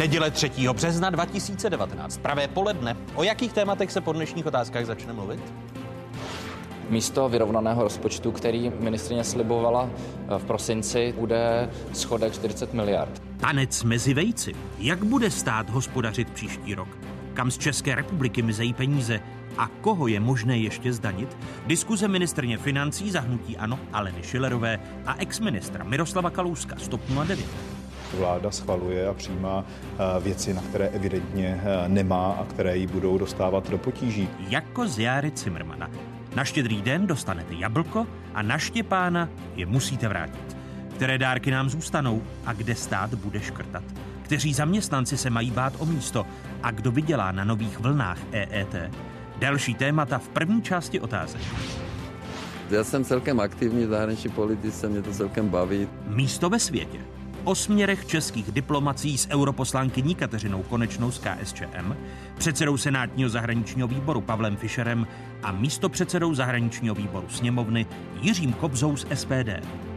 Neděle 0.00 0.30
3. 0.30 0.50
března 0.72 1.10
2019. 1.10 2.18
Pravé 2.18 2.48
poledne. 2.48 2.96
O 3.14 3.22
jakých 3.22 3.52
tématech 3.52 3.92
se 3.92 4.00
po 4.00 4.12
dnešních 4.12 4.46
otázkách 4.46 4.86
začne 4.86 5.12
mluvit? 5.12 5.40
Místo 6.90 7.28
vyrovnaného 7.28 7.82
rozpočtu, 7.82 8.32
který 8.32 8.72
ministrině 8.80 9.24
slibovala 9.24 9.90
eh, 9.90 10.38
v 10.38 10.44
prosinci, 10.44 11.14
bude 11.18 11.70
schodek 11.92 12.32
40 12.32 12.74
miliard. 12.74 13.22
Tanec 13.36 13.84
mezi 13.84 14.14
vejci. 14.14 14.54
Jak 14.78 15.04
bude 15.04 15.30
stát 15.30 15.70
hospodařit 15.70 16.30
příští 16.30 16.74
rok? 16.74 16.88
Kam 17.34 17.50
z 17.50 17.58
České 17.58 17.94
republiky 17.94 18.42
mizejí 18.42 18.72
peníze? 18.72 19.20
A 19.58 19.68
koho 19.80 20.06
je 20.06 20.20
možné 20.20 20.58
ještě 20.58 20.92
zdanit? 20.92 21.36
Diskuze 21.66 22.08
ministrně 22.08 22.58
financí 22.58 23.10
zahnutí 23.10 23.56
ANO 23.56 23.78
Aleny 23.92 24.22
Šilerové 24.22 24.80
a 25.06 25.14
exministra 25.18 25.84
Miroslava 25.84 26.30
Kalouska 26.30 26.76
z 26.78 26.88
TOP 26.88 27.00
09. 27.24 27.79
Vláda 28.14 28.50
schvaluje 28.50 29.08
a 29.08 29.14
přijímá 29.14 29.64
eh, 29.64 30.20
věci, 30.20 30.54
na 30.54 30.62
které 30.62 30.88
evidentně 30.88 31.60
eh, 31.62 31.88
nemá 31.88 32.32
a 32.32 32.44
které 32.44 32.76
jí 32.76 32.86
budou 32.86 33.18
dostávat 33.18 33.70
do 33.70 33.78
potíží. 33.78 34.28
Jako 34.48 34.88
z 34.88 34.98
Járy 34.98 35.30
Cimrmana. 35.30 35.90
Na 36.36 36.44
štědrý 36.44 36.82
den 36.82 37.06
dostanete 37.06 37.54
jablko 37.54 38.06
a 38.34 38.42
na 38.42 38.58
Štěpána 38.58 39.28
je 39.56 39.66
musíte 39.66 40.08
vrátit. 40.08 40.56
Které 40.94 41.18
dárky 41.18 41.50
nám 41.50 41.70
zůstanou 41.70 42.22
a 42.46 42.52
kde 42.52 42.74
stát 42.74 43.14
bude 43.14 43.40
škrtat? 43.40 43.82
Kteří 44.22 44.54
zaměstnanci 44.54 45.16
se 45.16 45.30
mají 45.30 45.50
bát 45.50 45.72
o 45.78 45.86
místo 45.86 46.26
a 46.62 46.70
kdo 46.70 46.92
vydělá 46.92 47.32
na 47.32 47.44
nových 47.44 47.80
vlnách 47.80 48.18
EET? 48.32 48.74
Další 49.38 49.74
témata 49.74 50.18
v 50.18 50.28
první 50.28 50.62
části 50.62 51.00
otázek. 51.00 51.42
Já 52.70 52.84
jsem 52.84 53.04
celkem 53.04 53.40
aktivní 53.40 53.86
v 53.86 53.88
zahraniční 53.88 54.30
politice, 54.30 54.88
mě 54.88 55.02
to 55.02 55.12
celkem 55.12 55.48
baví. 55.48 55.88
Místo 56.06 56.50
ve 56.50 56.58
světě. 56.58 56.98
O 57.44 57.54
směrech 57.54 58.06
českých 58.06 58.52
diplomací 58.52 59.18
s 59.18 59.28
europoslankyní 59.30 60.14
Kateřinou 60.14 60.62
Konečnou 60.62 61.10
z 61.10 61.18
KSČM, 61.18 61.94
předsedou 62.38 62.76
Senátního 62.76 63.30
zahraničního 63.30 63.88
výboru 63.88 64.20
Pavlem 64.20 64.56
Fischerem 64.56 65.06
a 65.42 65.52
místopředsedou 65.52 66.34
zahraničního 66.34 66.94
výboru 66.94 67.28
sněmovny 67.28 67.86
Jiřím 68.20 68.52
Kobzou 68.52 68.96
z 68.96 69.06
SPD. 69.14 69.89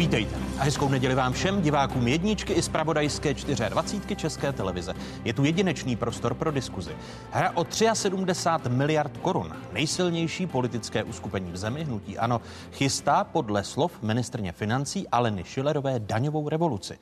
Vítejte 0.00 0.36
a 0.58 0.64
hezkou 0.64 0.88
neděli 0.88 1.14
vám 1.14 1.32
všem 1.32 1.62
divákům 1.62 2.08
jedničky 2.08 2.52
i 2.52 2.62
zpravodajské 2.62 3.34
24 3.34 4.16
České 4.16 4.52
televize. 4.52 4.94
Je 5.24 5.32
tu 5.32 5.44
jedinečný 5.44 5.96
prostor 5.96 6.34
pro 6.34 6.50
diskuzi. 6.50 6.90
Hra 7.30 7.50
o 7.54 7.66
73 7.92 8.68
miliard 8.68 9.16
korun, 9.16 9.56
nejsilnější 9.72 10.46
politické 10.46 11.04
uskupení 11.04 11.52
v 11.52 11.56
zemi, 11.56 11.84
hnutí 11.84 12.18
ano, 12.18 12.40
chystá 12.72 13.24
podle 13.24 13.64
slov 13.64 14.02
ministrně 14.02 14.52
financí 14.52 15.08
Aleny 15.08 15.44
Šilerové 15.44 15.98
daňovou 15.98 16.48
revoluci. 16.48 16.98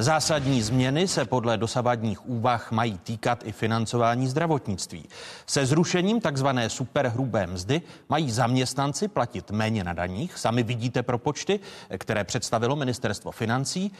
Zásadní 0.00 0.62
změny 0.62 1.08
se 1.08 1.24
podle 1.24 1.58
dosavadních 1.58 2.28
úvah 2.28 2.72
mají 2.72 2.98
týkat 2.98 3.46
i 3.46 3.52
financování 3.52 4.28
zdravotnictví. 4.28 5.08
Se 5.46 5.66
zrušením 5.66 6.20
takzvané 6.20 6.70
superhrubé 6.70 7.46
mzdy 7.46 7.82
mají 8.08 8.30
zaměstnanci 8.30 9.08
platit 9.08 9.50
méně 9.50 9.84
na 9.84 9.92
daních. 9.92 10.38
Sami 10.38 10.62
vidíte 10.62 11.02
propočty, 11.02 11.60
které 11.98 12.24
představilo 12.24 12.76
ministerstvo 12.76 13.30
financí. 13.30 13.92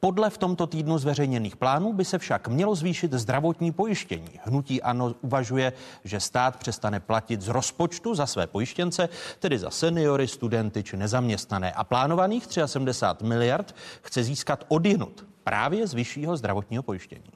Podle 0.00 0.30
v 0.30 0.38
tomto 0.38 0.66
týdnu 0.66 0.98
zveřejněných 0.98 1.56
plánů 1.56 1.92
by 1.92 2.04
se 2.04 2.18
však 2.18 2.48
mělo 2.48 2.74
zvýšit 2.74 3.12
zdravotní 3.12 3.72
pojištění. 3.72 4.40
Hnutí 4.44 4.82
ano 4.82 5.14
uvažuje, 5.20 5.72
že 6.04 6.20
stát 6.20 6.56
přestane 6.56 7.00
platit 7.00 7.42
z 7.42 7.48
rozpočtu 7.48 8.14
za 8.14 8.26
své 8.26 8.46
pojištěnce, 8.46 9.08
tedy 9.38 9.58
za 9.58 9.70
seniory, 9.70 10.28
studenty 10.28 10.82
či 10.82 10.96
nezaměstnané. 10.96 11.72
A 11.72 11.84
plánovaných 11.84 12.46
73 12.66 13.24
miliard 13.24 13.74
chce 14.02 14.22
získat 14.22 14.64
odinut 14.68 15.28
právě 15.48 15.86
z 15.86 15.94
vyššího 15.94 16.36
zdravotního 16.36 16.82
pojištění. 16.82 17.32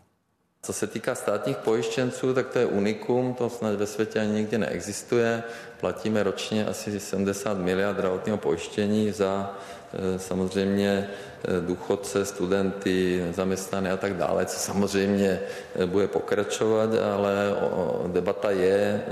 Co 0.63 0.73
se 0.73 0.87
týká 0.87 1.15
státních 1.15 1.57
pojištěnců, 1.57 2.35
tak 2.35 2.49
to 2.49 2.59
je 2.59 2.67
unikum, 2.67 3.35
to 3.35 3.51
snad 3.51 3.75
ve 3.75 3.87
světě 3.87 4.21
ani 4.21 4.33
nikdy 4.33 4.59
neexistuje. 4.59 5.43
Platíme 5.81 6.23
ročně 6.23 6.67
asi 6.67 7.01
70 7.01 7.59
miliard 7.59 7.95
zdravotního 7.95 8.39
pojištění 8.39 9.13
za 9.13 9.57
e, 9.93 10.19
samozřejmě 10.19 11.09
e, 11.45 11.61
důchodce, 11.67 12.25
studenty, 12.25 13.25
zaměstnané 13.35 13.93
a 13.93 13.97
tak 13.97 14.17
dále, 14.17 14.47
co 14.47 14.59
samozřejmě 14.59 15.41
e, 15.75 15.87
bude 15.87 16.09
pokračovat, 16.09 16.91
ale 17.15 17.33
debata 18.07 18.51
je, 18.51 19.03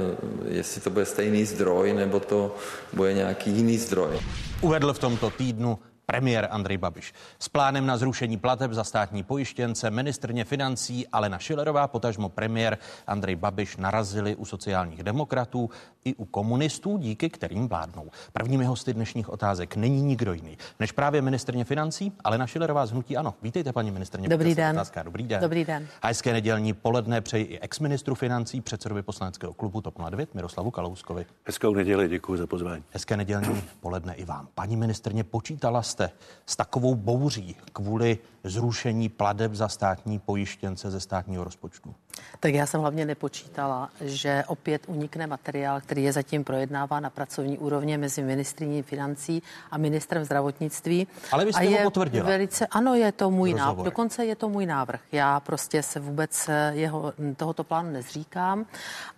jestli 0.49 0.81
to 0.81 0.91
bude 0.91 1.07
stejný 1.07 1.45
zdroj, 1.45 1.93
nebo 1.93 2.21
to 2.21 2.57
bude 2.93 3.13
nějaký 3.15 3.51
jiný 3.51 3.79
zdroj. 3.79 4.21
Uvedl 4.61 4.93
v 4.93 4.99
tomto 4.99 5.31
týdnu 5.31 5.79
premiér 6.11 6.49
Andrej 6.51 6.77
Babiš. 6.77 7.15
S 7.39 7.49
plánem 7.49 7.87
na 7.87 7.97
zrušení 7.97 8.37
plateb 8.37 8.73
za 8.73 8.85
státní 8.85 9.23
pojištěnce 9.23 9.91
ministrně 9.91 10.45
financí 10.45 11.07
Alena 11.09 11.39
Šilerová, 11.39 11.89
potažmo 11.89 12.29
premiér 12.29 12.79
Andrej 13.07 13.37
Babiš 13.37 13.77
narazili 13.77 14.37
u 14.37 14.45
sociálních 14.45 15.03
demokratů 15.03 15.71
i 16.05 16.15
u 16.15 16.25
komunistů, 16.25 16.99
díky 16.99 17.31
kterým 17.31 17.69
vládnou. 17.69 18.11
Prvními 18.33 18.65
hosty 18.65 18.95
dnešních 18.95 19.29
otázek 19.29 19.77
není 19.77 20.03
nikdo 20.03 20.33
jiný 20.33 20.59
než 20.81 20.93
právě 20.93 21.23
ministrně 21.23 21.65
financí 21.65 22.13
Alena 22.25 22.47
Šilerová 22.47 22.87
z 22.87 22.91
Hnutí 22.91 23.17
Ano. 23.17 23.35
Vítejte, 23.43 23.73
paní 23.73 23.91
ministrně. 23.91 24.29
Dobrý 24.29 24.55
den. 24.55 24.77
Otázka. 24.77 25.03
Dobrý 25.03 25.25
den. 25.25 25.41
Dobrý 25.41 25.65
den. 25.65 25.87
Hezké 26.03 26.33
nedělní 26.33 26.73
poledne 26.73 27.21
přeji 27.21 27.45
i 27.45 27.59
exministru 27.61 28.15
financí, 28.15 28.61
předsedovi 28.61 29.03
poslaneckého 29.03 29.55
klubu 29.55 29.81
TOP 29.81 29.99
09 30.11 30.35
Miroslavu 30.35 30.71
Kalouskovi. 30.71 31.27
Hezkou 31.45 31.75
neděli, 31.75 32.09
děkuji 32.09 32.37
za 32.37 32.47
pozvání. 32.47 32.85
Hezké 32.91 33.17
nedělní 33.17 33.63
poledne 33.81 34.15
i 34.15 34.25
vám. 34.25 34.49
Paní 34.55 34.77
ministrně, 34.77 35.25
počítala 35.25 35.83
jste 36.01 36.11
s 36.47 36.57
takovou 36.57 36.95
bouří 36.95 37.57
kvůli 37.73 38.19
zrušení 38.45 39.09
pladeb 39.09 39.55
za 39.55 39.69
státní 39.69 40.19
pojištěnce 40.19 40.91
ze 40.91 41.01
státního 41.01 41.45
rozpočtu? 41.45 41.95
Tak 42.41 42.55
já 42.55 42.67
jsem 42.67 42.81
hlavně 42.81 43.07
nepočítala, 43.07 43.91
že 44.01 44.45
opět 44.47 44.83
unikne 44.87 45.27
materiál, 45.27 45.81
který 45.81 46.05
je 46.05 46.13
zatím 46.13 46.45
projednáván 46.45 47.03
na 47.03 47.11
pracovní 47.11 47.59
úrovně 47.59 47.99
mezi 47.99 48.23
ministriní 48.23 48.83
financí 48.83 49.43
a 49.71 49.79
ministrem 49.79 50.25
zdravotnictví. 50.25 51.07
Ale 51.33 51.45
vy 51.45 51.53
jste 51.53 51.67
a 51.67 51.71
ho 51.71 51.83
potvrdila. 51.83 52.27
Velice, 52.27 52.67
ano, 52.67 52.95
je 52.95 53.13
to 53.13 53.31
můj 53.31 53.55
návrh. 53.55 53.85
Dokonce 53.85 54.25
je 54.25 54.37
to 54.37 54.49
můj 54.49 54.67
návrh. 54.67 55.01
Já 55.13 55.41
prostě 55.41 55.83
se 55.83 56.01
vůbec 56.01 56.49
eh, 56.49 56.73
jeho, 56.75 57.13
tohoto 57.37 57.65
plánu 57.65 57.91
nezříkám. 57.91 58.67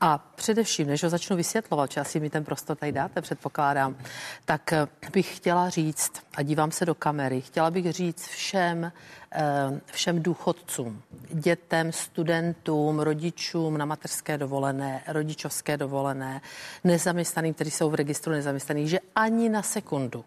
A 0.01 0.19
především, 0.35 0.87
než 0.87 1.03
ho 1.03 1.11
začnu 1.11 1.37
vysvětlovat, 1.37 1.91
či 1.91 2.01
asi 2.01 2.21
mi 2.21 2.31
ten 2.31 2.45
prostor 2.45 2.77
tady 2.77 2.93
dáte, 2.93 3.21
předpokládám, 3.21 3.97
tak 4.45 4.73
eh, 4.73 4.87
bych 5.13 5.37
chtěla 5.37 5.69
říct, 5.69 6.13
a 6.35 6.43
dívám 6.43 6.71
se 6.71 6.87
do 6.87 6.95
kamery, 6.95 7.41
chtěla 7.41 7.71
bych 7.71 7.93
říct 7.93 8.27
všem, 8.27 8.93
všem 9.93 10.23
důchodcům, 10.23 11.03
dětem, 11.31 11.93
studentům, 11.93 13.01
rodičům 13.01 13.79
na 13.79 13.85
mateřské 13.85 14.39
dovolené, 14.39 15.03
rodičovské 15.09 15.77
dovolené, 15.77 16.41
nezaměstnaným, 16.85 17.55
kteří 17.55 17.71
jsou 17.71 17.91
v 17.91 17.95
registru 17.95 18.33
nezaměstnaných, 18.33 18.89
že 18.89 18.99
ani 19.17 19.49
na 19.49 19.63
sekundu 19.63 20.25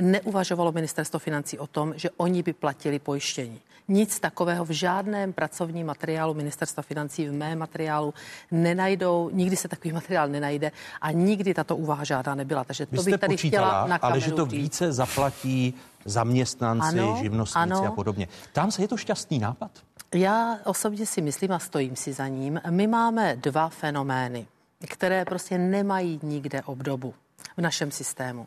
neuvažovalo 0.00 0.72
ministerstvo 0.72 1.18
financí 1.18 1.58
o 1.58 1.66
tom, 1.66 1.94
že 1.96 2.10
oni 2.16 2.42
by 2.42 2.52
platili 2.52 2.98
pojištění. 2.98 3.60
Nic 3.88 4.20
takového 4.20 4.64
v 4.64 4.70
žádném 4.70 5.32
pracovním 5.32 5.86
materiálu 5.86 6.34
ministerstva 6.34 6.82
financí, 6.82 7.28
v 7.28 7.32
mém 7.32 7.58
materiálu 7.58 8.14
nenajdou, 8.50 9.30
nikdy 9.32 9.56
se 9.56 9.68
takový 9.68 9.92
materiál 9.92 10.28
nenajde 10.28 10.72
a 11.00 11.10
nikdy 11.10 11.54
tato 11.54 11.76
úvaha 11.76 12.04
žádná 12.04 12.34
nebyla. 12.34 12.64
Takže 12.64 12.86
to 12.86 13.02
bych 13.02 13.20
tady 13.20 13.36
chtěla 13.36 13.86
na 13.86 13.96
ale 13.96 14.20
že 14.20 14.32
to 14.32 14.46
více 14.46 14.92
zaplatí 14.92 15.74
zaměstnanci, 16.04 17.00
ano, 17.00 17.16
živnostníci 17.22 17.72
ano. 17.72 17.86
a 17.86 17.90
podobně. 17.90 18.28
Tam 18.52 18.70
se 18.70 18.82
je 18.82 18.88
to 18.88 18.96
šťastný 18.96 19.38
nápad? 19.38 19.70
Já 20.14 20.58
osobně 20.64 21.06
si 21.06 21.22
myslím 21.22 21.52
a 21.52 21.58
stojím 21.58 21.96
si 21.96 22.12
za 22.12 22.28
ním. 22.28 22.60
My 22.70 22.86
máme 22.86 23.36
dva 23.36 23.68
fenomény, 23.68 24.46
které 24.88 25.24
prostě 25.24 25.58
nemají 25.58 26.20
nikde 26.22 26.62
obdobu 26.62 27.14
v 27.56 27.60
našem 27.60 27.90
systému. 27.90 28.46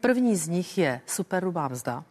První 0.00 0.36
z 0.36 0.48
nich 0.48 0.78
je 0.78 1.00
superhrubá 1.06 1.68
mzda, 1.68 2.04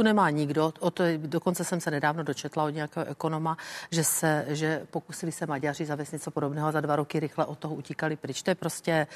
tu 0.00 0.04
nemá 0.04 0.30
nikdo. 0.30 0.72
O 0.80 0.90
to, 0.90 1.04
dokonce 1.16 1.64
jsem 1.64 1.80
se 1.80 1.90
nedávno 1.90 2.22
dočetla 2.22 2.64
od 2.64 2.70
nějakého 2.70 3.06
ekonoma, 3.06 3.56
že, 3.90 4.04
se, 4.04 4.44
že 4.48 4.86
pokusili 4.90 5.32
se 5.32 5.46
Maďaři 5.46 5.86
zavést 5.86 6.12
něco 6.12 6.30
podobného 6.30 6.68
a 6.68 6.72
za 6.72 6.80
dva 6.80 6.96
roky 6.96 7.20
rychle 7.20 7.44
od 7.44 7.58
toho 7.58 7.74
utíkali 7.74 8.16
pryč. 8.16 8.42
To 8.42 8.50
je 8.50 8.54
prostě 8.54 9.06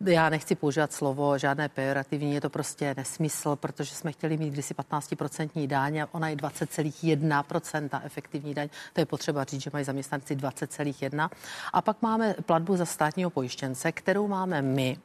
já 0.00 0.28
nechci 0.28 0.54
používat 0.54 0.92
slovo 0.92 1.38
žádné 1.38 1.68
pejorativní, 1.68 2.34
je 2.34 2.40
to 2.40 2.50
prostě 2.50 2.94
nesmysl, 2.96 3.56
protože 3.56 3.94
jsme 3.94 4.12
chtěli 4.12 4.36
mít 4.36 4.50
kdysi 4.50 4.74
15% 4.74 5.66
daň 5.68 5.98
a 5.98 6.08
ona 6.12 6.28
je 6.28 6.36
20,1% 6.36 8.00
efektivní 8.04 8.54
daň. 8.54 8.68
To 8.92 9.00
je 9.00 9.06
potřeba 9.06 9.44
říct, 9.44 9.62
že 9.62 9.70
mají 9.72 9.84
zaměstnanci 9.84 10.36
20,1. 10.36 11.30
A 11.72 11.82
pak 11.82 12.02
máme 12.02 12.34
platbu 12.46 12.76
za 12.76 12.84
státního 12.84 13.30
pojištěnce, 13.30 13.92
kterou 13.92 14.28
máme 14.28 14.62
my, 14.62 14.98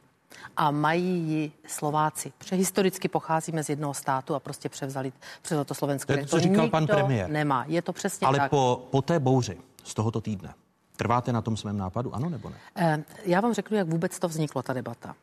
a 0.56 0.70
mají 0.70 1.28
ji 1.28 1.52
Slováci. 1.66 2.32
Protože 2.38 2.56
historicky 2.56 3.08
pocházíme 3.08 3.64
z 3.64 3.68
jednoho 3.68 3.94
státu 3.94 4.34
a 4.34 4.40
prostě 4.40 4.68
převzali 4.68 5.12
přes 5.42 5.66
to 5.66 5.74
Slovensko. 5.74 6.12
To 6.12 6.18
je 6.18 6.24
to, 6.24 6.28
co 6.28 6.40
říkal 6.40 6.68
pan 6.68 6.86
premiér. 6.86 7.30
Nemá, 7.30 7.64
je 7.68 7.82
to 7.82 7.92
přesně 7.92 8.26
Ale 8.26 8.38
tak. 8.38 8.50
po, 8.50 8.88
po 8.90 9.02
té 9.02 9.20
bouři 9.20 9.58
z 9.84 9.94
tohoto 9.94 10.20
týdne 10.20 10.54
Trváte 10.96 11.32
na 11.32 11.42
tom 11.42 11.56
svém 11.56 11.76
nápadu, 11.78 12.14
ano 12.14 12.28
nebo 12.28 12.50
ne? 12.50 12.56
Eh, 12.76 13.04
já 13.24 13.40
vám 13.40 13.54
řeknu, 13.54 13.76
jak 13.76 13.88
vůbec 13.88 14.18
to 14.18 14.28
vzniklo, 14.28 14.62
ta 14.62 14.72
debata. 14.72 15.14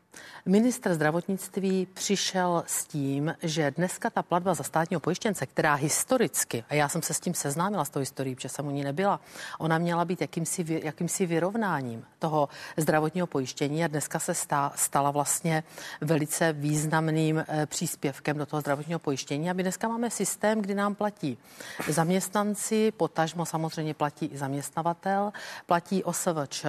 Ministr 0.45 0.93
zdravotnictví 0.93 1.87
přišel 1.93 2.63
s 2.67 2.85
tím, 2.85 3.35
že 3.43 3.71
dneska 3.71 4.09
ta 4.09 4.23
platba 4.23 4.53
za 4.53 4.63
státního 4.63 4.99
pojištěnce, 4.99 5.45
která 5.45 5.73
historicky, 5.73 6.63
a 6.69 6.73
já 6.73 6.89
jsem 6.89 7.01
se 7.01 7.13
s 7.13 7.19
tím 7.19 7.33
seznámila 7.33 7.85
s 7.85 7.89
tou 7.89 7.99
historií, 7.99 8.35
protože 8.35 8.49
jsem 8.49 8.67
u 8.67 8.71
ní 8.71 8.83
nebyla, 8.83 9.19
ona 9.59 9.77
měla 9.77 10.05
být 10.05 10.21
jakýmsi, 10.21 10.81
jakýmsi 10.83 11.25
vyrovnáním 11.25 12.05
toho 12.19 12.49
zdravotního 12.77 13.27
pojištění 13.27 13.83
a 13.83 13.87
dneska 13.87 14.19
se 14.19 14.33
stá, 14.33 14.71
stala 14.75 15.11
vlastně 15.11 15.63
velice 16.01 16.53
významným 16.53 17.45
e, 17.47 17.65
příspěvkem 17.65 18.37
do 18.37 18.45
toho 18.45 18.61
zdravotního 18.61 18.99
pojištění. 18.99 19.49
A 19.49 19.53
my 19.53 19.63
dneska 19.63 19.87
máme 19.87 20.09
systém, 20.09 20.61
kdy 20.61 20.75
nám 20.75 20.95
platí 20.95 21.37
zaměstnanci, 21.87 22.91
potažmo 22.91 23.45
samozřejmě 23.45 23.93
platí 23.93 24.25
i 24.25 24.37
zaměstnavatel, 24.37 25.33
platí 25.65 26.03
OSVČ 26.03 26.65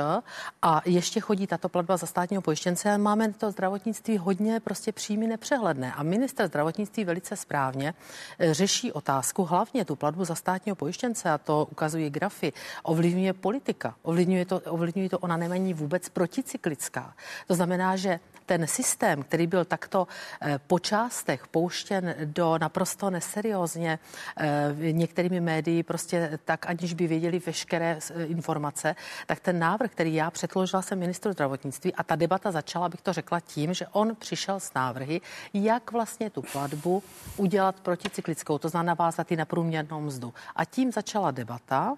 a 0.63 0.83
ještě 0.85 1.21
chodí 1.21 1.47
tato 1.47 1.69
platba 1.69 1.97
za 1.97 2.07
státního 2.07 2.43
pojištěnce 2.43 2.91
a 2.91 2.97
máme 2.97 3.30
to 3.33 3.51
zdravotnictví 3.51 4.19
hodně 4.19 4.61
prostě 4.61 4.93
přímý 4.93 5.27
nepřehledné. 5.27 5.93
A 5.93 6.03
minister 6.03 6.47
zdravotnictví 6.47 7.05
velice 7.05 7.37
správně 7.37 7.95
eh, 8.39 8.55
řeší 8.55 8.93
otázku, 8.93 9.45
hlavně 9.45 9.85
tu 9.85 9.97
platbu 9.97 10.25
za 10.25 10.35
státního 10.35 10.77
pojištěnce, 10.77 11.31
a 11.31 11.39
to 11.39 11.69
ukazují 11.71 12.11
grafy, 12.11 12.53
ovlivňuje 12.83 13.33
politika. 13.33 13.95
Ovlivňuje 14.03 14.45
to, 14.47 14.61
ovlivňuje 14.61 15.09
to, 15.09 15.19
ona 15.19 15.37
není 15.37 15.75
vůbec 15.75 16.09
proticyklická. 16.09 17.15
To 17.47 17.55
znamená, 17.55 17.97
že 17.97 18.21
ten 18.51 18.67
systém, 18.67 19.23
který 19.23 19.47
byl 19.47 19.65
takto 19.65 20.07
eh, 20.43 20.59
po 20.67 20.79
částech 20.79 21.47
pouštěn 21.47 22.15
do 22.25 22.59
naprosto 22.59 23.11
neseriózně 23.11 23.99
eh, 24.37 24.75
některými 24.93 25.41
médii, 25.41 25.83
prostě 25.83 26.39
tak, 26.45 26.67
aniž 26.67 26.95
by 26.95 27.07
věděli 27.07 27.39
veškeré 27.39 27.99
informace, 28.27 28.97
tak 29.27 29.41
ten 29.41 29.59
návrh, 29.59 29.91
který 29.91 30.15
já 30.15 30.31
předložila 30.31 30.83
jsem 30.83 30.99
ministru 30.99 31.33
zdravotnictví 31.33 31.95
a 31.95 32.03
ta 32.03 32.17
debata 32.17 32.51
začala, 32.51 32.89
bych 32.89 33.03
to 33.03 33.13
řekla, 33.13 33.41
tím, 33.41 33.75
že 33.75 33.87
on 33.93 34.17
přišel 34.17 34.61
s 34.61 34.75
návrhy, 34.75 35.21
jak 35.55 35.93
vlastně 35.93 36.31
tu 36.31 36.43
platbu 36.43 37.03
udělat 37.37 37.81
proticyklickou, 37.81 38.59
to 38.59 38.69
znamená 38.69 38.91
navázat 38.91 39.33
i 39.33 39.37
na 39.37 39.45
průměrnou 39.45 40.01
mzdu. 40.01 40.35
A 40.57 40.65
tím 40.65 40.93
začala 40.93 41.31
debata. 41.31 41.95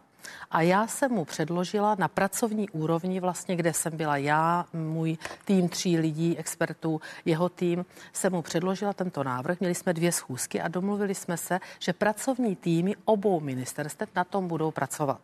A 0.51 0.63
já 0.63 0.87
jsem 0.87 1.13
mu 1.13 1.25
předložila 1.25 1.97
na 1.99 2.09
pracovní 2.09 2.71
úrovni, 2.71 3.21
vlastně, 3.21 3.57
kde 3.57 3.73
jsem 3.73 3.97
byla 3.97 4.17
já, 4.17 4.67
můj 4.73 5.19
tým 5.45 5.69
tří 5.69 5.99
lidí, 5.99 6.39
expertů, 6.39 7.01
jeho 7.25 7.49
tým, 7.49 7.85
jsem 8.13 8.33
mu 8.33 8.43
předložila 8.43 8.93
tento 8.93 9.25
návrh. 9.25 9.61
Měli 9.61 9.75
jsme 9.75 9.93
dvě 9.93 10.13
schůzky 10.13 10.61
a 10.61 10.69
domluvili 10.69 11.15
jsme 11.15 11.37
se, 11.37 11.61
že 11.79 11.93
pracovní 11.93 12.57
týmy 12.57 12.97
obou 13.05 13.41
ministerstev 13.41 14.09
na 14.17 14.25
tom 14.25 14.49
budou 14.49 14.71
pracovat. 14.71 15.21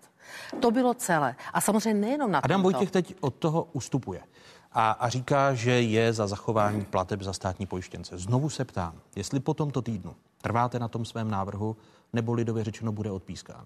To 0.61 0.71
bylo 0.71 0.95
celé. 0.95 1.37
A 1.53 1.61
samozřejmě 1.61 2.00
nejenom 2.00 2.31
na 2.31 2.39
Adam 2.39 2.62
tomto. 2.62 2.79
Vojtěch 2.79 2.91
teď 2.91 3.15
od 3.21 3.35
toho 3.35 3.69
ustupuje 3.73 4.21
a, 4.73 4.91
a 4.91 5.09
říká, 5.09 5.55
že 5.55 5.71
je 5.71 6.12
za 6.12 6.27
zachování 6.27 6.85
plateb 6.85 7.23
za 7.23 7.33
státní 7.33 7.67
pojištěnce. 7.67 8.19
Znovu 8.19 8.50
se 8.50 8.65
ptám, 8.65 8.95
jestli 9.17 9.41
po 9.41 9.55
tomto 9.55 9.83
týdnu 9.83 10.15
trváte 10.43 10.79
na 10.79 10.89
tom 10.89 11.05
svém 11.05 11.31
návrhu, 11.31 11.77
nebo 12.12 12.33
lidově 12.33 12.65
řečeno 12.65 12.93
bude 12.93 13.11
odpískán? 13.11 13.65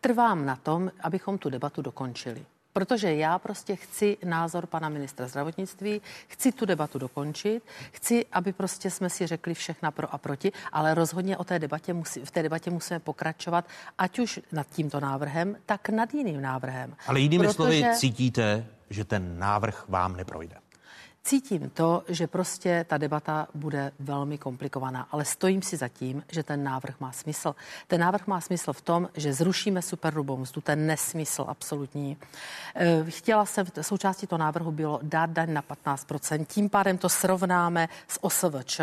Trvám 0.00 0.46
na 0.46 0.56
tom, 0.56 0.90
abychom 1.00 1.38
tu 1.38 1.50
debatu 1.50 1.82
dokončili. 1.82 2.44
Protože 2.72 3.14
já 3.14 3.38
prostě 3.38 3.76
chci 3.76 4.16
názor 4.24 4.66
pana 4.66 4.88
ministra 4.88 5.28
zdravotnictví, 5.28 6.00
chci 6.28 6.52
tu 6.52 6.66
debatu 6.66 6.98
dokončit, 6.98 7.62
chci, 7.92 8.26
aby 8.32 8.52
prostě 8.52 8.90
jsme 8.90 9.10
si 9.10 9.26
řekli 9.26 9.54
všechna 9.54 9.90
pro 9.90 10.14
a 10.14 10.18
proti, 10.18 10.52
ale 10.72 10.94
rozhodně 10.94 11.36
o 11.36 11.44
té 11.44 11.58
debatě 11.58 11.92
musí, 11.92 12.20
v 12.20 12.30
té 12.30 12.42
debatě 12.42 12.70
musíme 12.70 13.00
pokračovat, 13.00 13.64
ať 13.98 14.18
už 14.18 14.40
nad 14.52 14.66
tímto 14.66 15.00
návrhem, 15.00 15.56
tak 15.66 15.88
nad 15.88 16.14
jiným 16.14 16.40
návrhem. 16.40 16.96
Ale 17.06 17.20
jinými 17.20 17.44
Protože... 17.44 17.54
slovy 17.54 17.84
cítíte, 17.94 18.66
že 18.90 19.04
ten 19.04 19.38
návrh 19.38 19.88
vám 19.88 20.16
neprojde? 20.16 20.56
Cítím 21.24 21.70
to, 21.70 22.02
že 22.08 22.26
prostě 22.26 22.84
ta 22.88 22.98
debata 22.98 23.48
bude 23.54 23.92
velmi 23.98 24.38
komplikovaná, 24.38 25.08
ale 25.10 25.24
stojím 25.24 25.62
si 25.62 25.76
za 25.76 25.88
tím, 25.88 26.24
že 26.32 26.42
ten 26.42 26.64
návrh 26.64 27.00
má 27.00 27.12
smysl. 27.12 27.54
Ten 27.86 28.00
návrh 28.00 28.26
má 28.26 28.40
smysl 28.40 28.72
v 28.72 28.80
tom, 28.80 29.08
že 29.14 29.32
zrušíme 29.32 29.82
superhrubou 29.82 30.36
mzdu, 30.36 30.60
ten 30.60 30.86
nesmysl 30.86 31.44
absolutní. 31.48 32.16
Eh, 32.74 33.04
chtěla 33.08 33.46
jsem, 33.46 33.66
součástí 33.80 34.26
toho 34.26 34.38
návrhu 34.38 34.72
bylo 34.72 35.00
dát 35.02 35.30
daň 35.30 35.52
na 35.52 35.62
15%, 35.62 36.44
tím 36.44 36.68
pádem 36.68 36.98
to 36.98 37.08
srovnáme 37.08 37.88
s 38.08 38.24
OSVČ. 38.24 38.80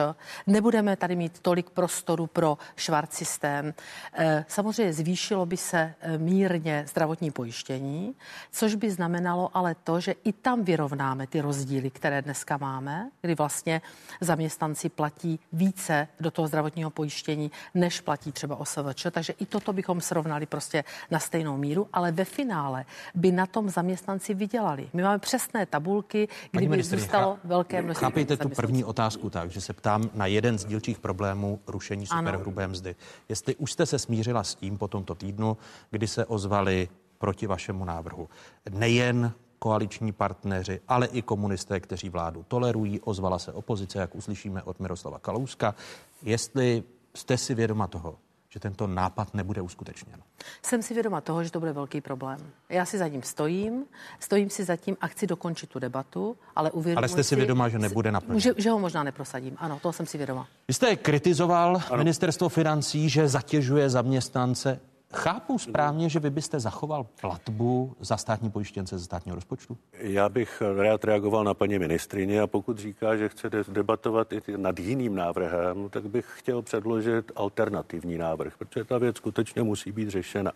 Nebudeme 0.47 0.95
tady 0.95 1.15
mít 1.15 1.39
tolik 1.39 1.69
prostoru 1.69 2.27
pro 2.27 2.57
švart 2.75 3.13
systém. 3.13 3.73
Eh, 4.13 4.45
samozřejmě 4.47 4.93
zvýšilo 4.93 5.45
by 5.45 5.57
se 5.57 5.93
eh, 5.99 6.17
mírně 6.17 6.85
zdravotní 6.87 7.31
pojištění, 7.31 8.15
což 8.51 8.75
by 8.75 8.91
znamenalo 8.91 9.49
ale 9.53 9.75
to, 9.83 9.99
že 9.99 10.15
i 10.23 10.33
tam 10.33 10.63
vyrovnáme 10.63 11.27
ty 11.27 11.41
rozdíly, 11.41 11.89
které 11.89 12.21
dneska 12.25 12.57
máme, 12.57 13.09
kdy 13.21 13.35
vlastně 13.35 13.81
zaměstnanci 14.21 14.89
platí 14.89 15.39
více 15.53 16.07
do 16.19 16.31
toho 16.31 16.47
zdravotního 16.47 16.89
pojištění, 16.89 17.51
než 17.73 18.01
platí 18.01 18.31
třeba 18.31 18.55
OSVČ. 18.55 19.07
Takže 19.11 19.33
i 19.39 19.45
toto 19.45 19.73
bychom 19.73 20.01
srovnali 20.01 20.45
prostě 20.45 20.83
na 21.11 21.19
stejnou 21.19 21.57
míru, 21.57 21.87
ale 21.93 22.11
ve 22.11 22.25
finále 22.25 22.85
by 23.15 23.31
na 23.31 23.45
tom 23.45 23.69
zaměstnanci 23.69 24.33
vydělali. 24.33 24.89
My 24.93 25.03
máme 25.03 25.19
přesné 25.19 25.65
tabulky, 25.65 26.27
kdyby 26.51 26.83
zůstalo 26.83 27.37
velké 27.43 27.81
množství. 27.81 28.05
Chápejte 28.05 28.37
tu 28.37 28.49
první 28.49 28.83
otázku 28.83 29.29
tak, 29.29 29.51
že 29.51 29.61
se 29.61 29.73
ptám 29.73 30.09
na 30.13 30.25
jeden 30.25 30.57
z 30.57 30.65
dílčích 30.65 30.99
problémů 30.99 31.59
rušení 31.67 32.07
superhrubé 32.07 32.67
mzdy. 32.67 32.95
Jestli 33.29 33.55
už 33.55 33.71
jste 33.71 33.85
se 33.85 33.99
smířila 33.99 34.43
s 34.43 34.55
tím 34.55 34.77
po 34.77 34.87
tomto 34.87 35.15
týdnu, 35.15 35.57
kdy 35.91 36.07
se 36.07 36.25
ozvali 36.25 36.89
proti 37.17 37.47
vašemu 37.47 37.85
návrhu. 37.85 38.29
Nejen 38.69 39.31
koaliční 39.65 40.11
partneři, 40.11 40.81
ale 40.87 41.07
i 41.07 41.21
komunisté, 41.21 41.79
kteří 41.79 42.09
vládu 42.09 42.45
tolerují. 42.47 42.99
Ozvala 42.99 43.39
se 43.39 43.51
opozice, 43.51 43.99
jak 43.99 44.15
uslyšíme 44.15 44.63
od 44.63 44.79
Miroslava 44.79 45.19
Kalouska. 45.19 45.75
Jestli 46.23 46.83
jste 47.13 47.37
si 47.37 47.55
vědoma 47.55 47.87
toho, 47.87 48.17
že 48.49 48.59
tento 48.59 48.87
nápad 48.87 49.33
nebude 49.33 49.61
uskutečněn? 49.61 50.21
Jsem 50.61 50.81
si 50.81 50.93
vědoma 50.93 51.21
toho, 51.21 51.43
že 51.43 51.51
to 51.51 51.59
bude 51.59 51.73
velký 51.73 52.01
problém. 52.01 52.37
Já 52.69 52.85
si 52.85 52.97
za 52.97 53.07
ním 53.07 53.23
stojím, 53.23 53.85
stojím 54.19 54.49
si 54.49 54.63
za 54.63 54.75
tím 54.75 54.97
a 55.01 55.07
chci 55.07 55.27
dokončit 55.27 55.69
tu 55.69 55.79
debatu, 55.79 56.37
ale 56.55 56.71
uvědomuji 56.71 56.97
Ale 56.97 57.07
jste 57.07 57.23
si 57.23 57.35
vědoma, 57.35 57.69
že 57.69 57.79
nebude 57.79 58.11
naplněn? 58.11 58.39
Že, 58.39 58.53
že 58.57 58.69
ho 58.69 58.79
možná 58.79 59.03
neprosadím. 59.03 59.57
Ano, 59.57 59.79
toho 59.81 59.93
jsem 59.93 60.05
si 60.05 60.17
vědoma. 60.17 60.47
Vy 60.67 60.73
jste 60.73 60.95
kritizoval 60.95 61.81
ano. 61.89 61.97
ministerstvo 61.97 62.49
financí, 62.49 63.09
že 63.09 63.27
zatěžuje 63.27 63.89
zaměstnance 63.89 64.79
Chápu 65.15 65.59
správně, 65.59 66.09
že 66.09 66.19
vy 66.19 66.29
byste 66.29 66.59
zachoval 66.59 67.05
platbu 67.21 67.95
za 67.99 68.17
státní 68.17 68.51
pojištěnce 68.51 68.97
ze 68.97 69.05
státního 69.05 69.35
rozpočtu? 69.35 69.77
Já 69.99 70.29
bych 70.29 70.61
rád 70.75 71.03
reagoval 71.03 71.43
na 71.43 71.53
paní 71.53 71.79
ministrině 71.79 72.41
a 72.41 72.47
pokud 72.47 72.79
říká, 72.79 73.15
že 73.15 73.29
chce 73.29 73.49
debatovat 73.67 74.33
i 74.33 74.41
nad 74.57 74.79
jiným 74.79 75.15
návrhem, 75.15 75.89
tak 75.89 76.09
bych 76.09 76.25
chtěl 76.35 76.61
předložit 76.61 77.31
alternativní 77.35 78.17
návrh, 78.17 78.57
protože 78.57 78.83
ta 78.85 78.97
věc 78.97 79.17
skutečně 79.17 79.63
musí 79.63 79.91
být 79.91 80.09
řešena. 80.09 80.51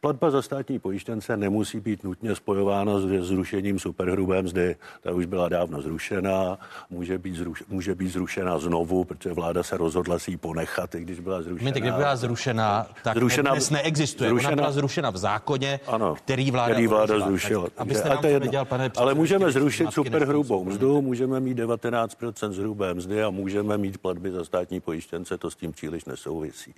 Platba 0.00 0.30
za 0.30 0.42
státní 0.42 0.78
pojištěnce 0.78 1.36
nemusí 1.36 1.80
být 1.80 2.04
nutně 2.04 2.34
spojována 2.34 2.98
s 2.98 3.02
zrušením 3.02 3.78
superhrubé 3.78 4.42
mzdy. 4.42 4.76
Ta 5.00 5.12
už 5.12 5.26
byla 5.26 5.48
dávno 5.48 5.82
zrušená, 5.82 6.58
může 6.90 7.18
být, 7.18 7.36
zruš, 7.36 7.64
může 7.68 7.94
být 7.94 8.08
zrušena 8.08 8.58
znovu, 8.58 9.04
protože 9.04 9.32
vláda 9.32 9.62
se 9.62 9.76
rozhodla 9.76 10.18
si 10.18 10.30
ji 10.30 10.36
ponechat, 10.36 10.94
i 10.94 11.00
když 11.00 11.20
byla 11.20 11.42
zrušená. 11.42 11.70
Kdyby 11.70 11.92
byla 11.92 12.16
zrušená, 12.16 12.86
tak 13.04 13.16
zrušená, 13.16 13.50
dnes 13.50 13.70
ne 13.70 13.89
neexistuje. 13.90 14.30
Zrušena, 14.30 14.48
Ona 14.48 14.56
byla 14.56 14.72
zrušena 14.72 15.10
v 15.10 15.16
zákoně, 15.16 15.80
ano, 15.86 16.14
který 16.14 16.50
vláda, 16.50 16.74
který 16.74 16.86
vláda 16.86 17.20
zrušila. 17.20 17.64
Tak, 17.64 17.72
abyste 17.76 18.08
nám 18.08 18.18
to 18.18 18.38
nedělal, 18.38 18.64
pane 18.64 18.90
Ale 18.96 19.14
můžeme 19.14 19.52
zrušit 19.52 19.92
superhrubou 19.92 20.64
mzdu, 20.64 21.02
můžeme 21.02 21.40
mít 21.40 21.58
19% 21.58 22.52
zhrubé 22.52 22.94
mzdy 22.94 23.22
a 23.22 23.30
můžeme 23.30 23.78
mít 23.78 23.98
platby 23.98 24.30
za 24.30 24.44
státní 24.44 24.80
pojištěnce, 24.80 25.38
to 25.38 25.50
s 25.50 25.56
tím 25.56 25.72
příliš 25.72 26.04
nesouvisí. 26.04 26.74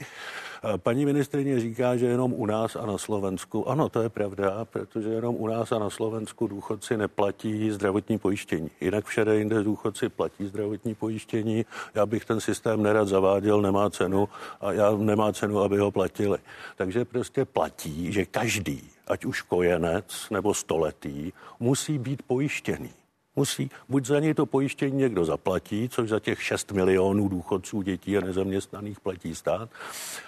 Paní 0.76 1.04
ministrině 1.04 1.60
říká, 1.60 1.96
že 1.96 2.06
jenom 2.06 2.32
u 2.32 2.46
nás 2.46 2.76
a 2.76 2.86
na 2.86 2.98
Slovensku, 2.98 3.68
ano, 3.68 3.88
to 3.88 4.02
je 4.02 4.08
pravda, 4.08 4.64
protože 4.64 5.08
jenom 5.08 5.36
u 5.38 5.46
nás 5.46 5.72
a 5.72 5.78
na 5.78 5.90
Slovensku 5.90 6.46
důchodci 6.46 6.96
neplatí 6.96 7.70
zdravotní 7.70 8.18
pojištění. 8.18 8.70
Jinak 8.80 9.04
všade 9.04 9.38
jinde 9.38 9.62
důchodci 9.62 10.08
platí 10.08 10.46
zdravotní 10.46 10.94
pojištění. 10.94 11.64
Já 11.94 12.06
bych 12.06 12.24
ten 12.24 12.40
systém 12.40 12.82
nerad 12.82 13.08
zaváděl, 13.08 13.62
nemá 13.62 13.90
cenu 13.90 14.28
a 14.60 14.72
já 14.72 14.96
nemá 14.96 15.32
cenu, 15.32 15.58
aby 15.58 15.78
ho 15.78 15.90
platili. 15.90 16.38
Takže 16.76 17.04
prostě 17.04 17.44
platí, 17.44 18.12
že 18.12 18.24
každý, 18.24 18.90
ať 19.06 19.24
už 19.24 19.42
kojenec 19.42 20.26
nebo 20.30 20.54
stoletý, 20.54 21.32
musí 21.60 21.98
být 21.98 22.22
pojištěný 22.22 22.90
musí, 23.36 23.70
buď 23.88 24.06
za 24.06 24.20
něj 24.20 24.34
to 24.34 24.46
pojištění 24.46 24.96
někdo 24.96 25.24
zaplatí, 25.24 25.88
což 25.88 26.08
za 26.08 26.20
těch 26.20 26.42
6 26.42 26.72
milionů 26.72 27.28
důchodců, 27.28 27.82
dětí 27.82 28.18
a 28.18 28.20
nezaměstnaných 28.20 29.00
platí 29.00 29.34
stát, 29.34 29.70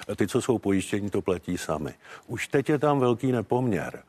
a 0.08 0.14
ty, 0.14 0.28
co 0.28 0.42
jsou 0.42 0.58
pojištění, 0.58 1.10
to 1.10 1.22
platí 1.22 1.58
sami. 1.58 1.94
Už 2.26 2.48
teď 2.48 2.68
je 2.68 2.78
tam 2.78 3.00
velký 3.00 3.32
nepoměr, 3.32 4.02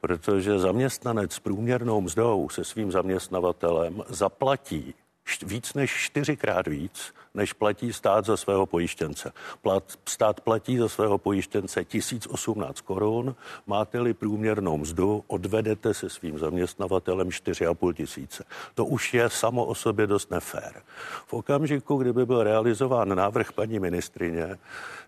protože 0.00 0.58
zaměstnanec 0.58 1.32
s 1.32 1.38
průměrnou 1.38 2.00
mzdou 2.00 2.48
se 2.48 2.64
svým 2.64 2.92
zaměstnavatelem 2.92 4.02
zaplatí 4.08 4.94
víc 5.42 5.74
než 5.74 5.90
čtyřikrát 5.90 6.66
víc, 6.66 7.14
než 7.34 7.52
platí 7.52 7.92
stát 7.92 8.24
za 8.24 8.36
svého 8.36 8.66
pojištěnce. 8.66 9.32
Plat, 9.62 9.84
stát 10.08 10.40
platí 10.40 10.78
za 10.78 10.88
svého 10.88 11.18
pojištěnce 11.18 11.84
1018 11.84 12.80
korun, 12.80 13.34
máte-li 13.66 14.14
průměrnou 14.14 14.78
mzdu, 14.78 15.24
odvedete 15.26 15.94
se 15.94 16.10
svým 16.10 16.38
zaměstnavatelem 16.38 17.28
4,5 17.28 17.92
tisíce. 17.92 18.44
To 18.74 18.84
už 18.84 19.14
je 19.14 19.30
samo 19.30 19.64
o 19.64 19.74
sobě 19.74 20.06
dost 20.06 20.30
nefér. 20.30 20.82
V 21.26 21.32
okamžiku, 21.32 21.96
kdyby 21.96 22.26
byl 22.26 22.42
realizován 22.42 23.16
návrh 23.16 23.52
paní 23.52 23.78
ministrině, 23.78 24.58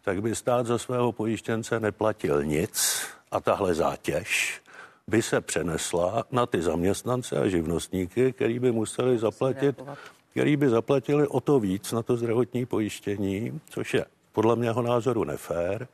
tak 0.02 0.22
by 0.22 0.34
stát 0.34 0.66
za 0.66 0.78
svého 0.78 1.12
pojištěnce 1.12 1.80
neplatil 1.80 2.44
nic 2.44 3.06
a 3.30 3.40
tahle 3.40 3.74
zátěž 3.74 4.60
by 5.10 5.22
se 5.22 5.40
přenesla 5.40 6.24
na 6.30 6.46
ty 6.46 6.62
zaměstnance 6.62 7.36
a 7.36 7.48
živnostníky, 7.48 8.32
který 8.32 8.58
by 8.58 8.72
museli 8.72 9.18
zaplatit, 9.18 9.82
který 10.30 10.56
by 10.56 10.68
zaplatili 10.68 11.28
o 11.28 11.40
to 11.40 11.60
víc 11.60 11.92
na 11.92 12.02
to 12.02 12.16
zdravotní 12.16 12.66
pojištění, 12.66 13.60
což 13.70 13.94
je 13.94 14.04
podle 14.32 14.56
mého 14.56 14.82
názoru 14.82 15.24
nefér. 15.24 15.88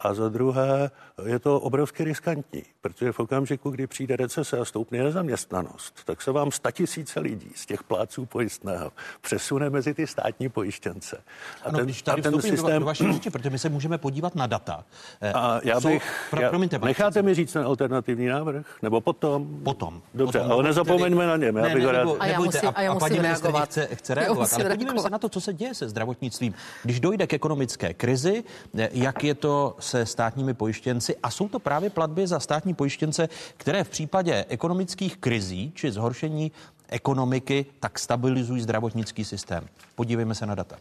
A 0.00 0.14
za 0.14 0.28
druhé, 0.28 0.90
je 1.26 1.38
to 1.38 1.60
obrovsky 1.60 2.04
riskantní, 2.04 2.62
protože 2.80 3.12
v 3.12 3.20
okamžiku, 3.20 3.70
kdy 3.70 3.86
přijde 3.86 4.16
recese 4.16 4.58
a 4.58 4.64
stoupne 4.64 5.02
nezaměstnanost, 5.02 5.94
tak 6.04 6.22
se 6.22 6.32
vám 6.32 6.50
statisíce 6.50 7.20
lidí 7.20 7.52
z 7.54 7.66
těch 7.66 7.82
pláců 7.82 8.26
pojistného 8.26 8.92
přesune 9.20 9.70
mezi 9.70 9.94
ty 9.94 10.06
státní 10.06 10.48
pojištěnce. 10.48 11.16
A 11.62 11.68
ano, 11.68 11.78
ten, 11.78 11.86
když 11.86 12.02
tady 12.02 12.20
a 12.20 12.22
ten 12.22 12.40
systém... 12.40 12.72
do, 12.72 12.78
do 12.78 12.84
vaší 12.84 13.12
řeči, 13.12 13.30
protože 13.30 13.50
my 13.50 13.58
se 13.58 13.68
můžeme 13.68 13.98
podívat 13.98 14.34
na 14.34 14.46
data. 14.46 14.84
Eh, 15.20 15.32
a 15.32 15.60
já 15.64 15.80
bych... 15.80 16.02
Jsou, 16.04 16.10
pro, 16.30 16.42
já, 16.42 16.48
promiňte, 16.48 16.78
necháte 16.78 17.22
mi 17.22 17.34
říct 17.34 17.52
ten 17.52 17.64
alternativní 17.64 18.26
návrh? 18.26 18.66
Nebo 18.82 19.00
potom? 19.00 19.60
Potom. 19.62 20.02
Dobře, 20.14 20.38
potom, 20.38 20.52
ale 20.52 20.62
nezapomeňme 20.64 21.26
na 21.26 21.36
něm. 21.36 21.56
Já 21.56 21.62
ne, 21.62 21.74
bych 21.74 21.84
ne, 21.84 21.92
rád... 21.92 22.08
A 22.18 22.26
já 22.26 22.40
musím, 22.40 22.72
a, 22.74 22.82
já 22.82 22.94
musím 22.94 23.08
paní 23.08 23.18
reagovat. 23.18 23.68
Chce, 23.68 23.88
chce 23.92 24.14
reagovat. 24.14 24.52
Ale 24.52 24.64
podívejme 24.64 25.00
se 25.00 25.10
na 25.10 25.18
to, 25.18 25.28
co 25.28 25.40
se 25.40 25.52
děje 25.52 25.74
se 25.74 25.88
zdravotnictvím. 25.88 26.54
Když 26.82 27.00
dojde 27.00 27.26
k 27.26 27.32
ekonomické 27.32 27.94
krizi, 27.94 28.44
eh, 28.78 28.88
jak 28.92 29.24
je 29.24 29.34
to 29.34 29.76
se 29.90 30.06
státními 30.06 30.54
pojištěnci 30.54 31.16
a 31.22 31.30
jsou 31.30 31.48
to 31.48 31.58
právě 31.58 31.90
platby 31.90 32.26
za 32.26 32.40
státní 32.40 32.74
pojištěnce, 32.74 33.28
které 33.56 33.84
v 33.84 33.88
případě 33.88 34.44
ekonomických 34.48 35.16
krizí 35.16 35.72
či 35.74 35.92
zhoršení 35.92 36.52
ekonomiky 36.88 37.66
tak 37.80 37.98
stabilizují 37.98 38.62
zdravotnický 38.62 39.24
systém. 39.24 39.68
Podívejme 39.94 40.34
se 40.34 40.46
na 40.46 40.54
data. 40.54 40.76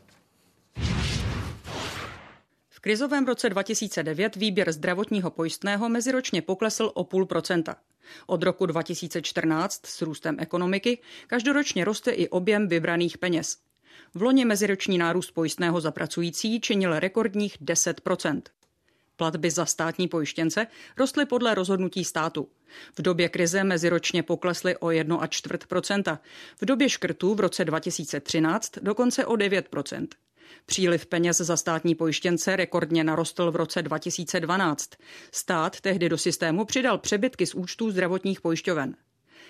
V 2.70 2.80
krizovém 2.82 3.26
roce 3.26 3.50
2009 3.50 4.36
výběr 4.36 4.72
zdravotního 4.72 5.32
pojistného 5.32 5.90
meziročně 5.90 6.42
poklesl 6.42 6.92
o 6.94 7.04
půl 7.04 7.26
procenta. 7.26 7.76
Od 8.28 8.44
roku 8.44 8.66
2014 8.66 9.86
s 9.86 10.02
růstem 10.02 10.36
ekonomiky 10.40 11.00
každoročně 11.28 11.86
roste 11.86 12.12
i 12.12 12.30
objem 12.30 12.68
vybraných 12.68 13.18
peněz. 13.18 13.58
V 14.14 14.22
loni 14.22 14.46
meziroční 14.46 14.98
nárůst 14.98 15.32
pojistného 15.32 15.82
za 15.82 15.92
pracující 15.92 16.62
činil 16.62 17.00
rekordních 17.00 17.58
10 17.62 18.02
Platby 19.20 19.52
za 19.52 19.66
státní 19.66 20.08
pojištěnce 20.08 20.68
rostly 20.98 21.26
podle 21.26 21.56
rozhodnutí 21.56 22.06
státu. 22.06 22.48
V 22.98 23.02
době 23.02 23.30
krize 23.30 23.64
meziročně 23.64 24.24
poklesly 24.24 24.78
o 24.78 24.92
1 24.92 25.18
a 25.18 25.28
čtvrt 25.28 25.68
procenta. 25.68 26.20
V 26.62 26.66
době 26.66 26.90
škrtů 26.90 27.36
v 27.36 27.40
roce 27.40 27.66
2013 27.66 28.72
dokonce 28.82 29.26
o 29.26 29.34
9% 29.34 30.08
Příliv 30.66 31.06
peněz 31.06 31.38
za 31.38 31.58
státní 31.58 31.96
pojištěnce 31.96 32.56
rekordně 32.56 33.04
narostl 33.04 33.52
v 33.52 33.56
roce 33.56 33.82
2012. 33.82 34.90
Stát 35.32 35.82
tehdy 35.82 36.10
do 36.10 36.18
systému 36.18 36.66
přidal 36.66 36.98
přebytky 36.98 37.46
z 37.46 37.56
účtů 37.56 37.92
zdravotních 37.92 38.42
pojišťoven. 38.42 38.96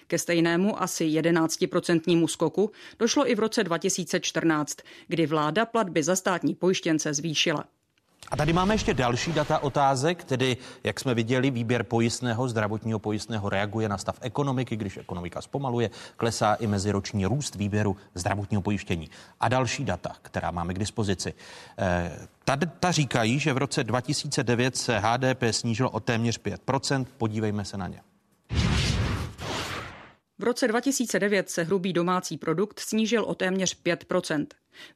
Ke 0.07 0.17
stejnému 0.17 0.81
asi 0.81 1.05
11% 1.05 2.27
skoku 2.27 2.71
došlo 2.99 3.31
i 3.31 3.35
v 3.35 3.39
roce 3.39 3.63
2014, 3.63 4.77
kdy 5.07 5.25
vláda 5.25 5.65
platby 5.65 6.03
za 6.03 6.15
státní 6.15 6.55
pojištěnce 6.55 7.13
zvýšila. 7.13 7.65
A 8.31 8.35
tady 8.37 8.53
máme 8.53 8.73
ještě 8.73 8.93
další 8.93 9.33
data 9.33 9.59
otázek, 9.59 10.23
tedy, 10.23 10.57
jak 10.83 10.99
jsme 10.99 11.13
viděli, 11.13 11.51
výběr 11.51 11.83
pojistného, 11.83 12.49
zdravotního 12.49 12.99
pojistného 12.99 13.49
reaguje 13.49 13.89
na 13.89 13.97
stav 13.97 14.17
ekonomiky, 14.21 14.75
když 14.75 14.97
ekonomika 14.97 15.41
zpomaluje, 15.41 15.89
klesá 16.17 16.53
i 16.53 16.67
meziroční 16.67 17.25
růst 17.25 17.55
výběru 17.55 17.97
zdravotního 18.15 18.61
pojištění. 18.61 19.09
A 19.39 19.49
další 19.49 19.85
data, 19.85 20.15
která 20.21 20.51
máme 20.51 20.73
k 20.73 20.79
dispozici. 20.79 21.33
Eh, 21.79 22.27
ta, 22.43 22.57
ta 22.79 22.91
říkají, 22.91 23.39
že 23.39 23.53
v 23.53 23.57
roce 23.57 23.83
2009 23.83 24.77
se 24.77 24.99
HDP 24.99 25.43
snížilo 25.51 25.89
o 25.89 25.99
téměř 25.99 26.39
5%. 26.41 27.05
Podívejme 27.17 27.65
se 27.65 27.77
na 27.77 27.87
ně. 27.87 28.01
V 30.39 30.43
roce 30.43 30.67
2009 30.67 31.49
se 31.49 31.63
hrubý 31.63 31.93
domácí 31.93 32.37
produkt 32.37 32.79
snížil 32.79 33.23
o 33.23 33.35
téměř 33.35 33.81
5% 33.83 34.45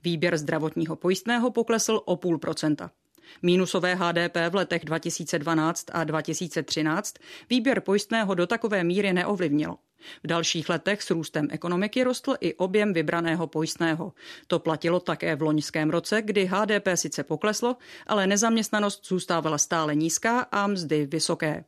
Výběr 0.04 0.38
zdravotního 0.38 0.96
pojistného 0.96 1.52
poklesl 1.52 2.02
o 2.06 2.16
půl 2.16 2.38
procenta. 2.38 2.92
Mínusové 3.42 3.96
HDP 3.96 4.38
v 4.50 4.56
letech 4.56 4.86
2012 4.86 5.86
a 5.92 6.04
2013 6.04 7.16
výběr 7.50 7.82
pojistného 7.82 8.36
do 8.36 8.48
takové 8.48 8.84
míry 8.84 9.14
neovlivnilo. 9.14 9.78
V 10.24 10.28
dalších 10.28 10.70
letech 10.70 11.02
s 11.02 11.12
růstem 11.12 11.48
ekonomiky 11.52 12.04
rostl 12.04 12.36
i 12.40 12.54
objem 12.54 12.94
vybraného 12.94 13.48
pojistného. 13.48 14.14
To 14.48 14.60
platilo 14.60 15.00
také 15.00 15.36
v 15.36 15.42
loňském 15.42 15.90
roce, 15.90 16.22
kdy 16.22 16.46
HDP 16.46 16.88
sice 16.96 17.24
pokleslo, 17.24 17.78
ale 18.08 18.28
nezaměstnanost 18.28 19.08
zůstávala 19.08 19.58
stále 19.58 19.96
nízká 19.96 20.40
a 20.40 20.68
mzdy 20.68 21.06
vysoké. 21.06 21.64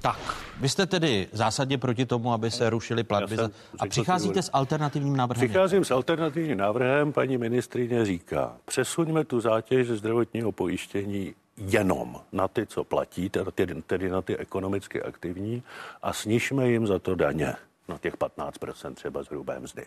Tak, 0.00 0.36
vy 0.60 0.68
jste 0.68 0.86
tedy 0.86 1.28
zásadně 1.32 1.78
proti 1.78 2.06
tomu, 2.06 2.32
aby 2.32 2.50
se 2.50 2.70
rušily 2.70 3.04
platby 3.04 3.36
za... 3.36 3.50
a 3.78 3.86
přicházíte 3.86 4.42
s 4.42 4.50
alternativním 4.52 5.16
návrhem? 5.16 5.48
Přicházím 5.48 5.84
s 5.84 5.90
alternativním 5.90 6.58
návrhem, 6.58 7.12
paní 7.12 7.38
ministrině 7.38 8.04
říká, 8.04 8.56
přesuňme 8.64 9.24
tu 9.24 9.40
zátěž 9.40 9.88
ze 9.88 9.96
zdravotního 9.96 10.52
pojištění 10.52 11.34
jenom 11.56 12.20
na 12.32 12.48
ty, 12.48 12.66
co 12.66 12.84
platí, 12.84 13.28
tedy, 13.28 13.82
tedy 13.86 14.08
na 14.08 14.22
ty 14.22 14.36
ekonomicky 14.36 15.02
aktivní 15.02 15.62
a 16.02 16.12
snižme 16.12 16.68
jim 16.68 16.86
za 16.86 16.98
to 16.98 17.14
daně 17.14 17.54
na 17.90 17.98
těch 17.98 18.16
15% 18.16 18.94
třeba 18.94 19.22
z 19.22 19.28
hrubé 19.28 19.60
mzdy. 19.60 19.84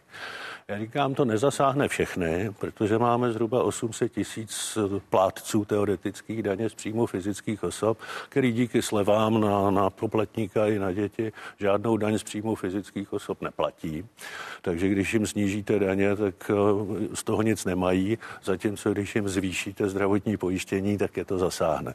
Já 0.67 0.79
říkám, 0.79 1.13
to 1.13 1.25
nezasáhne 1.25 1.88
všechny, 1.88 2.50
protože 2.60 2.98
máme 2.98 3.31
zhruba 3.31 3.63
800 3.63 4.12
tisíc 4.12 4.77
plátců 5.10 5.65
teoretických 5.65 6.43
daně 6.43 6.69
z 6.69 6.75
příjmu 6.75 7.05
fyzických 7.05 7.63
osob, 7.63 7.98
který 8.29 8.51
díky 8.51 8.81
slevám 8.81 9.41
na, 9.41 9.72
na 9.72 9.89
poplatníka 9.89 10.67
i 10.67 10.79
na 10.79 10.91
děti 10.91 11.31
žádnou 11.60 11.98
daň 11.98 12.17
z 12.17 12.24
příjmu 12.24 12.55
fyzických 12.55 13.13
osob 13.13 13.41
neplatí. 13.41 14.05
Takže 14.62 14.88
když 14.88 15.13
jim 15.13 15.27
snížíte 15.27 15.79
daně, 15.79 16.15
tak 16.15 16.51
eh, 16.51 17.15
z 17.15 17.24
toho 17.24 17.41
nic 17.41 17.65
nemají, 17.65 18.17
zatímco 18.43 18.93
když 18.93 19.15
jim 19.15 19.29
zvýšíte 19.29 19.89
zdravotní 19.89 20.38
pojištění, 20.38 20.98
tak 20.98 21.17
je 21.17 21.25
to 21.25 21.38
zasáhne. 21.38 21.93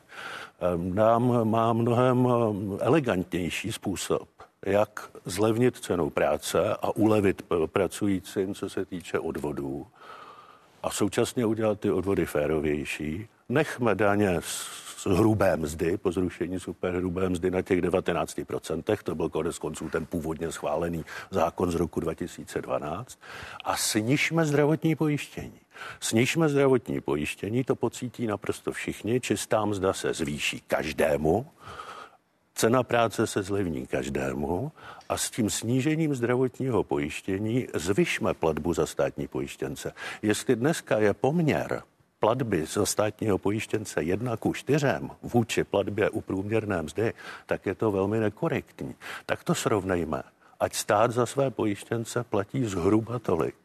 Ehm, 0.60 0.94
nám 0.94 1.50
má 1.50 1.72
mnohem 1.72 2.28
eh, 2.28 2.84
elegantnější 2.84 3.72
způsob, 3.72 4.28
jak 4.66 5.10
zlevnit 5.24 5.76
cenu 5.76 6.10
práce 6.10 6.76
a 6.82 6.96
ulevit 6.96 7.42
pracujícím, 7.66 8.54
co 8.54 8.70
se 8.70 8.84
týče 8.84 9.18
odvodů. 9.18 9.86
A 10.82 10.90
současně 10.90 11.46
udělat 11.46 11.80
ty 11.80 11.90
odvody 11.90 12.26
férovější. 12.26 13.28
Nechme 13.48 13.94
daně 13.94 14.40
z 14.40 15.06
hrubé 15.06 15.56
mzdy, 15.56 15.96
po 15.96 16.12
zrušení 16.12 16.60
superhrubé 16.60 17.28
mzdy 17.28 17.50
na 17.50 17.62
těch 17.62 17.80
19%, 17.80 18.98
to 19.04 19.14
byl 19.14 19.28
konec 19.28 19.58
konců 19.58 19.88
ten 19.88 20.06
původně 20.06 20.52
schválený 20.52 21.04
zákon 21.30 21.70
z 21.70 21.74
roku 21.74 22.00
2012, 22.00 23.18
a 23.64 23.76
snižme 23.76 24.46
zdravotní 24.46 24.96
pojištění. 24.96 25.60
Snižme 26.00 26.48
zdravotní 26.48 27.00
pojištění, 27.00 27.64
to 27.64 27.76
pocítí 27.76 28.26
naprosto 28.26 28.72
všichni, 28.72 29.20
čistá 29.20 29.64
mzda 29.64 29.92
se 29.92 30.14
zvýší 30.14 30.62
každému, 30.66 31.46
Cena 32.58 32.82
práce 32.82 33.26
se 33.26 33.42
zlevní 33.42 33.86
každému 33.86 34.72
a 35.08 35.16
s 35.16 35.30
tím 35.30 35.50
snížením 35.50 36.14
zdravotního 36.14 36.84
pojištění 36.84 37.68
zvyšme 37.74 38.34
platbu 38.34 38.74
za 38.74 38.86
státní 38.86 39.28
pojištěnce. 39.28 39.92
Jestli 40.22 40.56
dneska 40.56 40.98
je 40.98 41.14
poměr 41.14 41.82
platby 42.20 42.66
za 42.66 42.86
státního 42.86 43.38
pojištěnce 43.38 44.02
jedna 44.02 44.36
ku 44.36 44.52
čtyřem 44.52 45.10
vůči 45.22 45.64
platbě 45.64 46.10
u 46.10 46.20
průměrné 46.20 46.82
mzdy, 46.82 47.12
tak 47.46 47.66
je 47.66 47.74
to 47.74 47.90
velmi 47.90 48.20
nekorektní. 48.20 48.94
Tak 49.26 49.44
to 49.44 49.54
srovnejme. 49.54 50.22
Ať 50.60 50.74
stát 50.74 51.10
za 51.10 51.26
své 51.26 51.50
pojištěnce 51.50 52.24
platí 52.24 52.64
zhruba 52.64 53.18
tolik, 53.18 53.56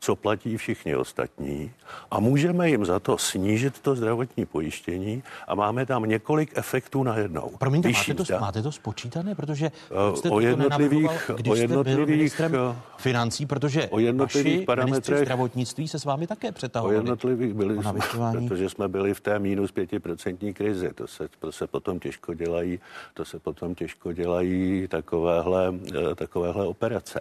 co 0.00 0.16
platí 0.16 0.56
všichni 0.56 0.96
ostatní 0.96 1.72
a 2.10 2.20
můžeme 2.20 2.70
jim 2.70 2.84
za 2.84 3.00
to 3.00 3.18
snížit 3.18 3.80
to 3.80 3.94
zdravotní 3.94 4.46
pojištění 4.46 5.22
a 5.48 5.54
máme 5.54 5.86
tam 5.86 6.04
několik 6.04 6.52
efektů 6.58 7.02
najednou. 7.02 7.52
Promiňte, 7.58 7.88
máte 7.88 8.14
to, 8.14 8.24
máte 8.40 8.62
to 8.62 8.72
spočítané, 8.72 9.34
protože 9.34 9.72
uh, 10.10 10.14
jste 10.14 10.30
o 10.30 10.40
jednotlivých, 10.40 11.30
když 11.36 11.52
o 11.52 11.54
jednotlivých 11.54 12.32
jste 12.32 12.48
byl 12.48 12.76
eh, 12.78 12.82
financí, 12.96 13.46
protože 13.46 13.88
o 13.88 13.98
jednotlivých 13.98 14.66
parametrech 14.66 15.18
zdravotnictví 15.18 15.88
se 15.88 15.98
s 15.98 16.04
vámi 16.04 16.26
také 16.26 16.52
přetahovali. 16.52 16.96
O 16.96 16.98
jednotlivých 16.98 17.54
byli 17.54 17.82
jsme, 17.82 18.32
protože 18.32 18.68
jsme 18.68 18.88
byli 18.88 19.14
v 19.14 19.20
té 19.20 19.38
minus 19.38 19.72
pětiprocentní 19.72 20.54
krizi. 20.54 20.90
To 20.94 21.06
se, 21.06 21.28
to 21.38 21.52
se 21.52 21.66
potom 21.66 22.00
těžko 22.00 22.34
dělají, 22.34 22.80
to 23.14 23.24
se 23.24 23.38
potom 23.38 23.74
těžko 23.74 24.12
dělají 24.12 24.88
takovéhle, 24.88 25.74
eh, 26.10 26.14
takovéhle 26.14 26.66
operace. 26.66 27.20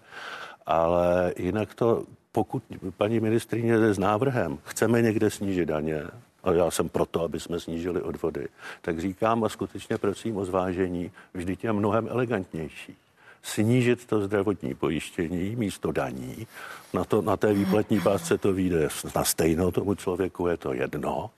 Ale 0.66 1.34
jinak 1.38 1.74
to 1.74 2.04
pokud 2.38 2.64
paní 2.98 3.20
ministrině 3.20 3.94
s 3.94 3.98
návrhem 3.98 4.58
chceme 4.64 5.02
někde 5.02 5.30
snížit 5.30 5.66
daně, 5.66 6.04
a 6.44 6.52
já 6.52 6.72
jsem 6.72 6.90
proto, 6.90 7.24
aby 7.24 7.40
jsme 7.40 7.60
snížili 7.60 8.02
odvody, 8.02 8.48
tak 8.82 9.00
říkám 9.00 9.44
a 9.44 9.50
skutečně 9.50 9.98
prosím 9.98 10.38
o 10.38 10.46
zvážení, 10.46 11.12
vždyť 11.34 11.64
je 11.64 11.74
mnohem 11.74 12.08
elegantnější 12.08 12.96
snížit 13.42 14.06
to 14.06 14.22
zdravotní 14.22 14.74
pojištění 14.74 15.56
místo 15.56 15.92
daní. 15.92 16.48
Na, 16.94 17.04
to, 17.04 17.22
na 17.22 17.38
té 17.38 17.54
výplatní 17.54 18.00
pásce 18.00 18.38
to 18.38 18.54
vyjde 18.54 18.90
na 19.16 19.24
stejno, 19.24 19.72
tomu 19.72 19.96
člověku 19.96 20.48
je 20.48 20.58
to 20.58 20.74
jedno. 20.74 21.30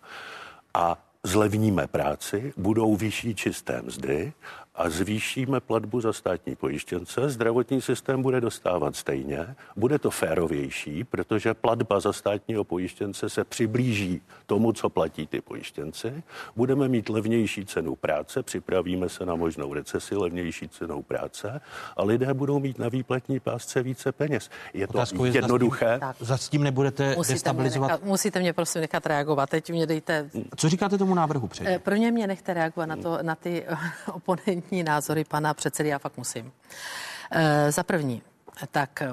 A 0.73 0.97
zlevníme 1.23 1.87
práci, 1.87 2.53
budou 2.57 2.95
vyšší 2.95 3.35
čisté 3.35 3.81
mzdy 3.81 4.33
a 4.79 4.89
zvýšíme 4.89 5.59
platbu 5.59 6.01
za 6.01 6.13
státní 6.13 6.55
pojištěnce, 6.55 7.29
zdravotní 7.29 7.81
systém 7.81 8.21
bude 8.21 8.41
dostávat 8.41 8.95
stejně, 8.95 9.55
bude 9.75 9.99
to 9.99 10.11
férovější, 10.11 11.03
protože 11.03 11.53
platba 11.53 11.99
za 11.99 12.13
státního 12.13 12.63
pojištěnce 12.63 13.29
se 13.29 13.43
přiblíží 13.43 14.21
tomu, 14.45 14.71
co 14.71 14.89
platí 14.89 15.27
ty 15.27 15.41
pojištěnci, 15.41 16.23
budeme 16.55 16.87
mít 16.87 17.09
levnější 17.09 17.65
cenu 17.65 17.95
práce, 17.95 18.43
připravíme 18.43 19.09
se 19.09 19.25
na 19.25 19.35
možnou 19.35 19.73
recesi 19.73 20.15
levnější 20.15 20.69
cenou 20.69 21.01
práce 21.01 21.61
a 21.97 22.03
lidé 22.03 22.33
budou 22.33 22.59
mít 22.59 22.79
na 22.79 22.89
výplatní 22.89 23.39
pásce 23.39 23.83
více 23.83 24.11
peněz. 24.11 24.49
Je 24.73 24.87
to 24.87 24.93
Otázkou 24.93 25.25
jednoduché. 25.25 25.99
Za 26.19 26.37
s 26.37 26.49
tím 26.49 26.63
nebudete 26.63 27.15
musíte 27.15 27.33
destabilizovat. 27.33 27.89
Mě 27.89 27.93
nechat, 27.93 28.07
musíte 28.07 28.39
mě 28.39 28.53
prosím 28.53 28.81
nechat 28.81 29.05
reagovat. 29.05 29.49
Teď 29.49 29.71
mě 29.71 29.85
dejte... 29.85 30.29
Co 30.55 30.69
říkáte 30.69 30.97
tomu 30.97 31.15
návrhu 31.15 31.47
předtím? 31.47 31.75
Eh, 31.75 31.79
pro 31.79 31.95
ně 31.95 32.11
mě 32.11 32.27
nechte 32.27 32.53
reagovat 32.53 32.85
na, 32.85 32.95
to, 32.95 33.17
na 33.21 33.35
ty 33.35 33.65
oponenty 34.13 34.68
evidentní 34.69 34.83
názory 34.83 35.23
pana 35.23 35.53
předsedy, 35.53 35.89
já 35.89 35.99
fakt 35.99 36.17
musím. 36.17 36.51
E, 37.31 37.71
za 37.71 37.83
první, 37.83 38.21
tak 38.71 39.03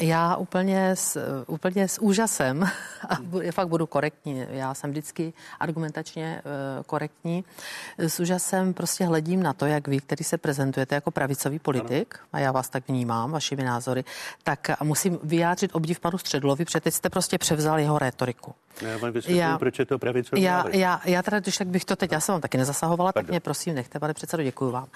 já 0.00 0.36
úplně 0.36 0.96
s, 0.96 1.44
úplně 1.46 1.88
s 1.88 1.98
úžasem, 2.02 2.64
a 3.08 3.16
fakt 3.50 3.68
budu 3.68 3.86
korektní, 3.86 4.46
já 4.50 4.74
jsem 4.74 4.90
vždycky 4.90 5.32
argumentačně 5.60 6.42
uh, 6.44 6.82
korektní, 6.84 7.44
s 7.98 8.20
úžasem 8.20 8.74
prostě 8.74 9.04
hledím 9.04 9.42
na 9.42 9.52
to, 9.52 9.66
jak 9.66 9.88
vy, 9.88 10.00
který 10.00 10.24
se 10.24 10.38
prezentujete 10.38 10.94
jako 10.94 11.10
pravicový 11.10 11.58
politik, 11.58 12.14
ano. 12.14 12.28
a 12.32 12.38
já 12.38 12.52
vás 12.52 12.68
tak 12.68 12.88
vnímám, 12.88 13.30
vašimi 13.30 13.64
názory, 13.64 14.04
tak 14.42 14.70
musím 14.82 15.18
vyjádřit 15.22 15.70
obdiv 15.74 16.00
panu 16.00 16.18
Středlovi, 16.18 16.64
protože 16.64 16.80
teď 16.80 16.94
jste 16.94 17.10
prostě 17.10 17.38
převzal 17.38 17.78
jeho 17.78 17.98
retoriku. 17.98 18.54
Já 18.82 18.98
vám 18.98 19.12
já, 19.26 19.58
proč 19.58 19.78
je 19.78 19.86
to 19.86 19.98
pravicový 19.98 20.42
já, 20.42 20.64
já, 20.68 21.00
já 21.04 21.22
teda, 21.22 21.40
když 21.40 21.56
tak 21.56 21.68
bych 21.68 21.84
to 21.84 21.96
teď, 21.96 22.12
já 22.12 22.20
jsem 22.20 22.32
vám 22.32 22.40
taky 22.40 22.58
nezasahovala, 22.58 23.12
Pardon. 23.12 23.26
tak 23.26 23.30
mě 23.30 23.40
prosím 23.40 23.74
nechte, 23.74 24.00
pane 24.00 24.14
předsedo, 24.14 24.42
děkuji 24.42 24.70
vám. 24.70 24.88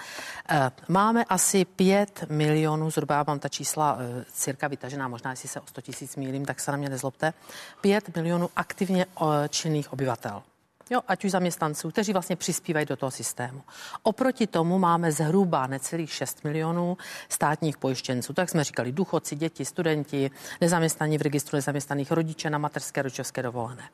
Uh, 0.52 0.56
máme 0.88 1.24
asi 1.24 1.64
5 1.64 2.24
milionů, 2.28 2.90
zhruba 2.90 3.24
mám 3.26 3.38
ta 3.38 3.48
čísla 3.48 3.94
uh, 3.94 4.00
cirka 4.32 4.68
vytažená, 4.68 5.08
možná 5.08 5.30
jestli 5.30 5.48
se 5.48 5.60
o 5.60 5.66
100 5.66 5.80
tisíc 5.80 6.16
mílím, 6.16 6.44
tak 6.44 6.60
se 6.60 6.70
na 6.70 6.76
mě 6.76 6.88
nezlobte, 6.88 7.32
5 7.80 8.16
milionů 8.16 8.50
aktivně 8.56 9.06
uh, 9.20 9.28
činných 9.48 9.92
obyvatel. 9.92 10.42
Jo, 10.90 11.00
ať 11.08 11.24
už 11.24 11.30
zaměstnanců, 11.30 11.90
kteří 11.90 12.12
vlastně 12.12 12.36
přispívají 12.36 12.86
do 12.86 12.96
toho 12.96 13.10
systému. 13.10 13.62
Oproti 14.02 14.46
tomu 14.46 14.78
máme 14.78 15.12
zhruba 15.12 15.66
necelých 15.66 16.12
6 16.12 16.44
milionů 16.44 16.96
státních 17.28 17.78
pojištěnců. 17.78 18.32
Tak 18.32 18.48
jsme 18.48 18.64
říkali, 18.64 18.92
důchodci, 18.92 19.36
děti, 19.36 19.64
studenti, 19.64 20.30
nezaměstnaní 20.60 21.18
v 21.18 21.22
registru 21.22 21.56
nezaměstnaných 21.56 22.12
rodiče 22.12 22.50
na 22.50 22.58
materské 22.58 23.02
rodičovské 23.02 23.42
dovolené. 23.42 23.88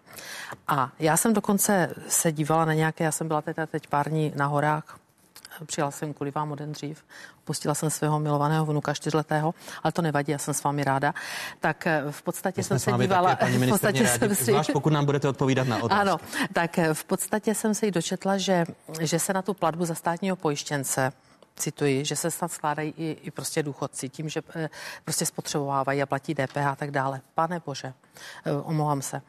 A 0.69 0.93
já 0.99 1.17
jsem 1.17 1.33
dokonce 1.33 1.95
se 2.09 2.33
dívala 2.33 2.65
na 2.65 2.75
nějaké, 2.75 3.05
já 3.05 3.13
jsem 3.13 3.29
byla 3.29 3.43
teď, 3.43 3.57
teď 3.71 3.87
pár 3.87 4.09
dní 4.09 4.33
na 4.37 4.47
horách, 4.47 4.99
přijela 5.67 5.91
jsem 5.91 6.15
kvůli 6.15 6.31
vám 6.31 6.53
o 6.53 6.55
den 6.55 6.73
dřív, 6.73 7.05
opustila 7.39 7.75
jsem 7.75 7.91
svého 7.91 8.21
milovaného 8.21 8.67
vnuka 8.67 8.95
čtyřletého, 8.95 9.55
ale 9.83 9.93
to 9.93 10.03
nevadí, 10.03 10.33
já 10.33 10.39
jsem 10.39 10.55
s 10.55 10.63
vámi 10.63 10.85
ráda. 10.85 11.15
Tak 11.61 11.87
eh, 11.87 12.03
v 12.11 12.23
podstatě 12.23 12.63
jsem 12.63 12.79
se 12.79 12.93
dívala... 12.93 13.31
Také, 13.31 13.45
paní 13.45 13.59
v 13.67 13.69
podstatě 13.69 14.03
rádi, 14.03 14.19
jsem 14.19 14.35
si... 14.35 14.45
zvlášť 14.45 14.73
pokud 14.73 14.93
nám 14.93 15.05
budete 15.05 15.29
odpovídat 15.29 15.69
na 15.69 15.83
otázky. 15.83 16.01
Ano, 16.01 16.17
tak 16.53 16.79
eh, 16.79 16.95
v 16.95 17.05
podstatě 17.05 17.55
jsem 17.55 17.75
si 17.75 17.91
dočetla, 17.91 18.39
že, 18.39 18.65
že 19.01 19.19
se 19.19 19.33
na 19.33 19.43
tu 19.43 19.55
platbu 19.55 19.85
za 19.85 19.95
státního 19.95 20.37
pojištěnce 20.37 21.13
cituji, 21.57 22.05
že 22.05 22.17
se 22.17 22.31
snad 22.31 22.53
skládají 22.53 22.95
i, 22.97 23.17
i 23.23 23.31
prostě 23.31 23.63
důchodci 23.63 24.09
tím, 24.09 24.29
že 24.29 24.43
eh, 24.55 24.69
prostě 25.05 25.27
spotřebovávají 25.27 26.03
a 26.03 26.07
platí 26.07 26.35
DPH 26.35 26.67
a 26.67 26.77
tak 26.77 26.91
dále. 26.91 27.21
Pane 27.35 27.61
bože, 27.67 27.93
omlouvám 28.65 29.03
se. 29.03 29.23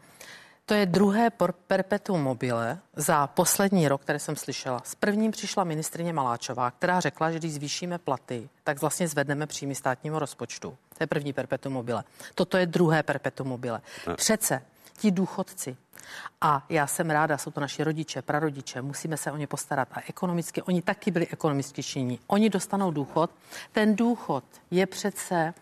To 0.71 0.75
je 0.75 0.85
druhé 0.85 1.29
perpetuum 1.67 2.21
mobile 2.21 2.79
za 2.95 3.27
poslední 3.27 3.87
rok, 3.87 4.01
které 4.01 4.19
jsem 4.19 4.35
slyšela. 4.35 4.81
S 4.83 4.95
prvním 4.95 5.31
přišla 5.31 5.63
ministrině 5.63 6.13
Maláčová, 6.13 6.71
která 6.71 6.99
řekla, 6.99 7.31
že 7.31 7.39
když 7.39 7.53
zvýšíme 7.53 7.97
platy, 7.97 8.49
tak 8.63 8.81
vlastně 8.81 9.07
zvedneme 9.07 9.47
příjmy 9.47 9.75
státního 9.75 10.19
rozpočtu. 10.19 10.77
To 10.97 11.03
je 11.03 11.07
první 11.07 11.33
perpetuum 11.33 11.73
mobile. 11.73 12.03
Toto 12.35 12.57
je 12.57 12.65
druhé 12.65 13.03
perpetuum 13.03 13.49
mobile. 13.49 13.81
Přece 14.15 14.61
ti 14.97 15.11
důchodci, 15.11 15.77
a 16.41 16.65
já 16.69 16.87
jsem 16.87 17.09
ráda, 17.09 17.37
jsou 17.37 17.51
to 17.51 17.61
naši 17.61 17.83
rodiče, 17.83 18.21
prarodiče, 18.21 18.81
musíme 18.81 19.17
se 19.17 19.31
o 19.31 19.37
ně 19.37 19.47
postarat. 19.47 19.87
A 19.91 20.01
ekonomicky, 20.09 20.61
oni 20.61 20.81
taky 20.81 21.11
byli 21.11 21.27
ekonomicky 21.27 21.83
činní. 21.83 22.19
Oni 22.27 22.49
dostanou 22.49 22.91
důchod. 22.91 23.31
Ten 23.71 23.95
důchod 23.95 24.43
je 24.71 24.85
přece 24.85 25.53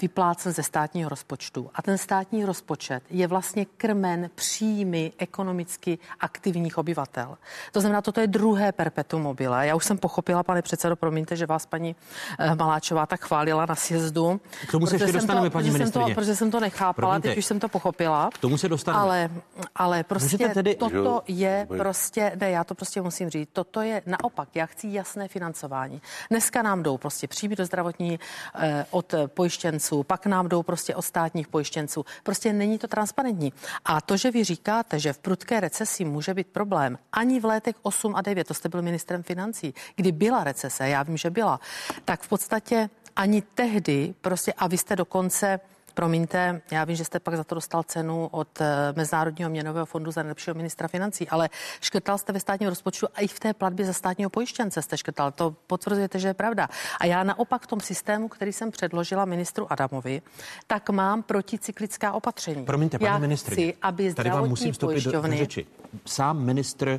vyplácen 0.00 0.52
ze 0.52 0.62
státního 0.62 1.08
rozpočtu. 1.08 1.70
A 1.74 1.82
ten 1.82 1.98
státní 1.98 2.44
rozpočet 2.44 3.02
je 3.10 3.26
vlastně 3.26 3.64
krmen 3.64 4.30
příjmy 4.34 5.12
ekonomicky 5.18 5.98
aktivních 6.20 6.78
obyvatel. 6.78 7.38
To 7.72 7.80
znamená, 7.80 8.02
toto 8.02 8.20
je 8.20 8.26
druhé 8.26 8.72
perpetuum 8.72 9.22
mobile. 9.22 9.66
Já 9.66 9.74
už 9.74 9.84
jsem 9.84 9.98
pochopila, 9.98 10.42
pane 10.42 10.62
předsedo, 10.62 10.96
promiňte, 10.96 11.36
že 11.36 11.46
vás 11.46 11.66
paní 11.66 11.96
eh, 12.38 12.54
Maláčová 12.54 13.06
tak 13.06 13.20
chválila 13.24 13.66
na 13.66 13.74
sjezdu. 13.74 14.40
K 14.68 14.70
tomu 14.70 14.86
se 14.86 14.94
ještě 14.94 15.12
dostaneme, 15.12 15.50
to, 15.50 15.52
paní 15.52 15.70
protože 15.70 15.84
jsem, 15.84 15.92
to, 15.92 16.14
protože 16.14 16.36
jsem 16.36 16.50
to 16.50 16.60
nechápala, 16.60 16.92
Promiňte. 16.92 17.28
teď 17.28 17.38
už 17.38 17.44
jsem 17.44 17.60
to 17.60 17.68
pochopila. 17.68 18.30
K 18.34 18.38
tomu 18.38 18.58
se 18.58 18.68
dostaneme. 18.68 19.02
Ale, 19.02 19.30
ale 19.74 20.04
prostě 20.04 20.48
tedy... 20.48 20.74
toto 20.74 21.22
je 21.28 21.66
prostě, 21.76 22.32
ne, 22.40 22.50
já 22.50 22.64
to 22.64 22.74
prostě 22.74 23.02
musím 23.02 23.30
říct, 23.30 23.48
toto 23.52 23.80
je 23.80 24.02
naopak, 24.06 24.48
já 24.54 24.66
chci 24.66 24.88
jasné 24.90 25.28
financování. 25.28 26.02
Dneska 26.30 26.62
nám 26.62 26.82
jdou 26.82 26.98
prostě 26.98 27.28
příjmy 27.28 27.56
do 27.56 27.66
zdravotní 27.66 28.20
eh, 28.54 28.86
od 28.90 29.14
pojištění 29.26 29.61
pojištěnců, 29.62 30.02
pak 30.02 30.26
nám 30.26 30.48
jdou 30.48 30.62
prostě 30.62 30.94
od 30.94 31.02
státních 31.02 31.48
pojištěnců. 31.48 32.04
Prostě 32.22 32.52
není 32.52 32.78
to 32.78 32.88
transparentní. 32.88 33.52
A 33.84 34.00
to, 34.00 34.16
že 34.16 34.30
vy 34.30 34.44
říkáte, 34.44 34.98
že 34.98 35.12
v 35.12 35.18
prudké 35.18 35.60
recesi 35.60 36.04
může 36.04 36.34
být 36.34 36.46
problém, 36.46 36.98
ani 37.12 37.40
v 37.40 37.44
letech 37.44 37.76
8 37.82 38.16
a 38.16 38.22
9, 38.22 38.46
to 38.46 38.54
jste 38.54 38.68
byl 38.68 38.82
ministrem 38.82 39.22
financí, 39.22 39.74
kdy 39.96 40.12
byla 40.12 40.44
recese, 40.44 40.88
já 40.88 41.02
vím, 41.02 41.16
že 41.16 41.30
byla, 41.30 41.60
tak 42.04 42.22
v 42.22 42.28
podstatě 42.28 42.90
ani 43.16 43.42
tehdy 43.42 44.14
prostě, 44.20 44.52
a 44.52 44.66
vy 44.66 44.78
jste 44.78 44.96
dokonce 44.96 45.60
Promiňte, 45.94 46.60
já 46.70 46.84
vím, 46.84 46.96
že 46.96 47.04
jste 47.04 47.20
pak 47.20 47.36
za 47.36 47.44
to 47.44 47.54
dostal 47.54 47.82
cenu 47.82 48.28
od 48.30 48.60
eh, 48.60 48.92
Mezinárodního 48.96 49.50
měnového 49.50 49.86
fondu 49.86 50.10
za 50.10 50.22
nejlepšího 50.22 50.54
ministra 50.54 50.88
financí, 50.88 51.28
ale 51.28 51.50
škrtal 51.80 52.18
jste 52.18 52.32
ve 52.32 52.40
státním 52.40 52.68
rozpočtu 52.68 53.06
a 53.14 53.20
i 53.20 53.26
v 53.26 53.40
té 53.40 53.54
platbě 53.54 53.86
za 53.86 53.92
státního 53.92 54.30
pojištěnce 54.30 54.82
jste 54.82 54.98
škrtal. 54.98 55.32
To 55.32 55.54
potvrzujete, 55.66 56.18
že 56.18 56.28
je 56.28 56.34
pravda. 56.34 56.68
A 57.00 57.06
já 57.06 57.24
naopak 57.24 57.62
v 57.62 57.66
tom 57.66 57.80
systému, 57.80 58.28
který 58.28 58.52
jsem 58.52 58.70
předložila 58.70 59.24
ministru 59.24 59.72
Adamovi, 59.72 60.22
tak 60.66 60.90
mám 60.90 61.22
proticyklická 61.22 62.12
opatření. 62.12 62.64
Promiňte, 62.64 62.98
paní 62.98 63.20
ministrině, 63.20 63.72
aby 63.82 64.14
tady 64.14 64.30
vám 64.30 64.48
musím 64.48 64.72
vstoupit 64.72 65.04
do, 65.04 65.12
do 65.12 65.22
řeči. 65.22 65.66
Sám 66.06 66.44
ministr 66.44 66.88
uh, 66.88 66.98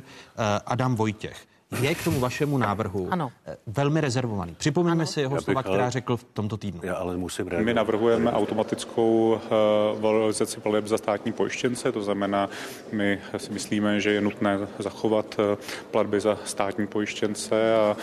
Adam 0.66 0.94
Vojtěch 0.94 1.53
je 1.80 1.94
k 1.94 2.04
tomu 2.04 2.20
vašemu 2.20 2.58
návrhu 2.58 3.08
ano. 3.10 3.32
Eh, 3.46 3.56
velmi 3.66 4.00
rezervovaný. 4.00 4.54
Připomeňme 4.58 5.06
si 5.06 5.20
jeho 5.20 5.40
slova, 5.40 5.62
která 5.62 5.90
řekl 5.90 6.16
v 6.16 6.24
tomto 6.24 6.56
týdnu. 6.56 6.80
Já 6.84 6.94
ale 6.94 7.16
musím 7.16 7.48
reagovat. 7.48 7.66
My 7.66 7.74
navrhujeme 7.74 8.32
automatickou 8.32 9.32
uh, 9.32 10.00
valorizaci 10.00 10.60
plateb 10.60 10.86
za 10.86 10.98
státní 10.98 11.32
pojištěnce, 11.32 11.92
to 11.92 12.02
znamená, 12.02 12.48
my 12.92 13.20
si 13.36 13.52
myslíme, 13.52 14.00
že 14.00 14.10
je 14.10 14.20
nutné 14.20 14.58
zachovat 14.78 15.36
uh, 15.38 15.44
platby 15.90 16.20
za 16.20 16.38
státní 16.44 16.86
pojištěnce 16.86 17.76
a 17.76 17.96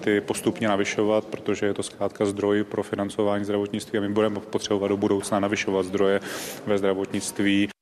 ty 0.00 0.20
postupně 0.20 0.68
navyšovat, 0.68 1.24
protože 1.24 1.66
je 1.66 1.74
to 1.74 1.82
zkrátka 1.82 2.26
zdroj 2.26 2.64
pro 2.64 2.82
financování 2.82 3.44
zdravotnictví 3.44 3.98
a 3.98 4.02
my 4.02 4.08
budeme 4.08 4.40
potřebovat 4.40 4.88
do 4.88 4.96
budoucna 4.96 5.40
navyšovat 5.40 5.86
zdroje 5.86 6.20
ve 6.66 6.78
zdravotnictví. 6.78 7.73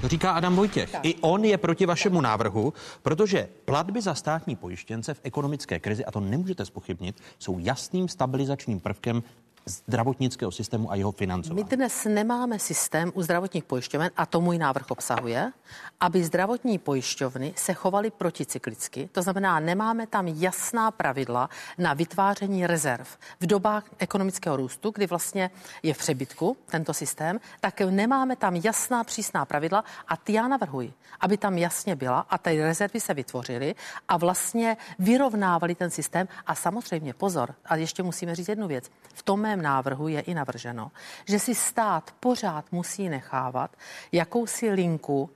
To 0.00 0.08
říká 0.08 0.32
Adam 0.32 0.56
Vojtěch. 0.56 0.90
Tak. 0.90 1.04
I 1.04 1.14
on 1.20 1.44
je 1.44 1.58
proti 1.58 1.86
vašemu 1.86 2.20
návrhu, 2.20 2.72
protože 3.02 3.48
platby 3.64 4.02
za 4.02 4.14
státní 4.14 4.56
pojištěnce 4.56 5.14
v 5.14 5.20
ekonomické 5.22 5.78
krizi, 5.78 6.04
a 6.04 6.10
to 6.10 6.20
nemůžete 6.20 6.64
spochybnit, 6.64 7.20
jsou 7.38 7.58
jasným 7.58 8.08
stabilizačním 8.08 8.80
prvkem 8.80 9.22
zdravotnického 9.66 10.52
systému 10.52 10.90
a 10.90 10.94
jeho 10.94 11.12
financování. 11.12 11.62
My 11.62 11.76
dnes 11.76 12.04
nemáme 12.04 12.58
systém 12.58 13.12
u 13.14 13.22
zdravotních 13.22 13.64
pojišťoven, 13.64 14.10
a 14.16 14.26
to 14.26 14.40
můj 14.40 14.58
návrh 14.58 14.90
obsahuje, 14.90 15.52
aby 16.00 16.24
zdravotní 16.24 16.78
pojišťovny 16.78 17.52
se 17.56 17.74
chovaly 17.74 18.10
proticyklicky. 18.10 19.08
To 19.12 19.22
znamená, 19.22 19.60
nemáme 19.60 20.06
tam 20.06 20.28
jasná 20.28 20.90
pravidla 20.90 21.50
na 21.78 21.94
vytváření 21.94 22.66
rezerv. 22.66 23.08
V 23.40 23.46
dobách 23.46 23.84
ekonomického 23.98 24.56
růstu, 24.56 24.90
kdy 24.94 25.06
vlastně 25.06 25.50
je 25.82 25.94
v 25.94 25.98
přebytku 25.98 26.56
tento 26.66 26.94
systém, 26.94 27.40
tak 27.60 27.80
nemáme 27.80 28.36
tam 28.36 28.56
jasná 28.56 29.04
přísná 29.04 29.44
pravidla 29.44 29.84
a 30.08 30.16
ty 30.16 30.32
já 30.32 30.48
navrhuji, 30.48 30.92
aby 31.20 31.36
tam 31.36 31.58
jasně 31.58 31.96
byla 31.96 32.26
a 32.30 32.38
ty 32.38 32.62
rezervy 32.62 33.00
se 33.00 33.14
vytvořily 33.14 33.74
a 34.08 34.16
vlastně 34.16 34.76
vyrovnávali 34.98 35.74
ten 35.74 35.90
systém. 35.90 36.28
A 36.46 36.54
samozřejmě 36.54 37.14
pozor, 37.14 37.54
a 37.64 37.76
ještě 37.76 38.02
musíme 38.02 38.34
říct 38.34 38.48
jednu 38.48 38.68
věc. 38.68 38.90
V 39.14 39.22
tom 39.22 39.49
mém 39.50 39.62
návrhu 39.62 40.08
je 40.08 40.20
i 40.20 40.34
navrženo, 40.34 40.90
že 41.24 41.38
si 41.38 41.54
stát 41.54 42.14
pořád 42.20 42.72
musí 42.72 43.08
nechávat 43.08 43.76
jakousi 44.12 44.70
linku 44.70 45.30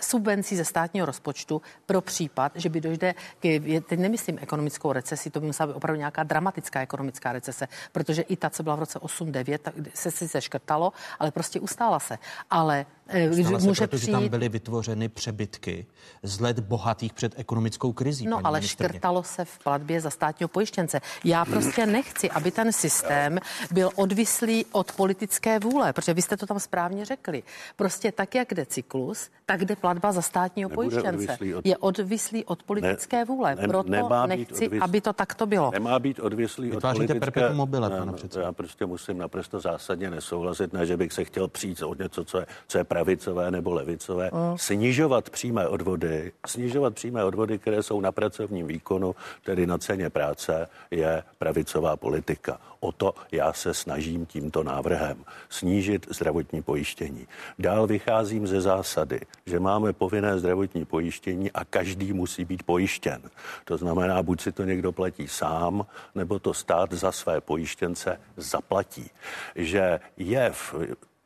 subvencí 0.00 0.56
ze 0.56 0.64
státního 0.64 1.06
rozpočtu 1.06 1.62
pro 1.86 2.00
případ, 2.00 2.52
že 2.54 2.68
by 2.68 2.80
dojde, 2.80 3.14
k, 3.40 3.60
teď 3.88 3.98
nemyslím 3.98 4.38
ekonomickou 4.40 4.92
recesi, 4.92 5.30
to 5.30 5.40
by 5.40 5.46
musela 5.46 5.66
být 5.66 5.74
opravdu 5.74 5.98
nějaká 5.98 6.22
dramatická 6.22 6.80
ekonomická 6.80 7.32
recese, 7.32 7.68
protože 7.92 8.22
i 8.22 8.36
ta, 8.36 8.50
co 8.50 8.62
byla 8.62 8.76
v 8.76 8.78
roce 8.78 8.98
8-9, 8.98 9.58
tak 9.58 9.74
se 9.94 10.10
si 10.10 10.28
seškrtalo, 10.28 10.92
ale 11.18 11.30
prostě 11.30 11.60
ustála 11.60 11.98
se. 11.98 12.18
Ale 12.50 12.86
eh, 13.06 13.32
Stala 13.32 13.58
může 13.58 13.80
se, 13.80 13.86
protože 13.86 14.02
přijít... 14.02 14.12
tam 14.12 14.28
byly 14.28 14.48
vytvořeny 14.48 15.08
přebytky 15.08 15.86
z 16.22 16.40
let 16.40 16.60
bohatých 16.60 17.12
před 17.12 17.38
ekonomickou 17.38 17.92
krizí. 17.92 18.26
No 18.26 18.40
ale 18.44 18.60
ministryně. 18.60 18.88
škrtalo 18.88 19.22
se 19.22 19.44
v 19.44 19.58
platbě 19.58 20.00
za 20.00 20.10
státního 20.10 20.48
pojištěnce. 20.48 21.00
Já 21.24 21.44
prostě 21.44 21.86
nechci, 21.86 22.30
aby 22.30 22.50
ten 22.50 22.72
systém 22.72 23.38
byl 23.70 23.90
odvislý 23.94 24.66
od 24.72 24.92
politické 24.92 25.58
vůle, 25.58 25.92
protože 25.92 26.14
vy 26.14 26.22
jste 26.22 26.36
to 26.36 26.46
tam 26.46 26.60
správně 26.60 27.04
řekli. 27.04 27.42
Prostě 27.76 28.12
tak, 28.12 28.34
jak 28.34 28.54
jde 28.54 28.66
cyklus, 28.66 29.25
tak 29.46 29.64
jde 29.64 29.76
platba 29.76 30.12
za 30.12 30.22
státního 30.22 30.70
Nebude 30.70 30.88
pojištěnce. 30.88 31.08
odvislý 31.32 31.54
od- 31.54 31.66
Je 31.66 31.76
odvislý 31.76 32.44
od 32.44 32.62
politické 32.62 33.24
vůle. 33.24 33.54
ne- 33.54 33.68
Proto 33.68 33.90
nemá 33.90 34.26
být 34.26 34.36
nechci, 34.36 34.54
odvislý. 34.66 34.80
aby 34.80 35.00
to 35.00 35.12
takto 35.12 35.46
bylo. 35.46 35.70
Nemá 35.70 35.98
být 35.98 36.20
odvislý 36.20 36.70
Vytváříte 36.70 37.04
od 37.04 37.06
politické... 37.18 37.52
mobile, 37.54 37.90
Ne, 37.90 37.96
pane 37.98 38.06
no, 38.06 38.12
předsedo. 38.12 38.44
Já 38.44 38.52
prostě 38.52 38.86
musím 38.86 39.18
naprosto 39.18 39.60
zásadně 39.60 40.10
nesouhlasit, 40.10 40.72
ne, 40.72 40.86
že 40.86 40.96
bych 40.96 41.12
se 41.12 41.24
chtěl 41.24 41.48
přijít 41.48 41.82
od 41.82 41.98
něco, 41.98 42.24
co 42.24 42.38
je, 42.38 42.46
co 42.68 42.78
je 42.78 42.84
pravicové 42.84 43.50
nebo 43.50 43.72
levicové. 43.72 44.30
Mm. 44.32 44.58
Snižovat 44.58 45.30
přímé 45.30 45.68
odvody, 45.68 46.32
snižovat 46.46 46.94
přímé 46.94 47.24
odvody, 47.24 47.58
které 47.58 47.82
jsou 47.82 48.00
na 48.00 48.12
pracovním 48.12 48.66
výkonu, 48.66 49.14
tedy 49.44 49.66
na 49.66 49.78
ceně 49.78 50.10
práce, 50.10 50.68
je 50.90 51.22
pravicová 51.38 51.96
politika. 51.96 52.60
O 52.80 52.92
to 52.92 53.14
já 53.32 53.52
se 53.52 53.74
snažím 53.74 54.26
tímto 54.26 54.62
návrhem. 54.62 55.24
Snížit 55.48 56.06
zdravotní 56.10 56.62
pojištění. 56.62 57.26
Dál 57.58 57.86
vycházím 57.86 58.46
ze 58.46 58.60
zásady, 58.60 59.20
že 59.46 59.60
máme 59.60 59.92
povinné 59.92 60.38
zdravotní 60.38 60.84
pojištění 60.84 61.52
a 61.52 61.64
každý 61.64 62.12
musí 62.12 62.44
být 62.44 62.62
pojištěn. 62.62 63.22
To 63.64 63.76
znamená, 63.76 64.22
buď 64.22 64.40
si 64.40 64.52
to 64.52 64.64
někdo 64.64 64.92
platí 64.92 65.28
sám, 65.28 65.86
nebo 66.14 66.38
to 66.38 66.54
stát 66.54 66.92
za 66.92 67.12
své 67.12 67.40
pojištěnce 67.40 68.20
zaplatí. 68.36 69.10
Že 69.56 70.00
je 70.16 70.50
v 70.52 70.74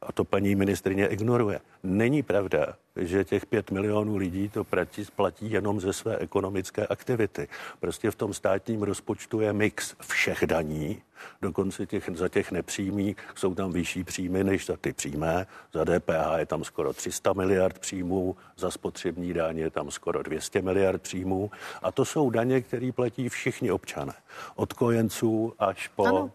a 0.02 0.12
to 0.12 0.24
paní 0.24 0.54
ministrině 0.54 1.06
ignoruje. 1.06 1.60
Není 1.82 2.22
pravda, 2.22 2.66
že 3.00 3.24
těch 3.24 3.46
pět 3.46 3.70
milionů 3.70 4.16
lidí 4.16 4.48
to 4.48 4.64
platí, 4.64 5.04
platí 5.16 5.50
jenom 5.50 5.80
ze 5.80 5.92
své 5.92 6.16
ekonomické 6.16 6.86
aktivity. 6.86 7.48
Prostě 7.80 8.10
v 8.10 8.14
tom 8.14 8.34
státním 8.34 8.82
rozpočtu 8.82 9.40
je 9.40 9.52
mix 9.52 9.94
všech 10.00 10.46
daní, 10.46 11.02
dokonce 11.42 11.86
těch, 11.86 12.10
za 12.14 12.28
těch 12.28 12.52
nepřímých 12.52 13.16
jsou 13.34 13.54
tam 13.54 13.72
vyšší 13.72 14.04
příjmy 14.04 14.44
než 14.44 14.66
za 14.66 14.76
ty 14.76 14.92
přímé. 14.92 15.46
Za 15.72 15.84
DPH 15.84 16.38
je 16.38 16.46
tam 16.46 16.64
skoro 16.64 16.92
300 16.92 17.32
miliard 17.32 17.78
příjmů, 17.78 18.36
za 18.56 18.70
spotřební 18.70 19.32
daň 19.32 19.58
je 19.58 19.70
tam 19.70 19.90
skoro 19.90 20.22
200 20.22 20.62
miliard 20.62 21.02
příjmů. 21.02 21.50
A 21.82 21.92
to 21.92 22.04
jsou 22.04 22.30
daně, 22.30 22.60
které 22.60 22.92
platí 22.92 23.28
všichni 23.28 23.70
občané. 23.70 24.12
Od 24.54 24.72
kojenců 24.72 25.52
až 25.58 25.88
po... 25.88 26.06
Ano. 26.06 26.30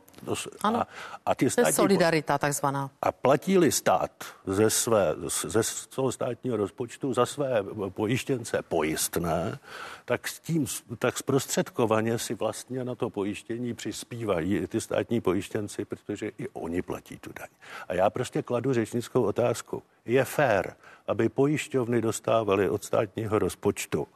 Ano. 0.61 0.79
A, 0.79 0.87
a 1.25 1.35
ty 1.35 1.45
To 1.45 1.45
je 1.45 1.51
státní 1.51 1.73
solidarita 1.73 2.37
takzvaná. 2.37 2.89
a 3.01 3.11
platí-li 3.11 3.71
stát 3.71 4.11
ze, 4.45 4.69
své, 4.69 5.15
ze 5.47 5.61
toho 5.95 6.11
státního 6.11 6.57
rozpočtu 6.57 7.13
za 7.13 7.25
své 7.25 7.63
pojištěnce 7.89 8.61
pojistné, 8.61 9.59
tak 10.05 10.27
s 10.27 10.39
tím, 10.39 10.65
tak 10.99 11.17
zprostředkovaně 11.17 12.19
si 12.19 12.33
vlastně 12.33 12.83
na 12.83 12.95
to 12.95 13.09
pojištění 13.09 13.73
přispívají 13.73 14.55
i 14.57 14.67
ty 14.67 14.81
státní 14.81 15.21
pojištěnci, 15.21 15.85
protože 15.85 16.31
i 16.37 16.47
oni 16.53 16.81
platí 16.81 17.17
tu 17.17 17.31
daň. 17.39 17.49
A 17.87 17.93
já 17.93 18.09
prostě 18.09 18.41
kladu 18.41 18.73
řečnickou 18.73 19.23
otázku. 19.23 19.83
Je 20.05 20.25
fér, 20.25 20.75
aby 21.07 21.29
pojišťovny 21.29 22.01
dostávaly 22.01 22.69
od 22.69 22.83
státního 22.83 23.39
rozpočtu 23.39 24.07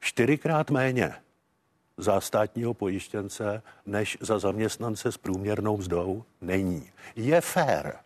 čtyřikrát 0.00 0.70
méně 0.70 1.14
za 2.00 2.20
státního 2.20 2.74
pojištěnce 2.74 3.62
než 3.86 4.18
za 4.20 4.38
zaměstnance 4.38 5.12
s 5.12 5.16
průměrnou 5.16 5.76
mzdou 5.76 6.24
není. 6.40 6.90
Je 7.16 7.40
fér, 7.40 7.96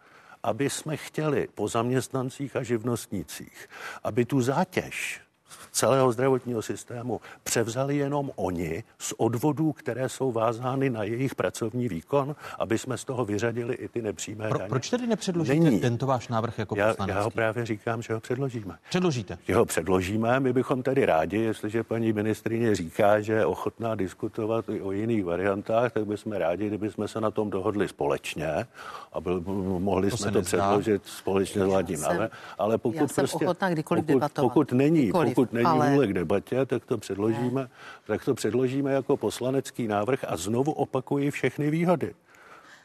aby 0.42 0.70
jsme 0.70 0.96
chtěli 0.96 1.48
po 1.54 1.68
zaměstnancích 1.68 2.56
a 2.56 2.62
živnostnících, 2.62 3.68
aby 4.04 4.24
tu 4.24 4.40
zátěž 4.40 5.23
celého 5.72 6.12
zdravotního 6.12 6.62
systému 6.62 7.20
převzali 7.44 7.96
jenom 7.96 8.30
oni 8.36 8.84
z 8.98 9.14
odvodů, 9.16 9.72
které 9.72 10.08
jsou 10.08 10.32
vázány 10.32 10.90
na 10.90 11.02
jejich 11.02 11.34
pracovní 11.34 11.88
výkon, 11.88 12.36
aby 12.58 12.78
jsme 12.78 12.98
z 12.98 13.04
toho 13.04 13.24
vyřadili 13.24 13.74
i 13.74 13.88
ty 13.88 14.02
nepřímé 14.02 14.48
Pro, 14.48 14.58
daně. 14.58 14.68
proč 14.68 14.90
tedy 14.90 15.06
nepředložíte 15.06 15.54
Není. 15.64 15.80
tento 15.80 16.06
váš 16.06 16.28
návrh 16.28 16.58
jako 16.58 16.76
Já, 16.76 16.88
poslanecký? 16.88 17.18
já 17.18 17.22
ho 17.24 17.30
právě 17.30 17.66
říkám, 17.66 18.02
že 18.02 18.14
ho 18.14 18.20
předložíme 18.20 18.78
Předložíte. 18.88 19.38
že 19.48 19.54
ho 19.54 19.64
předložíme. 19.64 20.40
My 20.40 20.52
bychom 20.52 20.82
tedy 20.82 21.06
rádi, 21.06 21.38
jestliže 21.38 21.82
paní 21.82 22.12
ministrině 22.12 22.74
říká, 22.74 23.20
že 23.20 23.32
je 23.32 23.46
ochotná 23.46 23.94
diskutovat 23.94 24.64
i 24.68 24.80
o 24.80 24.92
jiných 24.92 25.24
variantách, 25.24 25.92
tak 25.92 26.06
bychom 26.06 26.32
rádi, 26.32 26.66
kdybychom 26.66 27.08
se 27.08 27.20
na 27.20 27.30
tom 27.30 27.50
dohodli 27.50 27.88
společně 27.88 28.66
a 29.12 29.20
byl, 29.20 29.40
mohli 29.78 30.10
To 30.10 30.16
jsme 30.16 30.32
to 30.32 30.38
nezdá. 30.38 30.58
předložit 30.58 31.02
společně 31.06 31.62
s 31.62 31.64
vládním 31.64 32.00
návrhem. 32.00 32.30
Ale 32.58 32.78
pokud 32.78 32.96
já 32.96 33.08
jsem 33.08 33.22
prostě, 33.22 33.44
ochotná 33.44 33.70
kdykoliv 33.70 34.04
pokud, 34.04 34.12
debatovat. 34.14 34.52
pokud 34.52 34.72
není, 34.72 35.02
Kdykoliv, 35.02 35.34
pokud 35.34 35.43
není 35.52 35.66
ale- 35.66 35.90
vůle 35.90 36.06
k 36.06 36.12
debatě, 36.12 36.66
tak 36.66 36.84
to 36.84 36.98
předložíme, 36.98 37.68
tak 38.06 38.24
to 38.24 38.34
předložíme 38.34 38.92
jako 38.92 39.16
poslanecký 39.16 39.88
návrh 39.88 40.24
a 40.28 40.36
znovu 40.36 40.72
opakuji 40.72 41.30
všechny 41.30 41.70
výhody. 41.70 42.14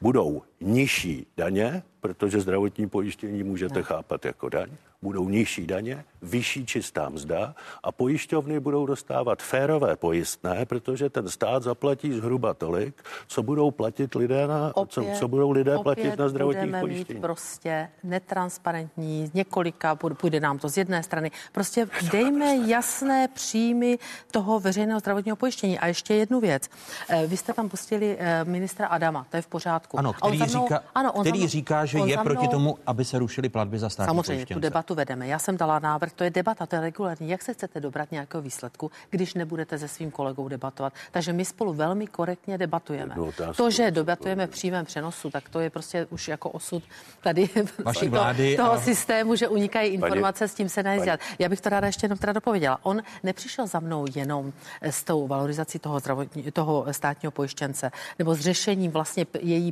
Budou 0.02 0.42
nižší 0.62 1.26
daně, 1.38 1.84
protože 2.02 2.40
zdravotní 2.42 2.90
pojištění 2.90 3.44
můžete 3.44 3.84
chápat 3.84 4.26
jako 4.26 4.50
daň, 4.50 4.70
budou 5.02 5.30
nižší 5.30 5.68
daně, 5.68 6.04
vyšší 6.22 6.66
čistá 6.66 7.10
mzda 7.10 7.56
a 7.84 7.92
pojišťovny 7.92 8.60
budou 8.60 8.86
dostávat 8.86 9.42
férové 9.42 9.96
pojistné, 9.96 10.66
protože 10.66 11.10
ten 11.10 11.30
stát 11.30 11.64
zaplatí 11.64 12.14
zhruba 12.14 12.54
tolik, 12.54 13.04
co 13.28 13.44
budou 13.44 13.72
platit 13.72 14.16
lidé 14.16 14.48
na, 14.48 14.74
co, 14.88 15.06
co 15.20 15.28
budou 15.28 15.52
lidé 15.52 15.78
platit 15.80 16.02
opět 16.02 16.20
na 16.20 16.30
zdravotních 16.30 16.64
budeme 16.66 16.82
pojištění. 16.82 17.18
mít 17.18 17.22
prostě 17.22 17.90
netransparentní, 18.04 19.28
z 19.28 19.34
několika, 19.34 19.96
půjde- 19.96 20.40
nám 20.40 20.60
to 20.60 20.70
z 20.70 20.78
jedné 20.78 21.04
strany. 21.04 21.32
Prostě 21.52 21.88
dejme 22.12 22.56
jasné 22.68 23.28
příjmy 23.28 24.00
toho 24.32 24.60
veřejného 24.60 25.00
zdravotního 25.00 25.36
pojištění. 25.36 25.80
A 25.80 25.88
ještě 25.88 26.14
jednu 26.14 26.40
věc. 26.40 26.70
Eh, 27.10 27.28
Vy 27.28 27.38
jste 27.38 27.54
tam 27.54 27.70
pustili 27.70 28.18
eh, 28.20 28.46
ministra 28.46 28.88
Adama, 28.88 29.26
to 29.30 29.36
je 29.38 29.42
v 29.42 29.48
pořádku. 29.48 30.00
Ano, 30.00 30.14
který, 30.14 30.38
mnou- 30.50 30.64
říká, 30.66 30.84
ano, 30.96 31.12
on 31.12 31.18
za 31.18 31.30
který 31.30 31.40
mnou- 31.40 31.48
říká, 31.48 31.86
že 31.86 31.98
on 32.00 32.08
je 32.10 32.16
za 32.16 32.24
proti 32.24 32.42
mnou- 32.42 32.52
tomu, 32.52 32.78
aby 32.86 33.06
se 33.06 33.20
rušily 33.20 33.50
platby 33.50 33.80
za 33.80 33.90
státní 33.90 34.08
Samozřejmě, 34.08 34.34
tu 34.34 34.38
pojištěnce. 34.38 34.60
debatu 34.62 34.96
vedeme. 34.96 35.28
Já 35.28 35.40
jsem 35.40 35.58
dala 35.58 35.80
návrh, 35.80 36.14
to 36.14 36.24
je 36.24 36.30
debata, 36.30 36.66
to 36.66 36.76
je 36.76 36.82
regulární. 36.82 37.30
Jak 37.30 37.42
se 37.42 37.54
chcete 37.54 37.80
dobrat 37.80 38.12
nějakého 38.12 38.42
výsledku, 38.42 38.92
když 39.10 39.34
nebudete 39.34 39.78
se 39.80 39.88
svým 39.88 40.12
kolegou 40.12 40.48
debatovat? 40.48 40.94
Takže 41.12 41.34
my 41.34 41.46
spolu 41.46 41.74
velmi 41.74 42.08
korektně 42.08 42.58
debatujeme. 42.58 43.16
Otázku. 43.16 43.54
To, 43.64 43.72
že 43.72 43.92
debatujeme 43.92 44.48
v 44.48 44.50
přímém 44.50 44.86
přenosu, 44.86 45.30
tak 45.30 45.50
to 45.50 45.60
je 45.60 45.70
prostě 45.70 46.08
už 46.10 46.28
jako 46.28 46.50
osud 46.50 46.84
tady 47.22 47.50
Vaší 47.86 48.06
to- 48.06 48.12
vlády 48.12 48.58
toho 48.58 48.72
a- 48.72 48.82
systému, 48.82 49.36
že 49.36 49.48
unikají 49.48 49.94
informace, 49.94 50.48
s 50.48 50.54
tím 50.54 50.70
se 50.70 50.84
nedá 50.84 50.96
nic 50.96 51.04
dělat. 51.04 51.20
Já 51.40 51.50
bych 51.50 51.62
to 51.62 51.70
ráda 51.70 51.88
ještě 51.88 52.06
jenom 52.06 52.18
teda 52.18 52.34
dopověděla. 52.34 52.80
On 52.84 53.02
nepřišel 53.24 53.68
za 53.68 53.80
mnou 53.80 54.06
jenom 54.16 54.54
s 54.82 55.04
tou 55.04 55.28
valorizací 55.28 55.80
toho, 55.80 56.00
zdravotní, 56.00 56.52
toho 56.52 56.86
státního 56.92 57.32
pojištěnce 57.32 57.92
nebo 58.20 58.36
s 58.36 58.40
řešením 58.40 58.92
vlastně 58.92 59.26
její 59.42 59.72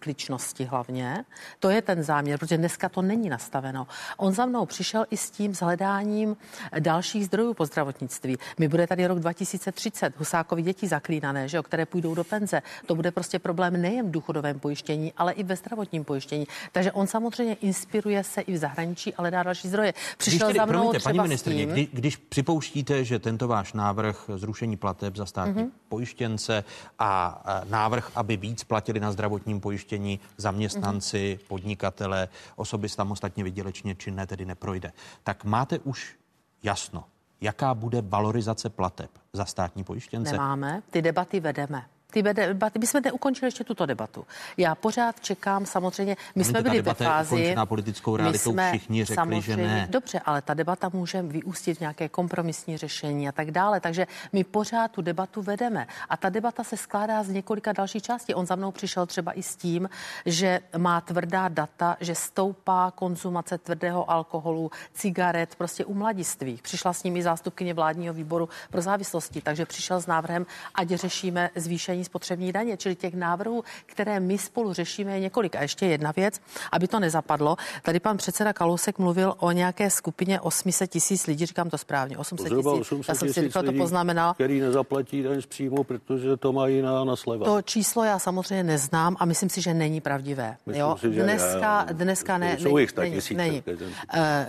cykličnosti 0.00 0.64
hlavně. 0.64 1.24
To 1.58 1.70
je 1.70 1.82
ten 1.82 2.02
záměr, 2.02 2.38
protože 2.38 2.56
dneska 2.56 2.88
to 2.88 3.02
není 3.02 3.28
nastaveno. 3.28 3.86
On 4.16 4.32
za 4.32 4.46
mnou 4.46 4.66
přišel 4.66 5.06
i 5.10 5.16
s 5.16 5.30
tím 5.30 5.54
zhledáním 5.54 6.36
dalších 6.78 7.26
zdrojů 7.26 7.54
po 7.54 7.66
zdravotnictví. 7.66 8.36
My 8.58 8.68
bude 8.68 8.86
tady 8.86 9.06
rok 9.06 9.18
2030, 9.18 10.16
Husákovi 10.16 10.62
děti 10.62 10.88
zaklínané, 10.88 11.48
že 11.48 11.56
jo, 11.56 11.62
které 11.62 11.86
půjdou 11.86 12.14
do 12.14 12.24
penze. 12.24 12.62
To 12.86 12.94
bude 12.94 13.10
prostě 13.10 13.38
problém 13.38 13.82
nejen 13.82 14.08
v 14.08 14.10
důchodovém 14.10 14.60
pojištění, 14.60 15.12
ale 15.16 15.32
i 15.32 15.42
ve 15.42 15.56
zdravotním 15.56 16.04
pojištění. 16.04 16.46
Takže 16.72 16.92
on 16.92 17.06
samozřejmě 17.06 17.54
inspiruje 17.54 18.24
se 18.24 18.40
i 18.40 18.52
v 18.52 18.56
zahraničí, 18.56 19.14
ale 19.14 19.30
dá 19.30 19.42
další 19.42 19.68
zdroje. 19.68 19.94
Přišel 20.16 20.38
když 20.38 20.46
tedy, 20.46 20.58
za 20.58 20.66
mnou 20.66 20.72
promiňte, 20.72 21.04
paní 21.04 21.20
ministrně, 21.20 21.66
kdy, 21.66 21.88
když 21.92 22.16
připouštíte, 22.16 23.04
že 23.04 23.18
tento 23.18 23.48
váš 23.48 23.72
návrh 23.72 24.30
zrušení 24.36 24.76
plateb 24.76 25.16
za 25.16 25.26
státní 25.26 25.62
mm-hmm. 25.62 25.70
pojištěnce 25.88 26.64
a 26.98 27.42
návrh, 27.68 28.10
aby 28.14 28.36
víc 28.36 28.64
platili 28.64 29.00
na 29.00 29.12
zdravotním 29.12 29.60
pojištění 29.60 29.89
zaměstnanci, 30.36 31.38
mm-hmm. 31.40 31.48
podnikatele, 31.48 32.28
osoby 32.56 32.88
samostatně 32.88 33.44
vydělečně 33.44 33.94
činné 33.94 34.26
tedy 34.26 34.44
neprojde, 34.44 34.92
tak 35.24 35.44
máte 35.44 35.78
už 35.78 36.16
jasno, 36.62 37.04
jaká 37.40 37.74
bude 37.74 38.02
valorizace 38.02 38.70
plateb 38.70 39.10
za 39.32 39.44
státní 39.44 39.84
pojištěnce? 39.84 40.32
Nemáme, 40.32 40.82
ty 40.90 41.02
debaty 41.02 41.40
vedeme 41.40 41.86
ty 42.10 42.22
debaty, 42.22 42.78
my 42.78 42.86
jsme 42.86 43.00
neukončili 43.00 43.46
ještě 43.46 43.64
tuto 43.64 43.86
debatu. 43.86 44.26
Já 44.56 44.74
pořád 44.74 45.20
čekám 45.20 45.66
samozřejmě, 45.66 46.16
my 46.34 46.44
jsme 46.44 46.62
byli 46.62 46.82
ve 46.82 46.94
fázi... 46.94 47.54
Na 47.54 47.66
politickou 47.66 48.16
realitou 48.16 48.52
jsme 48.52 48.70
všichni 48.70 49.04
řekli, 49.04 49.42
že 49.42 49.56
ne. 49.56 49.88
Dobře, 49.90 50.20
ale 50.24 50.42
ta 50.42 50.54
debata 50.54 50.90
může 50.92 51.22
vyústit 51.22 51.76
v 51.76 51.80
nějaké 51.80 52.08
kompromisní 52.08 52.76
řešení 52.76 53.28
a 53.28 53.32
tak 53.32 53.50
dále, 53.50 53.80
takže 53.80 54.06
my 54.32 54.44
pořád 54.44 54.90
tu 54.90 55.02
debatu 55.02 55.42
vedeme. 55.42 55.86
A 56.08 56.16
ta 56.16 56.28
debata 56.28 56.64
se 56.64 56.76
skládá 56.76 57.22
z 57.22 57.28
několika 57.28 57.72
dalších 57.72 58.02
částí. 58.02 58.34
On 58.34 58.46
za 58.46 58.56
mnou 58.56 58.70
přišel 58.70 59.06
třeba 59.06 59.32
i 59.32 59.42
s 59.42 59.56
tím, 59.56 59.90
že 60.26 60.60
má 60.76 61.00
tvrdá 61.00 61.48
data, 61.48 61.96
že 62.00 62.14
stoupá 62.14 62.90
konzumace 62.94 63.58
tvrdého 63.58 64.10
alkoholu, 64.10 64.70
cigaret, 64.94 65.54
prostě 65.54 65.84
u 65.84 65.94
mladistvých. 65.94 66.62
Přišla 66.62 66.92
s 66.92 67.02
nimi 67.02 67.22
zástupkyně 67.22 67.74
vládního 67.74 68.14
výboru 68.14 68.48
pro 68.70 68.82
závislosti, 68.82 69.40
takže 69.40 69.66
přišel 69.66 70.00
s 70.00 70.06
návrhem, 70.06 70.46
ať 70.74 70.88
řešíme 70.88 71.50
zvýšení 71.54 71.99
zvýšení 72.00 72.04
spotřební 72.04 72.52
daně, 72.52 72.76
čili 72.76 72.96
těch 72.96 73.14
návrhů, 73.14 73.64
které 73.86 74.20
my 74.20 74.38
spolu 74.38 74.72
řešíme, 74.72 75.12
je 75.12 75.20
několik. 75.20 75.56
A 75.56 75.62
ještě 75.62 75.86
jedna 75.86 76.12
věc, 76.16 76.40
aby 76.72 76.88
to 76.88 77.00
nezapadlo. 77.00 77.56
Tady 77.82 78.00
pan 78.00 78.16
předseda 78.16 78.52
Kalousek 78.52 78.98
mluvil 78.98 79.34
o 79.38 79.52
nějaké 79.52 79.90
skupině 79.90 80.40
800 80.40 80.90
tisíc 80.90 81.26
lidí, 81.26 81.46
říkám 81.46 81.70
to 81.70 81.78
správně, 81.78 82.18
800 82.18 82.48
tisíc. 82.48 83.08
Já 83.08 83.14
jsem 83.14 83.32
si 83.32 83.40
rychle 83.40 83.62
to 83.62 83.72
poznamenal. 83.72 84.34
Který 84.34 84.60
nezaplatí 84.60 85.22
daň 85.22 85.42
z 85.42 85.46
příjmu, 85.46 85.84
protože 85.84 86.36
to 86.36 86.52
mají 86.52 86.82
na, 86.82 87.04
na 87.04 87.16
sleva. 87.16 87.44
To 87.44 87.62
číslo 87.62 88.04
já 88.04 88.18
samozřejmě 88.18 88.62
neznám 88.62 89.16
a 89.18 89.24
myslím 89.24 89.48
si, 89.48 89.60
že 89.60 89.74
není 89.74 90.00
pravdivé. 90.00 90.56
Myslím 90.66 90.80
jo? 90.80 90.96
Si, 91.00 91.14
že 91.14 91.22
dneska, 91.22 91.58
já, 91.58 91.86
dneska 91.92 92.38
ne, 92.38 92.58
jsou 92.58 92.76
ne, 92.76 92.82
jich 92.82 92.96
není, 92.96 93.20
není. 93.34 93.62
Uh, 93.66 93.80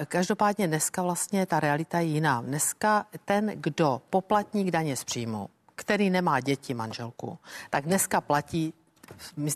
každopádně 0.08 0.68
dneska 0.68 1.02
vlastně 1.02 1.46
ta 1.46 1.60
realita 1.60 2.00
je 2.00 2.06
jiná. 2.06 2.42
Dneska 2.42 3.06
ten, 3.26 3.52
kdo 3.56 4.02
poplatník 4.10 4.72
daně 4.72 4.96
z 4.96 5.04
příjmu, 5.04 5.50
který 5.82 6.10
nemá 6.10 6.40
děti, 6.40 6.74
manželku, 6.74 7.38
tak 7.70 7.86
dneska 7.86 8.22
platí, 8.22 8.74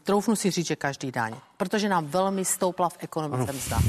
troufnu 0.03 0.35
si 0.35 0.51
říct, 0.51 0.67
že 0.67 0.75
každý 0.75 1.11
daň, 1.11 1.35
protože 1.57 1.89
nám 1.89 2.05
velmi 2.05 2.45
stoupla 2.45 2.89
v 2.89 2.97
ekonomice 2.99 3.53
mzda. 3.53 3.79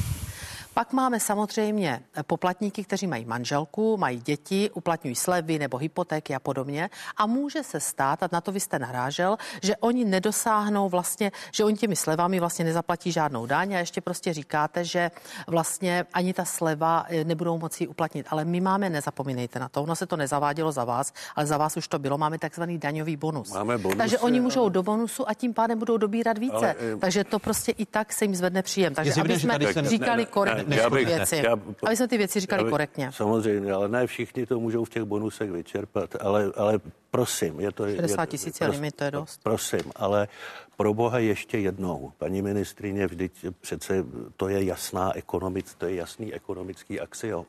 Pak 0.76 0.92
máme 0.92 1.20
samozřejmě 1.20 2.02
poplatníky, 2.26 2.84
kteří 2.84 3.06
mají 3.06 3.24
manželku, 3.24 3.96
mají 3.96 4.20
děti, 4.20 4.70
uplatňují 4.70 5.14
slevy 5.14 5.58
nebo 5.58 5.76
hypotéky 5.76 6.34
a 6.34 6.40
podobně. 6.40 6.90
A 7.16 7.26
může 7.26 7.62
se 7.62 7.80
stát, 7.80 8.22
a 8.22 8.28
na 8.32 8.40
to 8.40 8.52
vy 8.52 8.60
jste 8.60 8.78
narážel, 8.78 9.36
že 9.62 9.76
oni 9.76 10.04
nedosáhnou 10.04 10.88
vlastně, 10.88 11.32
že 11.52 11.64
oni 11.64 11.76
těmi 11.76 11.96
slevami 11.96 12.40
vlastně 12.40 12.64
nezaplatí 12.64 13.12
žádnou 13.12 13.46
daň 13.46 13.74
a 13.74 13.78
ještě 13.78 14.00
prostě 14.00 14.32
říkáte, 14.32 14.84
že 14.84 15.10
vlastně 15.46 16.06
ani 16.12 16.32
ta 16.32 16.44
sleva 16.44 17.06
eh, 17.08 17.24
nebudou 17.24 17.58
moci 17.58 17.88
uplatnit. 17.88 18.26
Ale 18.30 18.44
my 18.44 18.60
máme, 18.60 18.90
nezapomínejte 18.90 19.58
na 19.58 19.68
to, 19.68 19.82
ono 19.82 19.96
se 19.96 20.06
to 20.06 20.16
nezavádělo 20.16 20.72
za 20.72 20.84
vás, 20.84 21.12
ale 21.36 21.46
za 21.46 21.56
vás 21.56 21.76
už 21.76 21.88
to 21.88 21.98
bylo, 21.98 22.18
máme 22.18 22.38
takzvaný 22.38 22.78
daňový 22.78 23.16
bonus. 23.16 23.52
Máme 23.52 23.78
bonusy, 23.78 23.98
Takže 23.98 24.18
oni 24.18 24.40
můžou 24.40 24.62
ale... 24.62 24.70
do 24.70 24.82
bonusu 24.82 25.28
a 25.28 25.34
tím 25.34 25.54
pádem 25.54 25.78
budou 25.78 25.96
dobírat 25.96 26.38
více. 26.38 26.56
Ale... 26.56 26.74
Eh, 26.78 26.96
Takže 26.96 27.24
to 27.24 27.38
prostě 27.38 27.72
i 27.72 27.86
tak 27.86 28.12
se 28.12 28.24
jim 28.24 28.34
zvedne 28.34 28.62
příjem. 28.62 28.94
Takže 28.94 29.20
aby 29.20 29.40
jsme 29.40 29.58
říkali 29.82 30.26
korektně 30.26 30.65
ne, 30.66 30.76
já 30.76 30.90
bych, 30.90 31.06
věci. 31.06 31.42
Já, 31.44 31.52
aby 31.86 31.96
jsme 31.96 32.08
ty 32.08 32.18
věci 32.18 32.40
říkali 32.40 32.64
bych, 32.64 32.70
korektně. 32.70 33.12
Samozřejmě, 33.12 33.72
ale 33.72 33.88
ne 33.88 34.06
všichni 34.06 34.46
to 34.46 34.60
můžou 34.60 34.84
v 34.84 34.90
těch 34.90 35.02
bonusech 35.02 35.50
vyčerpat, 35.50 36.16
ale, 36.20 36.52
ale 36.56 36.80
prosím, 37.10 37.60
je 37.60 37.72
to... 37.72 37.94
60 37.94 38.26
tisíc 38.26 38.60
je 38.60 38.66
limit, 38.66 38.94
to 38.94 39.04
je 39.04 39.10
dost. 39.10 39.40
Prosím, 39.42 39.92
ale 39.96 40.28
pro 40.76 40.94
boha 40.94 41.18
ještě 41.18 41.58
jednou, 41.58 42.12
paní 42.18 42.42
ministrině, 42.42 43.06
vždyť 43.06 43.32
přece 43.60 44.04
to 44.36 44.48
je 44.48 44.64
jasná 44.64 45.16
ekonomic, 45.16 45.74
to 45.78 45.86
je 45.86 45.94
jasný 45.94 46.34
ekonomický 46.34 47.00
axiom. 47.00 47.46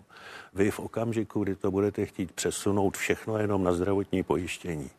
Vy 0.57 0.71
v 0.71 0.79
okamžiku, 0.79 1.43
kdy 1.43 1.55
to 1.55 1.71
budete 1.71 2.05
chtít 2.05 2.31
přesunout 2.31 2.97
všechno 2.97 3.37
jenom 3.37 3.63
na 3.63 3.71
zdravotní 3.71 4.23
pojištění, 4.23 4.89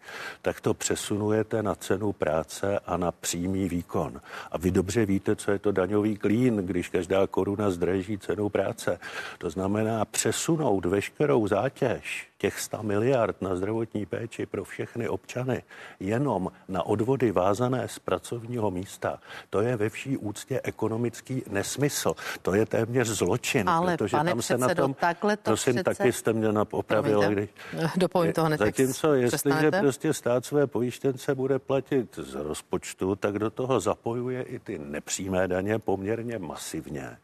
tak 0.43 0.61
to 0.61 0.75
přesunujete 0.75 1.63
na 1.63 1.75
cenu 1.75 2.13
práce 2.13 2.79
a 2.79 2.97
na 2.97 3.13
přímý 3.13 3.69
výkon. 3.69 4.21
A 4.53 4.59
vy 4.59 4.71
dobře 4.71 5.07
víte, 5.07 5.37
co 5.37 5.51
je 5.51 5.59
to 5.59 5.73
daňový 5.73 6.17
klín, 6.17 6.57
když 6.57 6.89
každá 6.89 7.27
koruna 7.27 7.71
zdraží 7.71 8.19
cenu 8.19 8.49
práce. 8.49 8.99
To 9.39 9.51
znamená 9.51 10.05
přesunout 10.05 10.85
veškerou 10.85 11.47
zátěž 11.47 12.28
těch 12.39 12.61
100 12.61 12.83
miliard 12.83 13.43
na 13.43 13.57
zdravotní 13.57 14.07
péči 14.07 14.47
pro 14.47 14.65
všechny 14.65 15.09
občany 15.09 15.63
jenom 16.01 16.51
na 16.69 16.87
odvody 16.87 17.33
vázané 17.33 17.89
z 17.89 17.99
pracovního 17.99 18.71
místa, 18.71 19.19
to 19.51 19.61
je 19.61 19.77
ve 19.77 19.89
vší 19.89 20.17
úctě 20.17 20.61
ekonomický 20.65 21.43
nesmysl. 21.51 22.15
To 22.43 22.55
je 22.55 22.67
téměř 22.67 23.09
zločin, 23.09 23.69
Ale 23.69 23.97
protože 23.97 24.17
pane 24.17 24.31
tam 24.31 24.43
se 24.43 24.59
na 24.59 24.75
tom... 24.75 24.95
Takhle 24.95 25.37
to 25.37 25.43
prosím, 25.43 25.75
přece... 25.75 25.85
taky 25.85 26.13
jste 26.13 26.33
mě 26.33 26.49
opravil. 26.71 27.31
Když... 27.31 27.51
Dopovím 27.97 28.33
to 28.33 28.45
hned. 28.45 28.59
Zatímco, 28.59 29.15
jestliže 29.15 29.71
prostě 29.71 30.15
stát 30.15 30.45
své 30.45 30.67
pojištěnce 30.67 31.35
bude 31.35 31.59
platit 31.59 32.19
z 32.23 32.35
rozpočtu, 32.35 33.17
tak 33.17 33.39
do 33.39 33.51
toho 33.51 33.81
zapojuje 33.81 34.43
i 34.43 34.59
ty 34.59 34.79
nepřímé 34.79 35.49
daně 35.49 35.79
poměrně 35.79 36.39
masivně. 36.39 37.19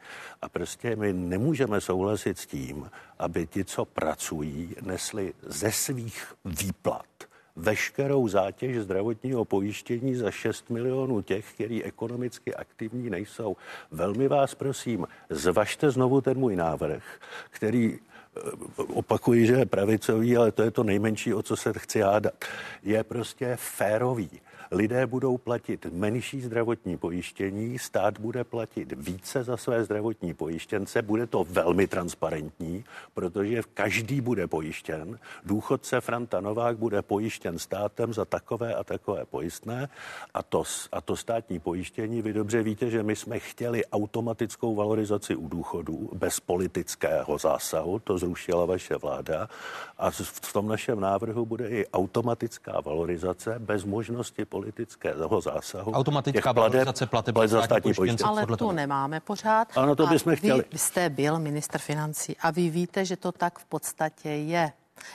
A 0.44 0.48
prostě 0.48 0.96
my 0.96 1.12
nemůžeme 1.12 1.80
souhlasit 1.80 2.38
s 2.38 2.46
tím, 2.46 2.90
aby 3.18 3.46
ti, 3.46 3.64
co 3.64 3.84
pracují, 3.84 4.76
nesli 4.82 5.34
ze 5.42 5.72
svých 5.72 6.34
výplat 6.44 7.06
veškerou 7.56 8.28
zátěž 8.28 8.76
zdravotního 8.76 9.44
pojištění 9.44 10.14
za 10.14 10.30
6 10.30 10.70
milionů 10.70 11.22
těch, 11.22 11.52
kteří 11.54 11.84
ekonomicky 11.84 12.54
aktivní 12.54 13.10
nejsou. 13.10 13.56
Velmi 13.90 14.28
vás 14.28 14.54
prosím, 14.54 15.06
zvažte 15.30 15.90
znovu 15.90 16.20
ten 16.20 16.38
můj 16.38 16.56
návrh, 16.56 17.04
který 17.50 17.98
eh, 17.98 18.40
opakuji, 18.76 19.46
že 19.46 19.52
je 19.52 19.66
pravicový, 19.66 20.36
ale 20.36 20.52
to 20.52 20.62
je 20.62 20.70
to 20.70 20.82
nejmenší, 20.82 21.34
o 21.34 21.42
co 21.42 21.56
se 21.56 21.72
chci 21.78 22.00
hádat. 22.00 22.34
Je 22.82 23.04
prostě 23.04 23.56
férový 23.56 24.40
lidé 24.74 25.06
budou 25.06 25.38
platit 25.38 25.86
menší 25.92 26.40
zdravotní 26.40 26.96
pojištění, 26.96 27.78
stát 27.78 28.18
bude 28.20 28.44
platit 28.44 28.92
více 28.96 29.44
za 29.44 29.56
své 29.56 29.84
zdravotní 29.84 30.34
pojištěnce, 30.34 31.02
bude 31.02 31.26
to 31.26 31.44
velmi 31.44 31.86
transparentní, 31.86 32.84
protože 33.14 33.62
každý 33.74 34.20
bude 34.20 34.46
pojištěn. 34.46 35.18
Důchodce 35.44 36.00
Franta 36.00 36.40
Novák 36.40 36.78
bude 36.78 37.02
pojištěn 37.02 37.58
státem 37.58 38.14
za 38.14 38.24
takové 38.24 38.74
a 38.74 38.84
takové 38.84 39.24
pojistné 39.24 39.88
a 40.34 40.42
to, 40.42 40.62
a 40.92 41.00
to 41.00 41.16
státní 41.16 41.58
pojištění, 41.58 42.22
vy 42.22 42.32
dobře 42.32 42.62
víte, 42.62 42.90
že 42.90 43.02
my 43.02 43.16
jsme 43.16 43.38
chtěli 43.38 43.86
automatickou 43.86 44.74
valorizaci 44.74 45.36
u 45.36 45.48
důchodů 45.48 46.10
bez 46.14 46.40
politického 46.40 47.38
zásahu, 47.38 47.98
to 47.98 48.18
zrušila 48.18 48.64
vaše 48.64 48.96
vláda 48.96 49.48
a 49.98 50.10
v 50.10 50.52
tom 50.52 50.68
našem 50.68 51.00
návrhu 51.00 51.46
bude 51.46 51.68
i 51.68 51.86
automatická 51.86 52.80
valorizace 52.80 53.58
bez 53.58 53.84
možnosti 53.84 54.44
politického 54.44 54.63
zásahu. 55.40 55.92
Automatická 55.92 56.52
valorizace 56.52 57.06
plateb 57.06 57.36
za 57.46 57.62
státní 57.62 57.94
pojištěnce. 57.94 58.24
Ale 58.24 58.46
to 58.56 58.72
nemáme 58.72 59.20
pořád. 59.20 59.68
Ano, 59.76 59.96
to 59.96 60.06
bychom 60.06 60.36
chtěli. 60.36 60.64
Vy 60.72 60.78
jste 60.78 61.10
byl 61.10 61.38
minister 61.38 61.80
financí 61.80 62.36
a 62.40 62.50
vy 62.50 62.70
víte, 62.70 63.04
že 63.04 63.16
to 63.16 63.32
tak 63.32 63.58
v 63.58 63.64
podstatě 63.64 64.28
je 64.28 64.72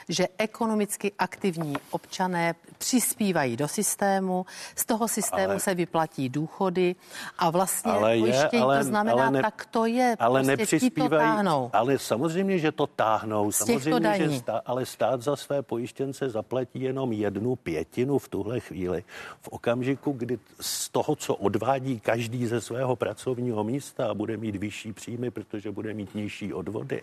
že 0.08 0.28
ekonomicky 0.38 1.12
aktivní 1.18 1.76
občané 1.90 2.54
přispívají 2.78 3.56
do 3.56 3.68
systému, 3.68 4.46
z 4.76 4.84
toho 4.84 5.08
systému 5.08 5.50
ale, 5.50 5.60
se 5.60 5.74
vyplatí 5.74 6.28
důchody 6.28 6.96
a 7.38 7.50
vlastně 7.50 7.92
ale 7.92 8.16
je, 8.16 8.20
pojištění 8.20 8.62
ale, 8.62 8.78
to 8.78 8.84
znamená, 8.84 9.22
ale 9.22 9.30
ne, 9.30 9.42
tak 9.42 9.66
to 9.70 9.86
je. 9.86 10.16
Ale 10.18 10.40
prostě 10.40 10.56
nepřispívají, 10.56 11.10
to 11.10 11.16
táhnou. 11.16 11.70
ale 11.72 11.98
samozřejmě, 11.98 12.58
že 12.58 12.72
to 12.72 12.86
táhnou. 12.86 13.52
Samozřejmě, 13.52 14.14
že 14.16 14.38
stá, 14.38 14.62
ale 14.66 14.86
stát 14.86 15.22
za 15.22 15.36
své 15.36 15.62
pojištěnce 15.62 16.30
zaplatí 16.30 16.80
jenom 16.80 17.12
jednu 17.12 17.56
pětinu 17.56 18.18
v 18.18 18.28
tuhle 18.28 18.60
chvíli. 18.60 19.04
V 19.40 19.48
okamžiku, 19.48 20.12
kdy 20.12 20.38
z 20.60 20.88
toho, 20.88 21.16
co 21.16 21.34
odvádí 21.34 22.00
každý 22.00 22.46
ze 22.46 22.60
svého 22.60 22.96
pracovního 22.96 23.64
místa 23.64 24.10
a 24.10 24.14
bude 24.14 24.36
mít 24.36 24.56
vyšší 24.56 24.92
příjmy, 24.92 25.30
protože 25.30 25.70
bude 25.70 25.94
mít 25.94 26.14
nižší 26.14 26.52
odvody 26.52 27.02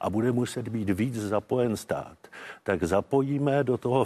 a 0.00 0.10
bude 0.10 0.32
muset 0.32 0.68
být 0.68 0.90
víc 0.90 1.14
zapojen 1.14 1.76
stát, 1.76 2.05
stát, 2.06 2.18
tak 2.62 2.84
zapojíme 2.84 3.64
do 3.64 3.78
toho 3.78 4.04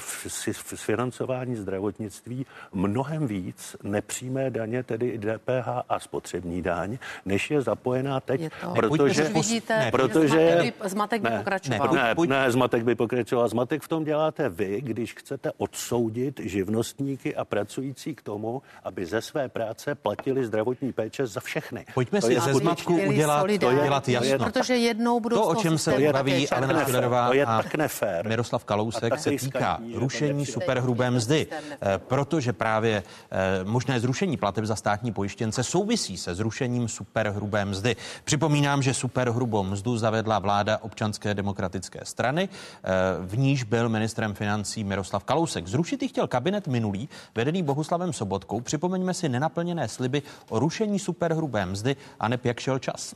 financování 0.63 1.57
zdravotnictví 1.57 2.47
mnohem 2.73 3.27
víc 3.27 3.77
nepřímé 3.83 4.51
daně, 4.51 4.83
tedy 4.83 5.19
DPH 5.19 5.69
a 5.89 5.99
spotřební 5.99 6.63
daň, 6.63 6.99
než 7.25 7.51
je 7.51 7.63
zapojená 7.63 8.21
teď, 8.21 8.41
je 8.41 8.51
to. 8.61 8.75
protože... 8.75 9.25
Vidíte, 9.25 9.79
ne, 9.79 9.91
protože 9.91 10.39
zmatek 10.39 10.83
by, 10.83 10.89
zmatek 10.89 11.23
by 11.23 11.31
ne, 11.31 11.39
pokračoval. 11.39 11.95
Ne, 11.95 12.15
ne, 12.15 12.27
ne, 12.27 12.53
zmatek 12.53 12.85
by 12.85 12.95
pokračoval. 12.95 13.49
Zmatek 13.49 13.83
v 13.83 13.89
tom 13.89 14.05
děláte 14.05 14.49
vy, 14.49 14.81
když 14.81 15.15
chcete 15.15 15.53
odsoudit 15.59 16.41
živnostníky 16.41 17.37
a 17.37 17.45
pracující 17.45 18.15
k 18.15 18.23
tomu, 18.23 18.63
aby 18.85 19.07
ze 19.07 19.21
své 19.21 19.49
práce 19.49 19.95
platili 19.95 20.45
zdravotní 20.45 20.93
péče 20.93 21.27
za 21.27 21.41
všechny. 21.41 21.87
Pojďme 21.95 22.21
to 22.21 22.27
si 22.27 22.41
ze 22.41 22.55
zmatku 22.55 23.01
udělat, 23.09 23.47
to 23.61 23.71
je, 23.71 23.83
dělat 23.83 24.09
jasno. 24.09 24.39
Protože 24.39 24.77
jednou 24.77 25.21
budou 25.21 25.37
to, 25.37 25.43
o 25.43 25.55
čem 25.55 25.79
se 25.79 26.13
baví 26.13 26.49
Alena 26.49 26.81
Schillerová 26.81 27.27
a 27.27 27.63
nefér. 27.91 28.29
Miroslav 28.29 28.65
Kalousek, 28.65 29.19
se 29.19 29.31
týká 29.31 29.81
rušení 29.95 30.47
superhrubé 30.47 31.11
mzdy, 31.11 31.47
eh, 31.51 31.99
protože 31.99 32.53
právě 32.53 33.03
eh, 33.31 33.65
možné 33.65 34.01
zrušení 34.01 34.37
plateb 34.37 34.65
za 34.65 34.77
státní 34.77 35.13
pojištěnce 35.13 35.63
souvisí 35.63 36.17
se 36.17 36.35
zrušením 36.35 36.89
superhrubé 36.89 37.65
mzdy. 37.65 37.97
Připomínám, 38.25 38.83
že 38.83 38.95
superhrubou 38.95 39.63
mzdu 39.63 39.99
zavedla 39.99 40.39
vláda 40.39 40.79
občanské 40.83 41.35
demokratické 41.35 42.01
strany, 42.05 42.49
eh, 42.49 42.89
v 43.21 43.39
níž 43.39 43.63
byl 43.63 43.89
ministrem 43.89 44.35
financí 44.35 44.85
Miroslav 44.85 45.25
Kalousek. 45.25 45.67
Zrušit 45.67 46.05
chtěl 46.09 46.27
kabinet 46.29 46.69
minulý, 46.69 47.09
vedený 47.35 47.63
Bohuslavem 47.63 48.13
Sobotkou. 48.13 48.61
Připomeňme 48.61 49.15
si 49.15 49.29
nenaplněné 49.29 49.89
sliby 49.89 50.23
o 50.49 50.59
rušení 50.59 50.99
superhrubé 50.99 51.67
mzdy 51.67 51.97
a 52.21 52.29
jak 52.45 52.61
šel 52.61 52.79
čas. 52.79 53.15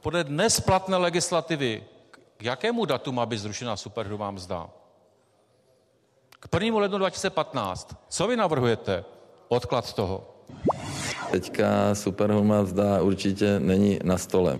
Podle 0.00 0.24
dnes 0.24 0.60
platné 0.60 0.96
legislativy, 0.96 1.82
k 2.40 2.42
jakému 2.42 2.84
datu 2.84 3.12
má 3.12 3.26
být 3.26 3.38
zrušena 3.38 3.76
superhrubá 3.76 4.30
mzda? 4.30 4.70
K 6.40 6.48
1. 6.60 6.78
lednu 6.78 6.98
2015. 6.98 7.96
Co 8.08 8.26
vy 8.28 8.36
navrhujete? 8.36 9.04
Odklad 9.48 9.92
toho. 9.92 10.28
Teďka 11.30 11.94
superhrubá 11.94 12.62
mzda 12.62 13.02
určitě 13.02 13.60
není 13.60 13.98
na 14.04 14.18
stole. 14.18 14.58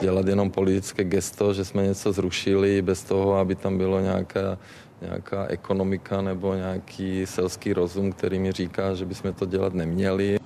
Dělat 0.00 0.26
jenom 0.26 0.50
politické 0.50 1.04
gesto, 1.04 1.54
že 1.54 1.64
jsme 1.64 1.82
něco 1.82 2.12
zrušili 2.12 2.82
bez 2.82 3.02
toho, 3.02 3.34
aby 3.34 3.54
tam 3.54 3.78
bylo 3.78 4.00
nějaká 4.00 4.58
nějaká 5.00 5.46
ekonomika 5.46 6.20
nebo 6.20 6.54
nějaký 6.54 7.26
selský 7.26 7.72
rozum, 7.72 8.12
který 8.12 8.38
mi 8.38 8.52
říká, 8.52 8.94
že 8.94 9.06
bychom 9.06 9.32
to 9.32 9.46
dělat 9.46 9.74
neměli. 9.74 10.38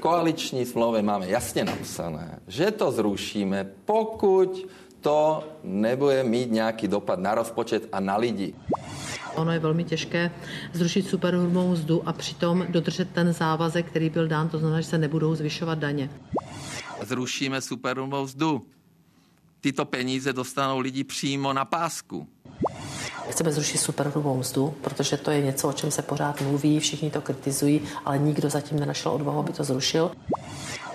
Koaliční 0.00 0.66
smlouvy 0.66 1.02
máme 1.02 1.28
jasně 1.28 1.64
napsané, 1.64 2.40
že 2.46 2.70
to 2.70 2.90
zrušíme, 2.90 3.70
pokud 3.84 4.66
to 5.06 5.44
nebude 5.62 6.24
mít 6.24 6.50
nějaký 6.50 6.88
dopad 6.88 7.18
na 7.18 7.34
rozpočet 7.34 7.88
a 7.92 8.00
na 8.00 8.16
lidi. 8.16 8.54
Ono 9.34 9.52
je 9.52 9.58
velmi 9.58 9.84
těžké 9.84 10.30
zrušit 10.72 11.08
superhrubou 11.08 11.70
mzdu 11.70 12.08
a 12.08 12.12
přitom 12.12 12.66
dodržet 12.68 13.10
ten 13.10 13.32
závazek, 13.32 13.86
který 13.86 14.10
byl 14.10 14.28
dán, 14.28 14.48
to 14.48 14.58
znamená, 14.58 14.80
že 14.80 14.86
se 14.86 14.98
nebudou 14.98 15.34
zvyšovat 15.34 15.78
daně. 15.78 16.10
Zrušíme 17.02 17.60
superhrubou 17.60 18.22
mzdu. 18.22 18.62
Tyto 19.60 19.84
peníze 19.84 20.32
dostanou 20.32 20.78
lidi 20.78 21.04
přímo 21.04 21.52
na 21.52 21.64
pásku. 21.64 22.28
Chceme 23.30 23.52
zrušit 23.52 23.78
superhrubou 23.78 24.36
mzdu, 24.36 24.74
protože 24.80 25.16
to 25.16 25.30
je 25.30 25.42
něco, 25.42 25.68
o 25.68 25.72
čem 25.72 25.90
se 25.90 26.02
pořád 26.02 26.40
mluví, 26.40 26.80
všichni 26.80 27.10
to 27.10 27.20
kritizují, 27.20 27.80
ale 28.04 28.18
nikdo 28.18 28.50
zatím 28.50 28.80
nenašel 28.80 29.12
odvahu, 29.12 29.38
aby 29.38 29.52
to 29.52 29.64
zrušil. 29.64 30.10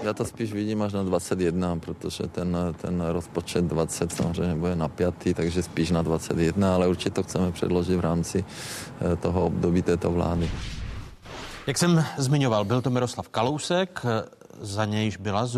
Já 0.02 0.14
to 0.14 0.26
spíš 0.26 0.54
vidím 0.54 0.82
až 0.82 0.94
na 0.94 1.04
21, 1.04 1.76
protože 1.76 2.24
ten, 2.28 2.58
ten 2.82 3.02
rozpočet 3.02 3.66
20 3.66 4.12
samozřejmě 4.12 4.56
bude 4.56 4.76
napjatý, 4.76 5.34
takže 5.34 5.64
spíš 5.64 5.92
na 5.92 6.02
21, 6.02 6.76
ale 6.76 6.88
určitě 6.88 7.10
to 7.10 7.24
chceme 7.24 7.52
předložit 7.52 7.96
v 7.96 8.00
rámci 8.00 8.46
eh, 8.46 9.16
toho 9.16 9.46
období 9.46 9.82
této 9.82 10.12
vlády. 10.12 10.50
Jak 11.68 11.78
jsem 11.78 12.06
zmiňoval, 12.18 12.66
byl 12.66 12.82
to 12.82 12.90
Miroslav 12.90 13.30
Kalousek, 13.30 14.06
za 14.60 14.86
nějž 14.86 15.18
byla 15.18 15.50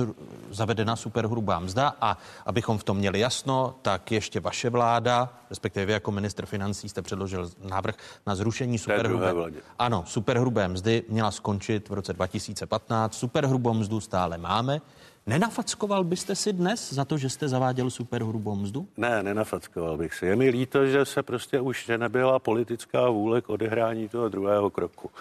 zavedena 0.52 0.96
superhrubá 0.96 1.60
mzda 1.60 1.96
a 2.02 2.18
abychom 2.46 2.78
v 2.78 2.84
tom 2.84 2.98
měli 2.98 3.20
jasno, 3.20 3.76
tak 3.82 4.12
ještě 4.12 4.40
vaše 4.40 4.70
vláda, 4.70 5.34
respektive 5.50 5.86
vy 5.86 5.94
jako 5.94 6.12
ministr 6.12 6.46
financí 6.46 6.90
jste 6.90 7.02
předložil 7.02 7.52
návrh 7.70 7.96
na 8.28 8.36
zrušení 8.36 8.78
superhrubé, 8.78 9.34
ano, 9.80 10.04
superhrubé 10.08 10.68
mzdy 10.68 11.04
měla 11.10 11.32
skončit 11.32 11.90
v 11.90 11.94
roce 11.94 12.14
2015. 12.14 13.14
Superhrubou 13.14 13.74
mzdu 13.74 14.00
stále 14.00 14.38
máme. 14.38 14.82
Nenafackoval 15.26 16.04
byste 16.04 16.36
si 16.36 16.54
dnes 16.54 16.94
za 16.94 17.06
to, 17.06 17.18
že 17.18 17.30
jste 17.30 17.48
zaváděl 17.48 17.90
superhrubou 17.90 18.56
mzdu? 18.56 18.88
Ne, 18.98 19.24
nenafackoval 19.24 19.98
bych 19.98 20.14
si. 20.14 20.26
Je 20.26 20.36
mi 20.36 20.50
líto, 20.50 20.86
že 20.86 21.06
se 21.06 21.24
prostě 21.24 21.60
už 21.60 21.92
nebyla 21.98 22.40
politická 22.40 23.10
vůle 23.10 23.42
k 23.42 23.50
odehrání 23.50 24.10
toho 24.10 24.30
druhého 24.30 24.70
kroku. 24.70 25.12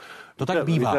To 0.46 0.52
tak 0.52 0.64
bývá 0.64 0.94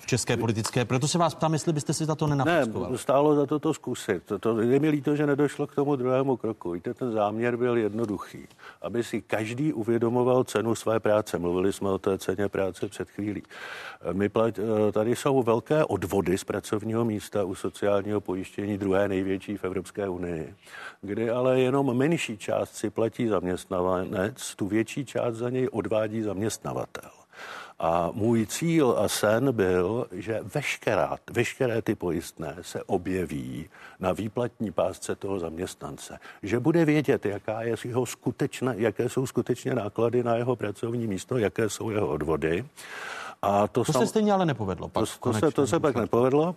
v 0.00 0.06
české 0.06 0.36
politické, 0.36 0.84
proto 0.84 1.08
se 1.08 1.18
vás 1.18 1.34
ptám, 1.34 1.52
jestli 1.52 1.72
byste 1.72 1.94
si 1.94 2.04
za 2.04 2.14
to 2.14 2.26
nenafackoval. 2.26 2.90
Ne, 2.90 2.98
stálo 2.98 3.34
za 3.34 3.46
to 3.46 3.58
to 3.58 3.74
zkusit. 3.74 4.22
To, 4.24 4.38
to, 4.38 4.60
je 4.60 4.80
mi 4.80 4.88
líto, 4.88 5.16
že 5.16 5.26
nedošlo 5.26 5.66
k 5.66 5.74
tomu 5.74 5.96
druhému 5.96 6.36
kroku. 6.36 6.70
Víte, 6.70 6.94
ten 6.94 7.12
záměr 7.12 7.56
byl 7.56 7.76
jednoduchý, 7.76 8.48
aby 8.82 9.04
si 9.04 9.22
každý 9.22 9.72
uvědomoval 9.72 10.44
cenu 10.44 10.74
své 10.74 11.00
práce. 11.00 11.38
Mluvili 11.38 11.72
jsme 11.72 11.88
o 11.88 11.98
té 11.98 12.18
ceně 12.18 12.48
práce 12.48 12.88
před 12.88 13.10
chvílí. 13.10 13.42
My 14.12 14.28
plat, 14.28 14.60
tady 14.92 15.16
jsou 15.16 15.42
velké 15.42 15.84
odvody 15.84 16.38
z 16.38 16.44
pracovního 16.44 17.04
místa 17.04 17.44
u 17.44 17.54
sociálního 17.54 18.20
pojištění, 18.20 18.78
druhé 18.78 19.08
největší 19.08 19.56
v 19.56 19.64
Evropské 19.64 20.08
unii, 20.08 20.54
kdy 21.00 21.30
ale 21.30 21.60
jenom 21.60 21.96
menší 21.96 22.38
část 22.38 22.74
si 22.74 22.90
platí 22.90 23.26
zaměstnavanec, 23.26 24.54
tu 24.54 24.66
větší 24.66 25.04
část 25.04 25.34
za 25.34 25.50
něj 25.50 25.68
odvádí 25.72 26.22
zaměstnavatel. 26.22 27.10
A 27.78 28.10
můj 28.12 28.46
cíl 28.46 28.96
a 28.98 29.08
sen 29.08 29.52
byl, 29.52 30.06
že 30.12 30.40
veškerá, 30.54 31.18
veškeré 31.30 31.82
ty 31.82 31.94
pojistné 31.94 32.56
se 32.60 32.82
objeví 32.82 33.70
na 34.00 34.12
výplatní 34.12 34.72
pásce 34.72 35.16
toho 35.16 35.38
zaměstnance. 35.38 36.18
Že 36.42 36.60
bude 36.60 36.84
vědět, 36.84 37.26
jaká 37.26 37.62
je 37.62 37.76
jeho 37.84 38.06
skutečné, 38.06 38.74
jaké 38.78 39.08
jsou 39.08 39.26
skutečně 39.26 39.74
náklady 39.74 40.22
na 40.22 40.36
jeho 40.36 40.56
pracovní 40.56 41.06
místo, 41.06 41.38
jaké 41.38 41.68
jsou 41.68 41.90
jeho 41.90 42.08
odvody 42.08 42.64
a 43.42 43.68
to, 43.68 43.84
to 43.84 43.92
sam... 43.92 44.02
se 44.02 44.06
stejně 44.06 44.32
ale 44.32 44.46
nepovedlo. 44.46 44.88
Pak 44.88 45.04
to, 45.20 45.32
to, 45.32 45.38
se, 45.38 45.50
to 45.50 45.66
se 45.66 45.80
pak 45.80 45.96
nepovedlo. 45.96 46.54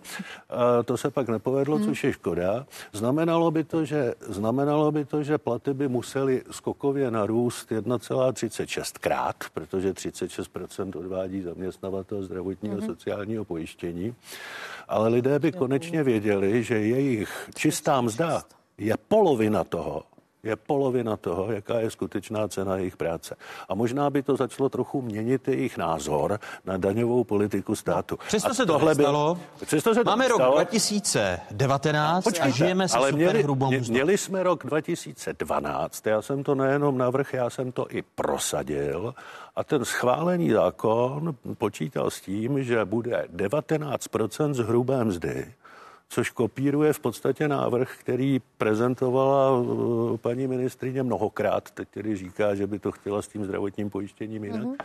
A 0.50 0.82
to 0.82 0.96
se 0.96 1.10
pak 1.10 1.28
nepovedlo, 1.28 1.76
hmm. 1.76 1.84
což 1.84 2.04
je 2.04 2.12
škoda. 2.12 2.66
Znamenalo 2.92 3.50
by 3.50 3.64
to, 3.64 3.84
že, 3.84 4.14
znamenalo 4.20 4.92
by 4.92 5.04
to, 5.04 5.22
že 5.22 5.38
platy 5.38 5.74
by 5.74 5.88
musely 5.88 6.42
skokově 6.50 7.10
narůst 7.10 7.70
1,36 7.70 8.92
krát, 9.00 9.36
protože 9.54 9.92
36% 9.92 10.98
odvádí 10.98 11.42
zaměstnavatel 11.42 12.22
zdravotního 12.22 12.76
hmm. 12.76 12.86
sociálního 12.86 13.44
pojištění. 13.44 14.14
Ale 14.88 15.08
lidé 15.08 15.38
by 15.38 15.52
konečně 15.52 16.02
věděli, 16.02 16.62
že 16.62 16.78
jejich 16.78 17.48
čistá 17.54 18.00
mzda 18.00 18.42
je 18.78 18.94
polovina 19.08 19.64
toho, 19.64 20.02
je 20.42 20.56
polovina 20.56 21.16
toho, 21.16 21.52
jaká 21.52 21.80
je 21.80 21.90
skutečná 21.90 22.48
cena 22.48 22.76
jejich 22.76 22.96
práce. 22.96 23.36
A 23.68 23.74
možná 23.74 24.10
by 24.10 24.22
to 24.22 24.36
začalo 24.36 24.68
trochu 24.68 25.02
měnit 25.02 25.48
jejich 25.48 25.76
názor 25.76 26.40
na 26.64 26.76
daňovou 26.76 27.24
politiku 27.24 27.76
státu. 27.76 28.16
No, 28.20 28.26
přesto 28.26 28.50
a 28.50 28.54
se 28.54 28.66
to 28.66 28.78
nestalo. 28.78 29.38
Přesto 29.66 29.94
se 29.94 30.04
to 30.04 30.10
Máme 30.10 30.24
nestalo. 30.24 30.50
rok 30.50 30.58
2019 30.58 32.24
Počkejte, 32.24 32.48
a 32.48 32.52
žijeme 32.52 32.88
se 32.88 32.96
ale 32.96 33.12
měli, 33.12 33.42
hrubou 33.42 33.68
mě, 33.68 33.80
měli 33.88 34.18
jsme 34.18 34.42
rok 34.42 34.66
2012, 34.66 36.06
já 36.06 36.22
jsem 36.22 36.42
to 36.42 36.54
nejenom 36.54 36.98
navrh, 36.98 37.34
já 37.34 37.50
jsem 37.50 37.72
to 37.72 37.86
i 37.90 38.02
prosadil 38.02 39.14
a 39.56 39.64
ten 39.64 39.84
schválený 39.84 40.50
zákon 40.50 41.34
počítal 41.58 42.10
s 42.10 42.20
tím, 42.20 42.64
že 42.64 42.84
bude 42.84 43.28
19% 43.36 44.54
z 44.54 44.58
hrubé 44.58 45.04
mzdy 45.04 45.52
což 46.12 46.30
kopíruje 46.30 46.92
v 46.92 47.00
podstatě 47.00 47.48
návrh, 47.48 47.96
který 48.00 48.40
prezentovala 48.58 49.58
uh, 49.58 50.16
paní 50.16 50.46
ministrině 50.46 51.02
mnohokrát, 51.02 51.70
teď 51.70 51.88
tedy 51.88 52.16
říká, 52.16 52.54
že 52.54 52.66
by 52.66 52.78
to 52.78 52.92
chtěla 52.92 53.22
s 53.22 53.28
tím 53.28 53.44
zdravotním 53.44 53.90
pojištěním 53.90 54.44
jinak, 54.44 54.62
mm-hmm. 54.62 54.76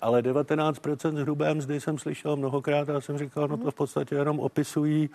ale 0.00 0.22
19% 0.22 1.20
hrubé 1.20 1.54
mzdy 1.54 1.80
jsem 1.80 1.98
slyšel 1.98 2.36
mnohokrát 2.36 2.90
a 2.90 3.00
jsem 3.00 3.18
říkal, 3.18 3.48
no 3.48 3.56
to 3.56 3.70
v 3.70 3.74
podstatě 3.74 4.14
jenom 4.14 4.40
opisují, 4.40 5.10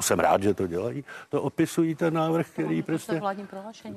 jsem 0.00 0.18
rád, 0.18 0.42
že 0.42 0.54
to 0.54 0.66
dělají, 0.66 1.04
to 1.30 1.42
opisují 1.42 1.94
ten 1.94 2.14
návrh, 2.14 2.48
který 2.48 2.82
prostě, 2.82 3.20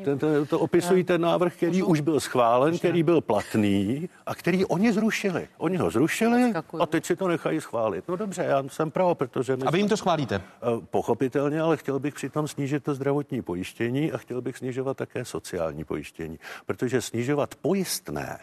ten, 0.04 0.20
ten, 0.20 0.46
to 0.46 0.60
opisují 0.60 1.04
ten 1.04 1.22
návrh, 1.22 1.56
který 1.56 1.84
už 1.84 2.02
byl 2.02 2.20
schválen, 2.20 2.78
který 2.78 3.04
byl 3.04 3.22
platný 3.22 4.10
a 4.26 4.36
který 4.36 4.66
oni 4.66 4.94
zrušili. 4.94 5.48
Oni 5.58 5.78
ho 5.78 5.92
zrušili 5.92 6.54
a 6.80 6.86
teď 6.86 7.06
si 7.06 7.16
to 7.16 7.28
nechají 7.28 7.62
schválit. 7.62 8.08
No 8.08 8.16
dobře, 8.16 8.44
já 8.44 8.64
jsem 8.68 8.92
pro, 8.92 9.16
protože... 9.16 9.58
My 9.58 9.64
a 9.64 9.72
vy 9.72 9.78
jim 9.78 9.90
to 9.90 9.98
schválíte? 9.98 10.42
Pochopitelně, 10.92 11.62
ale 11.62 11.78
chtěl 11.78 12.00
bych 12.00 12.14
přitom 12.14 12.48
snížit 12.48 12.84
to 12.84 12.96
zdravotní 12.96 13.42
pojištění 13.42 14.12
a 14.12 14.18
chtěl 14.18 14.42
bych 14.42 14.58
snižovat 14.58 14.98
také 14.98 15.26
sociální 15.26 15.84
pojištění, 15.84 16.40
protože 16.66 17.02
snižovat 17.02 17.56
pojistné 17.56 18.40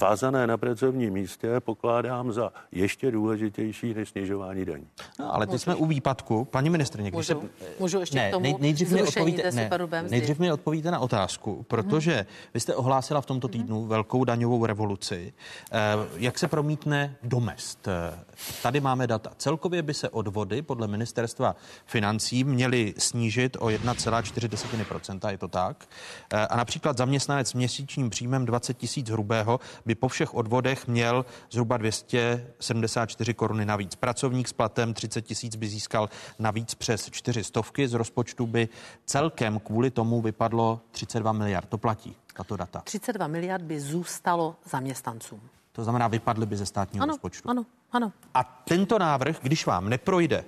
vázané 0.00 0.46
na 0.46 0.56
pracovním 0.56 1.12
místě 1.12 1.60
pokládám 1.60 2.32
za 2.32 2.52
ještě 2.72 3.10
důležitější 3.10 3.94
než 3.94 4.08
snižování 4.08 4.64
daní. 4.64 4.86
No, 5.18 5.34
ale 5.34 5.46
teď 5.46 5.60
jsme 5.60 5.74
u 5.74 5.86
výpadku. 5.86 6.44
Paní 6.44 6.70
ministrně, 6.70 7.10
když 7.10 7.28
Můžu, 7.28 7.40
se... 7.40 7.48
můžu 7.78 8.00
ještě 8.00 8.16
ne, 8.18 8.28
k 8.28 8.32
tomu 8.32 8.42
nej, 8.42 8.54
nejdřív, 8.58 8.90
mi 8.92 9.02
odpovíte, 9.02 9.50
ne, 9.52 9.70
nejdřív 10.10 10.38
mi 10.38 10.52
odpovíte 10.52 10.90
na 10.90 10.98
otázku, 10.98 11.64
protože 11.68 12.12
Mhm. 12.14 12.24
vy 12.54 12.60
jste 12.60 12.74
ohlásila 12.74 13.20
v 13.20 13.26
tomto 13.26 13.48
týdnu 13.48 13.86
velkou 13.86 14.24
daňovou 14.24 14.66
revoluci. 14.66 15.32
Eh, 15.72 15.78
Jak 16.16 16.38
se 16.38 16.48
promítne 16.48 17.16
do 17.22 17.40
mest? 17.40 17.88
Eh, 17.88 18.18
Tady 18.62 18.80
máme 18.80 19.06
data. 19.06 19.32
Celkově 19.36 19.82
by 19.82 19.94
se 19.94 20.08
odvody 20.08 20.62
podle 20.62 20.88
ministerstva 20.88 21.56
financí 21.86 22.44
měly 22.44 22.94
snížit 22.98 23.56
o 23.60 23.70
1,4%, 23.70 25.30
je 25.30 25.38
to 25.38 25.48
tak? 25.48 25.86
Eh, 26.32 26.46
A 26.46 26.56
například 26.56 26.96
zaměstnanec 26.98 27.48
s 27.48 27.54
měsíčním 27.54 28.10
příjmem 28.10 28.46
20 28.46 28.74
tisíc 28.78 29.10
hrubého 29.10 29.60
by 29.86 29.94
po 29.94 30.08
všech 30.08 30.34
odvodech 30.34 30.86
měl 30.88 31.24
zhruba 31.50 31.76
274 31.76 33.34
koruny 33.34 33.64
navíc. 33.66 33.94
Pracovník 33.94 34.48
s 34.48 34.52
platem 34.52 34.94
30 34.94 35.22
tisíc 35.22 35.56
by 35.56 35.68
získal 35.68 36.08
navíc 36.38 36.74
přes 36.74 37.10
4 37.10 37.44
stovky. 37.44 37.88
Z 37.88 37.92
rozpočtu 37.94 38.46
by 38.46 38.68
celkem 39.06 39.60
kvůli 39.60 39.90
tomu 39.90 40.20
vypadlo 40.22 40.80
32 40.90 41.32
miliard. 41.32 41.68
To 41.68 41.78
platí, 41.78 42.16
tato 42.36 42.56
data. 42.56 42.80
32 42.84 43.26
miliard 43.26 43.62
by 43.64 43.80
zůstalo 43.80 44.56
zaměstnancům. 44.70 45.40
To 45.72 45.82
znamená, 45.84 46.08
vypadly 46.08 46.46
by 46.46 46.56
ze 46.56 46.66
státního 46.66 47.02
Ano, 47.02 47.10
rozpočtu. 47.12 47.50
ano, 47.50 47.66
ano. 47.92 48.12
A 48.34 48.44
tento 48.44 48.98
návrh, 48.98 49.38
když 49.42 49.66
vám 49.66 49.88
neprojde 49.88 50.44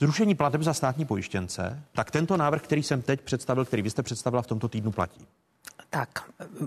zrušení 0.00 0.34
plateb 0.34 0.62
za 0.62 0.74
státní 0.74 1.04
pojištěnce, 1.04 1.82
tak 1.92 2.10
tento 2.10 2.36
návrh, 2.36 2.62
který 2.62 2.82
jsem 2.82 3.02
teď 3.02 3.20
představil, 3.20 3.64
který 3.64 3.82
vy 3.82 3.90
jste 3.90 4.02
představila 4.02 4.42
v 4.42 4.46
tomto 4.46 4.68
týdnu, 4.68 4.92
platí. 4.92 5.26
Tak, 5.90 6.08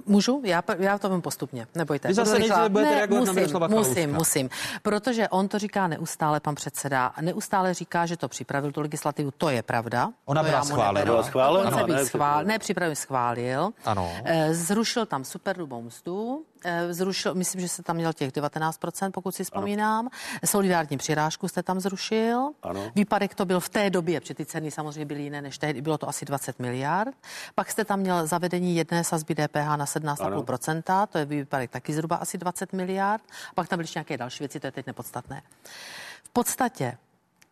můžu? 0.05 0.41
Já, 0.45 0.63
já 0.77 0.97
to 0.97 1.09
vím 1.09 1.21
postupně, 1.21 1.67
nebojte. 1.75 2.07
Vy 2.07 2.13
zase 2.13 2.39
nejdříve 2.39 2.69
budete 2.69 2.89
ne, 2.89 2.95
reagovat 2.95 3.19
na 3.19 3.25
musím, 3.31 3.35
Miroslava 3.35 3.67
musím, 3.67 3.93
Kalouska. 3.93 4.17
musím, 4.17 4.49
protože 4.81 5.29
on 5.29 5.47
to 5.47 5.59
říká 5.59 5.87
neustále, 5.87 6.39
pan 6.39 6.55
předseda, 6.55 7.05
a 7.05 7.21
neustále 7.21 7.73
říká, 7.73 8.05
že 8.05 8.17
to 8.17 8.27
připravil 8.27 8.71
tu 8.71 8.81
legislativu, 8.81 9.31
to 9.37 9.49
je 9.49 9.63
pravda. 9.63 10.09
Ona 10.25 10.43
to 10.43 10.49
byla 10.49 10.63
schválena. 10.63 11.05
Byla 11.05 11.23
schválena, 11.23 11.69
Dokonce 11.69 11.93
ne, 11.93 12.05
schvál, 12.05 12.05
připravil. 12.05 12.47
ne, 12.47 12.59
připravil, 12.59 12.95
schválil. 12.95 13.69
Ano. 13.85 14.11
Eh, 14.25 14.53
Zrušil 14.53 15.05
tam 15.05 15.23
superhrubou 15.23 15.81
mzdu, 15.81 16.43
zrušil, 16.89 17.35
myslím, 17.35 17.61
že 17.61 17.67
se 17.67 17.83
tam 17.83 17.95
měl 17.95 18.13
těch 18.13 18.31
19%, 18.31 19.11
pokud 19.11 19.35
si 19.35 19.43
vzpomínám. 19.43 20.09
Solidární 20.45 20.97
přirážku 20.97 21.47
jste 21.47 21.63
tam 21.63 21.79
zrušil. 21.79 22.49
Ano. 22.63 22.91
Výpadek 22.95 23.35
to 23.35 23.45
byl 23.45 23.59
v 23.59 23.69
té 23.69 23.89
době, 23.89 24.19
protože 24.19 24.33
ty 24.33 24.45
ceny 24.45 24.71
samozřejmě 24.71 25.05
byly 25.05 25.21
jiné 25.21 25.41
než 25.41 25.57
tehdy, 25.57 25.81
bylo 25.81 25.97
to 25.97 26.09
asi 26.09 26.25
20 26.25 26.59
miliard. 26.59 27.15
Pak 27.55 27.71
jste 27.71 27.85
tam 27.85 27.99
měl 27.99 28.27
zavedení 28.27 28.75
jedné 28.75 29.03
sazby 29.03 29.35
DPH 29.35 29.75
na 29.75 29.85
17,5%, 29.85 31.07
to 31.07 31.17
je 31.17 31.25
výpadek 31.25 31.71
taky 31.71 31.93
zhruba 31.93 32.15
asi 32.15 32.37
20 32.37 32.73
miliard. 32.73 33.23
Pak 33.55 33.67
tam 33.67 33.77
byly 33.77 33.83
ještě 33.83 33.99
nějaké 33.99 34.17
další 34.17 34.39
věci, 34.39 34.59
to 34.59 34.67
je 34.67 34.71
teď 34.71 34.87
nepodstatné. 34.87 35.41
V 36.23 36.29
podstatě 36.29 36.97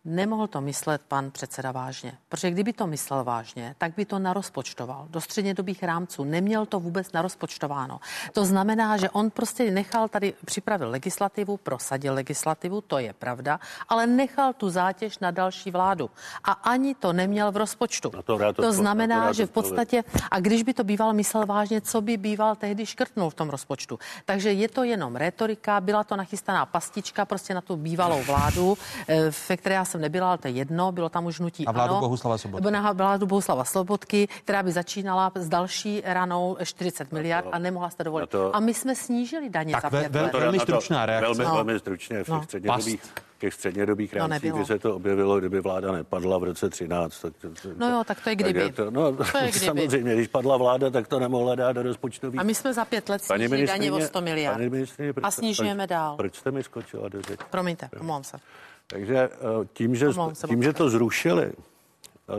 Nemohl 0.06 0.48
to 0.48 0.62
myslet 0.62 1.02
pan 1.08 1.32
předseda 1.32 1.72
vážně, 1.72 2.18
protože 2.30 2.52
kdyby 2.52 2.74
to 2.74 2.88
myslel 2.88 3.24
vážně, 3.24 3.76
tak 3.78 3.94
by 3.96 4.06
to 4.06 4.20
narozpočtoval 4.20 5.08
do 5.10 5.22
střednědobých 5.22 5.84
rámců. 5.84 6.24
Neměl 6.24 6.66
to 6.66 6.80
vůbec 6.80 7.12
narozpočtováno. 7.12 8.00
To 8.34 8.46
znamená, 8.46 8.98
že 8.98 9.10
on 9.10 9.30
prostě 9.30 9.72
nechal 9.72 10.08
tady, 10.08 10.34
připravil 10.46 10.90
legislativu, 10.90 11.58
prosadil 11.58 12.14
legislativu, 12.14 12.82
to 12.82 12.98
je 12.98 13.14
pravda, 13.14 13.60
ale 13.90 14.08
nechal 14.08 14.54
tu 14.54 14.70
zátěž 14.70 15.20
na 15.20 15.32
další 15.32 15.72
vládu. 15.72 16.10
A 16.44 16.52
ani 16.52 16.96
to 16.96 17.14
neměl 17.14 17.52
v 17.52 17.58
rozpočtu. 17.58 18.10
To 18.10 18.22
to 18.22 18.54
to 18.54 18.74
znamená, 18.74 19.26
rád 19.26 19.34
že 19.34 19.46
v 19.46 19.52
podstatě, 19.52 20.04
a 20.32 20.40
když 20.40 20.64
by 20.64 20.74
to 20.74 20.84
býval 20.84 21.14
myslel 21.14 21.46
vážně, 21.46 21.82
co 21.82 22.02
by 22.02 22.18
býval 22.18 22.56
tehdy 22.56 22.86
škrtnul 22.86 23.30
v 23.30 23.34
tom 23.34 23.50
rozpočtu. 23.50 24.00
Takže 24.26 24.52
je 24.52 24.70
to 24.70 24.84
jenom 24.84 25.16
retorika, 25.16 25.82
byla 25.82 26.04
to 26.04 26.16
nachystaná 26.16 26.66
pastička 26.66 27.26
prostě 27.26 27.54
na 27.54 27.62
tu 27.62 27.76
bývalou 27.76 28.24
vládu, 28.24 28.78
eh, 29.08 29.32
ve 29.50 29.58
které 29.58 29.76
já 29.76 29.86
jsem 29.96 30.02
nebyla, 30.02 30.28
ale 30.28 30.38
to 30.38 30.48
je 30.48 30.54
jedno, 30.54 30.92
bylo 30.92 31.10
tam 31.10 31.26
už 31.26 31.40
nutí 31.40 31.64
Na 31.66 31.72
vládu 31.72 31.92
ano. 31.94 32.00
Bohuslava 32.00 32.38
Sobotky. 32.38 32.64
Nebo 32.66 32.84
Na 32.84 32.92
vládu 32.92 33.26
Bohuslava 33.26 33.64
Slobodky, 33.64 34.28
která 34.44 34.64
by 34.64 34.72
začínala 34.72 35.32
s 35.36 35.50
další 35.50 36.02
ranou 36.06 36.58
40 36.64 37.12
miliard 37.12 37.48
a 37.52 37.60
nemohla 37.60 37.90
jste 37.90 38.04
dovolit. 38.04 38.30
to- 38.30 38.56
A 38.56 38.60
my 38.60 38.74
jsme 38.74 38.96
snížili 38.96 39.50
daně 39.50 39.72
Tak 39.74 39.82
za 39.82 39.90
ve- 39.90 40.00
pět 40.00 40.12
ve- 40.12 40.22
let. 40.22 40.34
ve- 40.34 40.40
Velmi 40.40 40.58
Na 40.58 40.66
to- 40.66 40.72
stručná 40.72 41.06
reakce. 41.06 41.26
Velmi, 41.26 41.44
No. 41.46 41.54
velmi 41.56 41.80
stručně. 41.80 42.18
V 42.24 42.26
těch 42.26 42.34
No. 42.34 42.44
střednědobých, 42.44 43.02
těch 43.40 43.54
střednědobých 43.54 44.14
No, 44.14 44.20
rámcích 44.20 44.44
nebylo. 44.44 44.60
by 44.60 44.66
se 44.66 44.80
to 44.80 44.96
objevilo, 44.96 45.40
kdyby 45.40 45.60
vláda 45.62 45.92
nepadla 45.92 46.38
v 46.38 46.44
roce 46.44 46.70
13. 46.70 47.20
Tak 47.22 47.34
to, 47.42 47.48
to, 47.50 47.70
No 47.78 47.90
jo, 47.90 48.04
tak 48.08 48.22
to 48.24 48.30
je 48.30 48.36
kdyby. 48.36 48.72
to, 48.72 48.92
no, 48.92 49.12
To 49.16 49.24
je 49.38 49.44
kdyby. 49.50 49.60
samozřejmě, 49.66 50.14
když 50.16 50.28
padla 50.28 50.58
vláda, 50.58 50.90
tak 50.90 51.08
to 51.08 51.20
nemohla 51.20 51.56
dát 51.56 51.72
do 51.72 51.84
rozpočtových. 51.84 52.40
A 52.40 52.44
my 52.44 52.56
jsme 52.56 52.74
za 52.74 52.86
pět 52.86 53.10
let 53.10 53.24
snížili 53.24 53.68
daně 53.68 53.92
o 53.92 53.96
ministryně- 53.96 54.08
100 54.08 54.22
miliard. 54.22 54.54
paní 54.58 54.70
ministryně, 54.70 55.14
proč- 55.14 55.26
A 55.28 55.32
snižujeme 55.32 55.84
proč- 55.84 55.90
dál. 55.90 56.16
Proč 56.16 56.36
jste 56.36 56.52
mi 56.52 56.64
skočila 56.64 57.10
do 57.10 57.22
řeči? 57.22 57.44
Promiňte, 57.52 57.90
omlouvám 58.00 58.24
se. 58.24 58.38
Takže 58.88 59.18
eh, 59.18 59.68
tím, 59.74 59.96
že, 59.96 60.08
tím, 60.48 60.64
že 60.64 60.74
to 60.74 60.90
zrušili, 60.90 61.52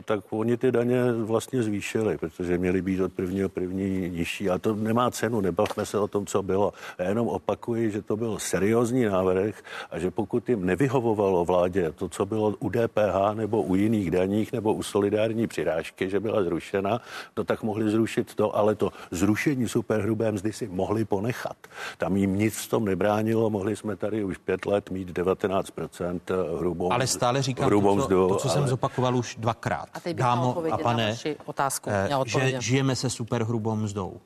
tak 0.04 0.20
oni 0.30 0.56
ty 0.56 0.72
daně 0.72 1.12
vlastně 1.12 1.62
zvýšili, 1.62 2.18
protože 2.18 2.58
měly 2.58 2.82
být 2.82 3.00
od 3.00 3.12
prvního 3.12 3.48
první 3.48 4.10
nižší. 4.10 4.50
A 4.50 4.58
to 4.58 4.74
nemá 4.74 5.10
cenu, 5.10 5.40
nebavme 5.40 5.86
se 5.86 5.98
o 5.98 6.08
tom, 6.08 6.26
co 6.26 6.42
bylo. 6.42 6.72
Já 6.98 7.08
jenom 7.08 7.28
opakuji, 7.28 7.90
že 7.90 8.02
to 8.02 8.16
byl 8.16 8.38
seriózní 8.38 9.04
návrh 9.04 9.62
a 9.90 9.98
že 9.98 10.10
pokud 10.10 10.48
jim 10.48 10.66
nevyhovovalo 10.66 11.44
vládě 11.44 11.92
to, 11.92 12.08
co 12.08 12.26
bylo 12.26 12.54
u 12.58 12.70
DPH 12.70 13.34
nebo 13.34 13.62
u 13.62 13.74
jiných 13.74 14.10
daních 14.10 14.52
nebo 14.52 14.74
u 14.74 14.82
solidární 14.82 15.46
přirážky, 15.46 16.10
že 16.10 16.20
byla 16.20 16.42
zrušena, 16.42 17.00
no 17.36 17.44
tak 17.44 17.62
mohli 17.62 17.90
zrušit 17.90 18.34
to, 18.34 18.56
ale 18.56 18.74
to 18.74 18.92
zrušení 19.10 19.68
superhrubé 19.68 20.32
mzdy 20.32 20.52
si 20.52 20.68
mohli 20.68 21.04
ponechat. 21.04 21.56
Tam 21.98 22.16
jim 22.16 22.36
nic 22.36 22.58
v 22.58 22.70
tom 22.70 22.84
nebránilo, 22.84 23.50
mohli 23.50 23.76
jsme 23.76 23.96
tady 23.96 24.24
už 24.24 24.38
pět 24.38 24.66
let 24.66 24.90
mít 24.90 25.10
19% 25.10 26.20
hrubou 26.58 26.92
Ale 26.92 27.06
stále 27.06 27.42
říkám 27.42 27.66
hrubou 27.66 27.96
to, 27.96 28.02
co, 28.02 28.06
mzdu, 28.06 28.28
to, 28.28 28.34
co 28.34 28.48
jsem 28.48 28.62
ale- 28.62 28.68
zopakoval 28.68 29.16
už 29.16 29.36
dvakrát. 29.38 29.75
A 29.94 30.00
teď 30.00 30.16
bych 30.16 30.22
Dámo 30.24 30.64
a 30.72 30.78
pane, 30.78 31.08
vaši 31.10 31.36
otázku. 31.44 31.90
eh, 31.90 32.08
že 32.26 32.60
žijeme 32.60 32.96
se 32.96 33.10
superhrubou 33.10 33.76
mzdou. 33.76 34.20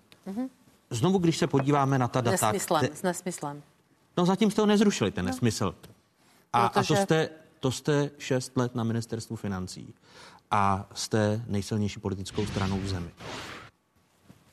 Znovu, 0.91 1.19
když 1.19 1.37
se 1.39 1.47
podíváme 1.47 1.99
na 1.99 2.09
ta 2.09 2.21
data... 2.21 2.47
Nesmyslem, 2.47 2.89
te- 2.89 2.97
s 2.97 3.03
nesmyslem. 3.03 3.63
No 4.17 4.27
zatím 4.27 4.51
jste 4.51 4.61
ho 4.63 4.67
nezrušili, 4.67 5.11
ten 5.11 5.25
nesmysl. 5.25 5.75
A, 6.53 6.67
a 6.67 6.69
to, 6.69 6.81
Protože- 6.81 6.97
jste, 6.97 7.29
to 7.61 7.71
jste 7.71 8.11
šest 8.19 8.57
let 8.57 8.75
na 8.75 8.85
ministerstvu 8.85 9.37
financí 9.37 9.95
a 10.51 10.87
jste 10.95 11.43
nejsilnější 11.47 12.01
politickou 12.01 12.47
stranou 12.47 12.79
v 12.79 12.87
zemi. 12.89 13.11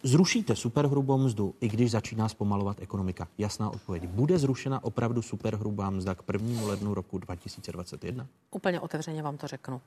Zrušíte 0.04 0.56
superhrubou 0.56 1.18
mzdu, 1.18 1.56
i 1.62 1.68
když 1.68 1.92
začíná 1.92 2.30
zpomalovat 2.30 2.78
ekonomika? 2.82 3.28
Jasná 3.38 3.70
odpověď. 3.70 4.08
Bude 4.08 4.38
zrušena 4.40 4.84
opravdu 4.84 5.22
superhrubá 5.22 5.90
mzda 5.90 6.16
k 6.16 6.24
1. 6.34 6.62
lednu 6.68 6.94
roku 6.94 7.18
2021? 7.18 8.28
Úplně 8.52 8.80
otevřeně 8.80 9.24
vám 9.24 9.38
to 9.38 9.48
řeknu. 9.48 9.82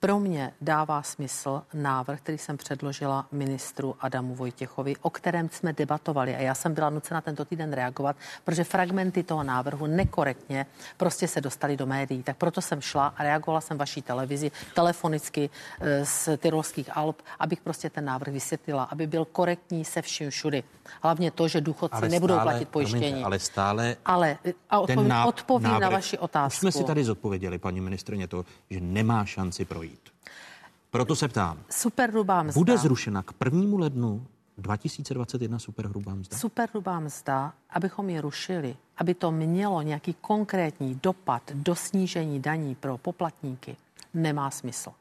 Pro 0.00 0.18
mě 0.20 0.52
dává 0.60 1.02
smysl 1.02 1.62
návrh, 1.74 2.20
který 2.20 2.38
jsem 2.38 2.56
předložila 2.56 3.26
ministru 3.32 3.96
Adamu 4.00 4.34
Vojtěchovi, 4.34 4.94
o 5.02 5.10
kterém 5.10 5.48
jsme 5.48 5.72
debatovali 5.72 6.36
a 6.36 6.38
já 6.40 6.54
jsem 6.54 6.74
byla 6.74 6.90
nucena 6.90 7.20
tento 7.20 7.44
týden 7.44 7.72
reagovat, 7.72 8.16
protože 8.44 8.64
fragmenty 8.64 9.22
toho 9.22 9.42
návrhu 9.42 9.86
nekorektně 9.86 10.66
prostě 10.96 11.28
se 11.28 11.40
dostaly 11.40 11.76
do 11.76 11.86
médií. 11.86 12.22
Tak 12.22 12.36
proto 12.36 12.60
jsem 12.60 12.80
šla 12.80 13.06
a 13.16 13.22
reagovala 13.22 13.60
jsem 13.60 13.78
vaší 13.78 14.02
televizi 14.02 14.50
telefonicky 14.74 15.50
eh, 15.80 16.04
z 16.06 16.28
Tyrolských 16.38 16.96
Alp, 16.96 17.22
abych 17.38 17.60
prostě 17.60 17.90
ten 17.90 18.04
návrh 18.04 18.32
vysvětlila, 18.32 18.84
aby 18.84 19.06
byl 19.06 19.24
korektní 19.24 19.84
se 19.84 20.02
vším 20.02 20.30
všudy. 20.30 20.62
Hlavně 21.02 21.30
to, 21.30 21.48
že 21.48 21.60
důchodci 21.60 22.08
nebudou 22.08 22.38
platit 22.40 22.68
pojištění. 22.68 23.00
Promiňte, 23.00 23.24
ale 23.24 23.38
stále 23.38 23.96
Ale 24.04 24.38
a 24.70 24.78
odpovím, 24.80 25.08
ten 25.08 25.12
náv- 25.12 25.28
odpovím 25.28 25.68
na 25.70 25.78
návrh- 25.80 25.92
vaši 25.92 26.18
otázku. 26.18 26.56
Už 26.56 26.60
jsme 26.60 26.72
si 26.72 26.84
tady 26.84 27.04
zodpověděli, 27.04 27.58
paní 27.58 27.80
ministrině, 27.80 28.28
to, 28.28 28.44
že 28.70 28.80
nemá 28.80 29.24
šanci 29.24 29.64
projít. 29.64 29.95
Proto 30.90 31.16
se 31.16 31.28
ptám, 31.28 31.58
Superhrubá 31.70 32.42
mzda. 32.42 32.58
bude 32.60 32.78
zrušena 32.78 33.22
k 33.22 33.32
1. 33.44 33.78
lednu 33.78 34.26
2021 34.58 35.58
superhrubá 35.58 36.14
mzda? 36.14 36.36
Superhrubá 36.36 37.00
mzda, 37.00 37.52
abychom 37.70 38.10
ji 38.10 38.20
rušili, 38.20 38.76
aby 38.96 39.14
to 39.14 39.30
mělo 39.30 39.82
nějaký 39.82 40.14
konkrétní 40.20 41.00
dopad 41.02 41.42
do 41.54 41.74
snížení 41.74 42.40
daní 42.40 42.74
pro 42.74 42.98
poplatníky, 42.98 43.76
nemá 44.14 44.50
smysl. 44.50 44.92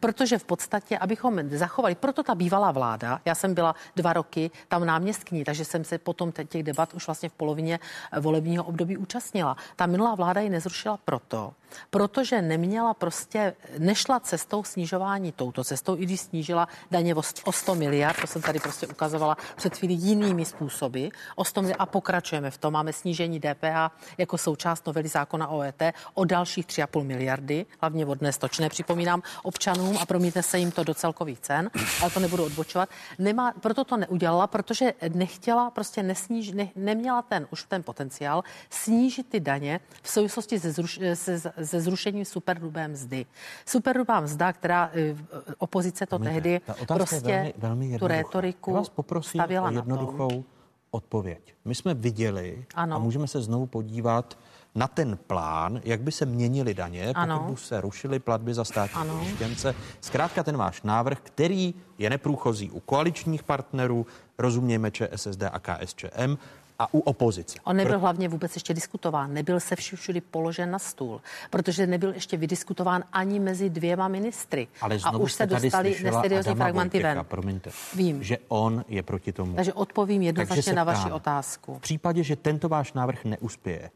Protože 0.00 0.38
v 0.38 0.44
podstatě, 0.44 0.98
abychom 0.98 1.48
zachovali, 1.50 1.94
proto 1.94 2.22
ta 2.22 2.34
bývalá 2.34 2.70
vláda, 2.72 3.20
já 3.24 3.34
jsem 3.34 3.54
byla 3.54 3.74
dva 3.96 4.12
roky 4.12 4.50
tam 4.68 4.86
náměstkní, 4.86 5.44
takže 5.44 5.64
jsem 5.64 5.84
se 5.84 5.98
potom 5.98 6.32
těch 6.32 6.62
debat 6.62 6.94
už 6.94 7.06
vlastně 7.06 7.28
v 7.28 7.32
polovině 7.32 7.80
volebního 8.20 8.64
období 8.64 8.96
účastnila. 8.96 9.56
Ta 9.76 9.86
minulá 9.86 10.14
vláda 10.14 10.40
ji 10.40 10.50
nezrušila 10.50 10.96
proto, 11.04 11.52
protože 11.90 12.42
neměla 12.42 12.94
prostě, 12.94 13.54
nešla 13.78 14.20
cestou 14.20 14.64
snižování 14.64 15.32
touto 15.32 15.64
cestou, 15.64 15.96
i 15.96 16.02
když 16.06 16.20
snížila 16.20 16.68
daně 16.90 17.14
o 17.44 17.52
100 17.52 17.74
miliard, 17.74 18.20
to 18.20 18.26
jsem 18.26 18.42
tady 18.42 18.60
prostě 18.60 18.86
ukazovala 18.86 19.36
před 19.56 19.76
chvíli 19.76 19.94
jinými 19.94 20.44
způsoby, 20.44 21.06
o 21.36 21.44
100 21.44 21.62
miliard 21.62 21.80
a 21.80 21.86
pokračujeme 21.86 22.50
v 22.50 22.58
tom. 22.58 22.72
Máme 22.72 22.92
snížení 22.92 23.40
DPH 23.40 23.90
jako 24.18 24.38
součást 24.38 24.86
novely 24.86 25.08
zákona 25.08 25.48
o 25.48 25.62
ET 25.62 25.82
o 26.14 26.24
dalších 26.24 26.66
3,5 26.66 27.04
miliardy, 27.04 27.66
hlavně 27.80 28.04
vodné 28.04 28.32
stočné, 28.32 28.68
připomínám 28.68 29.22
občanům 29.42 29.98
a 30.00 30.06
promítne 30.06 30.42
se 30.42 30.58
jim 30.58 30.70
to 30.70 30.84
do 30.84 30.94
celkových 30.94 31.40
cen, 31.40 31.70
ale 32.00 32.10
to 32.10 32.20
nebudu 32.20 32.44
odbočovat. 32.44 32.88
Nemá, 33.18 33.52
proto 33.60 33.84
to 33.84 33.96
neudělala, 33.96 34.46
protože 34.46 34.94
nechtěla, 35.14 35.70
prostě 35.70 36.02
nesníž, 36.02 36.52
ne, 36.52 36.68
neměla 36.76 37.22
ten 37.22 37.46
už 37.50 37.64
ten 37.64 37.82
potenciál 37.82 38.44
snížit 38.70 39.28
ty 39.28 39.40
daně 39.40 39.80
v 40.02 40.08
souvislosti 40.08 40.60
se, 40.60 40.72
zruš, 40.72 41.00
se, 41.14 41.52
se 41.66 41.80
zrušením 41.80 42.24
superhrubé 42.24 42.88
mzdy. 42.88 43.26
Superhrubá 43.66 44.20
mzda, 44.20 44.52
která 44.52 44.90
eh, 44.92 45.14
opozice 45.58 46.06
to 46.06 46.18
Promiňte, 46.18 46.40
tehdy 46.40 46.60
prostě 46.86 47.32
velmi, 47.32 47.54
velmi 47.58 47.98
tu 47.98 48.06
rétoriku 48.06 48.70
Já 48.70 48.76
vás 48.76 48.88
poprosím 48.88 49.40
stavěla 49.40 49.68
o 49.68 49.72
jednoduchou 49.72 50.28
na 50.28 50.34
tom. 50.34 50.44
odpověď. 50.90 51.54
My 51.64 51.74
jsme 51.74 51.94
viděli 51.94 52.64
ano. 52.74 52.96
a 52.96 52.98
můžeme 52.98 53.26
se 53.26 53.42
znovu 53.42 53.66
podívat 53.66 54.38
na 54.74 54.88
ten 54.88 55.18
plán, 55.26 55.80
jak 55.84 56.00
by 56.00 56.12
se 56.12 56.26
měnily 56.26 56.74
daně, 56.74 57.12
ano. 57.14 57.38
pokud 57.38 57.52
by 57.52 57.60
se 57.60 57.80
rušily 57.80 58.18
platby 58.18 58.54
za 58.54 58.64
státní 58.64 59.10
pojištěnce. 59.10 59.74
Zkrátka 60.00 60.42
ten 60.42 60.56
váš 60.56 60.82
návrh, 60.82 61.18
který 61.20 61.74
je 61.98 62.10
neprůchozí 62.10 62.70
u 62.70 62.80
koaličních 62.80 63.42
partnerů, 63.42 64.06
rozumějme 64.38 64.90
ČSSD 64.90 65.42
a 65.42 65.58
KSČM, 65.58 66.36
a 66.82 66.88
u 66.94 66.98
opozice. 66.98 67.58
On 67.64 67.76
nebyl 67.76 67.92
Pro... 67.92 68.00
hlavně 68.00 68.28
vůbec 68.28 68.54
ještě 68.54 68.74
diskutován, 68.74 69.34
nebyl 69.34 69.60
se 69.60 69.76
všude 69.76 70.20
položen 70.20 70.70
na 70.70 70.78
stůl, 70.78 71.20
protože 71.50 71.86
nebyl 71.86 72.14
ještě 72.14 72.36
vydiskutován 72.36 73.04
ani 73.12 73.40
mezi 73.40 73.70
dvěma 73.70 74.08
ministry. 74.08 74.68
Ale 74.80 74.98
a 75.04 75.16
už 75.16 75.32
se 75.32 75.46
dostali 75.46 75.96
neseriózní 76.02 76.54
fragmenty 76.54 77.02
ven. 77.02 77.24
Promiňte, 77.28 77.70
Vím. 77.94 78.22
že 78.22 78.38
on 78.48 78.84
je 78.88 79.02
proti 79.02 79.32
tomu. 79.32 79.54
Takže 79.54 79.72
odpovím 79.72 80.22
jednoznačně 80.22 80.72
na 80.72 80.84
vaši 80.84 81.12
otázku. 81.12 81.74
V 81.74 81.80
případě, 81.80 82.22
že 82.22 82.36
tento 82.36 82.68
váš 82.68 82.92
návrh 82.92 83.24
neuspěje, 83.24 83.90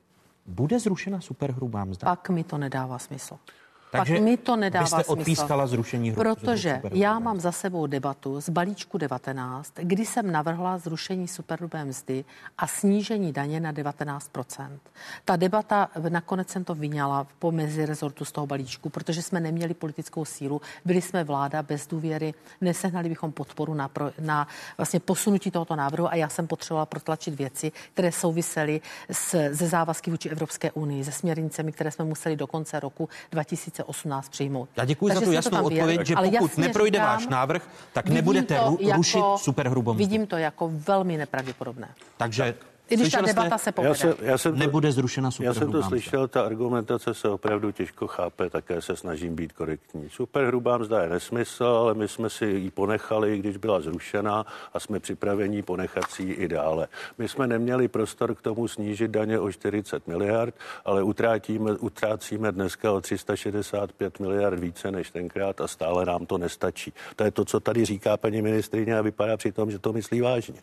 bude 0.47 0.81
zrušena 0.81 1.21
superhrubá 1.21 1.85
mzda? 1.85 2.05
Pak 2.05 2.31
mi 2.31 2.45
to 2.45 2.59
nedává 2.59 2.99
smysl. 2.99 3.39
Takže 3.91 4.15
pak 4.15 4.23
mi 4.23 4.37
to 4.37 4.57
nedává 4.57 4.85
byste 4.85 5.05
odpískala 5.05 5.67
zrušení 5.67 6.11
hru, 6.11 6.23
Protože 6.23 6.81
já 6.93 7.19
mám 7.19 7.41
za 7.41 7.53
sebou 7.53 7.87
debatu 7.87 8.41
z 8.41 8.49
balíčku 8.49 8.99
19, 8.99 9.73
kdy 9.77 10.07
jsem 10.07 10.33
navrhla 10.33 10.79
zrušení 10.79 11.29
superhrubé 11.29 11.85
mzdy 11.85 12.25
a 12.59 12.67
snížení 12.67 13.33
daně 13.33 13.61
na 13.61 13.73
19% 13.73 14.69
Ta 15.25 15.37
debata, 15.37 15.89
nakonec 16.09 16.49
jsem 16.49 16.65
to 16.65 16.75
vyňala 16.75 17.27
po 17.39 17.53
rezortu 17.85 18.25
z 18.25 18.33
toho 18.33 18.47
balíčku, 18.47 18.89
protože 18.89 19.23
jsme 19.23 19.41
neměli 19.41 19.75
politickou 19.75 20.25
sílu, 20.25 20.61
byli 20.85 21.03
jsme 21.03 21.25
vláda 21.25 21.63
bez 21.63 21.87
důvěry, 21.87 22.35
nesehnali 22.61 23.09
bychom 23.09 23.33
podporu 23.33 23.75
na, 23.75 23.89
pro, 23.89 24.11
na 24.21 24.49
vlastně 24.77 25.01
posunutí 25.01 25.51
tohoto 25.51 25.77
návrhu 25.77 26.09
a 26.09 26.15
já 26.15 26.29
jsem 26.29 26.47
potřebovala 26.47 26.87
protlačit 26.87 27.35
věci, 27.35 27.73
které 27.93 28.13
souvisely 28.13 28.81
s, 29.11 29.49
ze 29.51 29.69
závazky 29.69 30.11
vůči 30.11 30.29
Evropské 30.29 30.73
unii, 30.73 31.05
se 31.05 31.13
směrnicemi, 31.13 31.73
které 31.73 31.91
jsme 31.91 32.05
museli 32.05 32.37
do 32.37 32.47
konce 32.47 32.81
roku 32.81 33.09
2000 33.31 33.76
2018 33.83 34.29
přijmout. 34.29 34.69
Já 34.77 34.85
děkuji 34.85 35.09
Takže 35.09 35.21
za 35.21 35.27
tu 35.27 35.33
jasnou 35.33 35.65
odpověď, 35.65 36.07
že 36.07 36.15
pokud 36.17 36.59
neprojde 36.59 36.99
říkám, 36.99 37.09
váš 37.17 37.29
návrh, 37.29 37.69
tak 37.93 38.09
nebudete 38.09 38.55
ru- 38.59 38.77
jako, 38.81 38.97
rušit 38.97 39.25
superhrubou 39.37 39.95
Vidím 39.95 40.27
to 40.27 40.37
jako 40.37 40.71
velmi 40.73 41.17
nepravděpodobné. 41.17 41.89
Takže 42.17 42.55
i 42.91 42.97
když 42.97 43.13
ta 43.13 43.21
debata 43.21 43.59
se 43.59 43.73
povede. 43.73 43.91
Já 43.91 43.95
jsem, 43.95 44.15
já 44.21 44.39
jsem 44.39 44.53
to, 44.53 44.59
Nebude 44.59 44.93
zrušena 44.93 45.31
Já 45.41 45.55
jsem 45.55 45.73
to 45.73 45.83
slyšel, 45.83 46.29
ta 46.29 46.43
argumentace 46.43 47.15
se 47.15 47.29
opravdu 47.29 47.73
těžko 47.73 48.07
chápe, 48.07 48.51
také 48.51 48.83
se 48.83 48.97
snažím 48.97 49.35
být 49.35 49.53
korektní. 49.53 50.09
Superhrubá 50.11 50.79
mzda 50.79 51.03
je 51.03 51.09
nesmysl, 51.09 51.65
ale 51.65 51.95
my 51.95 52.09
jsme 52.09 52.31
si 52.31 52.47
ji 52.47 52.71
ponechali, 52.71 53.39
když 53.39 53.57
byla 53.57 53.81
zrušena 53.81 54.47
a 54.75 54.81
jsme 54.81 55.01
připraveni 55.01 55.63
ponechat 55.63 56.11
si 56.11 56.23
ji 56.23 56.33
i 56.33 56.49
dále. 56.49 56.89
My 57.19 57.29
jsme 57.29 57.47
neměli 57.47 57.89
prostor 57.89 58.35
k 58.35 58.43
tomu 58.43 58.69
snížit 58.69 59.11
daně 59.11 59.39
o 59.39 59.53
40 59.53 60.07
miliard, 60.07 60.55
ale 60.85 61.03
utrátíme, 61.03 61.73
utrácíme 61.73 62.53
dneska 62.53 62.93
o 62.93 63.01
365 63.01 64.21
miliard 64.21 64.59
více 64.59 64.91
než 64.91 65.11
tenkrát 65.11 65.61
a 65.61 65.69
stále 65.69 66.07
nám 66.07 66.27
to 66.27 66.39
nestačí. 66.39 66.93
To 67.17 67.25
je 67.25 67.31
to, 67.31 67.45
co 67.45 67.61
tady 67.61 67.85
říká 67.85 68.17
paní 68.17 68.43
ministrině 68.43 68.99
a 68.99 69.03
vypadá 69.03 69.37
přitom, 69.37 69.71
že 69.71 69.79
to 69.79 69.93
myslí 69.93 70.21
vážně. 70.21 70.61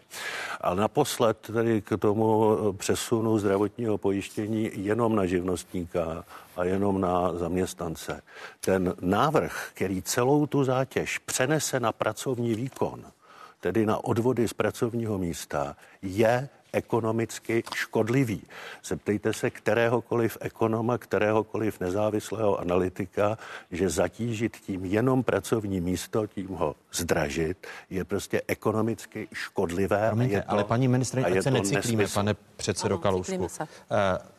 Ale 0.62 0.76
naposled 0.76 1.38
tady 1.54 1.82
k 1.82 1.98
tomu 1.98 2.13
tomu 2.14 2.74
přesunu 2.74 3.40
zdravotního 3.40 3.98
pojištění 3.98 4.72
jenom 4.74 5.16
na 5.16 5.26
živnostníka 5.26 6.26
a 6.56 6.64
jenom 6.64 7.02
na 7.02 7.34
zaměstnance. 7.34 8.22
Ten 8.60 8.94
návrh, 9.02 9.70
který 9.74 10.02
celou 10.02 10.46
tu 10.46 10.64
zátěž 10.64 11.18
přenese 11.18 11.80
na 11.80 11.92
pracovní 11.92 12.56
výkon, 12.56 13.04
tedy 13.60 13.86
na 13.86 14.04
odvody 14.04 14.48
z 14.48 14.54
pracovního 14.54 15.18
místa, 15.18 15.76
je 16.02 16.50
ekonomicky 16.74 17.64
škodlivý. 17.76 18.42
Zeptejte 18.84 19.34
se 19.34 19.50
kteréhokoliv 19.50 20.38
ekonoma, 20.42 20.98
kteréhokoliv 20.98 21.80
nezávislého 21.80 22.60
analytika, 22.60 23.38
že 23.72 23.90
zatížit 23.90 24.58
tím 24.58 24.86
jenom 24.86 25.24
pracovní 25.24 25.82
místo, 25.82 26.28
tím 26.28 26.48
ho 26.48 26.76
zdražit, 26.92 27.68
je 27.90 28.04
prostě 28.04 28.42
ekonomicky 28.48 29.28
škodlivé. 29.34 30.08
Promiňte, 30.08 30.36
je 30.36 30.42
to, 30.42 30.52
ale 30.52 30.64
paní 30.64 30.88
ministrině, 30.88 31.26
ať 31.26 31.44
se 31.44 31.52
necyklíme, 31.52 32.06
pane 32.14 32.34
předsedo 32.56 32.98
Kalousku. 32.98 33.48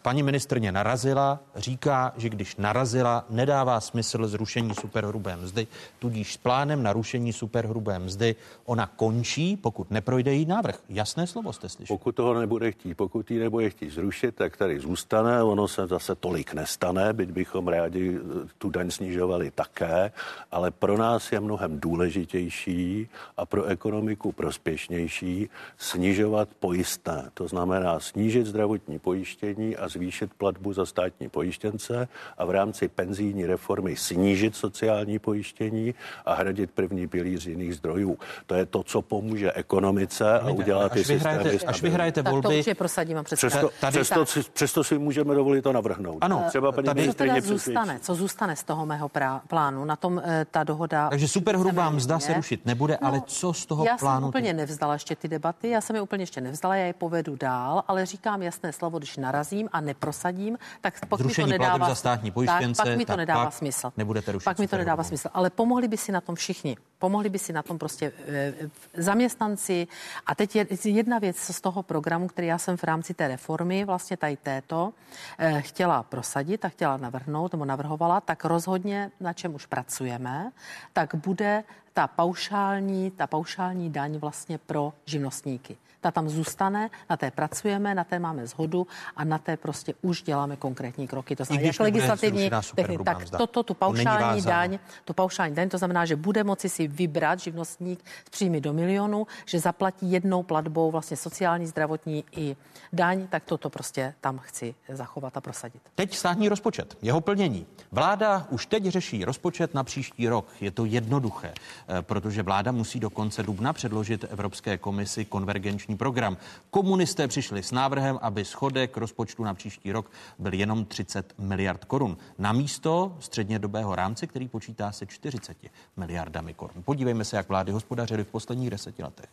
Paní 0.05 0.23
ministrně 0.23 0.73
narazila, 0.73 1.41
říká, 1.57 2.13
že 2.17 2.29
když 2.29 2.57
narazila, 2.57 3.25
nedává 3.31 3.81
smysl 3.81 4.27
zrušení 4.27 4.75
superhrubé 4.75 5.37
mzdy, 5.37 5.67
tudíž 5.99 6.33
s 6.33 6.37
plánem 6.37 6.83
na 6.83 6.93
rušení 6.93 7.33
superhrubé 7.33 7.99
mzdy 7.99 8.37
ona 8.65 8.87
končí, 8.87 9.57
pokud 9.57 9.91
neprojde 9.91 10.33
jí 10.33 10.47
návrh. 10.47 10.79
Jasné 10.89 11.27
slovo 11.27 11.53
jste 11.53 11.69
slyšeli. 11.69 11.99
Pokud 11.99 12.15
toho 12.15 12.35
nebude 12.35 12.73
chtít, 12.73 12.95
pokud 12.95 13.31
ji 13.31 13.39
nebude 13.39 13.71
chtít 13.71 13.91
zrušit, 13.91 14.35
tak 14.35 14.57
tady 14.57 14.81
zůstane, 14.81 15.43
ono 15.43 15.69
se 15.69 15.87
zase 15.87 16.15
tolik 16.15 16.55
nestane, 16.55 17.13
byť 17.13 17.31
bychom 17.31 17.69
rádi 17.69 18.19
eh, 18.19 18.49
tu 18.59 18.71
daň 18.71 18.91
snižovali 18.91 19.51
také, 19.51 20.13
ale 20.53 20.71
pro 20.71 20.99
nás 20.99 21.33
je 21.33 21.41
mnohem 21.41 21.81
důležitější 21.81 23.09
a 23.37 23.47
pro 23.47 23.65
ekonomiku 23.65 24.33
prospěšnější 24.33 25.49
snižovat 25.79 26.49
pojistné. 26.61 27.31
To 27.35 27.49
znamená 27.49 28.01
snížit 28.01 28.47
zdravotní 28.47 28.99
pojištění 28.99 29.77
a 29.77 29.94
zvýšit 29.95 30.35
platbu 30.35 30.73
za 30.73 30.87
státní 30.87 31.29
pojištěnce 31.29 32.09
a 32.39 32.45
v 32.45 32.51
rámci 32.51 32.89
penzijní 32.89 33.47
reformy 33.47 33.97
snížit 33.97 34.57
sociální 34.57 35.19
pojištění 35.19 35.95
a 36.25 36.35
hradit 36.35 36.71
první 36.71 37.07
pilíř 37.07 37.47
jiných 37.47 37.75
zdrojů. 37.77 38.19
To 38.47 38.55
je 38.55 38.67
to, 38.67 38.83
co 38.83 39.03
pomůže 39.03 39.53
ekonomice 39.53 40.41
a 40.41 40.51
udělat 40.51 40.93
ty 40.93 41.05
systémy. 41.05 41.59
Až 41.67 41.83
vyhrajete 41.83 42.23
tak 42.23 42.33
volby. 42.33 42.65
To 42.65 42.75
prosadím 42.75 43.19
a 43.19 43.23
přesto, 43.23 43.71
tady, 43.81 43.93
přesto, 43.93 44.27
si, 44.27 44.43
přesto 44.53 44.85
si 44.85 44.99
můžeme 44.99 45.35
dovolit 45.35 45.63
to 45.63 45.73
navrhnout. 45.73 46.19
Ano, 46.21 46.45
třeba 46.49 46.73
paní 46.73 46.87
tady, 46.87 47.07
co 47.07 47.15
teda 47.15 47.41
zůstane, 47.41 47.99
co 48.03 48.15
zůstane 48.15 48.57
z 48.57 48.63
toho 48.65 48.87
mého 48.87 49.09
prá, 49.09 49.43
plánu, 49.49 49.85
na 49.85 49.97
tom 49.97 50.23
e, 50.25 50.45
ta 50.51 50.65
dohoda. 50.65 51.09
Takže 51.09 51.29
superhrubá 51.29 51.91
mzda 51.91 52.19
se 52.19 52.35
rušit 52.35 52.67
nebude, 52.67 52.99
no, 53.03 53.09
ale 53.09 53.23
co 53.27 53.53
z 53.53 53.67
toho 53.67 53.85
já 53.85 53.97
plánu? 53.97 54.17
Já 54.17 54.21
jsem 54.21 54.29
úplně 54.29 54.53
nevzdala 54.53 54.93
ještě 54.93 55.17
ty 55.17 55.29
debaty, 55.29 55.69
já 55.69 55.81
jsem 55.81 55.97
je 55.97 56.03
úplně 56.03 56.23
ještě 56.23 56.41
nevzdala, 56.41 56.77
já 56.77 56.87
je 56.87 56.93
povedu 56.93 57.37
dál, 57.37 57.83
ale 57.89 58.07
říkám 58.07 58.43
jasné 58.43 58.73
slovo, 58.73 58.99
když 58.99 59.17
narazím 59.17 59.69
a 59.73 59.81
neprosadím, 59.85 60.59
tak 60.81 61.07
pak 61.07 61.21
Zrušení 61.21 61.53
mi 61.53 61.59
to 61.59 61.63
nedává, 61.63 61.89
za 61.89 61.95
státní 61.95 62.31
pojištěnce, 62.31 62.83
tak, 62.83 62.87
pak 62.87 62.99
mi 62.99 63.07
to 63.07 63.17
nedává 63.17 63.51
smysl. 63.51 63.93
Nebudete 63.97 64.33
rušit 64.33 64.45
pak 64.45 64.59
mi 64.59 64.69
to 64.69 64.77
nedává 64.77 65.05
smysl, 65.05 65.29
ale 65.35 65.51
pomohli 65.51 65.89
by 65.89 65.97
si 65.97 66.13
na 66.13 66.21
tom 66.21 66.35
všichni. 66.35 66.77
Pomohli 66.99 67.29
by 67.29 67.39
si 67.39 67.53
na 67.53 67.63
tom 67.63 67.79
prostě 67.79 68.13
e, 68.27 68.53
zaměstnanci. 68.97 69.87
A 70.27 70.35
teď 70.35 70.57
je 70.57 70.67
jedna 70.85 71.19
věc 71.19 71.37
z 71.37 71.61
toho 71.61 71.83
programu, 71.83 72.29
který 72.29 72.47
já 72.47 72.59
jsem 72.59 72.77
v 72.77 72.85
rámci 72.85 73.15
té 73.15 73.29
reformy, 73.29 73.85
vlastně 73.85 74.17
tady 74.17 74.37
této, 74.37 74.93
eh, 75.39 75.61
chtěla 75.61 76.03
prosadit 76.03 76.65
a 76.65 76.69
chtěla 76.69 76.97
navrhnout, 76.97 77.53
nebo 77.53 77.65
navrhovala, 77.65 78.21
tak 78.21 78.45
rozhodně, 78.45 79.11
na 79.21 79.33
čem 79.33 79.55
už 79.55 79.67
pracujeme, 79.67 80.53
tak 80.93 81.15
bude 81.15 81.65
ta 81.93 82.07
paušální, 82.07 83.11
ta 83.11 83.27
paušální 83.27 83.91
daň 83.91 84.17
vlastně 84.17 84.59
pro 84.59 84.93
živnostníky. 85.05 85.77
Ta 86.05 86.11
tam 86.11 86.29
zůstane, 86.29 86.91
na 87.11 87.17
té 87.17 87.31
pracujeme, 87.31 87.95
na 87.95 88.05
té 88.05 88.19
máme 88.19 88.47
zhodu 88.47 88.87
a 89.17 89.25
na 89.25 89.39
té 89.39 89.57
prostě 89.57 89.95
už 90.03 90.23
děláme 90.23 90.57
konkrétní 90.57 91.09
kroky. 91.09 91.37
To 91.37 91.45
znamená, 91.45 91.67
jak 91.67 91.81
legislativní 91.81 92.51
technik, 92.75 93.03
tak 93.05 93.31
toto, 93.31 93.63
tu 93.63 93.75
paušální 93.75 94.43
daň, 94.43 94.79
tu 95.05 95.13
paušální 95.13 95.55
daň, 95.55 95.69
to 95.69 95.79
znamená, 95.79 96.05
že 96.05 96.17
bude 96.17 96.45
moci 96.45 96.69
si 96.69 96.89
vybrat 96.89 97.41
živnostník 97.41 98.05
z 98.27 98.31
příjmy 98.31 98.61
do 98.61 98.73
milionu, 98.73 99.27
že 99.47 99.61
zaplatí 99.61 100.13
jednou 100.13 100.43
platbou 100.43 100.91
vlastně 100.91 101.17
sociální, 101.17 101.67
zdravotní 101.67 102.25
i 102.37 102.57
daň, 102.93 103.27
tak 103.27 103.45
toto 103.45 103.71
prostě 103.71 104.15
tam 104.21 104.39
chci 104.39 104.75
zachovat 104.89 105.37
a 105.37 105.41
prosadit. 105.41 105.83
Teď 105.95 106.17
státní 106.17 106.49
rozpočet, 106.49 106.97
jeho 107.03 107.21
plnění. 107.21 107.67
Vláda 107.93 108.47
už 108.51 108.67
teď 108.67 108.85
řeší 108.87 109.25
rozpočet 109.25 109.75
na 109.75 109.85
příští 109.85 110.29
rok. 110.29 110.47
Je 110.61 110.71
to 110.71 110.85
jednoduché. 110.85 111.55
eh, 111.89 112.03
protože 112.03 112.43
vláda 112.43 112.73
musí 112.73 113.01
do 113.01 113.11
konce 113.11 113.43
dubna 113.43 113.73
předložit 113.73 114.25
Evropské 114.31 114.79
komisi 114.79 115.25
konvergenční 115.25 115.94
program. 115.97 116.37
Komunisté 116.71 117.29
přišli 117.29 117.63
s 117.63 117.73
návrhem, 117.73 118.19
aby 118.23 118.45
schodek 118.45 118.97
rozpočtu 118.97 119.45
na 119.45 119.55
příští 119.55 119.93
rok 119.93 120.11
byl 120.39 120.55
jenom 120.55 120.85
30 120.85 121.35
miliard 121.39 121.85
korun. 121.85 122.17
Na 122.39 122.53
místo 122.53 123.17
střednědobého 123.21 123.97
rámce, 123.97 124.27
který 124.27 124.49
počítá 124.49 124.93
se 124.93 125.07
40 125.07 125.57
miliardami 125.97 126.55
korun. 126.55 126.83
Podívejme 126.83 127.25
se, 127.25 127.37
jak 127.37 127.49
vlády 127.49 127.73
hospodařily 127.73 128.25
v 128.25 128.29
posledních 128.29 128.71
deseti 128.71 129.03
letech. 129.03 129.29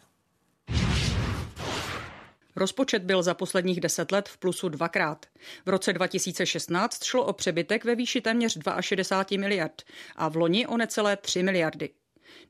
Rozpočet 2.55 3.03
byl 3.03 3.24
za 3.24 3.34
posledních 3.34 3.80
deset 3.80 4.12
let 4.12 4.30
v 4.30 4.38
plusu 4.38 4.70
dvakrát. 4.70 5.26
V 5.66 5.70
roce 5.70 5.93
2016 5.93 7.03
šlo 7.03 7.26
o 7.26 7.34
přebytek 7.34 7.86
ve 7.86 7.95
výši 7.95 8.22
téměř 8.22 8.57
62 8.80 9.39
miliard 9.39 9.82
a 10.16 10.30
v 10.30 10.36
loni 10.36 10.68
o 10.68 10.78
necelé 10.78 11.18
3 11.18 11.43
miliardy. 11.43 11.89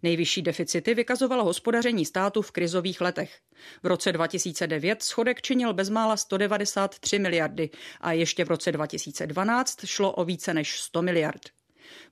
Nejvyšší 0.03 0.41
deficity 0.41 0.93
vykazovalo 0.93 1.43
hospodaření 1.43 2.05
státu 2.05 2.41
v 2.41 2.51
krizových 2.51 3.01
letech. 3.01 3.39
V 3.83 3.87
roce 3.87 4.11
2009 4.11 5.03
schodek 5.03 5.41
činil 5.41 5.73
bezmála 5.73 6.17
193 6.17 7.19
miliardy 7.19 7.69
a 8.01 8.11
ještě 8.11 8.45
v 8.45 8.49
roce 8.49 8.71
2012 8.71 9.85
šlo 9.85 10.11
o 10.11 10.25
více 10.25 10.53
než 10.53 10.79
100 10.79 11.01
miliard. 11.01 11.41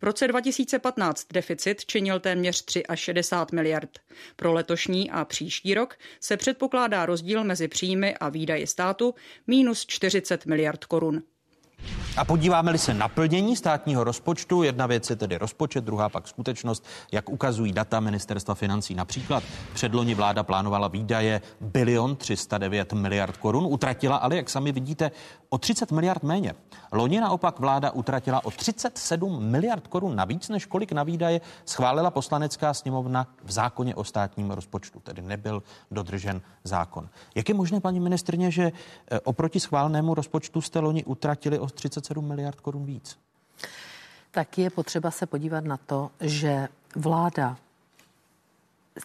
V 0.01 0.03
roce 0.03 0.27
2015 0.27 1.27
deficit 1.33 1.85
činil 1.85 2.19
téměř 2.19 2.65
63 2.95 3.55
miliard. 3.55 3.99
Pro 4.35 4.53
letošní 4.53 5.11
a 5.11 5.25
příští 5.25 5.73
rok 5.73 5.97
se 6.19 6.37
předpokládá 6.37 7.05
rozdíl 7.05 7.43
mezi 7.43 7.67
příjmy 7.67 8.15
a 8.17 8.29
výdaje 8.29 8.67
státu 8.67 9.15
minus 9.47 9.85
40 9.85 10.45
miliard 10.45 10.85
korun. 10.85 11.23
A 12.17 12.25
podíváme-li 12.25 12.77
se 12.77 12.93
na 12.93 13.07
plnění 13.07 13.55
státního 13.55 14.03
rozpočtu, 14.03 14.63
jedna 14.63 14.85
věc 14.85 15.09
je 15.09 15.15
tedy 15.15 15.37
rozpočet, 15.37 15.83
druhá 15.83 16.09
pak 16.09 16.27
skutečnost, 16.27 16.85
jak 17.11 17.29
ukazují 17.29 17.73
data 17.73 17.99
ministerstva 17.99 18.55
financí. 18.55 18.95
Například 18.95 19.43
předloni 19.73 20.15
vláda 20.15 20.43
plánovala 20.43 20.87
výdaje 20.87 21.41
bilion 21.61 22.15
309 22.15 22.93
miliard 22.93 23.37
korun, 23.37 23.65
utratila 23.69 24.17
ale, 24.17 24.35
jak 24.35 24.49
sami 24.49 24.71
vidíte, 24.71 25.11
o 25.49 25.57
30 25.57 25.91
miliard 25.91 26.23
méně. 26.23 26.55
Loni 26.91 27.21
naopak 27.21 27.59
vláda 27.59 27.91
utratila 27.91 28.45
o 28.45 28.51
37 28.51 29.43
miliard 29.43 29.87
korun 29.87 30.15
navíc, 30.15 30.49
než 30.49 30.65
kolik 30.65 30.91
na 30.91 31.03
výdaje 31.03 31.41
schválila 31.65 32.11
poslanecká 32.11 32.73
sněmovna 32.73 33.27
v 33.43 33.51
zákoně 33.51 33.95
o 33.95 34.03
státním 34.03 34.51
rozpočtu, 34.51 34.99
tedy 34.99 35.21
nebyl 35.21 35.63
dodržen 35.91 36.41
zákon. 36.63 37.09
Jak 37.35 37.49
je 37.49 37.55
možné, 37.55 37.79
paní 37.79 37.99
ministrně, 37.99 38.51
že 38.51 38.71
eh, 39.11 39.19
oproti 39.19 39.59
schválnému 39.59 40.13
rozpočtu 40.13 40.61
jste 40.61 40.79
loni 40.79 41.03
utratili 41.03 41.59
o 41.59 41.67
37 42.01 42.27
miliard 42.27 42.59
korun 42.59 42.85
víc? 42.85 43.17
Tak 44.31 44.57
je 44.57 44.69
potřeba 44.69 45.11
se 45.11 45.25
podívat 45.25 45.63
na 45.63 45.77
to, 45.77 46.11
že 46.21 46.67
vláda 46.95 47.57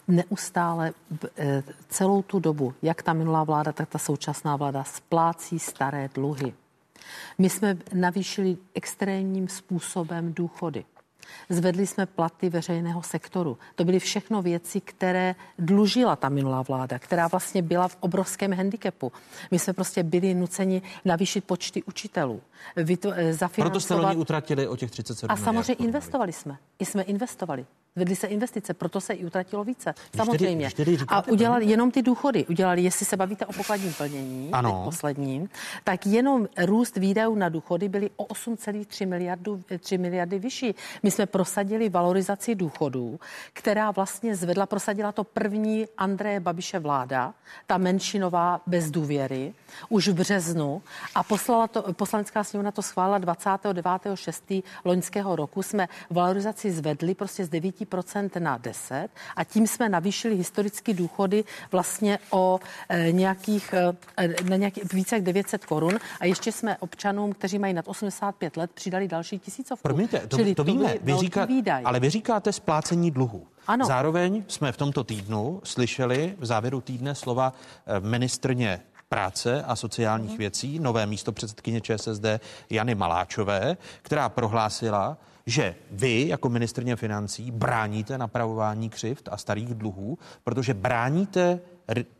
neustále 0.07 0.93
eh, 1.37 1.63
celou 1.89 2.21
tu 2.21 2.39
dobu, 2.39 2.73
jak 2.81 3.03
ta 3.03 3.13
minulá 3.13 3.43
vláda, 3.43 3.71
tak 3.71 3.89
ta 3.89 3.97
současná 3.97 4.55
vláda 4.55 4.83
splácí 4.83 5.59
staré 5.59 6.09
dluhy. 6.13 6.53
My 7.37 7.49
jsme 7.49 7.77
navýšili 7.93 8.57
extrémním 8.73 9.47
způsobem 9.47 10.33
důchody. 10.33 10.85
Zvedli 11.49 11.87
jsme 11.87 12.05
platy 12.05 12.49
veřejného 12.49 13.03
sektoru. 13.03 13.57
To 13.75 13.83
byly 13.83 13.99
všechno 13.99 14.41
věci, 14.41 14.81
které 14.81 15.35
dlužila 15.59 16.15
ta 16.15 16.29
minulá 16.29 16.61
vláda, 16.61 16.99
která 16.99 17.27
vlastně 17.27 17.61
byla 17.61 17.87
v 17.87 17.97
obrovském 17.99 18.53
handicapu. 18.53 19.11
My 19.51 19.59
jsme 19.59 19.73
prostě 19.73 20.03
byli 20.03 20.33
nuceni 20.33 20.81
navýšit 21.05 21.43
počty 21.43 21.83
učitelů. 21.83 22.41
Vytvo- 22.77 23.13
zafinancovat... 23.31 23.55
Proto 23.55 23.79
jste 23.79 23.93
loni 23.93 24.15
utratili 24.15 24.67
o 24.67 24.75
těch 24.75 24.91
37 24.91 25.31
A 25.31 25.35
samozřejmě 25.35 25.85
investovali 25.85 26.33
jsme. 26.33 26.57
I 26.79 26.85
jsme 26.85 27.03
investovali. 27.03 27.65
Vedly 27.97 28.15
se 28.15 28.27
investice, 28.27 28.73
proto 28.73 29.01
se 29.01 29.13
i 29.13 29.25
utratilo 29.25 29.63
více. 29.63 29.93
Samozřejmě. 30.15 30.65
Když 30.65 30.73
tedy, 30.73 30.91
když 30.91 30.99
tedy 30.99 31.07
a 31.09 31.27
udělali 31.27 31.65
jenom 31.65 31.91
ty 31.91 32.01
důchody. 32.01 32.45
Udělali, 32.45 32.81
jestli 32.81 33.05
se 33.05 33.17
bavíte 33.17 33.45
o 33.45 33.53
pokladním 33.53 33.93
plnění, 33.93 34.49
ano. 34.51 34.81
posledním, 34.85 35.49
tak 35.83 36.05
jenom 36.05 36.47
růst 36.57 36.97
výdajů 36.97 37.35
na 37.35 37.49
důchody 37.49 37.89
byly 37.89 38.09
o 38.15 38.25
8,3 38.25 39.07
miliardu, 39.07 39.63
3 39.79 39.97
miliardy 39.97 40.39
vyšší. 40.39 40.75
My 41.03 41.11
jsme 41.11 41.25
prosadili 41.25 41.89
valorizaci 41.89 42.55
důchodů, 42.55 43.19
která 43.53 43.91
vlastně 43.91 44.35
zvedla, 44.35 44.65
prosadila 44.65 45.11
to 45.11 45.23
první 45.23 45.85
Andreje 45.97 46.39
Babiše 46.39 46.79
vláda, 46.79 47.33
ta 47.67 47.77
menšinová 47.77 48.61
bez 48.67 48.91
důvěry, 48.91 49.53
už 49.89 50.07
v 50.07 50.13
březnu 50.13 50.81
a 51.15 51.23
poslala 51.23 51.67
to, 51.67 51.93
poslanecká 51.93 52.43
sněmovna 52.43 52.71
to 52.71 52.81
schválila 52.81 53.19
29.6. 53.19 54.63
loňského 54.85 55.35
roku. 55.35 55.63
Jsme 55.63 55.87
valorizaci 56.09 56.71
zvedli 56.71 57.15
prostě 57.15 57.45
z 57.45 57.49
9 57.49 57.84
5% 57.85 58.41
na 58.41 58.57
10 58.57 59.07
a 59.35 59.43
tím 59.43 59.67
jsme 59.67 59.89
navýšili 59.89 60.35
historicky 60.35 60.93
důchody 60.93 61.43
vlastně 61.71 62.19
o 62.29 62.59
e, 62.89 63.11
nějakých, 63.11 63.73
e, 64.17 64.27
na 64.49 64.55
nějaký, 64.55 64.81
více 64.93 65.15
jak 65.15 65.23
900 65.23 65.65
korun 65.65 65.99
a 66.19 66.25
ještě 66.25 66.51
jsme 66.51 66.77
občanům, 66.77 67.33
kteří 67.33 67.59
mají 67.59 67.73
nad 67.73 67.87
85 67.87 68.57
let, 68.57 68.71
přidali 68.71 69.07
další 69.07 69.39
tisícovku. 69.39 69.83
Promiňte, 69.83 70.27
to, 70.27 70.37
Čili 70.37 70.55
to 70.55 70.63
víme, 70.63 70.95
vy 71.01 71.13
říká, 71.17 71.47
ale 71.83 71.99
vy 71.99 72.09
říkáte 72.09 72.51
splácení 72.51 73.11
dluhu. 73.11 73.47
Ano. 73.67 73.85
Zároveň 73.85 74.43
jsme 74.47 74.71
v 74.71 74.77
tomto 74.77 75.03
týdnu 75.03 75.61
slyšeli 75.63 76.35
v 76.39 76.45
závěru 76.45 76.81
týdne 76.81 77.15
slova 77.15 77.53
e, 77.85 77.99
ministrně 77.99 78.81
práce 79.09 79.63
a 79.63 79.75
sociálních 79.75 80.29
hmm. 80.29 80.37
věcí, 80.37 80.79
nové 80.79 81.05
místo 81.05 81.31
předsedkyně 81.31 81.81
ČSSD 81.81 82.25
Jany 82.69 82.95
Maláčové, 82.95 83.77
která 84.01 84.29
prohlásila, 84.29 85.17
že 85.45 85.75
vy 85.91 86.27
jako 86.27 86.49
ministrně 86.49 86.95
financí 86.95 87.51
bráníte 87.51 88.17
napravování 88.17 88.89
křivt 88.89 89.29
a 89.31 89.37
starých 89.37 89.73
dluhů, 89.73 90.17
protože 90.43 90.73
bráníte 90.73 91.59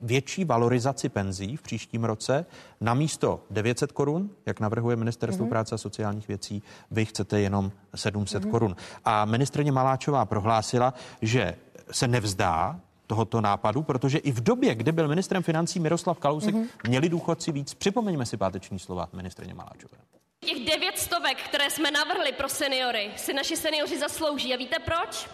větší 0.02 0.46
valorizaci 0.46 1.10
penzí 1.10 1.58
v 1.58 1.62
příštím 1.62 2.04
roce 2.04 2.46
na 2.82 2.94
místo 2.94 3.44
900 3.50 3.92
korun, 3.92 4.30
jak 4.46 4.60
navrhuje 4.60 4.96
Ministerstvo 4.96 5.46
mm-hmm. 5.46 5.50
práce 5.50 5.76
a 5.76 5.78
sociálních 5.78 6.28
věcí, 6.28 6.64
vy 6.92 7.06
chcete 7.06 7.40
jenom 7.40 7.72
700 7.96 8.44
mm-hmm. 8.44 8.52
korun. 8.52 8.76
A 9.06 9.26
ministrně 9.26 9.72
Maláčová 9.72 10.26
prohlásila, 10.26 10.94
že 11.22 11.56
se 11.92 12.08
nevzdá 12.08 12.80
tohoto 13.08 13.42
nápadu, 13.42 13.84
protože 13.84 14.18
i 14.18 14.32
v 14.32 14.44
době, 14.44 14.76
kdy 14.76 14.92
byl 14.92 15.08
ministrem 15.08 15.44
financí 15.44 15.80
Miroslav 15.80 16.20
Kalousek, 16.20 16.56
mm-hmm. 16.56 16.68
měli 16.88 17.10
důchodci 17.10 17.52
víc. 17.52 17.74
Připomeňme 17.74 18.26
si 18.26 18.38
páteční 18.38 18.80
slova 18.80 19.10
ministrně 19.14 19.54
Maláčové. 19.54 19.98
Těch 20.46 20.60
devět 20.60 21.00
stovek, 21.00 21.38
které 21.44 21.70
jsme 21.70 21.92
navrhli 21.92 22.32
pro 22.32 22.50
seniory, 22.50 23.12
si 23.16 23.34
naši 23.34 23.58
seniori 23.58 23.98
zaslouží. 23.98 24.54
A 24.54 24.58
víte 24.58 24.80
proč? 24.80 25.28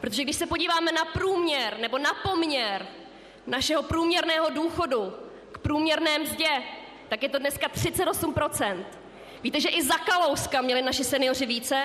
Protože 0.00 0.22
když 0.22 0.36
se 0.36 0.46
podíváme 0.46 0.92
na 0.92 1.04
průměr 1.04 1.78
nebo 1.78 1.98
na 1.98 2.14
poměr 2.14 2.86
našeho 3.46 3.82
průměrného 3.82 4.50
důchodu 4.50 5.12
k 5.52 5.58
průměrné 5.58 6.18
mzdě, 6.18 6.62
tak 7.08 7.22
je 7.22 7.28
to 7.28 7.38
dneska 7.38 7.68
38%. 7.68 8.84
Víte, 9.42 9.60
že 9.60 9.68
i 9.68 9.82
za 9.82 9.98
Kalouska 9.98 10.62
měli 10.62 10.82
naši 10.82 11.04
seniori 11.04 11.46
více? 11.46 11.82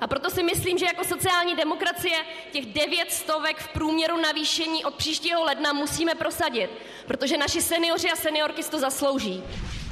A 0.00 0.06
proto 0.06 0.30
si 0.30 0.42
myslím, 0.42 0.78
že 0.78 0.86
jako 0.86 1.04
sociální 1.04 1.56
demokracie 1.56 2.16
těch 2.52 2.66
devět 2.66 3.12
stovek 3.12 3.58
v 3.58 3.68
průměru 3.68 4.20
navýšení 4.20 4.84
od 4.84 4.94
příštího 4.94 5.44
ledna 5.44 5.72
musíme 5.72 6.14
prosadit, 6.14 6.70
protože 7.06 7.36
naši 7.36 7.62
seniori 7.62 8.10
a 8.10 8.16
seniorky 8.16 8.62
si 8.62 8.70
to 8.70 8.78
zaslouží. 8.78 9.44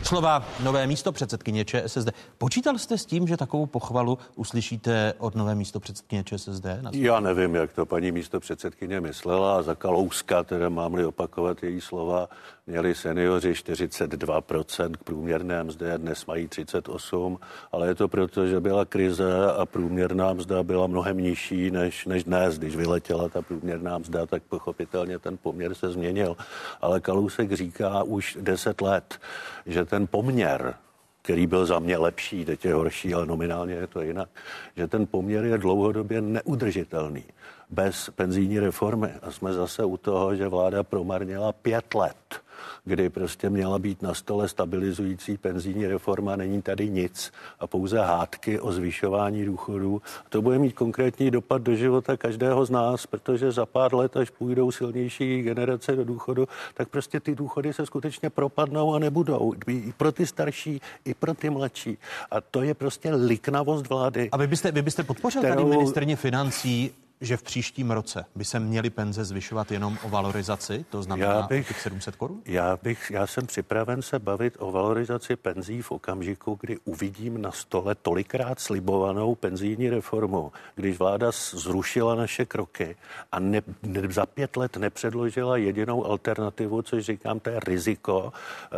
Slova 0.05 0.45
nové 0.63 0.87
místo 0.87 1.13
předsedkyně 1.13 1.65
ČSSD. 1.65 2.09
Počítal 2.39 2.79
jste 2.79 2.99
s 2.99 3.07
tím, 3.07 3.29
že 3.29 3.37
takovou 3.37 3.67
pochvalu 3.67 4.19
uslyšíte 4.37 5.15
od 5.19 5.35
nové 5.35 5.55
místo 5.55 5.81
předsedkyně 5.81 6.25
ČSSD? 6.25 6.67
Já 6.93 7.21
nevím, 7.21 7.55
jak 7.55 7.73
to 7.73 7.87
paní 7.87 8.13
místo 8.13 8.41
předsedkyně 8.41 9.01
myslela. 9.01 9.63
Za 9.63 9.75
Kalouska, 9.75 10.45
teda 10.45 10.69
mám-li 10.69 11.05
opakovat 11.05 11.63
její 11.63 11.81
slova, 11.81 12.29
měli 12.67 12.95
seniori 12.95 13.53
42% 13.53 14.93
k 14.93 15.05
průměrné 15.05 15.65
mzdy 15.65 15.87
dnes 15.97 16.27
mají 16.27 16.49
38%, 16.49 17.39
ale 17.73 17.89
je 17.89 17.95
to 17.95 18.09
proto, 18.09 18.47
že 18.47 18.61
byla 18.61 18.85
krize 18.85 19.53
a 19.57 19.67
průměrná 19.67 20.33
mzda 20.33 20.63
byla 20.63 20.87
mnohem 20.87 21.19
nižší 21.19 21.71
než, 21.71 22.07
než 22.07 22.25
dnes. 22.25 22.59
Když 22.59 22.77
vyletěla 22.77 23.29
ta 23.29 23.43
průměrná 23.43 23.99
mzda, 23.99 24.27
tak 24.27 24.43
pochopitelně 24.43 25.19
ten 25.19 25.37
poměr 25.37 25.75
se 25.75 25.91
změnil. 25.91 26.37
Ale 26.81 27.01
Kalousek 27.01 27.53
říká 27.53 28.03
už 28.03 28.39
10 28.41 28.81
let, 28.81 29.19
že 29.67 29.85
ten 29.85 30.07
poměr 30.07 30.75
který 31.23 31.47
byl 31.47 31.67
za 31.67 31.79
mě 31.79 31.97
lepší, 31.97 32.45
teď 32.45 32.65
je 32.65 32.75
horší, 32.75 33.15
ale 33.15 33.27
nominálně 33.27 33.75
je 33.75 33.87
to 33.87 34.01
jinak, 34.01 34.29
že 34.77 34.87
ten 34.87 35.07
poměr 35.07 35.45
je 35.45 35.59
dlouhodobě 35.59 36.21
neudržitelný 36.21 37.25
bez 37.71 38.11
penzijní 38.11 38.61
reformy. 38.61 39.11
A 39.23 39.31
jsme 39.31 39.53
zase 39.53 39.85
u 39.85 39.97
toho, 39.97 40.37
že 40.37 40.49
vláda 40.49 40.83
promarnila 40.83 41.53
pět 41.53 41.95
let 41.95 42.45
kdy 42.85 43.11
prostě 43.11 43.51
měla 43.51 43.79
být 43.79 44.03
na 44.03 44.15
stole 44.15 44.49
stabilizující 44.49 45.37
penzijní 45.37 45.87
reforma, 45.87 46.37
není 46.37 46.63
tady 46.63 46.91
nic 46.91 47.33
a 47.61 47.67
pouze 47.67 48.01
hádky 48.01 48.61
o 48.61 48.73
zvyšování 48.73 49.45
důchodů. 49.45 50.03
To 50.29 50.43
bude 50.43 50.59
mít 50.59 50.73
konkrétní 50.73 51.31
dopad 51.31 51.63
do 51.63 51.75
života 51.75 52.17
každého 52.17 52.65
z 52.65 52.71
nás, 52.71 53.07
protože 53.07 53.53
za 53.53 53.67
pár 53.67 53.95
let, 53.95 54.17
až 54.17 54.31
půjdou 54.31 54.71
silnější 54.71 55.43
generace 55.43 55.97
do 55.97 56.05
důchodu, 56.05 56.49
tak 56.75 56.89
prostě 56.89 57.21
ty 57.21 57.35
důchody 57.35 57.73
se 57.73 57.87
skutečně 57.87 58.31
propadnou 58.31 58.95
a 58.95 58.99
nebudou. 58.99 59.53
I 59.69 59.93
pro 59.97 60.13
ty 60.13 60.27
starší, 60.27 60.81
i 61.05 61.15
pro 61.15 61.35
ty 61.35 61.51
mladší. 61.51 61.99
A 62.31 62.41
to 62.41 62.63
je 62.63 62.75
prostě 62.75 63.15
liknavost 63.15 63.89
vlády. 63.89 64.29
A 64.33 64.37
vy 64.37 64.47
byste, 64.47 64.73
vy 64.73 64.83
byste 64.83 65.03
podpořil 65.03 65.43
kterou... 65.43 65.55
tady 65.55 65.69
ministrně 65.69 66.17
financí 66.17 66.95
že 67.21 67.37
v 67.37 67.43
příštím 67.43 67.91
roce 67.91 68.25
by 68.35 68.45
se 68.45 68.61
měly 68.61 68.91
penze 68.91 69.25
zvyšovat 69.25 69.73
jenom 69.73 69.99
o 70.03 70.09
valorizaci, 70.09 70.85
to 70.91 71.03
znamená 71.03 71.35
já 71.35 71.43
bych, 71.43 71.69
těch 71.69 71.81
700 71.81 72.17
korun? 72.17 72.43
Já, 72.47 72.79
bych, 72.83 73.11
já 73.11 73.27
jsem 73.27 73.47
připraven 73.47 74.03
se 74.03 74.19
bavit 74.19 74.57
o 74.59 74.71
valorizaci 74.71 75.37
penzí 75.37 75.83
v 75.83 75.91
okamžiku, 75.91 76.59
kdy 76.61 76.79
uvidím 76.85 77.43
na 77.43 77.53
stole 77.53 77.95
tolikrát 77.95 78.61
slibovanou 78.61 79.35
penzijní 79.35 79.91
reformu, 79.91 80.53
když 80.75 80.99
vláda 80.99 81.31
zrušila 81.51 82.15
naše 82.15 82.45
kroky 82.45 82.97
a 83.33 83.41
ne, 83.41 83.63
ne, 83.83 84.03
za 84.11 84.27
pět 84.27 84.57
let 84.57 84.77
nepředložila 84.77 85.57
jedinou 85.57 86.07
alternativu, 86.07 86.83
což 86.83 87.05
říkám, 87.05 87.41
to 87.41 87.51
je 87.51 87.61
riziko 87.67 88.33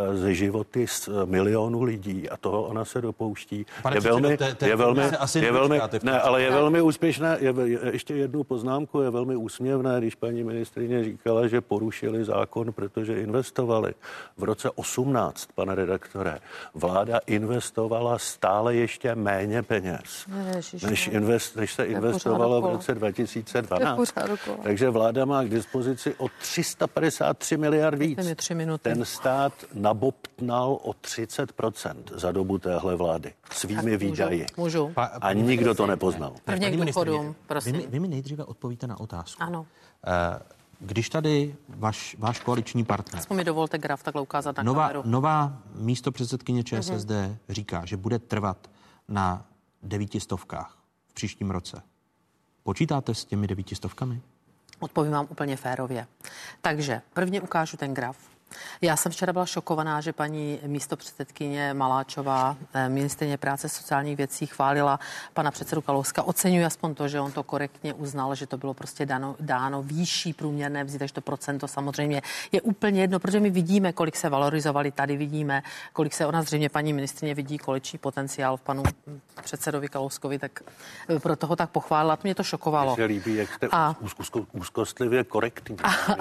uh, 0.09 0.17
ze 0.17 0.35
životy 0.35 0.87
z 0.87 1.09
uh, 1.09 1.27
milionů 1.27 1.83
lidí 1.83 2.31
a 2.31 2.37
toho 2.37 2.63
ona 2.63 2.85
se 2.85 3.01
dopouští. 3.01 3.67
Pane 3.83 3.97
je 3.97 4.01
velmi, 4.01 4.39
je 4.67 4.77
velmi, 4.77 5.03
je 5.35 5.53
velmi, 5.53 5.81
ne, 6.03 6.21
ale 6.21 6.43
je 6.43 6.51
velmi 6.51 6.83
úspěšné, 6.83 7.37
je, 7.41 7.55
je, 7.65 7.79
ještě 7.93 8.26
jednu 8.27 8.45
poznámku, 8.45 9.01
je 9.01 9.11
velmi 9.11 9.37
úsměvné, 9.37 9.99
když 9.99 10.15
paní 10.15 10.45
ministrině 10.45 11.05
říkala, 11.05 11.47
že 11.47 11.61
porušili 11.61 12.25
zákon, 12.25 12.73
protože 12.73 13.21
investovali. 13.21 13.95
V 14.37 14.43
roce 14.43 14.71
18, 14.71 15.49
pane 15.55 15.75
redaktore, 15.75 16.39
vláda 16.75 17.21
investovala 17.27 18.19
stále 18.19 18.75
ještě 18.75 19.15
méně 19.15 19.63
peněz, 19.63 20.27
než, 20.91 21.07
invest, 21.07 21.57
než 21.57 21.75
se 21.75 21.85
investovalo 21.85 22.63
v 22.63 22.67
roce 22.73 22.95
2012. 22.95 24.13
Takže 24.63 24.91
vláda 24.91 25.25
má 25.25 25.45
k 25.45 25.49
dispozici 25.49 26.15
o 26.19 26.29
353 26.29 27.57
miliard 27.57 27.99
víc. 27.99 28.19
Ten 28.83 29.05
stát 29.05 29.53
nabobtnal 29.75 30.79
o 30.83 30.91
30% 30.91 31.95
za 32.15 32.33
dobu 32.33 32.59
téhle 32.59 32.97
vlády 32.97 33.33
svými 33.53 33.97
výdaji. 33.97 34.47
Můžu. 34.57 34.93
A 35.21 35.33
nikdo 35.33 35.75
to 35.75 35.87
nepoznal. 35.87 36.33
Prvně 36.45 36.71
k 36.71 36.77
důchodům, 36.77 37.35
prosím. 37.47 37.73
Vy, 37.73 37.87
vy 37.87 38.01
mi 38.01 38.09
nejdříve 38.17 38.45
odpovíte 38.45 38.87
na 38.87 39.01
otázku. 39.01 39.43
Ano. 39.43 39.67
Eh, 40.07 40.41
když 40.81 41.09
tady 41.09 41.57
váš, 41.69 42.17
váš 42.19 42.41
koaliční 42.41 42.85
partner... 42.85 43.21
Aspoň 43.21 43.37
mi 43.37 43.45
dovolte 43.45 43.79
graf 43.79 44.03
takhle 44.03 44.23
ukázat 44.23 44.57
na 44.57 44.63
nová, 44.63 44.83
kameru. 44.83 45.03
Nová 45.05 45.59
místo 45.75 46.13
předsedkyně 46.13 46.65
ČSSD 46.65 47.11
mm-hmm. 47.11 47.37
říká, 47.49 47.85
že 47.85 47.97
bude 47.97 48.19
trvat 48.19 48.71
na 49.09 49.47
devítistovkách 49.83 50.79
v 51.07 51.15
příštím 51.15 51.51
roce. 51.51 51.83
Počítáte 52.63 53.15
s 53.15 53.25
těmi 53.25 53.47
devítistovkami? 53.47 54.21
Odpovím 54.81 55.13
vám 55.13 55.27
úplně 55.31 55.57
férově. 55.57 56.07
Takže 56.61 57.03
prvně 57.13 57.41
ukážu 57.41 57.77
ten 57.77 57.95
graf. 57.95 58.17
Já 58.81 58.97
jsem 58.97 59.13
včera 59.13 59.33
byla 59.33 59.47
šokovaná, 59.47 60.01
že 60.01 60.13
paní 60.13 60.59
místopředsedkyně 60.67 61.75
Maláčová, 61.75 62.57
eh, 62.75 62.89
ministrině 62.89 63.37
práce 63.37 63.69
sociálních 63.69 64.17
věcí, 64.17 64.47
chválila 64.47 65.01
pana 65.35 65.51
předsedu 65.51 65.83
Kalouska. 65.83 66.23
Oceňuji 66.23 66.65
aspoň 66.65 66.95
to, 66.95 67.09
že 67.09 67.21
on 67.21 67.33
to 67.33 67.43
korektně 67.43 67.95
uznal, 67.95 68.35
že 68.35 68.47
to 68.47 68.57
bylo 68.57 68.75
prostě 68.75 69.07
dáno, 69.07 69.37
dáno 69.41 69.83
výšší 69.83 70.33
průměrné 70.33 70.85
vzít, 70.85 70.99
takže 70.99 71.15
to 71.15 71.21
procento 71.21 71.69
samozřejmě 71.69 72.23
je 72.53 72.61
úplně 72.61 73.01
jedno, 73.01 73.19
protože 73.19 73.41
my 73.41 73.51
vidíme, 73.51 73.93
kolik 73.93 74.17
se 74.17 74.29
valorizovali, 74.29 74.91
tady 74.91 75.17
vidíme, 75.17 75.63
kolik 75.93 76.15
se 76.15 76.27
ona 76.27 76.43
zřejmě 76.43 76.69
paní 76.69 76.93
ministrině 76.93 77.35
vidí, 77.35 77.59
količí 77.59 77.99
potenciál 77.99 78.57
v 78.57 78.61
panu 78.61 78.83
předsedovi 79.45 79.89
Kalouskovi, 79.89 80.39
tak 80.39 80.61
eh, 81.09 81.19
pro 81.19 81.37
toho 81.37 81.57
tak 81.57 81.71
pochválila. 81.71 82.19
Mě 82.23 82.35
to 82.35 82.43
šokovalo. 82.43 82.97
Mně 82.97 83.03
se 83.03 83.05
líbí, 83.05 83.35
jak 83.35 83.53
jste 83.53 83.69
a, 83.73 83.95
úzkostlivě 84.53 85.25
korektní. 85.25 85.77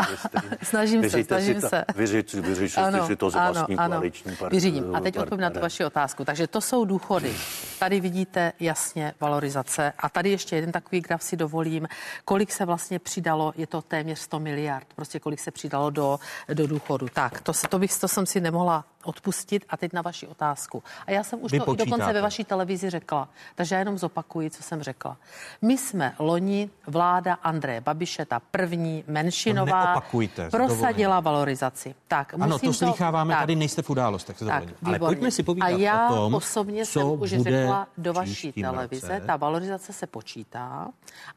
Snažím 0.63 1.09
se, 1.09 1.23
snažím 1.23 1.61
se. 1.61 1.85
Vyři, 1.95 2.14
vyřešili 2.23 2.85
ano, 2.85 3.07
si 3.07 3.15
to 3.15 3.29
z 3.29 3.33
vlastní 3.33 3.77
ano, 3.77 3.95
koaliční 3.95 4.35
par- 4.35 4.51
Vyřídím. 4.51 4.95
A 4.95 4.99
teď 4.99 5.17
odpovím 5.17 5.41
na 5.41 5.49
tu 5.49 5.59
vaši 5.59 5.85
otázku. 5.85 6.25
Takže 6.25 6.47
to 6.47 6.61
jsou 6.61 6.85
důchody. 6.85 7.33
Tady 7.79 7.99
vidíte 7.99 8.53
jasně 8.59 9.13
valorizace. 9.19 9.93
A 9.97 10.09
tady 10.09 10.29
ještě 10.29 10.55
jeden 10.55 10.71
takový 10.71 11.01
graf 11.01 11.23
si 11.23 11.37
dovolím. 11.37 11.87
Kolik 12.25 12.51
se 12.51 12.65
vlastně 12.65 12.99
přidalo, 12.99 13.53
je 13.57 13.67
to 13.67 13.81
téměř 13.81 14.19
100 14.19 14.39
miliard. 14.39 14.87
Prostě 14.95 15.19
kolik 15.19 15.39
se 15.39 15.51
přidalo 15.51 15.89
do, 15.89 16.19
do 16.53 16.67
důchodu. 16.67 17.07
Tak, 17.13 17.41
to, 17.41 17.53
se, 17.53 17.67
to, 17.67 17.79
bych, 17.79 17.99
to 17.99 18.07
jsem 18.07 18.25
si 18.25 18.41
nemohla 18.41 18.85
odpustit. 19.03 19.65
A 19.69 19.77
teď 19.77 19.93
na 19.93 20.01
vaši 20.01 20.27
otázku. 20.27 20.83
A 21.07 21.11
já 21.11 21.23
jsem 21.23 21.39
už 21.43 21.51
Vy 21.51 21.59
to 21.59 21.65
počítáte. 21.65 21.89
dokonce 21.89 22.13
ve 22.13 22.21
vaší 22.21 22.43
televizi 22.43 22.89
řekla. 22.89 23.29
Takže 23.55 23.75
já 23.75 23.79
jenom 23.79 23.97
zopakuji, 23.97 24.49
co 24.49 24.63
jsem 24.63 24.81
řekla. 24.83 25.17
My 25.61 25.77
jsme 25.77 26.15
loni, 26.19 26.69
vláda 26.87 27.33
Andreje 27.33 27.81
Babiše, 27.81 28.25
ta 28.25 28.39
první 28.51 29.03
menšinová, 29.07 30.03
prosadila 30.51 31.19
valorizaci. 31.19 31.95
Tak, 32.07 32.33
ano, 32.33 32.59
to 32.59 32.73
slycháváme, 32.73 33.33
to, 33.33 33.39
tady 33.39 33.55
nejste 33.55 33.81
v 33.81 33.89
událostech. 33.89 34.39
Tak, 34.39 34.63
Ale 34.83 34.99
pojďme 34.99 35.31
si 35.31 35.43
povídat 35.43 35.67
A 35.67 35.69
já 35.69 36.09
o 36.09 36.15
tom, 36.15 36.33
osobně 36.33 36.85
co 36.85 36.91
jsem 36.91 37.21
už 37.21 37.29
řekla 37.29 37.87
do 37.97 38.13
vaší 38.13 38.51
televize, 38.51 39.07
roce. 39.07 39.27
ta 39.27 39.35
valorizace 39.35 39.93
se 39.93 40.07
počítá 40.07 40.87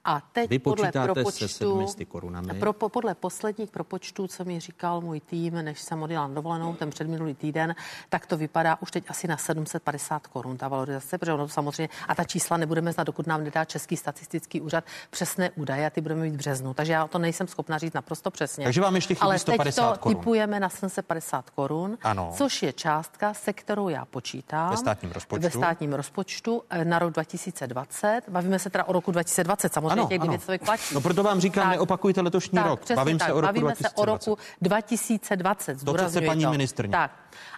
a 0.04 0.20
teď 0.32 0.50
Vy 0.50 0.58
podle 0.58 0.92
propočtu, 0.92 1.86
se 1.86 2.04
korunami. 2.04 2.54
Pro, 2.54 2.72
podle 2.72 3.14
posledních 3.14 3.70
propočtů, 3.70 4.26
co 4.26 4.44
mi 4.44 4.60
říkal 4.60 5.00
můj 5.00 5.20
tým, 5.20 5.54
než 5.54 5.80
jsem 5.80 6.02
odjela 6.02 6.26
na 6.26 6.34
dovolenou 6.34 6.74
ten 6.74 6.90
předminulý 6.90 7.34
týden, 7.34 7.74
tak 8.08 8.26
to 8.26 8.36
vypadá 8.36 8.78
už 8.80 8.90
teď 8.90 9.04
asi 9.08 9.28
na 9.28 9.36
750 9.36 10.26
korun 10.26 10.56
ta 10.56 10.68
valorizace, 10.68 11.18
protože 11.18 11.32
ono 11.32 11.48
samozřejmě, 11.48 11.88
a 12.08 12.14
ta 12.14 12.24
čísla 12.24 12.56
nebudeme 12.56 12.92
znát, 12.92 13.04
dokud 13.04 13.26
nám 13.26 13.44
nedá 13.44 13.64
Český 13.64 13.96
statistický 13.96 14.60
úřad 14.60 14.84
přesné 15.10 15.50
údaje 15.50 15.86
a 15.86 15.90
ty 15.90 16.00
budeme 16.00 16.22
mít 16.22 16.34
v 16.34 16.36
březnu. 16.36 16.74
Takže 16.74 16.92
já 16.92 17.06
to 17.06 17.18
nejsem 17.18 17.46
schopna 17.46 17.78
říct 17.78 17.92
naprosto 17.92 18.30
přesně. 18.30 18.64
Takže 18.64 18.80
vám 18.80 18.94
ještě 18.94 19.14
chybí 19.14 19.22
Ale 19.22 19.38
150 19.38 19.64
teď 19.64 19.74
to 19.74 20.02
korun. 20.02 20.16
typujeme 20.18 20.60
na 20.60 20.67
750 20.68 21.50
korun, 21.50 21.98
ano. 22.02 22.32
což 22.36 22.62
je 22.62 22.72
částka, 22.72 23.34
se 23.34 23.52
kterou 23.52 23.88
já 23.88 24.04
počítám. 24.04 24.70
Ve 24.70 24.76
státním 24.76 25.12
rozpočtu. 25.12 25.42
Ve 25.42 25.50
státním 25.50 25.92
rozpočtu 25.92 26.62
eh, 26.70 26.84
na 26.84 26.98
rok 26.98 27.12
2020. 27.12 28.22
Bavíme 28.28 28.58
se 28.58 28.70
teda 28.70 28.84
o 28.84 28.92
roku 28.92 29.10
2020, 29.10 29.72
samozřejmě 29.72 29.92
ano, 29.92 30.06
těch 30.08 30.18
900 30.18 30.64
platí. 30.64 30.94
No 30.94 31.00
proto 31.00 31.22
vám 31.22 31.40
říkám, 31.40 31.64
tak, 31.64 31.72
neopakujte 31.72 32.20
letošní 32.20 32.56
tak, 32.56 32.66
rok. 32.66 32.80
Bavím 32.94 33.18
tak, 33.18 33.28
se 33.28 33.32
o 33.32 33.40
roku 33.40 33.46
bavíme 33.46 33.66
2020. 33.66 33.94
se 33.94 34.02
o 34.02 34.04
roku 34.04 34.38
2020. 34.60 35.84
To, 35.84 35.94
co 35.94 36.10
se 36.10 36.20
paní 36.20 36.44
to. 36.44 36.50
ministrně. 36.50 36.92
Tak. 36.92 37.10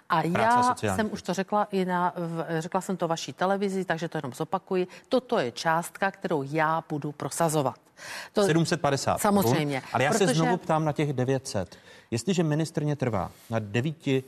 A 0.09 0.21
já 0.21 0.75
jsem 0.95 1.09
už 1.11 1.21
to 1.21 1.33
řekla 1.33 1.67
i 1.71 1.85
na, 1.85 2.13
řekla 2.59 2.81
jsem 2.81 2.97
to 2.97 3.07
vaší 3.07 3.33
televizi, 3.33 3.85
takže 3.85 4.09
to 4.09 4.17
jenom 4.17 4.33
zopakuji. 4.33 4.87
Toto 5.09 5.39
je 5.39 5.51
částka, 5.51 6.11
kterou 6.11 6.43
já 6.43 6.83
budu 6.89 7.11
prosazovat. 7.11 7.75
To, 8.33 8.43
750. 8.43 9.21
Samozřejmě. 9.21 9.81
Ale 9.93 10.03
já 10.03 10.11
protože... 10.11 10.27
se 10.27 10.33
znovu 10.33 10.57
ptám 10.57 10.85
na 10.85 10.91
těch 10.91 11.13
900. 11.13 11.77
Jestliže 12.11 12.43
ministrně 12.43 12.95
trvá 12.95 13.31
na 13.49 13.59
900 13.59 14.23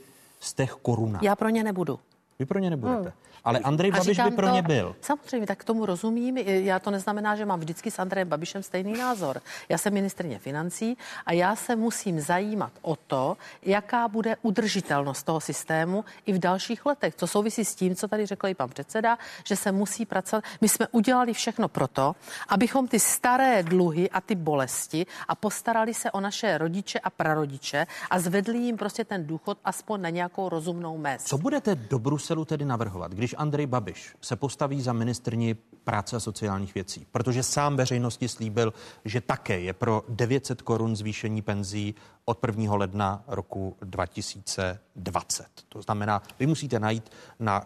korunách. 0.81 1.23
Já 1.23 1.35
pro 1.35 1.49
ně 1.49 1.63
nebudu. 1.63 1.99
Vy 2.39 2.45
pro 2.45 2.59
ně 2.59 2.69
nebudete. 2.69 3.01
Hmm. 3.01 3.11
Ale 3.43 3.59
Andrej 3.59 3.91
Babiš 3.91 4.19
by 4.19 4.31
pro 4.31 4.47
to, 4.47 4.53
ně 4.53 4.61
byl. 4.61 4.95
Samozřejmě, 5.01 5.47
tak 5.47 5.59
k 5.59 5.63
tomu 5.63 5.85
rozumím. 5.85 6.37
Já 6.37 6.79
to 6.79 6.91
neznamená, 6.91 7.35
že 7.35 7.45
mám 7.45 7.59
vždycky 7.59 7.91
s 7.91 7.99
Andrejem 7.99 8.27
Babišem 8.27 8.63
stejný 8.63 8.93
názor. 8.93 9.41
Já 9.69 9.77
jsem 9.77 9.93
ministrně 9.93 10.39
financí 10.39 10.97
a 11.25 11.33
já 11.33 11.55
se 11.55 11.75
musím 11.75 12.19
zajímat 12.19 12.71
o 12.81 12.95
to, 12.95 13.37
jaká 13.61 14.07
bude 14.07 14.35
udržitelnost 14.41 15.23
toho 15.23 15.39
systému 15.39 16.05
i 16.25 16.33
v 16.33 16.39
dalších 16.39 16.85
letech. 16.85 17.15
To 17.15 17.27
souvisí 17.27 17.65
s 17.65 17.75
tím, 17.75 17.95
co 17.95 18.07
tady 18.07 18.25
řekl 18.25 18.47
i 18.47 18.53
pan 18.53 18.69
předseda, 18.69 19.17
že 19.43 19.55
se 19.55 19.71
musí 19.71 20.05
pracovat. 20.05 20.43
My 20.61 20.69
jsme 20.69 20.87
udělali 20.91 21.33
všechno 21.33 21.67
proto, 21.67 22.15
abychom 22.47 22.87
ty 22.87 22.99
staré 22.99 23.63
dluhy 23.63 24.09
a 24.09 24.21
ty 24.21 24.35
bolesti 24.35 25.05
a 25.27 25.35
postarali 25.35 25.93
se 25.93 26.11
o 26.11 26.19
naše 26.19 26.57
rodiče 26.57 26.99
a 26.99 27.09
prarodiče 27.09 27.87
a 28.09 28.19
zvedli 28.19 28.57
jim 28.57 28.77
prostě 28.77 29.05
ten 29.05 29.27
důchod 29.27 29.57
aspoň 29.65 30.01
na 30.01 30.09
nějakou 30.09 30.49
rozumnou 30.49 30.97
mez. 30.97 31.23
Co 31.23 31.37
budete 31.37 31.75
do 31.75 31.99
Bruselu 31.99 32.22
tedy 32.45 32.65
navrhovat, 32.65 33.11
když 33.11 33.35
Andrej 33.37 33.67
Babiš 33.67 34.15
se 34.21 34.35
postaví 34.35 34.81
za 34.81 34.93
ministrní 34.93 35.53
práce 35.83 36.15
a 36.15 36.19
sociálních 36.19 36.73
věcí, 36.75 37.07
protože 37.11 37.43
sám 37.43 37.75
veřejnosti 37.75 38.27
slíbil, 38.27 38.73
že 39.05 39.21
také 39.21 39.59
je 39.59 39.73
pro 39.73 40.03
900 40.09 40.61
korun 40.61 40.95
zvýšení 40.95 41.41
penzí 41.41 41.95
od 42.25 42.39
1. 42.47 42.75
ledna 42.75 43.23
roku 43.27 43.77
2020. 43.81 45.47
To 45.69 45.81
znamená, 45.81 46.21
vy 46.39 46.47
musíte 46.47 46.79
najít 46.79 47.09
na 47.39 47.63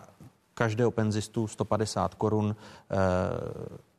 každého 0.54 0.92
penzistu 0.92 1.48
150 1.48 2.16
korun, 2.16 2.56
eh, 2.56 2.96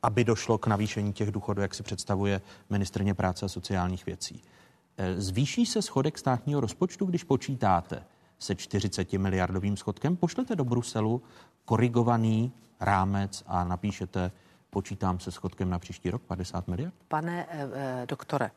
aby 0.02 0.24
došlo 0.24 0.58
k 0.58 0.66
navýšení 0.66 1.12
těch 1.12 1.30
důchodů, 1.30 1.62
jak 1.62 1.74
si 1.74 1.82
představuje 1.82 2.40
ministrně 2.70 3.14
práce 3.14 3.46
a 3.46 3.48
sociálních 3.48 4.06
věcí. 4.06 4.42
Eh, 4.96 5.20
zvýší 5.20 5.66
se 5.66 5.82
schodek 5.82 6.18
státního 6.18 6.60
rozpočtu, 6.60 7.06
když 7.06 7.24
počítáte 7.24 8.04
se 8.38 8.54
40 8.54 9.12
miliardovým 9.12 9.76
schodkem, 9.76 10.16
pošlete 10.16 10.56
do 10.56 10.64
Bruselu 10.64 11.22
korigovaný 11.64 12.52
rámec 12.80 13.42
a 13.46 13.64
napíšete, 13.64 14.32
počítám 14.70 15.18
se 15.18 15.30
schodkem 15.30 15.70
na 15.70 15.78
příští 15.78 16.10
rok 16.10 16.22
50 16.22 16.68
miliard? 16.68 16.94
Pane 17.08 17.46
eh, 17.50 17.68
eh, 17.72 18.06
doktore, 18.08 18.50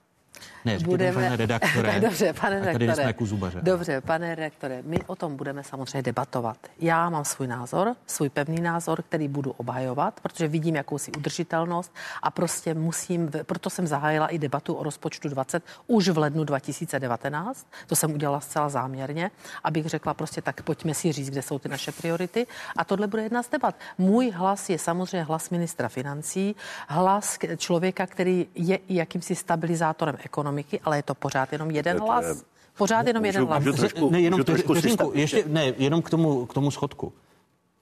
Ne, 0.66 0.80
budeme... 0.80 1.14
pane 1.14 1.36
redaktore. 1.36 2.00
Dobře, 2.02 2.34
pane 2.34 2.60
redaktore. 2.60 2.86
tady 2.86 2.96
jsme 2.96 3.04
jako 3.04 3.26
zubaře. 3.26 3.60
Dobře, 3.62 4.02
pane 4.02 4.36
redaktore, 4.36 4.82
my 4.86 5.00
o 5.08 5.16
tom 5.16 5.36
budeme 5.36 5.64
samozřejmě 5.64 6.02
debatovat. 6.02 6.58
Já 6.80 7.10
mám 7.10 7.26
svůj 7.26 7.48
názor, 7.48 7.96
svůj 8.06 8.30
pevný 8.30 8.62
názor, 8.62 9.02
který 9.02 9.28
budu 9.28 9.52
obhajovat, 9.52 10.20
protože 10.20 10.48
vidím 10.48 10.76
jakousi 10.76 11.12
udržitelnost 11.12 11.96
a 12.24 12.32
prostě 12.32 12.74
musím, 12.74 13.32
proto 13.44 13.70
jsem 13.70 13.88
zahájila 13.88 14.28
i 14.28 14.40
debatu 14.40 14.74
o 14.74 14.84
rozpočtu 14.84 15.30
20 15.30 15.64
už 15.88 16.10
v 16.10 16.18
lednu 16.18 16.44
2019. 16.44 17.68
To 17.88 17.96
jsem 17.96 18.14
udělala 18.14 18.40
zcela 18.40 18.70
záměrně, 18.70 19.32
abych 19.64 19.86
řekla 19.86 20.14
prostě 20.14 20.42
tak 20.42 20.62
pojďme 20.62 20.94
si 20.94 21.12
říct, 21.12 21.30
kde 21.30 21.42
jsou 21.42 21.60
ty 21.60 21.70
naše 21.70 21.92
priority. 21.92 22.48
A 22.78 22.84
tohle 22.84 23.08
bude 23.08 23.24
jedna 23.24 23.44
z 23.44 23.50
debat. 23.50 23.76
Můj 23.98 24.32
hlas 24.32 24.70
je 24.70 24.80
samozřejmě 24.80 25.24
hlas 25.24 25.50
ministra 25.50 25.90
financí, 25.90 26.56
hlas 26.88 27.38
člověka, 27.58 28.08
který 28.08 28.48
je 28.56 28.80
jakýmsi 28.90 29.36
stabilizátorem 29.36 30.16
ekonomiky 30.26 30.80
ale 30.84 30.98
je 30.98 31.04
to 31.04 31.16
pořád 31.16 31.52
jenom 31.52 31.72
jeden 31.72 31.98
to 31.98 32.04
hlas. 32.04 32.26
Je, 32.26 32.36
pořád 32.78 33.08
jenom 33.08 33.24
můžu, 33.24 33.28
jeden 33.28 33.48
hlas. 33.48 33.64
Trošku, 33.64 34.10
ne, 34.10 34.22
jenom, 34.22 34.44
trošku 34.44 34.74
vteřinku, 34.74 35.12
ještě, 35.16 35.44
ne, 35.48 35.74
jenom 35.78 36.02
k 36.02 36.10
tomu, 36.10 36.46
k 36.46 36.54
tomu 36.54 36.72
schodku. 36.72 37.14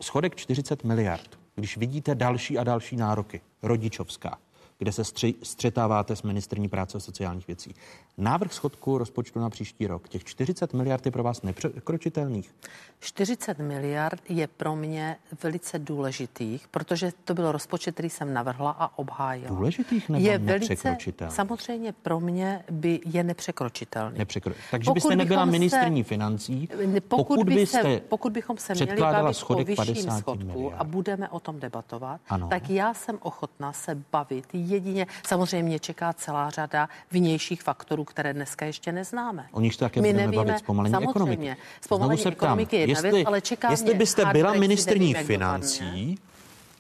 Schodek 0.02 0.36
40 0.36 0.84
miliard. 0.84 1.40
Když 1.56 1.78
vidíte 1.78 2.16
další 2.16 2.58
a 2.58 2.64
další 2.64 2.96
nároky, 2.96 3.42
rodičovská, 3.64 4.38
kde 4.80 4.91
se 4.91 5.03
stři, 5.03 5.36
střetáváte 5.43 6.15
s 6.15 6.23
ministrní 6.23 6.69
práce 6.69 6.97
a 6.97 7.01
sociálních 7.01 7.47
věcí. 7.47 7.75
Návrh 8.17 8.53
schodku 8.53 8.97
rozpočtu 8.97 9.39
na 9.39 9.49
příští 9.49 9.88
rok, 9.88 10.09
těch 10.09 10.23
40 10.23 10.73
miliard 10.73 11.05
je 11.05 11.11
pro 11.11 11.23
vás 11.23 11.41
nepřekročitelných? 11.41 12.55
40 12.99 13.59
miliard 13.59 14.21
je 14.30 14.47
pro 14.47 14.75
mě 14.75 15.15
velice 15.43 15.80
důležitých, 15.80 16.67
protože 16.67 17.11
to 17.23 17.34
byl 17.34 17.51
rozpočet, 17.51 17.91
který 17.91 18.09
jsem 18.09 18.34
navrhla 18.34 18.71
a 18.71 18.97
obhájila. 18.97 19.49
Důležitých 19.49 20.09
nebo 20.09 20.25
je 20.25 20.38
velice, 20.38 20.97
samozřejmě 21.30 21.93
pro 21.93 22.19
mě 22.19 22.63
by 22.71 22.99
je 23.05 23.23
nepřekročitelný. 23.23 24.17
Nepřekro... 24.17 24.53
Takže 24.71 24.86
pokud 24.86 24.93
byste 24.93 25.15
nebyla 25.15 25.45
ministrní 25.45 26.03
se, 26.03 26.07
financí, 26.07 26.69
pokud, 27.07 27.27
pokud, 27.27 27.49
byste 27.49 28.01
pokud 28.09 28.34
bychom 28.34 28.57
se 28.57 28.73
měli 28.73 29.01
bavit 29.01 29.34
schodek 29.34 29.80
o 29.80 29.84
vyšším 29.84 30.11
schodku 30.11 30.45
miliard. 30.45 30.75
a 30.82 30.84
budeme 30.84 31.30
o 31.30 31.39
tom 31.39 31.59
debatovat, 31.59 32.21
ano. 32.30 32.47
tak 32.47 32.69
já 32.69 32.93
jsem 32.93 33.17
ochotná 33.21 33.73
se 33.73 34.03
bavit 34.11 34.45
jedině. 34.70 35.07
Samozřejmě 35.28 35.80
čeká 35.80 36.13
celá 36.13 36.49
řada 36.49 36.89
vnějších 37.11 37.63
faktorů, 37.63 38.03
které 38.03 38.34
dneska 38.34 38.65
ještě 38.65 38.91
neznáme. 38.91 39.47
O 39.51 39.61
nich 39.61 39.78
také 39.78 40.01
My 40.01 40.07
budeme 40.07 40.28
nevíme, 40.28 40.45
bavit 40.45 40.59
zpomalení 40.59 40.95
ekonomiky. 41.03 41.55
Zpomalení 41.82 42.26
ekonomiky 42.26 42.76
je 42.76 42.82
jedna 42.82 42.91
jestli, 42.91 43.11
věc, 43.11 43.28
ale 43.28 43.41
čeká 43.41 43.72
Jestli 43.72 43.93
byste 43.93 44.26
byla 44.26 44.53
ministrní 44.53 45.13
financí, 45.13 46.20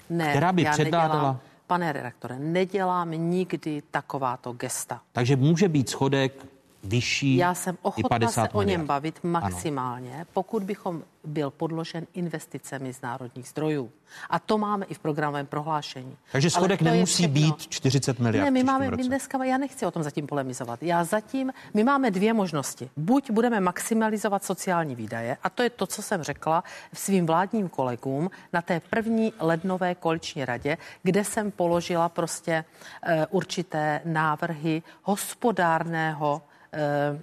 ne, 0.09 0.29
která 0.29 0.51
by 0.51 0.65
předádala... 0.71 1.13
Nedělám, 1.13 1.39
pane 1.67 1.93
redaktore, 1.93 2.39
nedělám 2.39 3.11
nikdy 3.11 3.81
takováto 3.91 4.53
gesta. 4.53 5.01
Takže 5.11 5.35
může 5.35 5.69
být 5.69 5.89
schodek 5.89 6.45
vyšší 6.83 7.35
Já 7.35 7.53
jsem 7.53 7.77
ochotná 7.81 8.27
se 8.27 8.41
miliard. 8.41 8.55
o 8.55 8.61
něm 8.61 8.85
bavit 8.85 9.19
maximálně, 9.23 10.15
ano. 10.15 10.25
pokud 10.33 10.63
bychom 10.63 11.03
byl 11.23 11.51
podložen 11.51 12.07
investicemi 12.13 12.93
z 12.93 13.01
národních 13.01 13.47
zdrojů. 13.47 13.91
A 14.29 14.39
to 14.39 14.57
máme 14.57 14.85
i 14.85 14.93
v 14.93 14.99
programovém 14.99 15.45
prohlášení. 15.45 16.17
Takže 16.31 16.49
schodek 16.49 16.81
nemusí 16.81 17.27
být 17.27 17.57
40 17.57 18.19
miliard. 18.19 18.45
Ne, 18.45 18.51
my 18.51 18.63
máme 18.63 18.91
my 18.91 19.03
dneska, 19.03 19.43
já 19.43 19.57
nechci 19.57 19.85
o 19.85 19.91
tom 19.91 20.03
zatím 20.03 20.27
polemizovat. 20.27 20.83
Já 20.83 21.03
zatím, 21.03 21.53
my 21.73 21.83
máme 21.83 22.11
dvě 22.11 22.33
možnosti. 22.33 22.89
Buď 22.97 23.31
budeme 23.31 23.59
maximalizovat 23.59 24.43
sociální 24.43 24.95
výdaje, 24.95 25.37
a 25.43 25.49
to 25.49 25.63
je 25.63 25.69
to, 25.69 25.87
co 25.87 26.01
jsem 26.01 26.23
řekla 26.23 26.63
svým 26.93 27.25
vládním 27.25 27.69
kolegům 27.69 28.29
na 28.53 28.61
té 28.61 28.79
první 28.79 29.33
lednové 29.39 29.95
koaliční 29.95 30.45
radě, 30.45 30.77
kde 31.03 31.23
jsem 31.23 31.51
položila 31.51 32.09
prostě 32.09 32.65
uh, 33.07 33.25
určité 33.29 34.01
návrhy 34.05 34.83
hospodárného 35.03 36.41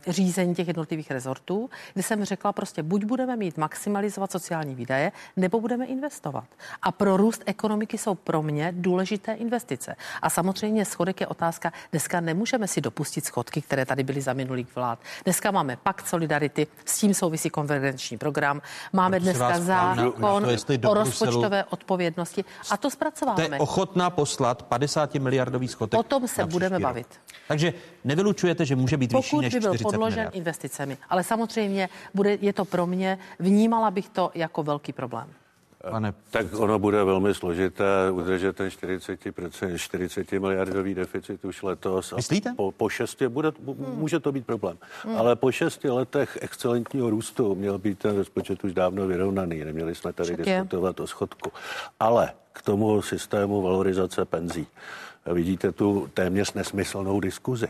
řízení 0.07 0.55
těch 0.55 0.67
jednotlivých 0.67 1.11
rezortů, 1.11 1.71
kdy 1.95 2.03
jsem 2.03 2.25
řekla 2.25 2.53
prostě, 2.53 2.83
buď 2.83 3.05
budeme 3.05 3.37
mít 3.37 3.57
maximalizovat 3.57 4.33
sociální 4.33 4.75
výdaje, 4.75 5.13
nebo 5.37 5.61
budeme 5.61 5.87
investovat. 5.87 6.45
A 6.83 6.93
pro 6.93 7.17
růst 7.17 7.43
ekonomiky 7.47 7.99
jsou 7.99 8.15
pro 8.15 8.43
mě 8.43 8.73
důležité 8.77 9.33
investice. 9.33 9.97
A 10.23 10.31
samozřejmě 10.31 10.85
schodek 10.85 11.21
je 11.21 11.27
otázka, 11.27 11.73
dneska 11.93 12.21
nemůžeme 12.21 12.69
si 12.69 12.81
dopustit 12.81 13.25
schodky, 13.25 13.63
které 13.63 13.87
tady 13.87 14.03
byly 14.03 14.21
za 14.21 14.33
minulých 14.33 14.75
vlád. 14.75 14.99
Dneska 15.25 15.51
máme 15.51 15.77
pakt 15.77 16.09
solidarity, 16.09 16.67
s 16.85 16.99
tím 16.99 17.15
souvisí 17.15 17.51
konvergenční 17.51 18.19
program, 18.19 18.63
máme 18.93 19.21
dneska 19.21 19.61
zákon 19.61 20.47
o 20.87 20.95
rozpočtové 20.95 21.65
odpovědnosti 21.65 22.45
a 22.71 22.77
to 22.77 22.91
zpracováme. 22.91 23.45
Jste 23.45 23.59
ochotná 23.59 24.11
poslat 24.11 24.63
50 24.63 25.15
miliardový 25.15 25.69
schodek? 25.69 26.01
O 26.01 26.03
tom 26.03 26.29
se 26.29 26.47
budeme 26.47 26.79
bavit. 26.79 27.07
Takže 27.49 27.75
nevylučujete, 28.05 28.65
že 28.65 28.77
může 28.77 28.97
být 28.97 29.13
Pokud 29.13 29.23
vyšší 29.23 29.36
než 29.41 29.55
by 29.55 29.61
byl 29.61 29.75
40 29.75 29.83
podložen 29.83 30.19
miliard. 30.19 30.37
investicemi. 30.37 30.99
Ale 31.09 31.25
samozřejmě 31.25 31.89
bude, 32.15 32.39
je 32.41 32.53
to 32.53 32.65
pro 32.65 32.87
mě, 32.87 33.19
vnímala 33.39 33.91
bych 33.91 34.09
to 34.09 34.31
jako 34.35 34.63
velký 34.63 34.93
problém. 34.93 35.29
Pane... 35.91 36.15
Tak 36.31 36.47
ono 36.55 36.79
bude 36.79 37.05
velmi 37.05 37.35
složité 37.35 38.11
udržet 38.13 38.57
ten 38.57 38.69
40%, 38.69 39.77
40 39.77 40.33
miliardový 40.33 40.95
deficit 40.95 41.45
už 41.45 41.63
letos. 41.63 42.13
Myslíte? 42.17 42.55
Po, 42.57 42.73
po 42.73 42.89
šesti 42.89 43.29
bude, 43.29 43.53
může 43.95 44.21
to 44.21 44.33
být 44.33 44.47
problém. 44.47 44.79
Hmm. 45.03 45.17
Ale 45.17 45.37
po 45.37 45.53
šesti 45.53 45.91
letech 45.91 46.39
excelentního 46.41 47.11
růstu 47.11 47.55
měl 47.55 47.79
být 47.79 47.99
ten 47.99 48.17
rozpočet 48.17 48.65
už 48.65 48.75
dávno 48.75 49.07
vyrovnaný. 49.07 49.65
Neměli 49.65 49.95
jsme 49.95 50.13
tady 50.13 50.35
Však 50.35 50.47
diskutovat 50.47 50.99
je. 50.99 51.05
o 51.05 51.07
schodku. 51.07 51.53
Ale 52.01 52.33
k 52.53 52.63
tomu 52.63 53.03
systému 53.03 53.63
valorizace 53.63 54.25
penzí. 54.25 54.67
Vidíte 55.33 55.73
tu 55.73 56.11
téměř 56.15 56.53
nesmyslnou 56.53 57.21
diskuzi. 57.21 57.69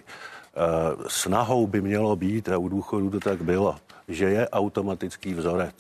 Eh, 0.57 0.97
snahou 1.09 1.67
by 1.67 1.81
mělo 1.81 2.17
být, 2.17 2.49
a 2.49 2.59
u 2.59 2.69
důchodu 2.69 3.11
to 3.11 3.21
tak 3.21 3.43
bylo, 3.43 3.77
že 4.09 4.25
je 4.25 4.49
automatický 4.49 5.35
vzorec. 5.35 5.75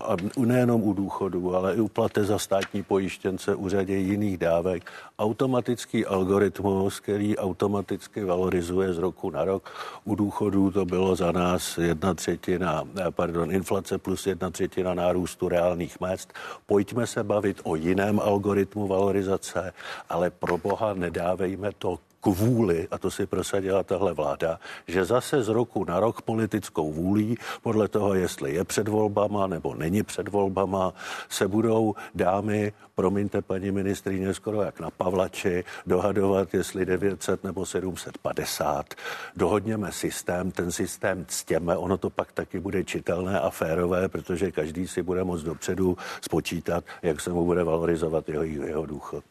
A 0.00 0.16
nejenom 0.36 0.82
u 0.82 0.92
důchodu, 0.92 1.56
ale 1.56 1.74
i 1.74 1.80
u 1.80 1.88
plate 1.88 2.24
za 2.24 2.38
státní 2.38 2.82
pojištěnce, 2.82 3.54
u 3.54 3.68
řadě 3.68 3.96
jiných 3.96 4.38
dávek. 4.38 4.90
Automatický 5.18 6.06
algoritmus, 6.06 7.00
který 7.00 7.36
automaticky 7.38 8.24
valorizuje 8.24 8.94
z 8.94 8.98
roku 8.98 9.30
na 9.30 9.44
rok. 9.44 9.70
U 10.04 10.14
důchodů 10.14 10.70
to 10.70 10.84
bylo 10.84 11.16
za 11.16 11.32
nás 11.32 11.78
jedna 11.78 12.14
třetina, 12.14 12.82
eh, 12.96 13.10
pardon, 13.10 13.52
inflace 13.52 13.98
plus 13.98 14.26
jedna 14.26 14.50
třetina 14.50 14.94
nárůstu 14.94 15.48
reálných 15.48 16.00
mest. 16.00 16.32
Pojďme 16.66 17.06
se 17.06 17.24
bavit 17.24 17.60
o 17.64 17.76
jiném 17.76 18.20
algoritmu 18.20 18.86
valorizace, 18.86 19.72
ale 20.08 20.30
pro 20.30 20.58
boha 20.58 20.94
nedávejme 20.94 21.70
to 21.78 21.98
kvůli, 22.24 22.88
a 22.90 22.98
to 22.98 23.10
si 23.10 23.26
prosadila 23.26 23.82
tahle 23.82 24.12
vláda, 24.12 24.60
že 24.88 25.04
zase 25.04 25.42
z 25.42 25.48
roku 25.48 25.84
na 25.84 26.00
rok 26.00 26.22
politickou 26.22 26.92
vůlí, 26.92 27.36
podle 27.62 27.88
toho, 27.88 28.14
jestli 28.14 28.54
je 28.54 28.64
před 28.64 28.88
volbama 28.88 29.46
nebo 29.46 29.74
není 29.74 30.02
před 30.02 30.28
volbama, 30.28 30.94
se 31.28 31.48
budou 31.48 31.94
dámy, 32.14 32.72
promiňte 32.94 33.42
paní 33.42 33.70
ministrině, 33.70 34.34
skoro 34.34 34.62
jak 34.62 34.80
na 34.80 34.90
Pavlači, 34.90 35.64
dohadovat, 35.86 36.54
jestli 36.54 36.86
900 36.86 37.44
nebo 37.44 37.66
750. 37.66 38.94
Dohodněme 39.36 39.92
systém, 39.92 40.50
ten 40.50 40.72
systém 40.72 41.24
ctěme, 41.28 41.76
ono 41.76 41.98
to 41.98 42.10
pak 42.10 42.32
taky 42.32 42.60
bude 42.60 42.84
čitelné 42.84 43.40
a 43.40 43.50
férové, 43.50 44.08
protože 44.08 44.52
každý 44.52 44.88
si 44.88 45.02
bude 45.02 45.24
moct 45.24 45.42
dopředu 45.42 45.96
spočítat, 46.20 46.84
jak 47.02 47.20
se 47.20 47.30
mu 47.30 47.44
bude 47.44 47.64
valorizovat 47.64 48.28
jeho, 48.28 48.42
jeho 48.42 48.86
důchod. 48.86 49.24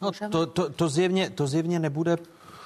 No, 0.00 0.12
to, 0.30 0.46
to, 0.46 0.70
to, 0.70 0.88
zjevně, 0.88 1.30
to 1.30 1.46
zjevně 1.46 1.78
nebude 1.78 2.16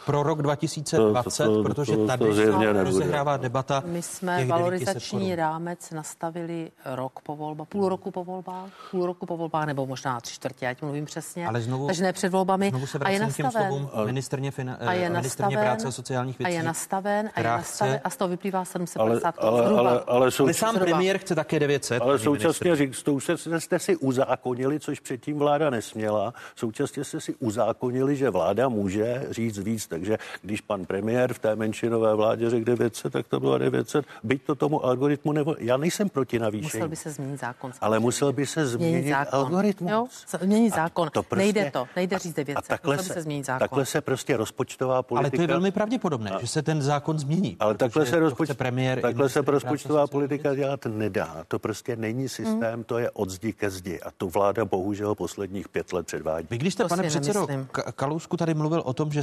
pro 0.07 0.23
rok 0.23 0.43
2020, 0.43 1.45
to, 1.45 1.55
to, 1.55 1.63
protože 1.63 1.97
tady 1.97 2.25
to, 2.25 2.53
to 2.53 2.85
rozehrává 2.85 3.37
debata. 3.37 3.83
My 3.87 4.03
jsme 4.03 4.39
těch 4.39 4.49
valorizační 4.49 5.35
rámec 5.35 5.91
nastavili 5.91 6.71
rok 6.85 7.21
po 7.21 7.37
volbách, 7.37 7.69
půl 7.69 7.89
roku 7.89 8.11
po 8.11 8.25
volbách, 8.25 8.71
půl 8.91 9.07
roku 9.07 9.27
po 9.27 9.37
volbách, 9.37 9.67
nebo 9.67 9.87
možná 9.87 10.21
tři 10.21 10.35
čtvrtě, 10.35 10.77
tím 10.79 10.87
mluvím 10.89 11.05
přesně. 11.05 11.47
Ale 11.47 11.61
znovu, 11.61 11.87
Takže 11.87 12.03
ne 12.03 12.13
před 12.13 12.29
volbami. 12.29 12.71
Znovu 12.71 12.87
se 12.87 12.99
a 12.99 13.11
je 13.11 13.21
nastaven. 13.21 13.53
Těm 13.53 13.63
slovům 13.63 13.91
ministrně, 14.05 14.51
fina, 14.51 14.77
a 14.81 14.93
je 14.93 15.11
nastaven, 15.11 15.59
práce 15.59 15.89
a 15.89 15.91
sociálních 15.91 16.39
věcí. 16.39 16.55
A 16.55 16.57
je 16.57 16.63
nastaven, 16.63 17.31
a 17.35 17.41
je 17.41 17.47
nastaven, 17.47 18.01
a 18.05 18.11
z 18.11 18.17
toho 18.17 18.29
vyplývá 18.29 18.65
750 18.65 19.35
ale, 19.39 19.67
ale, 19.67 19.79
ale, 19.79 20.03
ale, 20.07 20.31
souč... 20.31 20.45
ale 20.45 20.55
sám 20.55 20.79
premiér 20.79 21.19
chce 21.19 21.35
také 21.35 21.61
900. 21.61 22.03
Ale 22.03 22.19
současně 22.19 22.77
řík, 22.77 23.03
to 23.03 23.15
už 23.15 23.31
jste 23.59 23.79
si 23.79 23.97
uzákonili, 23.97 24.81
což 24.81 25.01
předtím 25.01 25.39
vláda 25.39 25.71
nesměla. 25.71 26.35
Současně 26.57 27.05
jste 27.05 27.21
si 27.21 27.35
uzákonili, 27.35 28.17
že 28.17 28.31
vláda 28.31 28.69
může 28.69 29.27
říct 29.31 29.59
víc 29.59 29.87
takže 29.95 30.19
když 30.43 30.61
pan 30.61 30.87
premiér 30.87 31.33
v 31.35 31.39
té 31.39 31.57
menšinové 31.57 32.15
vládě 32.15 32.51
řekl 32.51 32.65
900, 32.65 33.13
tak 33.13 33.29
to 33.29 33.41
bylo 33.41 33.59
900. 33.59 34.07
Byť 34.23 34.43
to 34.43 34.55
tomu 34.55 34.85
algoritmu 34.85 35.33
nebo... 35.33 35.57
Já 35.59 35.77
nejsem 35.77 36.09
proti 36.09 36.39
navýšení. 36.39 36.81
Musel 36.81 36.89
by 36.89 36.97
se 36.97 37.11
změnit 37.11 37.41
zákon. 37.41 37.73
Ale 37.81 37.99
musel 37.99 38.33
by 38.33 38.47
se 38.47 38.67
změnit, 38.67 38.91
změnit 38.91 39.11
zákon. 39.11 39.39
algoritmus. 39.39 39.91
Jo, 39.91 40.07
změnit 40.41 40.75
zákon. 40.75 41.11
To 41.13 41.23
prostě, 41.23 41.45
nejde 41.45 41.71
to, 41.71 41.87
nejde 41.97 42.19
říct 42.19 42.35
900. 42.35 42.65
A 42.65 42.69
takhle 42.69 42.99
se, 42.99 43.13
se 43.13 43.23
změnit 43.23 43.47
zákon. 43.47 43.59
Takhle 43.59 43.87
se 43.87 44.01
prostě 44.01 44.37
rozpočtová 44.37 45.03
politika... 45.03 45.37
Ale 45.37 45.37
to 45.37 45.43
je 45.43 45.47
velmi 45.47 45.71
pravděpodobné, 45.71 46.31
a, 46.31 46.41
že 46.41 46.47
se 46.47 46.63
ten 46.63 46.83
zákon 46.83 47.19
změní. 47.19 47.57
Ale 47.61 47.75
takhle 47.75 48.07
se, 48.07 48.19
rozpoč... 48.19 48.51
premiér 48.53 49.01
takhle 49.01 49.29
se 49.29 49.41
rozpočtová 49.41 50.07
politika 50.07 50.55
dělat 50.55 50.87
nedá. 50.87 51.45
To 51.49 51.59
prostě 51.59 51.97
není 51.97 52.29
systém, 52.29 52.75
hmm. 52.75 52.85
to 52.85 52.99
je 52.99 53.11
od 53.11 53.31
zdi 53.31 53.53
ke 53.53 53.71
zdi. 53.71 54.01
A 54.01 54.11
tu 54.11 54.29
vláda 54.29 54.65
bohužel 54.65 55.15
posledních 55.15 55.69
pět 55.69 55.93
let 55.93 56.07
předvádí. 56.07 56.47
Vy 56.51 56.59
když 56.59 56.75
jste, 56.75 56.83
to 56.83 56.89
pane 56.89 57.03
předsedo 57.03 57.47
Kalousku, 57.95 58.37
tady 58.37 58.55
mluvil 58.55 58.83
o 58.85 58.93
tom, 58.93 59.13
že 59.13 59.23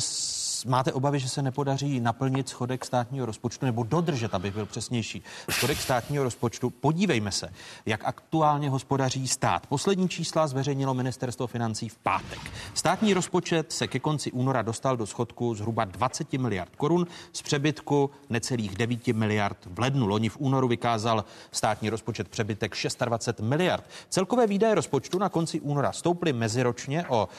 máte 0.65 0.93
obavy, 0.93 1.19
že 1.19 1.29
se 1.29 1.41
nepodaří 1.41 1.99
naplnit 1.99 2.49
schodek 2.49 2.85
státního 2.85 3.25
rozpočtu 3.25 3.65
nebo 3.65 3.83
dodržet, 3.83 4.33
abych 4.33 4.53
byl 4.53 4.65
přesnější, 4.65 5.23
schodek 5.49 5.77
státního 5.77 6.23
rozpočtu. 6.23 6.69
Podívejme 6.69 7.31
se, 7.31 7.49
jak 7.85 8.05
aktuálně 8.05 8.69
hospodaří 8.69 9.27
stát. 9.27 9.67
Poslední 9.67 10.09
čísla 10.09 10.47
zveřejnilo 10.47 10.93
ministerstvo 10.93 11.47
financí 11.47 11.89
v 11.89 11.97
pátek. 11.97 12.39
Státní 12.73 13.13
rozpočet 13.13 13.71
se 13.71 13.87
ke 13.87 13.99
konci 13.99 14.31
února 14.31 14.61
dostal 14.61 14.97
do 14.97 15.05
schodku 15.05 15.55
zhruba 15.55 15.85
20 15.85 16.33
miliard 16.33 16.75
korun 16.75 17.07
z 17.33 17.41
přebytku 17.41 18.09
necelých 18.29 18.75
9 18.75 19.07
miliard 19.07 19.57
v 19.65 19.79
lednu. 19.79 20.07
Loni 20.07 20.29
v 20.29 20.37
únoru 20.39 20.67
vykázal 20.67 21.25
státní 21.51 21.89
rozpočet 21.89 22.27
přebytek 22.27 22.75
26 23.05 23.39
miliard. 23.39 23.83
Celkové 24.09 24.47
výdaje 24.47 24.75
rozpočtu 24.75 25.19
na 25.19 25.29
konci 25.29 25.59
února 25.59 25.91
stouply 25.91 26.33
meziročně 26.33 27.05
o 27.07 27.29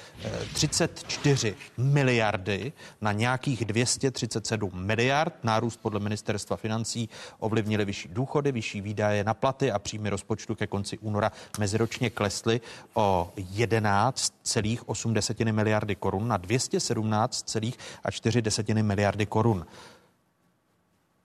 34 0.54 1.48
eh, 1.58 1.82
miliardy 1.82 2.72
na 3.00 3.11
nějakých 3.12 3.64
237 3.64 4.70
miliard. 4.74 5.34
Nárůst 5.42 5.76
podle 5.76 6.00
ministerstva 6.00 6.56
financí 6.56 7.08
ovlivnili 7.38 7.84
vyšší 7.84 8.08
důchody, 8.08 8.52
vyšší 8.52 8.80
výdaje 8.80 9.24
na 9.24 9.34
platy 9.34 9.72
a 9.72 9.78
příjmy 9.78 10.10
rozpočtu 10.10 10.54
ke 10.54 10.66
konci 10.66 10.98
února 10.98 11.32
meziročně 11.58 12.10
klesly 12.10 12.60
o 12.94 13.32
11,8 13.36 15.52
miliardy 15.52 15.94
korun 15.94 16.28
na 16.28 16.38
217,4 16.38 18.82
miliardy 18.82 19.26
korun. 19.26 19.66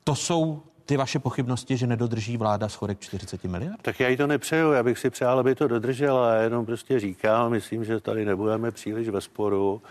To 0.03 0.15
jsou 0.15 0.63
ty 0.88 0.97
vaše 0.97 1.19
pochybnosti, 1.19 1.77
že 1.77 1.88
nedodrží 1.88 2.38
vláda 2.38 2.69
schodek 2.69 2.99
40 2.99 3.43
miliard? 3.43 3.81
Tak 3.81 3.99
já 3.99 4.07
jí 4.07 4.17
to 4.17 4.27
nepřeju, 4.27 4.71
já 4.71 4.83
bych 4.83 4.99
si 4.99 5.09
přál, 5.09 5.39
aby 5.39 5.55
to 5.55 5.67
dodržela. 5.67 6.35
Jenom 6.35 6.65
prostě 6.65 6.99
říkám, 6.99 7.51
myslím, 7.51 7.85
že 7.85 7.99
tady 7.99 8.25
nebudeme 8.25 8.71
příliš 8.71 9.09
ve 9.09 9.21
sporu, 9.21 9.81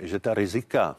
že 0.00 0.20
ta 0.20 0.34
rizika, 0.34 0.96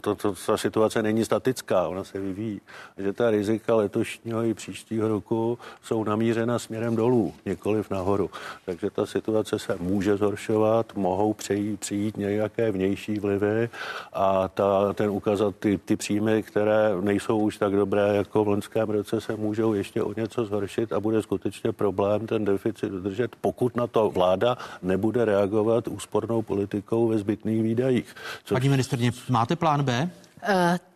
ta 0.00 0.56
situace 0.56 1.02
není 1.02 1.24
statická, 1.24 1.88
ona 1.88 2.04
se 2.04 2.20
vyvíjí. 2.20 2.60
Že 2.98 3.12
ta 3.12 3.30
rizika 3.30 3.74
letošního 3.74 4.44
i 4.44 4.54
příštího 4.54 5.08
roku 5.08 5.58
jsou 5.82 6.04
namířena 6.04 6.58
směrem 6.58 6.96
dolů, 6.96 7.34
nikoliv 7.46 7.90
nahoru. 7.90 8.30
Takže 8.66 8.90
ta 8.90 9.06
situace 9.06 9.58
se 9.58 9.76
může 9.80 10.16
zhoršovat, 10.16 10.96
mohou 10.96 11.32
přijít, 11.32 11.80
přijít 11.80 12.16
nějaké 12.16 12.72
vnější 12.72 13.18
vlivy 13.18 13.68
a 14.12 14.48
ta, 14.48 14.92
ten 14.92 15.10
ukázat 15.10 15.54
ty, 15.56 15.78
ty 15.78 15.96
příjmy, 15.96 16.42
které 16.42 16.90
nejsou 17.00 17.38
už 17.38 17.56
tak 17.56 17.72
dobré 17.72 18.16
jako 18.16 18.44
v 18.44 18.48
loňském 18.48 18.90
roce, 18.90 19.20
se 19.20 19.36
můžou 19.36 19.74
ještě 19.74 20.02
o 20.02 20.12
něco 20.16 20.44
zhoršit 20.44 20.92
a 20.92 21.00
bude 21.00 21.22
skutečně 21.22 21.72
problém 21.72 22.26
ten 22.26 22.44
deficit 22.44 22.88
dodržet, 22.88 23.36
pokud 23.40 23.76
na 23.76 23.86
to 23.86 24.10
vláda 24.10 24.58
nebude 24.82 25.24
reagovat 25.24 25.88
úspornou 25.88 26.42
politikou 26.42 27.08
ve 27.08 27.18
zbytných 27.18 27.62
výdajích. 27.62 28.14
Což... 28.44 28.56
Paní 28.56 28.68
ministrně, 28.68 29.09
máte 29.28 29.56
plán 29.56 29.84
B? 29.84 29.90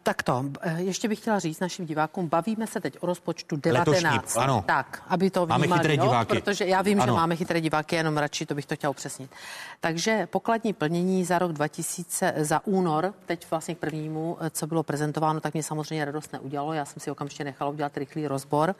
Tak 0.07 0.23
to, 0.23 0.45
eh, 0.61 0.83
ještě 0.83 1.09
bych 1.09 1.19
chtěla 1.19 1.39
říct 1.39 1.61
našim 1.61 1.87
divákům, 1.87 2.29
bavíme 2.29 2.67
se 2.67 2.81
teď 2.81 2.97
o 3.01 3.07
rozpočtu 3.07 3.57
19. 3.57 4.03
Letošní, 4.05 4.43
ano. 4.43 4.65
Tak, 4.67 5.03
aby 5.07 5.31
to 5.31 5.47
vnímali, 5.47 5.69
máme 5.69 5.83
chytré 5.83 5.95
jo, 5.95 6.03
diváky. 6.03 6.41
protože 6.41 6.65
já 6.65 6.83
vím, 6.83 7.01
ano. 7.01 7.13
že 7.13 7.17
máme 7.17 7.37
chytré 7.37 7.61
diváky, 7.61 7.97
jenom 7.97 8.17
radši 8.17 8.47
to 8.47 8.55
bych 8.55 8.67
to 8.67 8.75
chtěla 8.75 8.91
upřesnit. 8.91 9.31
Takže 9.81 10.27
pokladní 10.31 10.73
plnění 10.73 11.25
za 11.25 11.39
rok 11.39 11.53
2000, 11.53 12.35
za 12.37 12.67
únor, 12.67 13.15
teď 13.27 13.47
vlastně 13.51 13.75
k 13.75 13.79
prvnímu, 13.79 14.37
eh, 14.41 14.51
co 14.51 14.67
bylo 14.67 14.83
prezentováno, 14.83 15.41
tak 15.41 15.55
mě 15.55 15.63
samozřejmě 15.63 16.05
radost 16.05 16.33
neudělalo. 16.33 16.73
Já 16.73 16.85
jsem 16.85 17.01
si 17.01 17.11
okamžitě 17.11 17.45
nechala 17.45 17.71
udělat 17.71 17.97
rychlý 17.97 18.27
rozbor. 18.27 18.75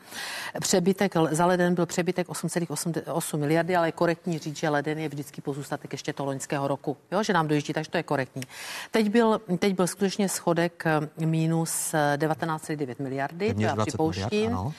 Přebytek 0.61 1.15
za 1.31 1.47
leden 1.47 1.75
byl 1.75 1.87
přebytek 1.87 2.29
8,8 2.29 3.41
miliardy, 3.41 3.77
ale 3.77 3.89
je 3.89 3.93
korektní 3.93 4.39
říct, 4.39 4.57
že 4.57 4.69
leden 4.69 4.99
je 4.99 5.09
vždycky 5.09 5.41
pozůstatek 5.41 5.93
ještě 5.93 6.13
to 6.13 6.25
loňského 6.25 6.69
roku, 6.69 6.97
jo, 7.13 7.23
že 7.23 7.33
nám 7.33 7.49
dojíždí, 7.49 7.73
takže 7.73 7.91
to 7.91 7.97
je 7.97 8.03
korektní. 8.03 8.43
Teď 8.91 9.09
byl, 9.09 9.41
teď 9.59 9.75
byl 9.75 9.87
skutečně 9.87 10.29
schodek 10.29 10.85
minus 11.19 11.95
19,9 12.17 12.95
miliardy, 13.03 13.55
to 13.55 13.61
já 13.61 13.77
připouštím. 13.77 14.51
Miliard, 14.51 14.75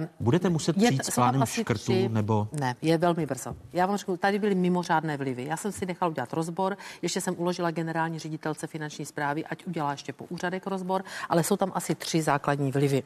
um, 0.00 0.08
Budete 0.20 0.48
muset 0.48 0.76
přijít 0.76 1.04
s 1.04 1.10
plánem 1.10 1.46
škrtů, 1.46 1.82
tři, 1.82 2.08
nebo? 2.08 2.48
Ne, 2.52 2.76
je 2.82 2.98
velmi 2.98 3.26
brzo. 3.26 3.56
Já 3.72 3.86
vám 3.86 3.96
řeknu, 3.96 4.16
tady 4.16 4.38
byly 4.38 4.54
mimořádné 4.54 5.16
vlivy. 5.16 5.44
Já 5.44 5.56
jsem 5.56 5.72
si 5.72 5.86
nechal 5.86 6.10
udělat 6.10 6.32
rozbor, 6.32 6.76
ještě 7.02 7.20
jsem 7.20 7.34
uložila 7.38 7.70
generální 7.70 8.18
ředitelce 8.18 8.66
finanční 8.66 9.06
zprávy, 9.06 9.44
ať 9.44 9.66
udělá 9.66 9.90
ještě 9.92 10.12
po 10.12 10.24
úřadek 10.24 10.66
rozbor, 10.66 11.04
ale 11.28 11.44
jsou 11.44 11.56
tam 11.56 11.72
asi 11.74 11.94
tři 11.94 12.22
základní 12.22 12.72
vlivy. 12.72 13.02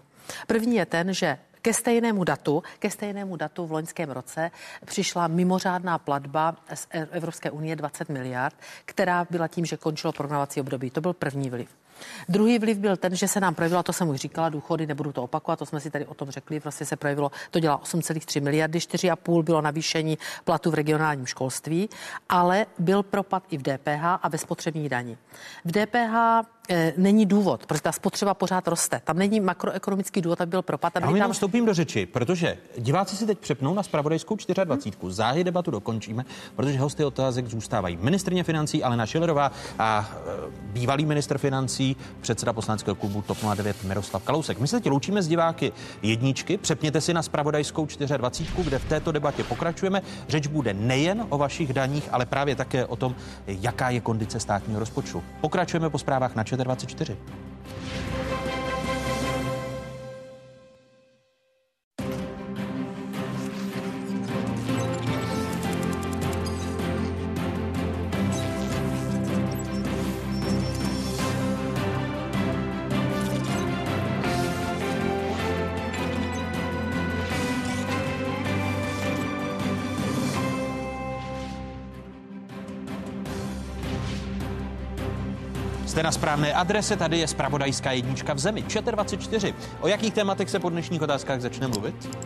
První 0.47 0.77
je 0.77 0.87
ten, 0.87 1.15
že 1.15 1.39
ke 1.63 1.75
stejnému 1.75 2.25
datu, 2.25 2.63
ke 2.79 2.91
stejnému 2.91 3.37
datu 3.37 3.67
v 3.67 3.73
loňském 3.73 4.11
roce 4.11 4.51
přišla 4.85 5.29
mimořádná 5.29 5.99
platba 5.99 6.57
z 6.75 6.87
Evropské 6.91 7.51
unie 7.51 7.77
20 7.77 8.09
miliard, 8.09 8.57
která 8.85 9.27
byla 9.31 9.49
tím, 9.49 9.65
že 9.65 9.77
končilo 9.77 10.13
programovací 10.13 10.61
období. 10.61 10.91
To 10.91 11.01
byl 11.01 11.13
první 11.13 11.51
vliv. 11.51 11.69
Druhý 12.29 12.59
vliv 12.59 12.79
byl 12.79 12.97
ten, 12.97 13.17
že 13.17 13.29
se 13.29 13.41
nám 13.41 13.55
projevilo, 13.55 13.83
to 13.83 13.93
jsem 13.93 14.09
už 14.09 14.17
říkala, 14.17 14.49
důchody, 14.49 14.87
nebudu 14.87 15.13
to 15.13 15.23
opakovat, 15.23 15.59
to 15.59 15.67
jsme 15.67 15.81
si 15.81 15.91
tady 15.91 16.07
o 16.07 16.15
tom 16.15 16.31
řekli, 16.31 16.61
prostě 16.61 16.85
se 16.85 16.97
projevilo, 16.97 17.31
to 17.51 17.61
dělá 17.61 17.81
8,3 17.83 18.43
miliardy, 18.43 18.79
4,5 18.79 19.43
bylo 19.43 19.61
navýšení 19.61 20.19
platu 20.45 20.71
v 20.71 20.75
regionálním 20.75 21.27
školství, 21.27 21.89
ale 22.29 22.67
byl 22.79 23.03
propad 23.03 23.43
i 23.51 23.59
v 23.59 23.63
DPH 23.63 24.05
a 24.23 24.29
ve 24.29 24.39
spotřební 24.39 24.89
dani. 24.89 25.19
V 25.65 25.73
DPH 25.73 26.47
není 26.97 27.27
důvod, 27.27 27.67
protože 27.67 27.83
ta 27.83 27.93
spotřeba 27.93 28.35
pořád 28.35 28.69
roste. 28.69 29.01
Tam 29.05 29.19
není 29.19 29.41
makroekonomický 29.41 30.21
důvod, 30.23 30.41
aby 30.41 30.51
byl 30.51 30.63
propad. 30.63 30.97
Aby 30.97 31.19
tam 31.19 31.33
vstoupím 31.33 31.67
do 31.67 31.75
řeči, 31.75 32.07
protože 32.07 32.59
diváci 32.79 33.17
si 33.17 33.27
teď 33.27 33.39
přepnou 33.39 33.75
na 33.75 33.83
spravodajskou 33.83 34.37
24. 34.65 34.97
Hmm. 35.03 35.13
Záhy 35.13 35.45
debatu 35.45 35.71
dokončíme, 35.71 36.25
protože 36.57 36.79
hosty 36.79 37.05
otázek 37.05 37.47
zůstávají. 37.47 37.99
Ministrně 38.01 38.45
financí 38.45 38.85
Alena 38.85 39.07
Šilerová 39.07 39.53
a 39.79 40.11
e, 40.13 40.51
bývalý 40.73 41.07
ministr 41.07 41.39
financí, 41.39 41.97
předseda 42.21 42.53
poslaneckého 42.53 42.95
klubu 42.95 43.23
TOP 43.23 43.39
09 43.55 43.85
Miroslav 43.85 44.23
Kalousek. 44.23 44.59
My 44.59 44.69
se 44.69 44.77
teď 44.77 44.91
loučíme 44.91 45.23
s 45.23 45.29
diváky 45.29 45.73
jedničky. 46.03 46.57
Přepněte 46.57 47.01
si 47.01 47.15
na 47.15 47.23
spravodajskou 47.23 47.87
24, 48.17 48.69
kde 48.69 48.79
v 48.79 48.85
této 48.85 49.13
debatě 49.13 49.45
pokračujeme. 49.45 50.03
Řeč 50.29 50.47
bude 50.47 50.75
nejen 50.75 51.27
o 51.29 51.39
vašich 51.39 51.73
daních, 51.73 52.09
ale 52.13 52.27
právě 52.27 52.57
také 52.57 52.87
o 52.87 52.97
tom, 52.97 53.15
jaká 53.47 53.91
je 53.91 54.01
kondice 54.01 54.41
státního 54.41 54.81
rozpočtu. 54.81 55.23
Pokračujeme 55.41 55.91
po 55.91 55.99
zprávách 55.99 56.35
na 56.35 56.45
24. 56.65 57.17
Jste 86.03 86.07
na 86.07 86.13
správné 86.13 86.53
adrese, 86.53 86.97
tady 86.97 87.19
je 87.19 87.29
spravodajská 87.29 87.93
jednička 87.93 88.35
v 88.35 88.39
zemi, 88.39 88.65
ČT24. 88.69 89.55
O 89.81 89.89
jakých 89.89 90.15
tématech 90.15 90.51
se 90.51 90.59
po 90.59 90.71
dnešních 90.71 91.03
otázkách 91.03 91.41
začne 91.41 91.69
mluvit? 91.69 92.19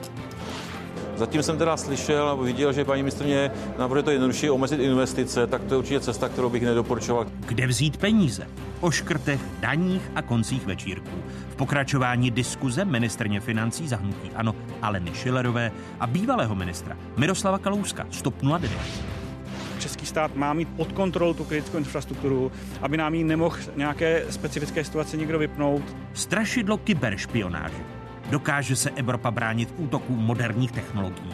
Zatím 1.16 1.42
jsem 1.42 1.58
teda 1.58 1.76
slyšel 1.76 2.28
nebo 2.28 2.42
viděl, 2.42 2.72
že 2.72 2.84
paní 2.84 3.02
ministrně 3.02 3.50
navrhuje 3.78 4.02
to 4.02 4.10
jednodušší 4.10 4.50
omezit 4.50 4.80
investice, 4.80 5.46
tak 5.46 5.64
to 5.64 5.74
je 5.74 5.78
určitě 5.78 6.00
cesta, 6.00 6.28
kterou 6.28 6.50
bych 6.50 6.62
nedoporučoval. 6.62 7.26
Kde 7.46 7.66
vzít 7.66 7.96
peníze? 7.96 8.46
O 8.80 8.90
škrtech, 8.90 9.40
daních 9.60 10.10
a 10.14 10.22
koncích 10.22 10.66
večírků. 10.66 11.22
V 11.50 11.56
pokračování 11.56 12.30
diskuze 12.30 12.84
ministrně 12.84 13.40
financí 13.40 13.88
zahnutí 13.88 14.30
ano 14.34 14.54
Aleny 14.82 15.14
Šilerové 15.14 15.72
a 16.00 16.06
bývalého 16.06 16.54
ministra 16.54 16.96
Miroslava 17.16 17.58
Kalouska, 17.58 18.06
Stop 18.10 18.34
09 18.42 19.15
český 19.78 20.06
stát 20.06 20.36
má 20.36 20.52
mít 20.52 20.68
pod 20.68 20.92
kontrolou 20.92 21.34
tu 21.34 21.44
kritickou 21.44 21.78
infrastrukturu, 21.78 22.52
aby 22.82 22.96
nám 22.96 23.14
ji 23.14 23.24
nemohl 23.24 23.56
nějaké 23.76 24.24
specifické 24.30 24.84
situace 24.84 25.16
někdo 25.16 25.38
vypnout. 25.38 25.96
Strašidlo 26.12 26.76
kyberšpionáže. 26.76 27.96
Dokáže 28.30 28.76
se 28.76 28.90
Evropa 28.90 29.30
bránit 29.30 29.74
útokům 29.76 30.18
moderních 30.18 30.72
technologií? 30.72 31.32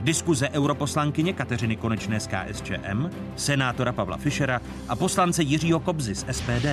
Diskuze 0.00 0.48
europoslankyně 0.48 1.32
Kateřiny 1.32 1.76
Konečné 1.76 2.20
z 2.20 2.26
KSČM, 2.26 3.10
senátora 3.36 3.92
Pavla 3.92 4.16
Fischera 4.16 4.60
a 4.88 4.96
poslance 4.96 5.42
Jiřího 5.42 5.80
Kobzy 5.80 6.14
z 6.14 6.26
SPD. 6.30 6.66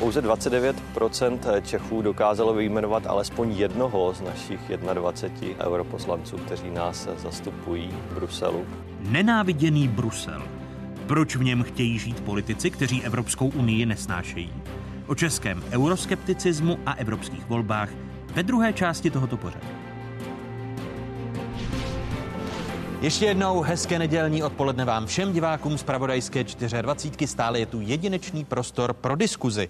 Pouze 0.00 0.22
29% 0.22 1.62
Čechů 1.62 2.02
dokázalo 2.02 2.54
vyjmenovat 2.54 3.06
alespoň 3.06 3.52
jednoho 3.52 4.14
z 4.14 4.20
našich 4.20 4.60
21 4.94 5.66
europoslanců, 5.66 6.36
kteří 6.36 6.70
nás 6.70 7.08
zastupují 7.16 7.88
v 7.88 8.14
Bruselu. 8.14 8.66
Nenáviděný 9.00 9.88
Brusel. 9.88 10.42
Proč 11.06 11.36
v 11.36 11.42
něm 11.44 11.62
chtějí 11.62 11.98
žít 11.98 12.20
politici, 12.20 12.70
kteří 12.70 13.04
Evropskou 13.04 13.48
unii 13.48 13.86
nesnášejí? 13.86 14.52
O 15.06 15.14
českém 15.14 15.62
euroskepticismu 15.70 16.78
a 16.86 16.92
evropských 16.92 17.46
volbách 17.46 17.90
ve 18.34 18.42
druhé 18.42 18.72
části 18.72 19.10
tohoto 19.10 19.36
pořadu. 19.36 19.66
Ještě 23.00 23.26
jednou 23.26 23.60
hezké 23.60 23.98
nedělní 23.98 24.42
odpoledne 24.42 24.84
vám 24.84 25.06
všem 25.06 25.32
divákům 25.32 25.78
z 25.78 25.82
Pravodajské 25.82 26.44
24. 26.82 27.26
Stále 27.26 27.58
je 27.58 27.66
tu 27.66 27.80
jedinečný 27.80 28.44
prostor 28.44 28.92
pro 28.92 29.16
diskuzi. 29.16 29.68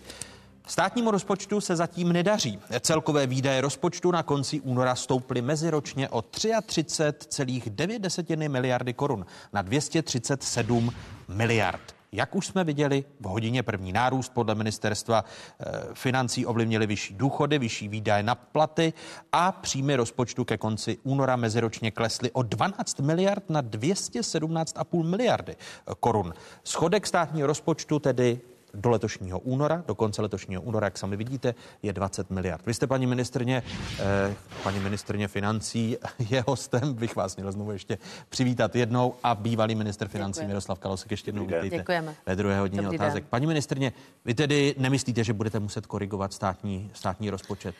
Státnímu 0.66 1.10
rozpočtu 1.10 1.60
se 1.60 1.76
zatím 1.76 2.12
nedaří. 2.12 2.58
Celkové 2.80 3.26
výdaje 3.26 3.60
rozpočtu 3.60 4.10
na 4.10 4.22
konci 4.22 4.60
února 4.60 4.94
stouply 4.94 5.42
meziročně 5.42 6.08
o 6.08 6.20
33,9 6.20 8.48
miliardy 8.48 8.92
korun 8.92 9.26
na 9.52 9.62
237 9.62 10.92
miliard. 11.28 11.99
Jak 12.12 12.34
už 12.34 12.46
jsme 12.46 12.64
viděli, 12.64 13.04
v 13.20 13.24
hodině 13.24 13.62
první 13.62 13.92
nárůst 13.92 14.32
podle 14.34 14.54
ministerstva 14.54 15.24
eh, 15.24 15.64
financí 15.94 16.46
ovlivnili 16.46 16.86
vyšší 16.86 17.14
důchody, 17.14 17.58
vyšší 17.58 17.88
výdaje 17.88 18.22
na 18.22 18.34
platy 18.34 18.92
a 19.32 19.52
příjmy 19.52 19.96
rozpočtu 19.96 20.44
ke 20.44 20.58
konci 20.58 20.98
února 21.02 21.36
meziročně 21.36 21.90
klesly 21.90 22.30
o 22.30 22.42
12 22.42 23.00
miliard 23.00 23.50
na 23.50 23.62
217,5 23.62 25.04
miliardy 25.04 25.56
korun. 26.00 26.34
Schodek 26.64 27.06
státního 27.06 27.46
rozpočtu 27.46 27.98
tedy 27.98 28.40
do 28.74 28.90
letošního 28.90 29.38
února, 29.38 29.84
do 29.86 29.94
konce 29.94 30.22
letošního 30.22 30.62
února, 30.62 30.86
jak 30.86 30.98
sami 30.98 31.16
vidíte, 31.16 31.54
je 31.82 31.92
20 31.92 32.30
miliard. 32.30 32.66
Vy 32.66 32.74
jste, 32.74 32.86
paní 32.86 33.06
ministrně, 33.06 33.62
eh, 33.98 34.34
paní 34.62 34.80
ministrně 34.80 35.28
financí, 35.28 35.96
je 36.30 36.44
hostem, 36.46 36.94
bych 36.94 37.16
vás 37.16 37.36
měl 37.36 37.52
znovu 37.52 37.72
ještě 37.72 37.98
přivítat 38.28 38.76
jednou 38.76 39.14
a 39.22 39.34
bývalý 39.34 39.74
minister 39.74 40.08
financí 40.08 40.36
Děkujeme. 40.36 40.48
Miroslav 40.48 40.78
Kalosek 40.78 41.10
ještě 41.10 41.28
jednou 41.28 41.46
vítejte 41.46 41.76
Děkujeme. 41.76 42.14
ve 42.26 42.36
druhé 42.36 42.58
hodině 42.60 42.82
Dobrý 42.82 42.98
otázek. 42.98 43.24
Den. 43.24 43.30
Paní 43.30 43.46
ministrně, 43.46 43.92
vy 44.24 44.34
tedy 44.34 44.74
nemyslíte, 44.78 45.24
že 45.24 45.32
budete 45.32 45.60
muset 45.60 45.86
korigovat 45.86 46.32
státní, 46.32 46.90
státní 46.94 47.30
rozpočet? 47.30 47.74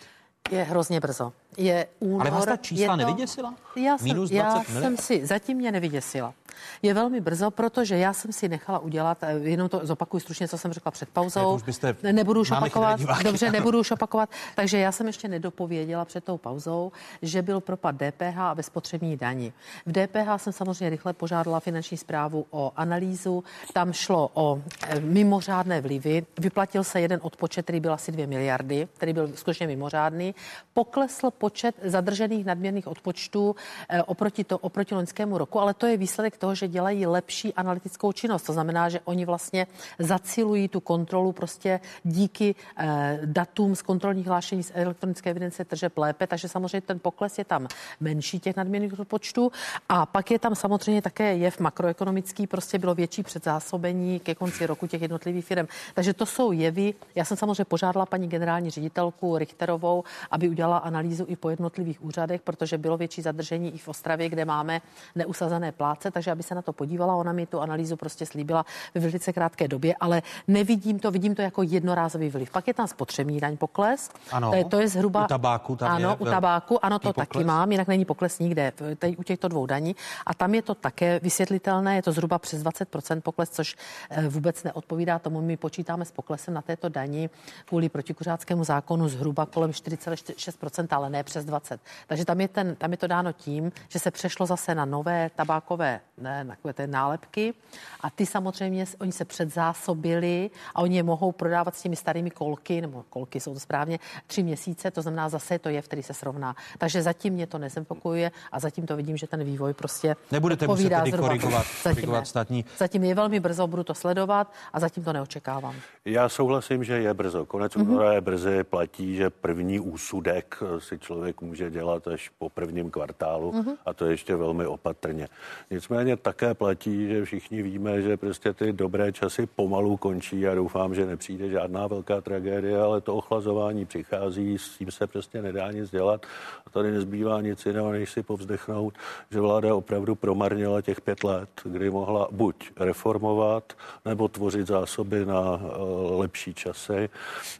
Je 0.50 0.62
hrozně 0.62 1.00
brzo. 1.00 1.32
Je 1.56 1.86
únor, 1.98 2.20
Ale 2.20 2.30
vás 2.30 2.44
ta 2.44 2.56
čísla 2.56 2.94
to, 2.94 2.96
nevyděsila? 2.96 3.54
Já, 3.76 3.98
jsem, 3.98 4.08
Minus 4.08 4.30
já 4.30 4.64
jsem 4.64 4.96
si, 4.96 5.26
zatím 5.26 5.56
mě 5.56 5.72
nevyděsila. 5.72 6.34
Je 6.82 6.94
velmi 6.94 7.20
brzo, 7.20 7.50
protože 7.50 7.96
já 7.96 8.12
jsem 8.12 8.32
si 8.32 8.48
nechala 8.48 8.78
udělat, 8.78 9.18
eh, 9.22 9.32
jenom 9.32 9.68
to 9.68 9.80
zopakuju 9.82 10.20
stručně, 10.20 10.48
co 10.48 10.58
jsem 10.58 10.72
řekla 10.72 10.90
před 10.90 11.08
pauzou. 11.08 11.56
Ne, 11.56 11.62
byste, 11.66 11.96
nebudu 12.12 12.40
už 12.40 12.50
opakovat. 12.50 13.00
Dobře, 13.22 13.50
nebudu 13.52 13.80
už 13.80 13.90
opakovat. 13.90 14.30
Takže 14.54 14.78
já 14.78 14.92
jsem 14.92 15.06
ještě 15.06 15.28
nedopověděla 15.28 16.04
před 16.04 16.24
tou 16.24 16.38
pauzou, 16.38 16.92
že 17.22 17.42
byl 17.42 17.60
propad 17.60 17.96
DPH 17.96 18.38
a 18.38 18.54
ve 18.54 18.62
spotřební 18.62 19.16
dani. 19.16 19.52
V 19.86 19.92
DPH 19.92 20.42
jsem 20.42 20.52
samozřejmě 20.52 20.90
rychle 20.90 21.12
požádala 21.12 21.60
finanční 21.60 21.96
zprávu 21.96 22.46
o 22.50 22.72
analýzu. 22.76 23.44
Tam 23.72 23.92
šlo 23.92 24.30
o 24.34 24.62
eh, 24.88 25.00
mimořádné 25.00 25.80
vlivy. 25.80 26.26
Vyplatil 26.38 26.84
se 26.84 27.00
jeden 27.00 27.20
odpočet, 27.22 27.62
který 27.62 27.80
byl 27.80 27.92
asi 27.92 28.12
2 28.12 28.26
miliardy, 28.26 28.88
který 28.94 29.12
byl 29.12 29.30
skutečně 29.34 29.66
mimořádný. 29.66 30.34
Poklesl 30.74 31.30
počet 31.40 31.74
zadržených 31.82 32.44
nadměrných 32.44 32.86
odpočtů 32.86 33.56
eh, 33.88 34.02
oproti, 34.02 34.44
to, 34.44 34.58
oproti 34.58 34.94
loňskému 34.94 35.38
roku, 35.38 35.60
ale 35.60 35.74
to 35.74 35.86
je 35.86 35.96
výsledek 35.96 36.36
toho, 36.36 36.54
že 36.54 36.68
dělají 36.68 37.06
lepší 37.06 37.54
analytickou 37.54 38.12
činnost. 38.12 38.42
To 38.42 38.52
znamená, 38.52 38.88
že 38.88 39.00
oni 39.04 39.24
vlastně 39.24 39.66
zacilují 39.98 40.68
tu 40.68 40.80
kontrolu 40.80 41.32
prostě 41.32 41.80
díky 42.04 42.54
eh, 42.76 43.20
datům 43.24 43.76
z 43.76 43.82
kontrolních 43.82 44.26
hlášení 44.26 44.62
z 44.62 44.72
elektronické 44.74 45.30
evidence 45.30 45.64
tržeb 45.64 45.98
lépe, 45.98 46.26
takže 46.26 46.48
samozřejmě 46.48 46.80
ten 46.80 46.98
pokles 47.00 47.38
je 47.38 47.44
tam 47.44 47.68
menší 48.00 48.40
těch 48.40 48.56
nadměrných 48.56 49.00
odpočtů. 49.00 49.52
A 49.88 50.06
pak 50.06 50.30
je 50.30 50.38
tam 50.38 50.54
samozřejmě 50.54 51.02
také 51.02 51.36
jev 51.36 51.60
makroekonomický, 51.60 52.46
prostě 52.46 52.78
bylo 52.78 52.94
větší 52.94 53.22
předzásobení 53.22 54.20
ke 54.20 54.34
konci 54.34 54.66
roku 54.66 54.86
těch 54.86 55.02
jednotlivých 55.02 55.44
firm. 55.44 55.66
Takže 55.94 56.12
to 56.14 56.26
jsou 56.26 56.52
jevy. 56.52 56.94
Já 57.14 57.24
jsem 57.24 57.36
samozřejmě 57.36 57.64
požádala 57.64 58.06
paní 58.06 58.28
generální 58.28 58.70
ředitelku 58.70 59.38
Richterovou, 59.38 60.04
aby 60.30 60.48
udělala 60.48 60.78
analýzu 60.78 61.29
i 61.30 61.36
po 61.36 61.50
jednotlivých 61.50 62.04
úřadech, 62.04 62.40
protože 62.40 62.78
bylo 62.78 62.96
větší 62.96 63.22
zadržení 63.22 63.74
i 63.74 63.78
v 63.78 63.88
Ostravě, 63.88 64.28
kde 64.28 64.44
máme 64.44 64.80
neusazené 65.14 65.72
pláce, 65.72 66.10
takže 66.10 66.30
aby 66.30 66.42
se 66.42 66.54
na 66.54 66.62
to 66.62 66.72
podívala. 66.72 67.14
Ona 67.14 67.32
mi 67.32 67.46
tu 67.46 67.60
analýzu 67.60 67.96
prostě 67.96 68.26
slíbila 68.26 68.66
ve 68.94 69.00
velice 69.00 69.32
krátké 69.32 69.68
době, 69.68 69.94
ale 70.00 70.22
nevidím 70.48 70.98
to, 70.98 71.10
vidím 71.10 71.34
to 71.34 71.42
jako 71.42 71.62
jednorázový 71.62 72.30
vliv. 72.30 72.50
Pak 72.50 72.68
je 72.68 72.74
tam 72.74 72.88
spotřební 72.88 73.40
daň 73.40 73.56
pokles. 73.56 74.10
Ano, 74.30 74.50
to, 74.50 74.56
je, 74.56 74.64
to 74.64 74.80
je 74.80 74.88
zhruba. 74.88 75.24
U 75.24 75.28
tabáku 75.28 75.76
tam 75.76 75.90
Ano, 75.92 76.10
je 76.10 76.16
u 76.16 76.24
tabáku, 76.24 76.84
ano, 76.84 76.98
to 76.98 77.08
pokles. 77.08 77.28
taky 77.28 77.44
mám, 77.44 77.72
jinak 77.72 77.88
není 77.88 78.04
pokles 78.04 78.38
nikde, 78.38 78.72
tady 78.98 79.16
u 79.16 79.22
těchto 79.22 79.48
dvou 79.48 79.66
daní. 79.66 79.96
A 80.26 80.34
tam 80.34 80.54
je 80.54 80.62
to 80.62 80.74
také 80.74 81.20
vysvětlitelné, 81.22 81.96
je 81.96 82.02
to 82.02 82.12
zhruba 82.12 82.38
přes 82.38 82.62
20% 82.62 83.20
pokles, 83.20 83.50
což 83.50 83.76
eh, 84.10 84.28
vůbec 84.28 84.62
neodpovídá 84.62 85.18
tomu. 85.18 85.40
My 85.40 85.56
počítáme 85.56 86.04
s 86.04 86.10
poklesem 86.10 86.54
na 86.54 86.62
této 86.62 86.88
dani 86.88 87.30
kvůli 87.64 87.88
protikuřáckému 87.88 88.64
zákonu 88.64 89.08
zhruba 89.08 89.46
kolem 89.46 89.70
4,6%, 89.70 90.86
ale 90.90 91.10
ne 91.10 91.19
přes 91.22 91.44
20. 91.44 91.80
Takže 92.06 92.24
tam 92.24 92.40
je, 92.40 92.48
ten, 92.48 92.76
tam 92.76 92.90
je 92.90 92.96
to 92.96 93.06
dáno 93.06 93.32
tím, 93.32 93.72
že 93.88 93.98
se 93.98 94.10
přešlo 94.10 94.46
zase 94.46 94.74
na 94.74 94.84
nové 94.84 95.30
tabákové 95.36 96.00
ne, 96.18 96.44
na 96.44 96.54
takové 96.54 96.74
té 96.74 96.86
nálepky 96.86 97.54
a 98.00 98.10
ty 98.10 98.26
samozřejmě, 98.26 98.84
oni 99.00 99.12
se 99.12 99.24
předzásobili 99.24 100.50
a 100.74 100.82
oni 100.82 100.96
je 100.96 101.02
mohou 101.02 101.32
prodávat 101.32 101.76
s 101.76 101.82
těmi 101.82 101.96
starými 101.96 102.30
kolky, 102.30 102.80
nebo 102.80 103.04
kolky 103.10 103.40
jsou 103.40 103.54
to 103.54 103.60
správně, 103.60 103.98
tři 104.26 104.42
měsíce, 104.42 104.90
to 104.90 105.02
znamená 105.02 105.28
zase 105.28 105.58
to 105.58 105.68
je, 105.68 105.82
v 105.82 105.84
který 105.84 106.02
se 106.02 106.14
srovná. 106.14 106.56
Takže 106.78 107.02
zatím 107.02 107.34
mě 107.34 107.46
to 107.46 107.58
nezempokojuje 107.58 108.30
a 108.52 108.60
zatím 108.60 108.86
to 108.86 108.96
vidím, 108.96 109.16
že 109.16 109.26
ten 109.26 109.44
vývoj 109.44 109.74
prostě 109.74 110.16
Nebudete 110.32 110.66
muset 110.66 110.88
tedy 110.88 111.12
korigovat, 111.12 111.66
zatím, 111.82 111.94
korigovat 111.94 112.26
státní. 112.26 112.64
Zatím 112.78 113.04
je 113.04 113.14
velmi 113.14 113.40
brzo, 113.40 113.66
budu 113.66 113.84
to 113.84 113.94
sledovat 113.94 114.52
a 114.72 114.80
zatím 114.80 115.04
to 115.04 115.12
neočekávám. 115.12 115.74
Já 116.04 116.28
souhlasím, 116.28 116.84
že 116.84 116.98
je 116.98 117.14
brzo. 117.14 117.46
Konec 117.46 117.76
mm-hmm. 117.76 117.90
února 117.90 118.12
je 118.12 118.20
brzy, 118.20 118.64
platí, 118.64 119.16
že 119.16 119.30
první 119.30 119.80
úsudek 119.80 120.62
si 120.78 120.98
člověk 120.98 121.09
může 121.40 121.70
dělat 121.70 122.08
až 122.08 122.30
po 122.38 122.48
prvním 122.48 122.90
kvartálu 122.90 123.52
mm-hmm. 123.52 123.76
a 123.86 123.92
to 123.94 124.06
ještě 124.06 124.36
velmi 124.36 124.66
opatrně. 124.66 125.28
Nicméně 125.70 126.16
také 126.16 126.54
platí, 126.54 127.08
že 127.08 127.24
všichni 127.24 127.62
víme, 127.62 128.02
že 128.02 128.16
prostě 128.16 128.52
ty 128.52 128.72
dobré 128.72 129.12
časy 129.12 129.46
pomalu 129.46 129.96
končí 129.96 130.48
a 130.48 130.54
doufám, 130.54 130.94
že 130.94 131.06
nepřijde 131.06 131.48
žádná 131.48 131.86
velká 131.86 132.20
tragédie, 132.20 132.80
ale 132.80 133.00
to 133.00 133.16
ochlazování 133.16 133.84
přichází, 133.86 134.58
s 134.58 134.68
tím 134.68 134.90
se 134.90 135.06
prostě 135.06 135.42
nedá 135.42 135.72
nic 135.72 135.90
dělat 135.90 136.26
a 136.66 136.70
tady 136.70 136.90
nezbývá 136.90 137.40
nic 137.40 137.66
jiného, 137.66 137.92
než 137.92 138.10
si 138.10 138.22
povzdechnout, 138.22 138.94
že 139.30 139.40
vláda 139.40 139.74
opravdu 139.74 140.14
promarnila 140.14 140.82
těch 140.82 141.00
pět 141.00 141.24
let, 141.24 141.48
kdy 141.64 141.90
mohla 141.90 142.28
buď 142.30 142.70
reformovat, 142.80 143.72
nebo 144.04 144.28
tvořit 144.28 144.66
zásoby 144.66 145.26
na 145.26 145.60
eh, 145.62 145.68
lepší 146.16 146.54
časy, 146.54 147.08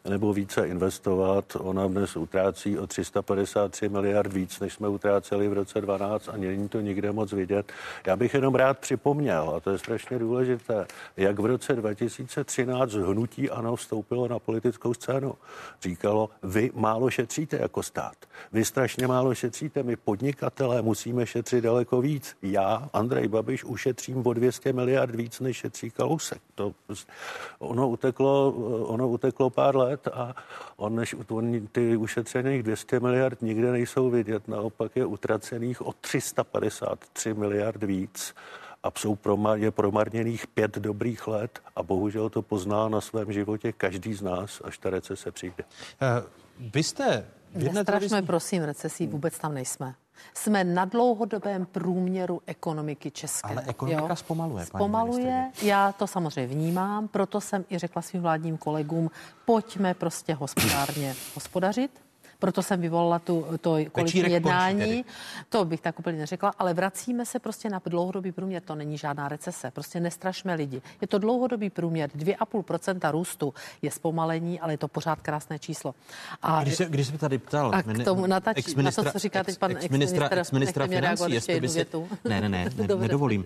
nebo 0.08 0.32
více 0.32 0.68
investovat. 0.68 1.56
Ona 1.60 1.88
dnes 1.88 2.16
utrácí 2.16 2.78
o 2.78 2.86
353 3.46 3.88
miliard 3.88 4.32
víc, 4.32 4.60
než 4.60 4.72
jsme 4.72 4.88
utráceli 4.88 5.48
v 5.48 5.52
roce 5.52 5.80
12 5.80 6.28
a 6.28 6.36
není 6.36 6.68
to 6.68 6.80
nikde 6.80 7.12
moc 7.12 7.32
vidět. 7.32 7.72
Já 8.06 8.16
bych 8.16 8.34
jenom 8.34 8.54
rád 8.54 8.78
připomněl, 8.78 9.52
a 9.56 9.60
to 9.60 9.70
je 9.70 9.78
strašně 9.78 10.18
důležité, 10.18 10.86
jak 11.16 11.38
v 11.38 11.44
roce 11.44 11.72
2013 11.72 12.92
hnutí 12.92 13.50
ANO 13.50 13.76
vstoupilo 13.76 14.28
na 14.28 14.38
politickou 14.38 14.94
scénu. 14.94 15.34
Říkalo, 15.82 16.30
vy 16.42 16.70
málo 16.74 17.10
šetříte 17.10 17.58
jako 17.60 17.82
stát. 17.82 18.16
Vy 18.52 18.64
strašně 18.64 19.06
málo 19.06 19.34
šetříte, 19.34 19.82
my 19.82 19.96
podnikatelé 19.96 20.82
musíme 20.82 21.26
šetřit 21.26 21.64
daleko 21.64 22.00
víc. 22.00 22.36
Já, 22.42 22.88
Andrej 22.92 23.28
Babiš, 23.28 23.64
ušetřím 23.64 24.26
o 24.26 24.32
200 24.32 24.72
miliard 24.72 25.14
víc, 25.14 25.40
než 25.40 25.56
šetří 25.56 25.90
Kalousek. 25.90 26.42
To, 26.54 26.72
ono, 27.58 27.88
uteklo, 27.88 28.50
ono 28.86 29.08
uteklo 29.08 29.50
pár 29.50 29.76
let 29.76 30.08
a 30.12 30.34
on, 30.76 30.94
než 30.96 31.16
on, 31.28 31.66
ty 31.72 31.96
ušetřených 31.96 32.62
200 32.62 33.00
miliard 33.00 33.29
nikde 33.42 33.72
nejsou 33.72 34.10
vidět, 34.10 34.48
naopak 34.48 34.96
je 34.96 35.06
utracených 35.06 35.86
o 35.86 35.92
353 35.92 37.34
miliard 37.34 37.82
víc 37.82 38.34
a 38.82 38.88
jsou 38.98 39.14
promar, 39.14 39.58
je 39.58 39.70
promarněných 39.70 40.46
pět 40.46 40.78
dobrých 40.78 41.28
let 41.28 41.60
a 41.76 41.82
bohužel 41.82 42.30
to 42.30 42.42
pozná 42.42 42.88
na 42.88 43.00
svém 43.00 43.32
životě 43.32 43.72
každý 43.72 44.14
z 44.14 44.22
nás, 44.22 44.62
až 44.64 44.78
ta 44.78 44.90
recese 44.90 45.30
přijde. 45.30 45.64
Uh, 45.64 46.68
vy 46.74 46.82
jste... 46.82 47.26
Nestrašme, 47.54 48.22
prosím, 48.22 48.62
recesí, 48.62 49.06
vůbec 49.06 49.38
tam 49.38 49.54
nejsme. 49.54 49.94
Jsme 50.34 50.64
na 50.64 50.84
dlouhodobém 50.84 51.66
průměru 51.66 52.40
ekonomiky 52.46 53.10
české. 53.10 53.48
Ale 53.48 53.64
ekonomika 53.68 54.06
jo? 54.08 54.16
zpomaluje. 54.16 54.66
Zpomaluje, 54.66 55.50
já 55.62 55.92
to 55.92 56.06
samozřejmě 56.06 56.54
vnímám, 56.54 57.08
proto 57.08 57.40
jsem 57.40 57.64
i 57.70 57.78
řekla 57.78 58.02
svým 58.02 58.22
vládním 58.22 58.56
kolegům, 58.56 59.10
pojďme 59.44 59.94
prostě 59.94 60.34
hospodárně 60.34 61.14
hospodařit, 61.34 61.90
proto 62.40 62.62
jsem 62.62 62.80
vyvolala 62.80 63.18
tu, 63.18 63.46
to 63.60 63.76
koaliční 63.92 64.32
jednání. 64.32 65.04
To 65.48 65.64
bych 65.64 65.80
tak 65.80 65.98
úplně 65.98 66.18
neřekla, 66.18 66.52
ale 66.58 66.74
vracíme 66.74 67.26
se 67.26 67.38
prostě 67.38 67.70
na 67.70 67.80
dlouhodobý 67.86 68.32
průměr. 68.32 68.62
To 68.62 68.74
není 68.74 68.98
žádná 68.98 69.28
recese. 69.28 69.70
Prostě 69.70 70.00
nestrašme 70.00 70.54
lidi. 70.54 70.82
Je 71.00 71.06
to 71.06 71.18
dlouhodobý 71.18 71.70
průměr. 71.70 72.10
2,5% 72.10 73.10
růstu 73.10 73.54
je 73.82 73.90
zpomalení, 73.90 74.60
ale 74.60 74.72
je 74.72 74.78
to 74.78 74.88
pořád 74.88 75.20
krásné 75.20 75.58
číslo. 75.58 75.94
A 76.42 76.62
když 76.62 76.74
se, 76.74 76.84
když 76.84 77.06
se 77.06 77.18
tady 77.18 77.38
ptal 77.38 77.74
a 77.74 77.82
k 77.82 78.04
tomu 78.04 78.26
na, 78.26 78.40
tač, 78.40 78.74
na 78.74 78.90
to, 78.90 79.04
co 79.04 79.18
říká 79.18 79.44
teď 79.44 79.58
pan 79.58 79.70
ex-ministra, 79.70 80.28
ex-ministra 80.28 80.86
financí, 80.86 81.32
jestli 81.32 81.60
by 81.60 81.68
se... 81.68 81.86
Ne, 82.24 82.40
ne, 82.40 82.48
ne, 82.48 82.70
ne 82.76 82.94
nedovolím. 82.96 83.44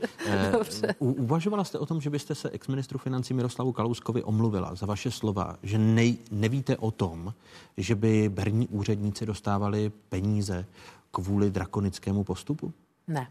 Dobře. 0.53 0.95
Uh, 0.99 1.21
uvažovala 1.21 1.65
jste 1.65 1.79
o 1.79 1.87
tom, 1.87 2.01
že 2.01 2.11
byste 2.11 2.35
se 2.35 2.51
ex-ministru 2.51 2.99
financí 2.99 3.35
Miroslavu 3.35 3.73
Kalouskovi 3.73 4.23
omluvila 4.23 4.75
za 4.75 4.87
vaše 4.87 5.11
slova, 5.11 5.57
že 5.63 5.79
nej, 5.79 6.17
nevíte 6.31 6.77
o 6.77 6.91
tom, 6.91 7.35
že 7.77 7.95
by 7.95 8.29
berní 8.29 8.69
úřadníci 8.85 9.27
dostávali 9.27 9.93
peníze 10.09 10.67
kvůli 11.11 11.51
drakonickému 11.51 12.25
postupu? 12.25 12.73
Ne. 13.09 13.29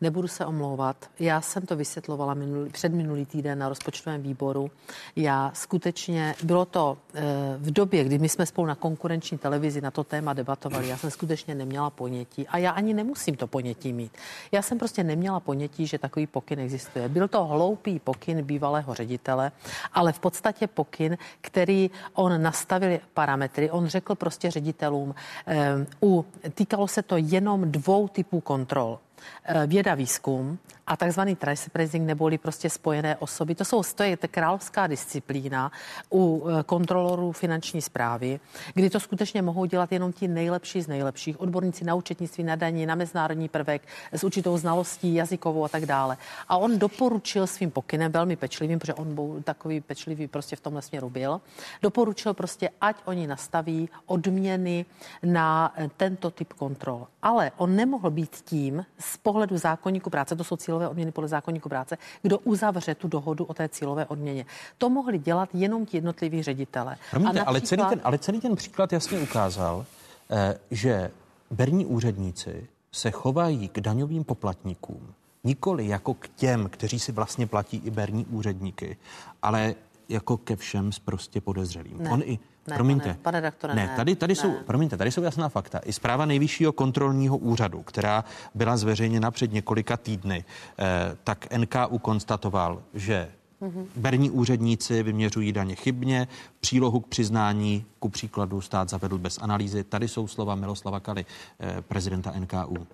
Nebudu 0.00 0.28
se 0.28 0.46
omlouvat. 0.46 1.10
Já 1.20 1.40
jsem 1.40 1.66
to 1.66 1.76
vysvětlovala 1.76 2.34
minulý, 2.34 2.70
před 2.70 2.92
minulý 2.92 3.26
týden 3.26 3.58
na 3.58 3.68
rozpočtovém 3.68 4.22
výboru. 4.22 4.70
Já 5.16 5.50
skutečně, 5.54 6.34
bylo 6.42 6.64
to 6.64 6.98
e, 7.14 7.22
v 7.58 7.70
době, 7.70 8.04
kdy 8.04 8.18
my 8.18 8.28
jsme 8.28 8.46
spolu 8.46 8.66
na 8.66 8.74
konkurenční 8.74 9.38
televizi 9.38 9.80
na 9.80 9.90
to 9.90 10.04
téma 10.04 10.32
debatovali, 10.32 10.88
já 10.88 10.96
jsem 10.96 11.10
skutečně 11.10 11.54
neměla 11.54 11.90
ponětí 11.90 12.48
a 12.48 12.58
já 12.58 12.70
ani 12.70 12.94
nemusím 12.94 13.36
to 13.36 13.46
ponětí 13.46 13.92
mít. 13.92 14.12
Já 14.52 14.62
jsem 14.62 14.78
prostě 14.78 15.04
neměla 15.04 15.40
ponětí, 15.40 15.86
že 15.86 15.98
takový 15.98 16.26
pokyn 16.26 16.58
existuje. 16.60 17.08
Byl 17.08 17.28
to 17.28 17.44
hloupý 17.44 17.98
pokyn 17.98 18.42
bývalého 18.42 18.94
ředitele, 18.94 19.52
ale 19.92 20.12
v 20.12 20.18
podstatě 20.18 20.66
pokyn, 20.66 21.18
který 21.40 21.90
on 22.14 22.42
nastavil 22.42 22.98
parametry, 23.14 23.70
on 23.70 23.86
řekl 23.86 24.14
prostě 24.14 24.50
ředitelům, 24.50 25.14
e, 25.46 25.86
u, 26.02 26.24
týkalo 26.54 26.88
se 26.88 27.02
to 27.02 27.16
jenom 27.16 27.72
dvou 27.72 28.08
typů 28.08 28.40
kontrol. 28.40 28.98
Eh, 29.44 29.66
věda 29.66 29.94
výzkum 29.94 30.58
a 30.88 30.96
takzvaný 30.96 31.36
transpricing 31.36 32.06
neboli 32.06 32.38
prostě 32.38 32.70
spojené 32.70 33.16
osoby. 33.16 33.54
To 33.54 33.64
jsou 33.64 33.82
to 33.94 34.02
je 34.02 34.16
královská 34.16 34.86
disciplína 34.86 35.72
u 36.12 36.46
eh, 36.48 36.62
kontrolorů 36.62 37.32
finanční 37.32 37.82
zprávy, 37.82 38.40
kdy 38.74 38.90
to 38.90 39.00
skutečně 39.00 39.42
mohou 39.42 39.64
dělat 39.64 39.92
jenom 39.92 40.12
ti 40.12 40.28
nejlepší 40.28 40.82
z 40.82 40.88
nejlepších, 40.88 41.40
odborníci 41.40 41.84
na 41.84 41.94
účetnictví, 41.94 42.44
na 42.44 42.56
daní, 42.56 42.86
na 42.86 42.94
mezinárodní 42.94 43.48
prvek, 43.48 43.82
s 44.12 44.24
určitou 44.24 44.58
znalostí 44.58 45.14
jazykovou 45.14 45.64
a 45.64 45.68
tak 45.68 45.86
dále. 45.86 46.16
A 46.48 46.56
on 46.56 46.78
doporučil 46.78 47.46
svým 47.46 47.70
pokynem, 47.70 48.12
velmi 48.12 48.36
pečlivým, 48.36 48.78
protože 48.78 48.94
on 48.94 49.14
byl 49.14 49.42
takový 49.44 49.80
pečlivý 49.80 50.26
prostě 50.26 50.56
v 50.56 50.60
tomhle 50.60 50.82
směru 50.82 51.10
byl, 51.10 51.40
doporučil 51.82 52.34
prostě, 52.34 52.70
ať 52.80 52.96
oni 53.04 53.26
nastaví 53.26 53.88
odměny 54.06 54.86
na 55.22 55.74
eh, 55.76 55.90
tento 55.96 56.30
typ 56.30 56.52
kontrol. 56.52 57.06
Ale 57.22 57.50
on 57.56 57.76
nemohl 57.76 58.10
být 58.10 58.36
tím 58.36 58.86
z 58.98 59.16
pohledu 59.16 59.58
zákonníku 59.58 60.10
práce, 60.10 60.36
to 60.36 60.44
jsou 60.44 60.56
odměny 60.86 61.12
podle 61.12 61.28
zákonníku 61.28 61.68
práce, 61.68 61.98
kdo 62.22 62.38
uzavře 62.38 62.94
tu 62.94 63.08
dohodu 63.08 63.44
o 63.44 63.54
té 63.54 63.68
cílové 63.68 64.06
odměně. 64.06 64.46
To 64.78 64.90
mohli 64.90 65.18
dělat 65.18 65.48
jenom 65.54 65.86
ti 65.86 65.96
jednotliví 65.96 66.42
ředitele. 66.42 66.96
Promiňte, 67.10 67.38
například... 67.38 67.48
ale, 67.48 67.60
celý 67.60 67.84
ten, 67.84 68.00
ale 68.04 68.18
celý 68.18 68.40
ten 68.40 68.56
příklad 68.56 68.92
jasně 68.92 69.18
ukázal, 69.18 69.86
eh, 70.30 70.58
že 70.70 71.10
berní 71.50 71.86
úředníci 71.86 72.66
se 72.92 73.10
chovají 73.10 73.68
k 73.68 73.80
daňovým 73.80 74.24
poplatníkům 74.24 75.14
nikoli 75.44 75.86
jako 75.86 76.14
k 76.14 76.28
těm, 76.28 76.68
kteří 76.68 76.98
si 76.98 77.12
vlastně 77.12 77.46
platí 77.46 77.76
i 77.84 77.90
berní 77.90 78.26
úředníky, 78.26 78.96
ale 79.42 79.74
jako 80.08 80.36
ke 80.36 80.56
všem 80.56 80.90
prostě 81.04 81.40
podezřelým. 81.40 81.98
Ne. 81.98 82.10
On 82.10 82.22
i 82.24 82.38
Ne, 82.68 82.76
promiňte. 82.76 83.04
pane, 83.04 83.18
pane 83.22 83.40
doktore, 83.40 83.74
ne, 83.74 83.86
ne, 83.86 83.96
tady, 83.96 84.16
tady 84.16 84.30
ne. 84.30 84.34
jsou, 84.36 84.52
promiňte, 84.66 84.96
tady 84.96 85.10
jsou 85.10 85.22
jasná 85.22 85.48
fakta. 85.48 85.80
I 85.84 85.92
zpráva 85.92 86.26
nejvyššího 86.26 86.72
kontrolního 86.72 87.36
úřadu, 87.36 87.82
která 87.82 88.24
byla 88.54 88.76
zveřejněna 88.76 89.30
před 89.30 89.52
několika 89.52 89.96
týdny, 89.96 90.44
eh, 90.78 91.16
tak 91.24 91.46
NKU 91.52 91.98
konstatoval, 91.98 92.82
že 92.94 93.28
Mhm. 93.60 93.86
Berní 93.96 94.30
úředníci 94.30 95.02
vyměřují 95.02 95.52
daně 95.52 95.74
chybně, 95.74 96.28
přílohu 96.60 97.00
k 97.00 97.08
přiznání, 97.08 97.84
ku 97.98 98.08
příkladu 98.08 98.60
stát 98.60 98.88
zavedl 98.88 99.18
bez 99.18 99.38
analýzy. 99.38 99.84
Tady 99.84 100.08
jsou 100.08 100.26
slova 100.26 100.54
Miloslava 100.54 101.00
Kali, 101.00 101.26
eh, 101.60 101.82
prezidenta 101.82 102.32
NKU. 102.32 102.86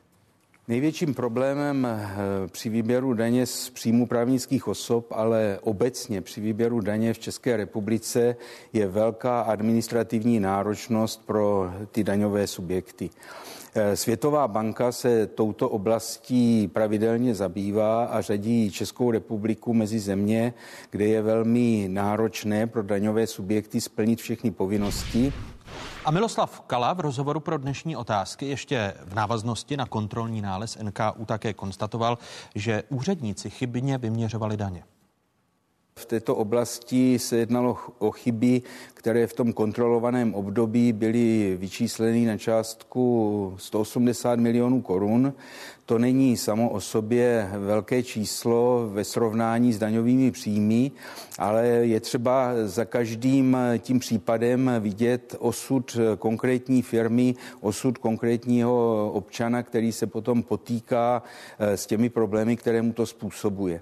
Největším 0.69 1.15
problémem 1.15 1.87
eh, 1.87 2.09
při 2.49 2.69
výběru 2.69 3.15
daně 3.15 3.47
z 3.47 3.71
příjmu 3.71 4.07
právnických 4.07 4.69
osob, 4.69 5.07
ale 5.11 5.59
obecně 5.63 6.21
při 6.21 6.41
výběru 6.41 6.81
daně 6.81 7.15
v 7.15 7.19
České 7.19 7.57
republice 7.57 8.37
je 8.73 8.89
velká 8.89 9.41
administrativní 9.41 10.41
náročnost 10.41 11.27
pro 11.27 11.71
ty 11.91 12.05
daňové 12.05 12.47
subjekty. 12.47 13.11
Eh, 13.75 13.97
Světová 13.97 14.49
banka 14.49 14.93
se 14.93 15.27
touto 15.27 15.69
oblastí 15.69 16.69
pravidelně 16.69 17.35
zabývá 17.35 18.05
a 18.05 18.21
řadí 18.21 18.71
Českou 18.71 19.11
republiku 19.11 19.75
mezi 19.75 19.99
země, 19.99 20.55
kde 20.91 21.05
je 21.05 21.23
velmi 21.23 21.89
náročné 21.91 22.67
pro 22.67 22.83
daňové 22.83 23.27
subjekty 23.27 23.81
splnit 23.81 24.21
všechny 24.21 24.51
povinnosti. 24.51 25.33
A 26.05 26.11
Miloslav 26.11 26.61
Kala 26.61 26.93
v 26.93 27.01
rozhovoru 27.01 27.41
pro 27.41 27.59
dnešní 27.59 27.97
otázky 27.97 28.47
ještě 28.47 28.95
v 29.05 29.15
návaznosti 29.15 29.77
na 29.77 29.87
kontrolní 29.87 30.43
nález 30.43 30.79
NKU 30.83 31.25
také 31.25 31.53
konstatoval, 31.53 32.19
že 32.55 32.83
úředníci 32.89 33.51
chybně 33.51 33.99
vyměřovali 33.99 34.57
daně. 34.57 34.85
V 35.99 36.07
této 36.07 36.37
oblasti 36.37 37.19
se 37.19 37.37
jednalo 37.37 37.79
o 37.99 38.11
chyby, 38.11 38.63
které 38.95 39.27
v 39.27 39.33
tom 39.33 39.53
kontrolovaném 39.53 40.35
období 40.35 40.93
byly 40.93 41.57
vyčísleny 41.61 42.27
na 42.27 42.39
částku 42.39 43.55
180 43.59 44.39
milionů 44.39 44.81
korun. 44.81 45.35
To 45.87 45.99
není 45.99 46.37
samo 46.37 46.71
o 46.71 46.81
sobě 46.81 47.51
velké 47.59 48.03
číslo 48.03 48.89
ve 48.93 49.05
srovnání 49.05 49.73
s 49.73 49.79
daňovými 49.79 50.31
příjmy, 50.31 50.91
ale 51.39 51.67
je 51.67 52.01
třeba 52.01 52.51
za 52.65 52.85
každým 52.85 53.57
tím 53.79 53.99
případem 53.99 54.71
vidět 54.81 55.37
osud 55.39 55.97
konkrétní 56.19 56.83
firmy, 56.83 57.35
osud 57.61 57.99
konkrétního 57.99 59.11
občana, 59.15 59.63
který 59.63 59.93
se 59.93 60.07
potom 60.07 60.43
potýká 60.43 61.23
eh, 61.59 61.77
s 61.77 61.87
těmi 61.87 62.09
problémy, 62.09 62.57
které 62.57 62.83
mu 62.83 62.93
to 62.93 63.07
způsobuje. 63.07 63.81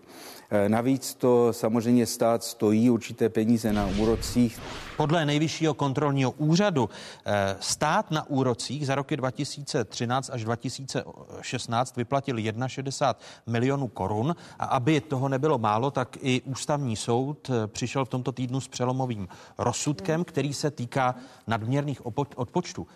Eh, 0.54 0.68
Navíc 0.68 1.14
to 1.14 1.52
samozřejmě 1.52 2.06
stát 2.06 2.44
stojí 2.44 2.90
určité 2.90 3.28
peníze 3.28 3.72
na 3.72 3.86
úrocích. 3.86 4.60
Podle 4.96 5.26
nejvyššího 5.26 5.74
kontrolního 5.74 6.30
úřadu 6.30 6.90
eh, 7.24 7.56
stát 7.60 8.10
na 8.10 8.30
úrocích 8.30 8.86
za 8.86 8.94
roky 8.94 9.16
2013 9.16 10.30
až 10.32 10.44
2016 10.44 11.96
vyplatil 11.96 12.36
61 12.66 13.14
milionů 13.46 13.88
korun 13.88 14.36
a 14.58 14.64
aby 14.64 15.00
toho 15.00 15.28
nebylo 15.28 15.58
málo, 15.58 15.90
tak 15.90 16.16
i 16.20 16.42
ústavní 16.44 16.96
soud 16.96 17.50
eh, 17.50 17.66
přišel 17.66 18.04
v 18.04 18.08
tomto 18.08 18.32
týdnu 18.32 18.60
s 18.60 18.68
přelomovým 18.68 19.28
rozsudkem, 19.58 20.24
který 20.24 20.54
se 20.54 20.70
týká 20.70 21.14
nadměrných 21.46 22.06
odpočtů. 22.36 22.86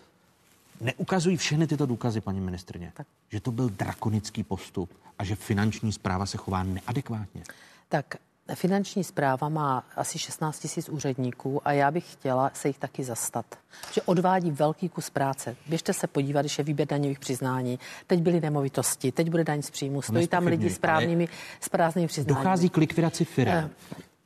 Neukazují 0.81 1.37
všechny 1.37 1.67
tyto 1.67 1.85
důkazy, 1.85 2.21
paní 2.21 2.41
ministrně, 2.41 2.93
že 3.29 3.39
to 3.39 3.51
byl 3.51 3.69
drakonický 3.69 4.43
postup 4.43 4.93
a 5.19 5.23
že 5.23 5.35
finanční 5.35 5.91
zpráva 5.91 6.25
se 6.25 6.37
chová 6.37 6.63
neadekvátně. 6.63 7.43
Tak 7.89 8.15
finanční 8.55 9.03
zpráva 9.03 9.49
má 9.49 9.83
asi 9.95 10.19
16 10.19 10.59
tisíc 10.59 10.89
úředníků 10.89 11.67
a 11.67 11.71
já 11.71 11.91
bych 11.91 12.11
chtěla 12.13 12.51
se 12.53 12.67
jich 12.67 12.79
taky 12.79 13.03
zastat. 13.03 13.45
Že 13.93 14.01
odvádí 14.01 14.51
velký 14.51 14.89
kus 14.89 15.09
práce. 15.09 15.55
Běžte 15.67 15.93
se 15.93 16.07
podívat, 16.07 16.41
když 16.41 16.57
je 16.57 16.63
výběr 16.63 16.87
daňových 16.87 17.19
přiznání. 17.19 17.79
Teď 18.07 18.19
byly 18.19 18.41
nemovitosti, 18.41 19.11
teď 19.11 19.29
bude 19.29 19.43
daň 19.43 19.61
z 19.61 19.69
příjmu. 19.69 20.01
Stojí 20.01 20.27
tam 20.27 20.47
lidi 20.47 20.69
s 20.69 20.79
právními, 20.79 21.27
s 21.61 21.69
prázdnými 21.69 22.07
přiznáními. 22.07 22.43
Dochází 22.43 22.69
k 22.69 22.77
likvidaci 22.77 23.25
firm. 23.25 23.69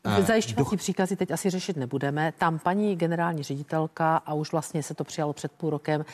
Zajišťovací 0.04 0.78
příkazy 0.78 1.16
teď 1.16 1.32
asi 1.32 1.50
řešit 1.50 1.78
nebudeme. 1.78 2.34
Tam 2.38 2.60
paní 2.60 2.96
generální 2.96 3.44
ředitelka, 3.44 4.18
a 4.18 4.34
už 4.34 4.52
vlastně 4.52 4.84
se 4.84 4.94
to 4.94 5.04
přijalo 5.04 5.34
před 5.34 5.52
půl 5.52 5.70
rokem, 5.70 6.06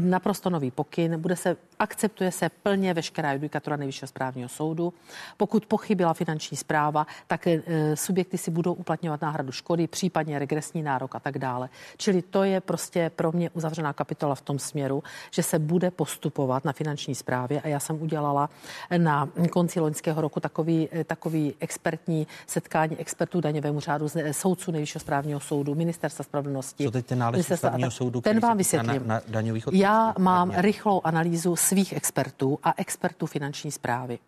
naprosto 0.00 0.50
nový 0.50 0.70
pokyn, 0.70 1.20
bude 1.20 1.36
se, 1.36 1.56
akceptuje 1.78 2.32
se 2.32 2.48
plně 2.48 2.94
veškerá 2.94 3.32
judikatura 3.32 3.76
nejvyššího 3.76 4.08
správního 4.08 4.48
soudu. 4.48 4.92
Pokud 5.36 5.66
pochybila 5.66 6.14
finanční 6.14 6.56
zpráva, 6.56 7.06
tak 7.26 7.46
e, 7.46 7.62
subjekty 7.94 8.38
si 8.38 8.50
budou 8.50 8.72
uplatňovat 8.72 9.22
náhradu 9.22 9.52
škody, 9.52 9.86
případně 9.86 10.38
regresní 10.38 10.82
nárok 10.82 11.14
a 11.14 11.20
tak 11.20 11.38
dále. 11.38 11.68
Čili 11.96 12.22
to 12.22 12.44
je 12.44 12.60
prostě 12.60 13.10
pro 13.16 13.32
mě 13.32 13.50
uzavřená 13.50 13.92
kapitola 13.92 14.34
v 14.34 14.40
tom 14.40 14.58
směru, 14.58 15.02
že 15.30 15.42
se 15.42 15.58
bude 15.58 15.90
postupovat 15.90 16.64
na 16.64 16.72
finanční 16.72 17.14
správě 17.14 17.60
a 17.60 17.68
já 17.68 17.80
jsem 17.80 18.02
udělala 18.02 18.50
na 18.96 19.28
konci 19.50 19.80
loňského 19.80 20.20
roku 20.20 20.40
takový, 20.40 20.88
eh, 20.92 21.04
takový 21.04 21.54
expertní 21.60 22.26
setkání 22.46 22.96
expertů 22.96 23.23
daňovému 23.40 23.80
řádu, 23.80 24.08
z- 24.08 24.32
soudců 24.32 24.70
nejvyššího 24.72 25.00
správního 25.00 25.40
soudu, 25.40 25.74
ministerstva 25.74 26.22
spravedlnosti. 26.22 26.84
Co 26.84 26.90
teď 26.90 27.06
ten 27.06 27.18
nález 27.18 27.46
tak. 27.60 27.92
soudu, 27.92 28.20
Ten 28.20 28.40
vám 28.40 28.56
vysvětlím. 28.58 29.02
Na, 29.06 29.14
na 29.14 29.20
daňových 29.28 29.68
Já 29.72 30.14
mám 30.18 30.52
rychlou 30.56 31.00
analýzu 31.04 31.56
svých 31.56 31.92
expertů 31.92 32.58
a 32.62 32.74
expertů 32.76 33.26
finanční 33.26 33.70
zprávy. 33.72 34.18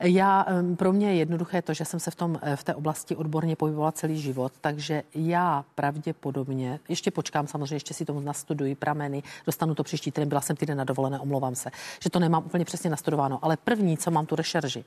Já, 0.00 0.46
pro 0.76 0.92
mě 0.92 1.08
je 1.08 1.14
jednoduché 1.14 1.62
to, 1.62 1.74
že 1.74 1.84
jsem 1.84 2.00
se 2.00 2.10
v, 2.10 2.14
tom, 2.14 2.38
eh, 2.42 2.56
v 2.56 2.64
té 2.64 2.74
oblasti 2.74 3.16
odborně 3.16 3.56
pohybovala 3.56 3.92
celý 3.92 4.20
život, 4.20 4.52
takže 4.60 5.02
já 5.14 5.64
pravděpodobně, 5.74 6.80
ještě 6.88 7.10
počkám 7.10 7.46
samozřejmě, 7.46 7.76
ještě 7.76 7.94
si 7.94 8.04
tomu 8.04 8.20
nastuduji 8.20 8.74
prameny, 8.74 9.22
dostanu 9.46 9.74
to 9.74 9.82
příští 9.82 10.10
týden, 10.10 10.28
byla 10.28 10.40
jsem 10.40 10.56
týden 10.56 10.78
na 10.78 10.84
dovolené, 10.84 11.18
omlouvám 11.18 11.54
se, 11.54 11.70
že 12.00 12.10
to 12.10 12.18
nemám 12.18 12.42
úplně 12.46 12.64
přesně 12.64 12.90
nastudováno, 12.90 13.38
ale 13.42 13.56
první, 13.56 13.96
co 13.96 14.10
mám 14.10 14.26
tu 14.26 14.36
rešerži, 14.36 14.84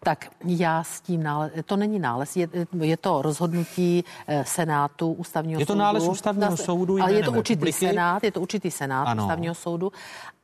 tak 0.00 0.30
já 0.44 0.84
s 0.84 1.00
tím 1.00 1.22
nález, 1.22 1.52
to 1.64 1.76
není 1.76 1.98
nález, 1.98 2.36
je, 2.36 2.48
je 2.80 2.96
to 2.96 3.22
rozhodnutí 3.22 4.04
eh, 4.26 4.44
Senátu 4.46 5.12
ústavního 5.12 5.60
Je 5.60 5.66
to 5.66 5.72
soudu. 5.72 5.78
nález 5.80 6.08
ústavního 6.08 6.56
soudu 6.56 7.02
Ale 7.02 7.12
je 7.12 7.22
to 7.22 7.32
určitý 7.32 7.72
senát, 7.72 8.24
je 8.24 8.32
to 8.32 8.40
určitý 8.40 8.70
senát 8.70 9.04
Ano. 9.04 9.22
ústavního 9.24 9.54
soudu 9.54 9.92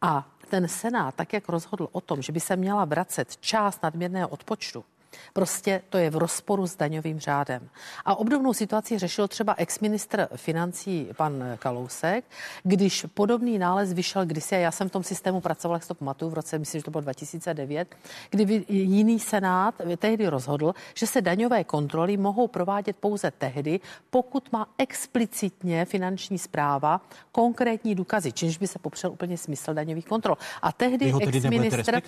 a 0.03 0.27
ten 0.45 0.69
senát, 0.69 1.15
tak 1.15 1.33
jak 1.33 1.49
rozhodl 1.49 1.89
o 1.93 2.01
tom, 2.01 2.23
že 2.23 2.33
by 2.33 2.41
se 2.41 2.57
měla 2.57 2.85
vracet 2.85 3.37
část 3.37 3.83
nadměrného 3.83 4.29
odpočtu, 4.29 4.85
Prostě 5.33 5.83
to 5.89 5.99
je 5.99 6.11
v 6.11 6.17
rozporu 6.17 6.67
s 6.67 6.77
daňovým 6.77 7.21
řádem. 7.21 7.69
A 8.05 8.15
obdobnou 8.15 8.53
situaci 8.53 8.99
řešil 8.99 9.29
třeba 9.29 9.55
ex-ministr 9.59 10.29
financí 10.37 11.09
pan 11.17 11.45
Kalousek, 11.59 12.25
když 12.63 13.07
podobný 13.15 13.59
nález 13.59 13.93
vyšel 13.93 14.27
kdysi, 14.27 14.55
a 14.55 14.59
já 14.59 14.71
jsem 14.71 14.89
v 14.89 14.93
tom 14.93 15.03
systému 15.03 15.41
pracovala, 15.41 15.77
jak 15.77 15.87
to 15.87 15.95
pamatuju, 15.95 16.31
v 16.31 16.35
roce, 16.35 16.59
myslím, 16.59 16.79
že 16.79 16.85
to 16.85 16.91
bylo 16.91 17.01
2009, 17.01 17.97
kdy 18.31 18.65
jiný 18.69 19.21
senát 19.21 19.75
tehdy 19.97 20.29
rozhodl, 20.29 20.75
že 20.95 21.07
se 21.07 21.21
daňové 21.21 21.65
kontroly 21.65 22.17
mohou 22.17 22.49
provádět 22.49 22.97
pouze 22.97 23.31
tehdy, 23.31 23.81
pokud 24.11 24.53
má 24.53 24.67
explicitně 24.79 25.85
finanční 25.85 26.39
zpráva 26.39 27.01
konkrétní 27.33 27.95
důkazy, 27.95 28.33
čímž 28.33 28.59
by 28.59 28.67
se 28.67 28.79
popřel 28.79 29.13
úplně 29.13 29.39
smysl 29.39 29.75
daňových 29.75 30.07
kontrol. 30.07 30.37
A 30.63 30.73
tehdy 30.73 31.13
ex-ministr... 31.21 32.01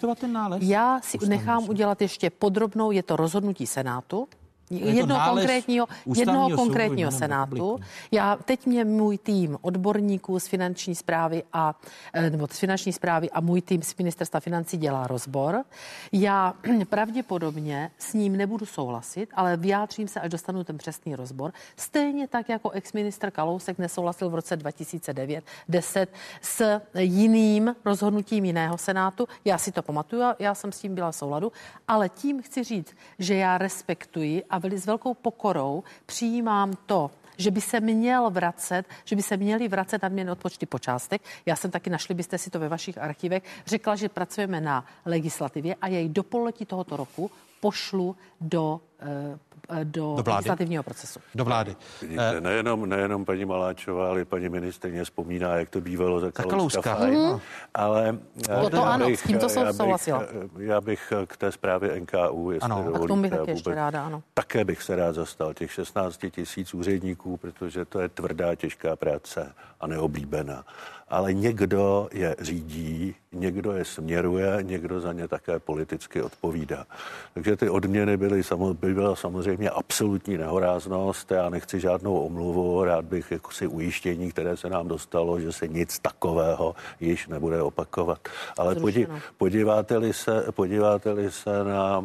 Já 0.60 1.00
si 1.02 1.18
nechám 1.28 1.68
udělat 1.68 2.02
ještě 2.02 2.30
podrobnou, 2.30 2.90
je 2.96 3.02
to 3.02 3.16
rozhodnutí 3.16 3.66
Senátu, 3.66 4.28
jednoho 4.70 5.30
konkrétního, 5.30 5.86
jednoho 6.16 6.50
konkrétního 6.50 7.10
senátu. 7.10 7.78
Já 8.10 8.36
teď 8.36 8.66
mě 8.66 8.84
můj 8.84 9.18
tým 9.18 9.58
odborníků 9.60 10.40
z 10.40 10.46
finanční 10.46 10.94
zprávy 10.94 11.42
a 11.52 11.80
eh, 12.12 12.30
nebo 12.30 12.46
z 12.50 12.58
finanční 12.58 12.92
zprávy 12.92 13.30
a 13.30 13.40
můj 13.40 13.62
tým 13.62 13.82
z 13.82 13.96
ministerstva 13.96 14.40
financí 14.40 14.76
dělá 14.76 15.06
rozbor. 15.06 15.64
Já 16.12 16.54
pravděpodobně 16.88 17.90
s 17.98 18.12
ním 18.12 18.36
nebudu 18.36 18.66
souhlasit, 18.66 19.28
ale 19.34 19.56
vyjádřím 19.56 20.08
se, 20.08 20.20
až 20.20 20.30
dostanu 20.30 20.64
ten 20.64 20.78
přesný 20.78 21.16
rozbor. 21.16 21.52
Stejně 21.76 22.28
tak 22.28 22.48
jako 22.48 22.70
ex-ministr 22.70 23.30
Kalousek 23.30 23.78
nesouhlasil 23.78 24.30
v 24.30 24.34
roce 24.34 24.56
2009 24.56 25.44
10 25.68 26.12
s 26.42 26.80
jiným 26.98 27.76
rozhodnutím 27.84 28.44
jiného 28.44 28.78
senátu. 28.78 29.28
Já 29.44 29.58
si 29.58 29.72
to 29.72 29.82
pamatuju, 29.82 30.22
já 30.38 30.54
jsem 30.54 30.72
s 30.72 30.80
tím 30.80 30.94
byla 30.94 31.10
v 31.10 31.16
souladu, 31.16 31.52
ale 31.88 32.08
tím 32.08 32.42
chci 32.42 32.64
říct, 32.64 32.94
že 33.18 33.34
já 33.34 33.58
respektuji 33.58 34.44
a 34.50 34.55
veli 34.58 34.78
s 34.78 34.86
velkou 34.86 35.14
pokorou 35.14 35.84
přijímám 36.06 36.72
to, 36.86 37.10
že 37.36 37.50
by 37.50 37.60
se 37.60 37.80
měl 37.80 38.30
vracet, 38.30 38.84
že 39.04 39.16
by 39.16 39.22
se 39.22 39.36
měly 39.36 39.68
vracet 39.68 40.02
nadměrné 40.02 40.32
odpočty 40.32 40.66
po 40.66 40.78
částech. 40.78 41.20
Já 41.46 41.56
jsem 41.56 41.70
taky, 41.70 41.90
našli 41.90 42.14
byste 42.14 42.38
si 42.38 42.50
to 42.50 42.58
ve 42.58 42.68
vašich 42.68 42.98
archivech, 42.98 43.42
řekla, 43.66 43.96
že 43.96 44.08
pracujeme 44.08 44.60
na 44.60 44.84
legislativě 45.04 45.74
a 45.74 45.88
jej 45.88 46.08
do 46.08 46.22
pololetí 46.22 46.66
tohoto 46.66 46.96
roku 46.96 47.30
pošlu 47.60 48.16
do 48.40 48.80
eh, 49.00 49.38
do, 49.84 50.16
do 50.22 50.32
legislativního 50.32 50.82
procesu. 50.82 51.20
Do 51.34 51.44
vlády. 51.44 51.76
Vidíte, 52.02 52.40
nejenom, 52.40 52.88
nejenom 52.88 53.24
paní 53.24 53.44
Maláčová, 53.44 54.08
ale 54.08 54.24
paní 54.24 54.48
ministrině 54.48 55.04
vzpomíná, 55.04 55.56
jak 55.56 55.70
to 55.70 55.80
bývalo 55.80 56.20
za 56.20 56.30
Kalouska. 56.30 56.98
Mm. 57.06 57.40
Ale 57.74 58.18
to, 58.62 58.70
to 58.70 58.84
ano, 58.84 59.06
bych, 59.06 59.20
s 59.20 59.22
tímto 59.22 59.48
jsem 59.48 59.72
souhlasila. 59.72 60.22
Já 60.58 60.80
bych 60.80 61.12
k 61.26 61.36
té 61.36 61.52
zprávě 61.52 62.00
NKU, 62.00 62.50
jestli 62.50 62.64
ano. 62.64 62.94
A 62.94 62.98
k 62.98 63.06
tomu 63.06 63.22
bych 63.22 63.30
taky 63.30 63.50
ještě 63.50 63.74
ráda, 63.74 64.06
ano. 64.06 64.22
Také 64.34 64.64
bych 64.64 64.82
se 64.82 64.96
rád 64.96 65.14
zastal 65.14 65.54
těch 65.54 65.72
16 65.72 66.20
tisíc 66.30 66.74
úředníků, 66.74 67.36
protože 67.36 67.84
to 67.84 68.00
je 68.00 68.08
tvrdá, 68.08 68.54
těžká 68.54 68.96
práce 68.96 69.52
a 69.80 69.86
neoblíbená 69.86 70.64
ale 71.08 71.34
někdo 71.34 72.08
je 72.12 72.36
řídí, 72.38 73.14
někdo 73.32 73.72
je 73.72 73.84
směruje, 73.84 74.58
někdo 74.62 75.00
za 75.00 75.12
ně 75.12 75.28
také 75.28 75.58
politicky 75.58 76.22
odpovídá. 76.22 76.86
Takže 77.34 77.56
ty 77.56 77.68
odměny 77.68 78.16
byly, 78.16 78.42
by 78.72 78.94
byla 78.94 79.16
samozřejmě 79.16 79.70
absolutní 79.70 80.38
nehoráznost. 80.38 81.30
Já 81.30 81.48
nechci 81.48 81.80
žádnou 81.80 82.18
omluvu, 82.18 82.84
rád 82.84 83.04
bych 83.04 83.30
jako 83.30 83.50
si 83.50 83.66
ujištění, 83.66 84.30
které 84.30 84.56
se 84.56 84.70
nám 84.70 84.88
dostalo, 84.88 85.40
že 85.40 85.52
se 85.52 85.68
nic 85.68 85.98
takového 85.98 86.74
již 87.00 87.28
nebude 87.28 87.62
opakovat. 87.62 88.28
Ale 88.58 88.74
podí, 88.74 89.06
podíváte-li 89.36 90.12
se, 90.12 90.44
podíváte-li 90.50 91.30
se 91.30 91.64
na 91.64 92.04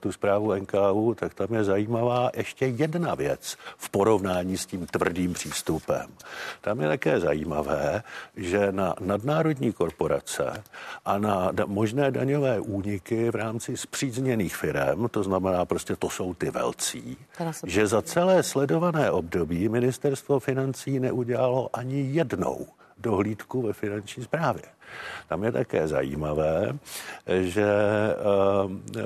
tu 0.00 0.12
zprávu 0.12 0.54
NKU, 0.54 1.14
tak 1.14 1.34
tam 1.34 1.54
je 1.54 1.64
zajímavá 1.64 2.30
ještě 2.36 2.66
jedna 2.66 3.14
věc 3.14 3.56
v 3.76 3.90
porovnání 3.90 4.58
s 4.58 4.66
tím 4.66 4.86
tvrdým 4.86 5.32
přístupem. 5.32 6.06
Tam 6.60 6.80
je 6.80 6.88
také 6.88 7.20
zajímavé, 7.20 8.02
že 8.38 8.72
na 8.72 8.94
nadnárodní 9.00 9.72
korporace 9.72 10.62
a 11.04 11.18
na 11.18 11.52
da- 11.52 11.66
možné 11.66 12.10
daňové 12.10 12.60
úniky 12.60 13.30
v 13.30 13.34
rámci 13.34 13.76
zpřízněných 13.76 14.56
firm, 14.56 15.08
to 15.10 15.22
znamená 15.22 15.64
prostě 15.64 15.96
to 15.96 16.10
jsou 16.10 16.34
ty 16.34 16.50
velcí, 16.50 17.16
že 17.66 17.86
za 17.86 18.02
celé 18.02 18.42
sledované 18.42 19.10
období 19.10 19.68
ministerstvo 19.68 20.40
financí 20.40 21.00
neudělalo 21.00 21.70
ani 21.72 22.00
jednou 22.00 22.66
dohlídku 22.98 23.62
ve 23.62 23.72
finanční 23.72 24.24
správě. 24.24 24.77
Tam 25.28 25.44
je 25.44 25.52
také 25.52 25.88
zajímavé, 25.88 26.78
že 27.26 27.64
eh, 27.64 29.00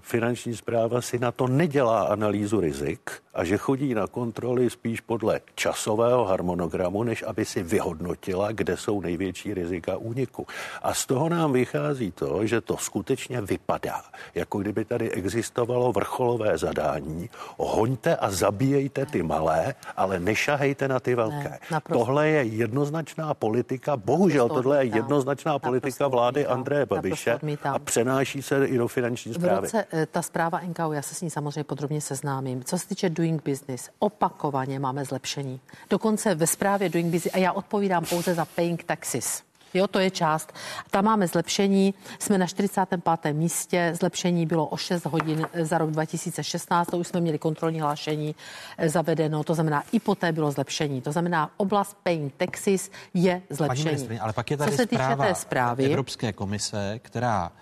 finanční 0.00 0.56
zpráva 0.56 1.00
si 1.00 1.18
na 1.18 1.32
to 1.32 1.46
nedělá 1.48 2.02
analýzu 2.02 2.60
rizik 2.60 3.10
a 3.34 3.44
že 3.44 3.56
chodí 3.56 3.94
na 3.94 4.06
kontroly 4.06 4.70
spíš 4.70 5.00
podle 5.00 5.40
časového 5.54 6.24
harmonogramu, 6.24 7.02
než 7.02 7.24
aby 7.26 7.44
si 7.44 7.62
vyhodnotila, 7.62 8.52
kde 8.52 8.76
jsou 8.76 9.00
největší 9.00 9.54
rizika 9.54 9.96
úniku. 9.96 10.46
A 10.82 10.94
z 10.94 11.06
toho 11.06 11.28
nám 11.28 11.52
vychází 11.52 12.12
to, 12.12 12.46
že 12.46 12.60
to 12.60 12.76
skutečně 12.76 13.40
vypadá, 13.40 14.02
jako 14.34 14.58
kdyby 14.58 14.84
tady 14.84 15.10
existovalo 15.10 15.92
vrcholové 15.92 16.58
zadání. 16.58 17.30
Hoňte 17.56 18.16
a 18.16 18.30
zabíjejte 18.30 19.06
ty 19.06 19.22
malé, 19.22 19.74
ale 19.96 20.20
nešahejte 20.20 20.88
na 20.88 21.00
ty 21.00 21.14
velké. 21.14 21.58
Ne, 21.70 21.80
tohle 21.92 22.28
je 22.28 22.42
jednoznačná 22.42 23.34
politika, 23.34 23.96
bohužel 23.96 24.48
tohle 24.48 24.84
je 24.84 24.96
jednoznačná 24.96 25.21
politika 25.58 26.08
vlády 26.08 26.46
Andreje 26.46 26.86
Babiše 26.86 27.38
a 27.64 27.78
přenáší 27.78 28.42
se 28.42 28.66
i 28.66 28.78
do 28.78 28.88
finanční 28.88 29.34
zprávy. 29.34 29.60
V 29.60 29.62
roce, 29.62 29.84
eh, 29.92 30.06
ta 30.06 30.22
zpráva 30.22 30.60
NKU, 30.60 30.92
já 30.92 31.02
se 31.02 31.14
s 31.14 31.20
ní 31.20 31.30
samozřejmě 31.30 31.64
podrobně 31.64 32.00
seznámím. 32.00 32.64
Co 32.64 32.78
se 32.78 32.88
týče 32.88 33.10
Doing 33.10 33.42
Business, 33.44 33.90
opakovaně 33.98 34.78
máme 34.78 35.04
zlepšení. 35.04 35.60
Dokonce 35.90 36.34
ve 36.34 36.46
zprávě 36.46 36.88
Doing 36.88 37.12
Business, 37.12 37.34
a 37.34 37.38
já 37.38 37.52
odpovídám 37.52 38.04
pouze 38.04 38.34
za 38.34 38.44
Paying 38.44 38.84
Taxes, 38.84 39.42
Jo, 39.74 39.86
to 39.86 39.98
je 39.98 40.10
část. 40.10 40.52
Tam 40.90 41.04
máme 41.04 41.26
zlepšení, 41.26 41.94
jsme 42.18 42.38
na 42.38 42.46
45. 42.46 43.32
místě, 43.32 43.92
zlepšení 44.00 44.46
bylo 44.46 44.66
o 44.66 44.76
6 44.76 45.06
hodin 45.06 45.46
za 45.62 45.78
rok 45.78 45.90
2016, 45.90 46.90
to 46.90 46.98
už 46.98 47.06
jsme 47.06 47.20
měli 47.20 47.38
kontrolní 47.38 47.80
hlášení 47.80 48.34
eh, 48.78 48.88
zavedeno, 48.88 49.44
to 49.44 49.54
znamená 49.54 49.82
i 49.92 50.00
poté 50.00 50.32
bylo 50.32 50.50
zlepšení. 50.52 51.00
To 51.00 51.12
znamená, 51.12 51.50
oblast 51.56 51.96
paying 52.02 52.34
taxes 52.36 52.90
je 53.14 53.42
zlepšení. 53.50 54.20
ale 54.20 54.32
pak 54.32 54.50
je 54.50 54.56
tady 54.56 54.70
Co 54.70 54.76
se 54.76 54.86
týče 54.86 55.16
té 55.18 55.34
zprávy, 55.34 55.84
Evropské 55.84 56.32
komise, 56.32 56.98
která 57.02 57.52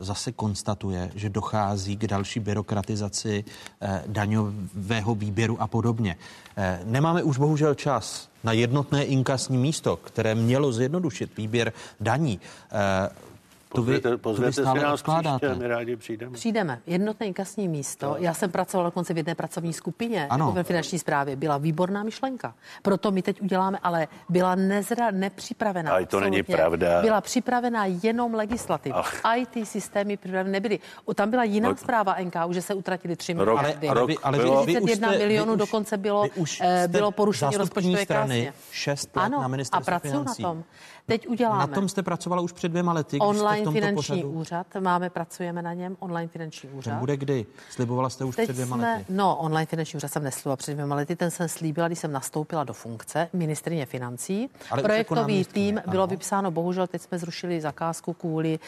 zase 0.00 0.32
konstatuje, 0.32 1.10
že 1.14 1.28
dochází 1.28 1.96
k 1.96 2.06
další 2.06 2.40
byrokratizaci 2.40 3.44
eh, 3.80 4.02
daňového 4.06 5.14
výběru 5.14 5.62
a 5.62 5.66
podobně. 5.66 6.16
Eh, 6.56 6.80
nemáme 6.84 7.22
už 7.22 7.38
bohužel 7.38 7.74
čas 7.74 8.28
na 8.44 8.52
jednotné 8.52 9.04
inkasní 9.04 9.58
místo, 9.58 9.96
které 9.96 10.34
mělo 10.34 10.72
zjednodušit 10.72 11.36
výběr 11.36 11.72
daní. 12.00 12.40
Pozvěte, 13.74 14.16
pozvěte 14.16 14.52
si 14.52 14.62
nás 14.62 15.00
odkládáte. 15.00 15.46
příště, 15.46 15.62
my 15.62 15.68
rádi 15.68 15.96
přijdeme. 15.96 16.32
Přijdeme. 16.32 16.80
Jednotné 16.86 17.26
inkasní 17.26 17.68
místo. 17.68 18.06
No. 18.06 18.16
Já 18.18 18.34
jsem 18.34 18.50
pracovala 18.50 18.88
dokonce 18.88 19.14
v 19.14 19.16
jedné 19.16 19.34
pracovní 19.34 19.72
skupině 19.72 20.26
ano. 20.30 20.44
jako 20.44 20.52
ve 20.52 20.62
finanční 20.62 20.98
správě. 20.98 21.36
Byla 21.36 21.58
výborná 21.58 22.02
myšlenka. 22.02 22.54
Proto 22.82 23.10
my 23.10 23.22
teď 23.22 23.42
uděláme, 23.42 23.78
ale 23.82 24.08
byla 24.28 24.54
nezra, 24.54 25.10
nepřipravená. 25.10 25.90
Ale 25.92 26.06
to 26.06 26.20
není 26.20 26.42
pravda. 26.42 27.02
Byla 27.02 27.20
připravená 27.20 27.84
jenom 27.86 28.34
legislativa. 28.34 28.96
Ach. 28.96 29.20
IT 29.36 29.68
systémy 29.68 30.16
připravené 30.16 30.50
nebyly. 30.50 30.78
Tam 31.14 31.30
byla 31.30 31.44
jiná 31.44 31.68
no. 31.68 31.76
zpráva 31.76 32.16
NKU, 32.22 32.52
že 32.52 32.62
se 32.62 32.74
utratili 32.74 33.16
3 33.16 33.34
miliardy. 33.34 33.88
Ale, 33.88 34.00
ale, 34.00 34.06
vy, 34.06 34.18
ale 34.18 34.38
41 34.62 35.10
milionů 35.10 35.56
dokonce 35.56 35.96
bylo, 35.96 36.26
eh, 36.60 36.88
bylo 36.88 37.10
porušení 37.10 37.56
rozpočtu. 37.56 37.96
strany 37.96 38.52
6 38.70 39.16
let 39.16 39.22
ano, 39.22 39.40
na 39.40 39.48
ministerstvu 39.48 39.94
a 39.94 39.98
pracují 39.98 40.24
na 40.24 40.34
tom. 40.34 40.64
Teď 41.06 41.28
uděláme. 41.28 41.58
Na 41.58 41.66
tom 41.66 41.88
jste 41.88 42.02
pracovala 42.02 42.42
už 42.42 42.52
před 42.52 42.68
dvěma 42.68 42.92
lety. 42.92 43.18
Online 43.18 43.72
finanční 43.72 43.94
pořadu. 43.94 44.30
úřad, 44.30 44.66
máme, 44.80 45.10
pracujeme 45.10 45.62
na 45.62 45.74
něm, 45.74 45.96
online 46.00 46.28
finanční 46.28 46.68
úřad. 46.68 46.90
Ten 46.90 47.00
bude 47.00 47.16
kdy? 47.16 47.46
Slibovala 47.70 48.10
jste 48.10 48.24
už 48.24 48.36
Teď 48.36 48.46
před 48.46 48.52
dvěma 48.52 48.76
jsme, 48.76 48.92
lety. 48.92 49.04
No, 49.08 49.36
online 49.36 49.66
finanční 49.66 49.96
úřad 49.96 50.08
jsem 50.12 50.24
neslibovala 50.24 50.56
před 50.56 50.72
dvěma 50.72 50.94
lety, 50.94 51.16
ten 51.16 51.30
jsem 51.30 51.48
slíbila, 51.48 51.86
když 51.86 51.98
jsem 51.98 52.12
nastoupila 52.12 52.64
do 52.64 52.72
funkce 52.72 53.28
ministrině 53.32 53.86
financí. 53.86 54.50
Ale 54.70 54.82
Projektový 54.82 55.44
tým 55.44 55.78
ano. 55.78 55.90
bylo 55.90 56.06
vypsáno, 56.06 56.50
bohužel 56.50 56.86
teď 56.86 57.02
jsme 57.02 57.18
zrušili 57.18 57.60
zakázku 57.60 58.12
kvůli, 58.12 58.58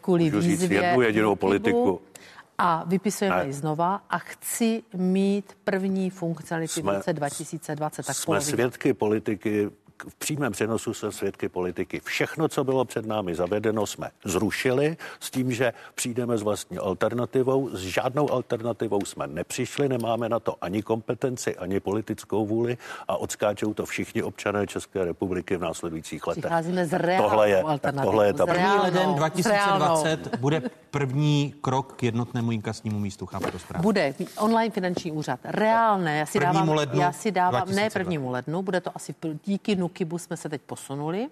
kvůli 0.00 0.24
Můžu 0.24 0.38
výzvě. 0.38 0.68
Říct 0.68 0.70
jednu 0.70 1.02
jedinou 1.02 1.36
politiku. 1.36 2.00
A 2.58 2.84
vypisujeme 2.86 3.46
ji 3.46 3.52
znova 3.52 4.00
a 4.10 4.18
chci 4.18 4.82
mít 4.94 5.56
první 5.64 6.10
funkcionality 6.10 6.82
v 6.82 6.88
roce 6.88 7.12
2020. 7.12 8.06
Tak 8.06 8.16
jsme 8.16 8.24
polovič. 8.26 8.48
svědky 8.48 8.94
politiky 8.94 9.70
v 10.08 10.14
přímém 10.14 10.52
přenosu 10.52 10.94
se 10.94 11.12
svědky 11.12 11.48
politiky. 11.48 12.00
Všechno, 12.04 12.48
co 12.48 12.64
bylo 12.64 12.84
před 12.84 13.06
námi 13.06 13.34
zavedeno, 13.34 13.86
jsme 13.86 14.10
zrušili 14.24 14.96
s 15.20 15.30
tím, 15.30 15.52
že 15.52 15.72
přijdeme 15.94 16.38
s 16.38 16.42
vlastní 16.42 16.78
alternativou. 16.78 17.68
S 17.72 17.80
žádnou 17.80 18.32
alternativou 18.32 19.00
jsme 19.04 19.26
nepřišli, 19.26 19.88
nemáme 19.88 20.28
na 20.28 20.40
to 20.40 20.54
ani 20.60 20.82
kompetenci, 20.82 21.56
ani 21.56 21.80
politickou 21.80 22.46
vůli 22.46 22.78
a 23.08 23.16
odskáčou 23.16 23.74
to 23.74 23.86
všichni 23.86 24.22
občané 24.22 24.66
České 24.66 25.04
republiky 25.04 25.56
v 25.56 25.60
následujících 25.60 26.26
letech. 26.26 26.44
Přicházíme 26.44 26.86
tohle 27.16 27.50
je, 27.50 27.64
tohle 28.02 28.26
je 28.26 28.32
ta 28.32 28.46
První 28.46 28.78
leden 28.82 29.10
s 29.12 29.14
2020 29.14 30.36
bude 30.36 30.62
první 30.90 31.54
krok 31.60 31.92
k 31.92 32.02
jednotnému 32.02 32.52
inkasnímu 32.52 32.98
místu, 32.98 33.26
chápu 33.26 33.50
to 33.50 33.58
správně. 33.58 33.82
Bude 33.82 34.14
online 34.38 34.70
finanční 34.70 35.12
úřad. 35.12 35.40
Reálné. 35.44 36.18
Já 36.18 36.26
si 36.26 36.38
Prvnímu 36.38 36.54
dávám, 36.54 36.76
lednu 36.76 37.00
já 37.00 37.12
si 37.12 37.30
dávám, 37.30 37.52
ne 37.52 37.60
2020. 37.60 37.92
prvnímu 37.92 38.30
lednu, 38.30 38.62
bude 38.62 38.80
to 38.80 38.90
asi 38.94 39.14
pr- 39.22 39.38
Nukibu 39.84 40.18
jsme 40.18 40.36
se 40.36 40.48
teď 40.48 40.62
posunuli, 40.62 41.28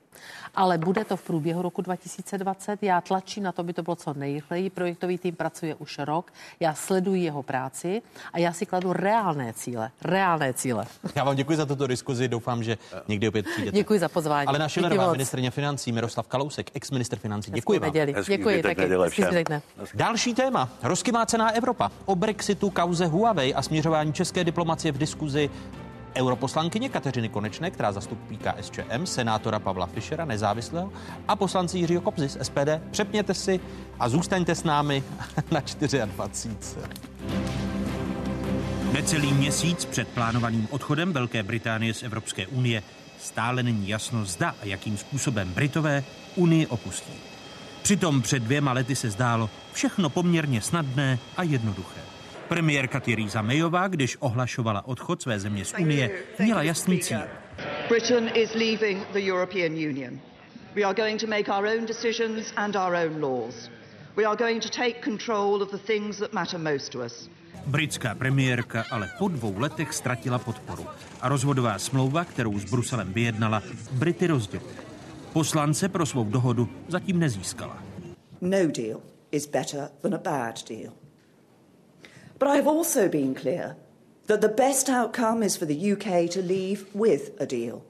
ale 0.54 0.78
bude 0.78 1.04
to 1.04 1.16
v 1.16 1.22
průběhu 1.22 1.62
roku 1.62 1.82
2020. 1.82 2.82
Já 2.82 3.00
tlačím 3.00 3.42
na 3.42 3.52
to, 3.52 3.60
aby 3.60 3.72
to 3.72 3.82
bylo 3.82 3.96
co 3.96 4.14
nejrychleji. 4.14 4.70
Projektový 4.70 5.18
tým 5.18 5.34
pracuje 5.34 5.74
už 5.74 5.98
rok. 5.98 6.32
Já 6.60 6.74
sleduji 6.74 7.22
jeho 7.22 7.42
práci 7.42 8.02
a 8.32 8.38
já 8.38 8.52
si 8.52 8.66
kladu 8.66 8.92
reálné 8.92 9.52
cíle. 9.52 9.90
Reálné 10.02 10.52
cíle. 10.54 10.86
Já 11.14 11.24
vám 11.24 11.36
děkuji 11.36 11.56
za 11.56 11.66
tuto 11.66 11.86
diskuzi, 11.86 12.28
doufám, 12.28 12.62
že 12.62 12.78
někdy 13.08 13.28
opět 13.28 13.46
přijdete. 13.46 13.76
Děkuji 13.76 13.98
za 13.98 14.08
pozvání. 14.08 14.46
Ale 14.46 14.58
naše 14.58 14.80
ministrně 15.12 15.50
financí 15.50 15.92
Miroslav 15.92 16.26
Kalousek, 16.28 16.70
ex-minister 16.74 17.18
financí. 17.18 17.50
Děkuji 17.50 17.78
vám. 17.78 17.86
neděli. 17.86 18.14
Děkuji 18.28 18.58
zbytek 18.58 18.78
taky. 18.78 19.62
Další 19.94 20.34
téma. 20.34 20.68
Rozkymácená 20.82 21.50
Evropa. 21.50 21.90
O 22.04 22.14
Brexitu, 22.14 22.70
kauze 22.70 23.06
Huawei 23.06 23.54
a 23.54 23.62
směřování 23.62 24.12
české 24.12 24.44
diplomacie 24.44 24.92
v 24.92 24.98
diskuzi 24.98 25.50
europoslankyně 26.14 26.88
Kateřiny 26.88 27.28
Konečné, 27.28 27.70
která 27.70 27.92
zastupí 27.92 28.38
KSČM, 28.38 29.04
senátora 29.06 29.58
Pavla 29.58 29.86
Fischera, 29.86 30.24
nezávislého, 30.24 30.92
a 31.28 31.36
poslanci 31.36 31.78
Jiřího 31.78 32.00
Kobzy 32.00 32.28
z 32.28 32.38
SPD. 32.42 32.68
Přepněte 32.90 33.34
si 33.34 33.60
a 33.98 34.08
zůstaňte 34.08 34.54
s 34.54 34.64
námi 34.64 35.02
na 35.50 35.60
24. 35.60 36.02
Necelý 38.92 39.32
měsíc 39.32 39.84
před 39.84 40.08
plánovaným 40.08 40.68
odchodem 40.70 41.12
Velké 41.12 41.42
Británie 41.42 41.94
z 41.94 42.02
Evropské 42.02 42.46
unie 42.46 42.82
stále 43.20 43.62
není 43.62 43.88
jasno, 43.88 44.24
zda 44.24 44.54
a 44.62 44.64
jakým 44.64 44.96
způsobem 44.96 45.52
Britové 45.54 46.04
Unii 46.36 46.66
opustí. 46.66 47.12
Přitom 47.82 48.22
před 48.22 48.42
dvěma 48.42 48.72
lety 48.72 48.96
se 48.96 49.10
zdálo 49.10 49.50
všechno 49.72 50.10
poměrně 50.10 50.60
snadné 50.60 51.18
a 51.36 51.42
jednoduché. 51.42 52.01
Premiérka 52.52 53.00
Theresa 53.00 53.42
Mayová, 53.42 53.88
když 53.88 54.16
ohlašovala 54.20 54.86
odchod 54.86 55.22
své 55.22 55.40
země 55.40 55.64
z 55.64 55.74
Unie, 55.80 56.10
měla 56.38 56.62
jasný 56.62 57.00
cíl. 57.00 57.20
Britain 57.88 58.30
is 58.34 58.54
leaving 58.54 59.06
the 59.12 59.30
European 59.30 59.72
Union. 59.72 60.20
We 60.74 60.82
are 60.82 60.94
going 60.94 61.20
to 61.20 61.26
make 61.26 61.52
our 61.52 61.66
own 61.66 61.86
decisions 61.86 62.52
and 62.56 62.76
our 62.76 62.94
own 62.94 63.22
laws. 63.22 63.70
We 64.16 64.24
are 64.24 64.36
going 64.36 64.62
to 64.62 64.68
take 64.68 65.00
control 65.04 65.62
of 65.62 65.70
the 65.70 65.78
things 65.78 66.18
that 66.18 66.32
matter 66.32 66.60
most 66.60 66.92
to 66.92 66.98
us. 66.98 67.30
Britská 67.66 68.14
premiérka 68.14 68.84
ale 68.90 69.10
po 69.18 69.28
dvou 69.28 69.58
letech 69.58 69.94
ztratila 69.94 70.38
podporu 70.38 70.86
a 71.20 71.28
rozvodová 71.28 71.78
smlouva, 71.78 72.24
kterou 72.24 72.58
s 72.58 72.64
Bruselem 72.64 73.12
vyjednala, 73.12 73.62
Brity 73.92 74.26
rozdělila. 74.26 74.72
Poslance 75.32 75.88
pro 75.88 76.06
svou 76.06 76.24
dohodu 76.24 76.68
zatím 76.88 77.18
nezískala. 77.18 77.82
No 78.40 78.66
deal 78.66 79.00
is 79.30 79.46
better 79.46 79.88
than 80.02 80.14
a 80.14 80.18
bad 80.18 80.68
deal. 80.68 81.01
But 82.42 82.58
I've 82.58 82.66
also 82.66 83.08
been 83.08 83.34
clear 83.34 83.76
that 84.26 84.40
the 84.40 84.48
best 84.48 84.88
outcome 84.88 85.44
is 85.44 85.56
for 85.56 85.64
the 85.64 85.92
UK 85.92 86.28
to 86.30 86.42
leave 86.42 86.86
with 86.92 87.30
a 87.38 87.46
deal. 87.46 87.82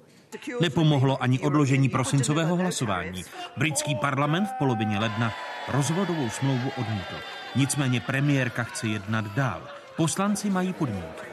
Nepomohlo 0.60 1.22
ani 1.22 1.38
odložení 1.38 1.88
prosincového 1.88 2.56
hlasování. 2.56 3.22
Britský 3.56 3.94
parlament 3.94 4.48
v 4.48 4.58
polovině 4.58 4.98
ledna 4.98 5.32
rozvodovou 5.68 6.28
smlouvu 6.30 6.70
odmítl. 6.78 7.14
Nicméně 7.56 8.00
premiérka 8.00 8.62
chce 8.62 8.86
jednat 8.86 9.24
dál. 9.24 9.62
Poslanci 9.96 10.50
mají 10.50 10.72
podmínky. 10.72 11.26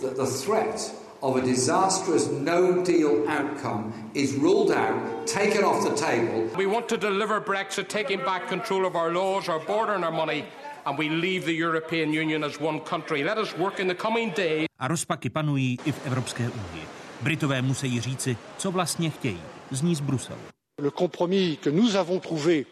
that 0.00 0.16
the 0.16 0.26
threat 0.26 0.94
of 1.20 1.36
a 1.36 1.40
disastrous 1.40 2.28
no 2.30 2.82
deal 2.84 3.28
outcome 3.28 3.92
is 4.14 4.34
ruled 4.34 4.70
out, 4.70 5.26
taken 5.26 5.64
off 5.64 5.84
the 5.84 5.94
table. 5.94 6.48
We 6.56 6.66
want 6.66 6.86
to 6.88 6.96
deliver 6.96 7.40
Brexit, 7.40 7.88
taking 7.88 8.20
back 8.24 8.48
control 8.48 8.86
of 8.86 8.94
our 8.94 9.12
laws, 9.12 9.48
our 9.48 9.60
border, 9.66 9.94
and 9.94 10.04
our 10.04 10.12
money, 10.12 10.44
and 10.86 10.98
we 10.98 11.08
leave 11.08 11.44
the 11.44 11.52
European 11.52 12.14
Union 12.14 12.44
as 12.44 12.60
one 12.60 12.80
country. 12.80 13.24
Let 13.24 13.38
us 13.38 13.58
work 13.58 13.80
in 13.80 13.88
the 13.88 13.94
coming 13.94 14.34
days. 14.34 14.66
A 14.78 14.88
rozpaky 14.88 15.30
panují 15.30 15.78
i 15.84 15.92
v 15.92 16.06
Evropské 16.06 16.42
unii. 16.50 16.86
Britové 17.20 17.62
musí 17.62 18.00
říci, 18.00 18.36
co 18.58 18.70
vlastně 18.70 19.10
chtějí. 19.10 19.40
Zní 19.70 19.94
z 19.94 20.00
Bruselu. 20.00 20.40
Le 20.82 20.90
compromis 20.98 21.56
que 21.56 21.70
nous 21.70 21.96
avons 21.96 22.20
trouvé 22.20 22.64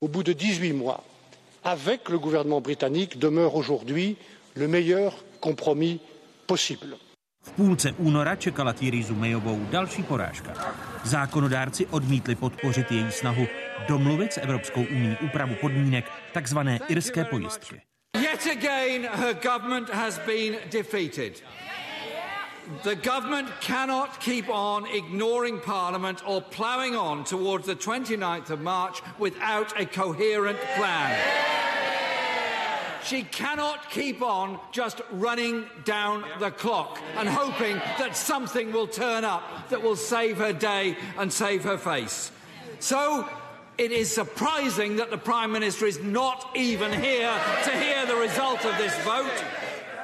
au 0.00 0.08
bout 0.08 0.26
de 0.26 0.34
18 0.34 0.72
mois 0.72 1.00
avec 1.64 2.08
le 2.08 2.18
gouvernement 2.18 2.62
britannique 2.62 3.18
demeure 3.18 3.54
aujourd'hui 3.54 4.16
le 4.56 4.68
meilleur 4.68 5.12
compromis 5.40 6.00
possible. 6.46 6.96
V 7.44 7.50
půlce 7.50 7.92
února 7.92 8.36
čekala 8.36 8.72
Theresa 8.72 9.14
Mayovou 9.14 9.66
další 9.70 10.02
porážka. 10.02 10.52
Zákonodárci 11.04 11.86
odmítli 11.86 12.34
podpořit 12.34 12.92
její 12.92 13.12
snahu 13.12 13.46
domluvit 13.88 14.32
s 14.32 14.38
Evropskou 14.40 14.80
unii 14.80 15.16
úpravu 15.24 15.54
podmínek 15.60 16.04
takzvané 16.32 16.80
irské 16.88 17.24
pojistky. 17.24 17.80
Yet 18.14 18.46
again, 18.46 19.04
her 19.04 19.34
government 19.34 19.88
has 19.88 20.18
been 20.26 20.58
defeated. 20.70 21.42
The 22.84 22.94
government 22.94 23.48
cannot 23.60 24.20
keep 24.20 24.48
on 24.48 24.86
ignoring 24.86 25.60
Parliament 25.60 26.22
or 26.26 26.40
ploughing 26.40 26.94
on 26.94 27.24
towards 27.24 27.66
the 27.66 27.74
29th 27.74 28.50
of 28.50 28.60
March 28.60 29.02
without 29.18 29.78
a 29.80 29.84
coherent 29.84 30.58
plan. 30.76 31.18
She 33.04 33.24
cannot 33.24 33.90
keep 33.90 34.22
on 34.22 34.60
just 34.70 35.00
running 35.10 35.66
down 35.84 36.24
the 36.38 36.50
clock 36.50 37.00
and 37.16 37.28
hoping 37.28 37.76
that 37.98 38.16
something 38.16 38.72
will 38.72 38.86
turn 38.86 39.24
up 39.24 39.42
that 39.70 39.82
will 39.82 39.96
save 39.96 40.38
her 40.38 40.52
day 40.52 40.96
and 41.18 41.32
save 41.32 41.64
her 41.64 41.78
face. 41.78 42.30
So 42.78 43.28
it 43.82 43.92
is 43.92 44.14
surprising 44.14 44.96
that 44.96 45.10
the 45.10 45.18
Prime 45.18 45.52
Minister 45.52 45.86
is 45.86 45.98
not 46.02 46.38
even 46.54 46.92
here 46.92 47.34
to 47.64 47.70
hear 47.70 48.06
the 48.06 48.14
result 48.14 48.64
of 48.64 48.76
this 48.78 48.94
vote. 49.04 49.44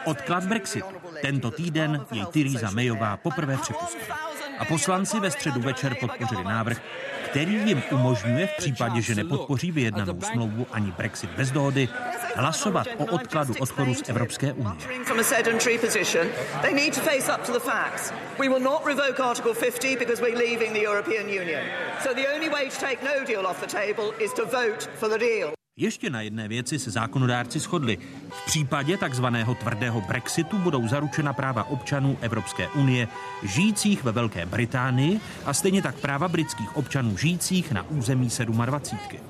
Odklad 0.04 0.46
Brexitu. 0.48 0.86
Tento 1.22 1.50
týden 1.50 2.06
jej 2.12 2.26
Theresa 2.26 2.70
Mayová 2.70 3.16
poprvé 3.16 3.56
připustila. 3.56 4.18
A 4.58 4.64
poslanci 4.64 5.20
ve 5.20 5.30
středu 5.30 5.60
večer 5.60 5.94
podpořili 6.00 6.44
návrh, 6.44 6.82
který 7.30 7.54
jim 7.54 7.82
umožňuje 7.90 8.46
v 8.46 8.56
případě, 8.56 9.02
že 9.02 9.14
nepodpoří 9.14 9.72
vyjednanou 9.72 10.20
smlouvu 10.20 10.66
ani 10.72 10.92
Brexit 10.92 11.30
bez 11.30 11.50
dohody, 11.50 11.88
hlasovat 12.34 12.86
o 12.96 13.04
odkladu 13.04 13.54
odchodu 13.60 13.94
z 13.94 14.08
Evropské 14.08 14.52
unie. 14.52 15.04
From 15.04 15.20
a 15.20 15.22
sedentary 15.22 15.78
position, 15.78 16.26
they 16.62 16.74
need 16.74 16.94
to 16.94 17.00
face 17.00 17.32
up 17.34 17.46
to 17.46 17.52
the 17.52 17.60
facts. 17.60 18.12
We 18.38 18.48
will 18.48 18.62
not 18.62 18.86
revoke 18.86 19.22
Article 19.22 19.54
50 19.54 19.96
because 19.96 20.22
we're 20.22 20.38
leaving 20.38 20.72
the 20.72 20.82
European 20.82 21.28
Union. 21.28 21.62
So 22.02 22.14
the 22.14 22.26
only 22.34 22.48
way 22.48 22.68
to 22.70 22.76
take 22.86 22.98
deal 23.26 23.46
off 23.46 23.60
the 23.60 23.66
table 23.66 24.14
is 24.20 24.32
to 24.34 24.44
vote 24.44 24.88
for 25.00 25.08
the 25.08 25.18
deal. 25.18 25.58
Ještě 25.80 26.10
na 26.10 26.20
jedné 26.20 26.48
věci 26.48 26.78
se 26.78 26.90
zákonodárci 26.90 27.58
shodli. 27.58 27.98
V 28.30 28.46
případě 28.46 28.96
takzvaného 28.96 29.54
tvrdého 29.54 30.00
Brexitu 30.00 30.58
budou 30.58 30.88
zaručena 30.88 31.32
práva 31.32 31.64
občanů 31.64 32.18
Evropské 32.20 32.68
unie 32.68 33.08
žijících 33.42 34.04
ve 34.04 34.12
Velké 34.12 34.46
Británii 34.46 35.20
a 35.44 35.54
stejně 35.54 35.82
tak 35.82 35.94
práva 35.94 36.28
britských 36.28 36.76
občanů 36.76 37.16
žijících 37.16 37.72
na 37.72 37.88
území 37.88 38.28
27. 38.44 39.20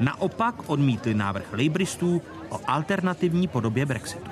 Naopak 0.00 0.54
odmítli 0.70 1.14
návrh 1.14 1.52
Labouristů 1.52 2.22
o 2.48 2.60
alternativní 2.66 3.48
podobě 3.48 3.86
Brexitu. 3.86 4.30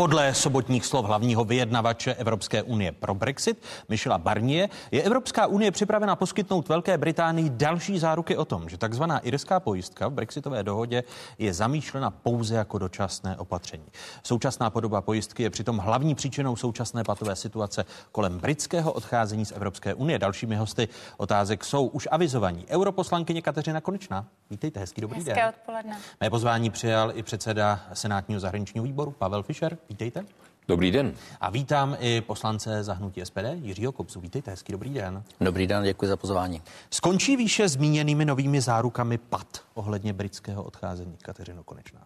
Podle 0.00 0.34
sobotních 0.34 0.86
slov 0.86 1.06
hlavního 1.06 1.44
vyjednavače 1.44 2.14
Evropské 2.14 2.62
unie 2.62 2.92
pro 2.92 3.14
Brexit, 3.14 3.62
Michela 3.88 4.18
Barnier, 4.18 4.68
je 4.90 5.02
Evropská 5.02 5.46
unie 5.46 5.70
připravena 5.70 6.16
poskytnout 6.16 6.68
Velké 6.68 6.98
Británii 6.98 7.50
další 7.50 7.98
záruky 7.98 8.36
o 8.36 8.44
tom, 8.44 8.68
že 8.68 8.78
takzvaná 8.78 9.18
irská 9.18 9.60
pojistka 9.60 10.08
v 10.08 10.12
brexitové 10.12 10.62
dohodě 10.62 11.02
je 11.38 11.54
zamýšlena 11.54 12.10
pouze 12.10 12.54
jako 12.54 12.78
dočasné 12.78 13.36
opatření. 13.36 13.84
Současná 14.22 14.70
podoba 14.70 15.00
pojistky 15.00 15.42
je 15.42 15.50
přitom 15.50 15.78
hlavní 15.78 16.14
příčinou 16.14 16.56
současné 16.56 17.04
patové 17.04 17.36
situace 17.36 17.84
kolem 18.12 18.38
britského 18.38 18.92
odcházení 18.92 19.46
z 19.46 19.52
Evropské 19.52 19.94
unie. 19.94 20.18
Dalšími 20.18 20.56
hosty 20.56 20.88
otázek 21.16 21.64
jsou 21.64 21.86
už 21.86 22.08
avizovaní 22.10 22.66
europoslankyně 22.68 23.42
Kateřina 23.42 23.80
Konečná. 23.80 24.26
Vítejte, 24.50 24.80
hezký 24.80 25.00
dobrý 25.00 25.16
Hezké 25.16 25.34
den. 25.34 25.48
odpoledne. 25.48 25.98
Mé 26.20 26.30
pozvání 26.30 26.70
přijal 26.70 27.12
i 27.14 27.22
předseda 27.22 27.80
Senátního 27.92 28.40
zahraničního 28.40 28.84
výboru 28.84 29.10
Pavel 29.10 29.42
Fischer. 29.42 29.78
Vítejte. 29.90 30.24
Dobrý 30.68 30.90
den. 30.90 31.14
A 31.40 31.50
vítám 31.50 31.96
i 32.00 32.20
poslance 32.20 32.84
za 32.84 32.94
hnutí 32.94 33.20
SPD 33.24 33.44
Jiřího 33.54 33.92
Kobzu. 33.92 34.20
Vítejte, 34.20 34.50
hezký 34.50 34.72
dobrý 34.72 34.94
den. 34.94 35.22
Dobrý 35.40 35.66
den, 35.66 35.84
děkuji 35.84 36.06
za 36.06 36.16
pozvání. 36.16 36.62
Skončí 36.90 37.36
výše 37.36 37.68
zmíněnými 37.68 38.24
novými 38.24 38.60
zárukami 38.60 39.18
PAD 39.18 39.64
ohledně 39.74 40.12
britského 40.12 40.62
odcházení 40.62 41.16
Kateřino 41.22 41.64
Konečná. 41.64 42.00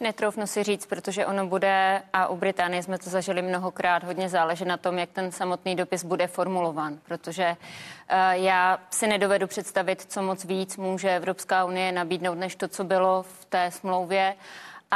Netroufnu 0.00 0.46
si 0.46 0.62
říct, 0.62 0.86
protože 0.86 1.26
ono 1.26 1.46
bude, 1.46 2.02
a 2.12 2.26
u 2.28 2.36
Británie 2.36 2.82
jsme 2.82 2.98
to 2.98 3.10
zažili 3.10 3.42
mnohokrát, 3.42 4.04
hodně 4.04 4.28
záleží 4.28 4.64
na 4.64 4.76
tom, 4.76 4.98
jak 4.98 5.10
ten 5.10 5.32
samotný 5.32 5.76
dopis 5.76 6.04
bude 6.04 6.26
formulovan, 6.26 6.98
protože 7.04 7.50
uh, 7.50 8.16
já 8.30 8.78
si 8.90 9.06
nedovedu 9.06 9.46
představit, 9.46 10.04
co 10.08 10.22
moc 10.22 10.44
víc 10.44 10.76
může 10.76 11.16
Evropská 11.16 11.64
unie 11.64 11.92
nabídnout, 11.92 12.34
než 12.34 12.56
to, 12.56 12.68
co 12.68 12.84
bylo 12.84 13.22
v 13.22 13.44
té 13.44 13.70
smlouvě. 13.70 14.34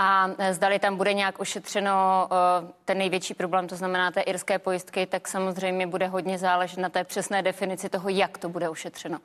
A 0.02 0.28
zdali 0.50 0.78
tam 0.78 0.96
bude 0.96 1.12
nějak 1.12 1.40
ošetřeno 1.40 2.28
uh, 2.62 2.70
ten 2.84 2.98
největší 2.98 3.34
problém, 3.34 3.68
to 3.68 3.76
znamená 3.76 4.10
té 4.10 4.20
irské 4.20 4.58
pojistky, 4.58 5.06
tak 5.06 5.28
samozřejmě 5.28 5.86
bude 5.86 6.06
hodně 6.06 6.38
záležet 6.38 6.80
na 6.80 6.88
té 6.88 7.04
přesné 7.04 7.42
definici 7.42 7.88
toho, 7.88 8.08
jak 8.08 8.38
to 8.38 8.48
bude 8.48 8.68
ošetřeno. 8.68 9.18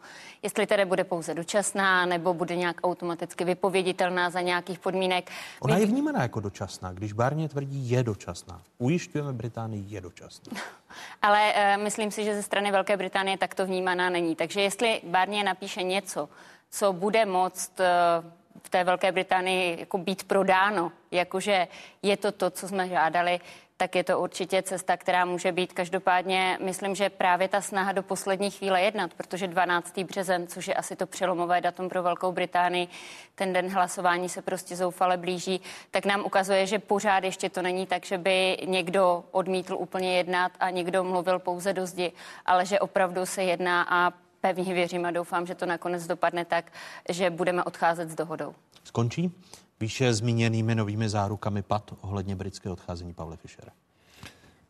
Jestli 0.44 0.68
tedy 0.68 0.86
bude 0.86 1.04
pouze 1.04 1.34
dočasná, 1.34 2.06
nebo 2.06 2.34
bude 2.34 2.56
nějak 2.56 2.76
automaticky 2.84 3.44
vypověditelná 3.44 4.30
za 4.30 4.42
nějakých 4.42 4.80
podmínek. 4.80 5.32
Ona 5.60 5.78
je 5.78 5.86
vnímaná 5.86 6.22
jako 6.22 6.40
dočasná, 6.40 6.92
když 6.92 7.14
Barnier 7.14 7.50
tvrdí, 7.50 7.90
je 7.90 8.04
dočasná. 8.04 8.62
Ujišťujeme 8.78 9.34
Británii, 9.34 9.86
je 9.88 10.02
dočasná. 10.02 10.62
Ale 11.22 11.54
uh, 11.54 11.84
myslím 11.84 12.12
si, 12.12 12.24
že 12.24 12.36
ze 12.36 12.44
strany 12.44 12.72
Velké 12.72 12.98
Británie 12.98 13.38
takto 13.38 13.66
vnímaná 13.66 14.10
není. 14.10 14.36
Takže 14.36 14.62
jestli 14.62 15.02
Barnier 15.04 15.46
napíše 15.46 15.84
něco, 15.84 16.30
co 16.70 16.94
bude 16.94 17.26
moct 17.26 17.80
uh, 17.80 18.26
v 18.64 18.70
té 18.70 18.84
Velké 18.84 19.12
Británii 19.12 19.80
jako 19.80 19.98
být 19.98 20.24
prodáno, 20.24 20.92
jakože 21.12 21.68
je 22.02 22.18
to 22.18 22.32
to, 22.32 22.50
co 22.50 22.68
jsme 22.68 22.90
žádali, 22.90 23.40
tak 23.78 23.96
je 23.96 24.04
to 24.04 24.20
určitě 24.20 24.62
cesta, 24.62 24.98
která 24.98 25.26
může 25.26 25.52
být. 25.52 25.74
Každopádně 25.74 26.58
myslím, 26.62 26.96
že 26.96 27.10
právě 27.10 27.48
ta 27.48 27.62
snaha 27.62 27.92
do 27.92 28.04
poslední 28.04 28.52
chvíle 28.52 28.82
jednat, 28.82 29.14
protože 29.14 29.48
12. 29.48 30.00
březen, 30.00 30.48
což 30.48 30.68
je 30.68 30.74
asi 30.74 30.96
to 30.96 31.08
přelomové 31.08 31.62
datum 31.62 31.90
pro 31.90 32.04
Velkou 32.04 32.32
Británii, 32.32 32.88
ten 33.36 33.54
den 33.54 33.70
hlasování 33.70 34.30
se 34.30 34.42
prostě 34.42 34.76
zoufale 34.76 35.18
blíží, 35.18 35.62
tak 35.92 36.06
nám 36.06 36.26
ukazuje, 36.26 36.66
že 36.66 36.80
pořád 36.80 37.24
ještě 37.24 37.50
to 37.50 37.62
není 37.62 37.88
tak, 37.88 38.06
že 38.06 38.18
by 38.18 38.58
někdo 38.66 39.24
odmítl 39.32 39.76
úplně 39.76 40.18
jednat 40.18 40.52
a 40.60 40.70
někdo 40.70 41.04
mluvil 41.04 41.40
pouze 41.40 41.74
do 41.74 41.86
zdi, 41.86 42.12
ale 42.46 42.66
že 42.66 42.80
opravdu 42.80 43.26
se 43.26 43.44
jedná 43.44 43.88
a 43.90 44.14
pevně 44.54 44.74
věřím 44.74 45.06
a 45.06 45.12
doufám, 45.12 45.46
že 45.46 45.56
to 45.56 45.66
nakonec 45.66 46.08
dopadne 46.08 46.46
tak, 46.46 46.72
že 47.10 47.30
budeme 47.30 47.64
odcházet 47.64 48.10
s 48.10 48.16
dohodou. 48.16 48.54
Skončí 48.84 49.32
výše 49.80 50.14
zmíněnými 50.14 50.76
novými 50.76 51.10
zárukami 51.10 51.62
pad 51.62 51.94
ohledně 52.02 52.36
britského 52.36 52.74
odcházení 52.74 53.14
Pavle 53.14 53.38
Fischera? 53.38 53.72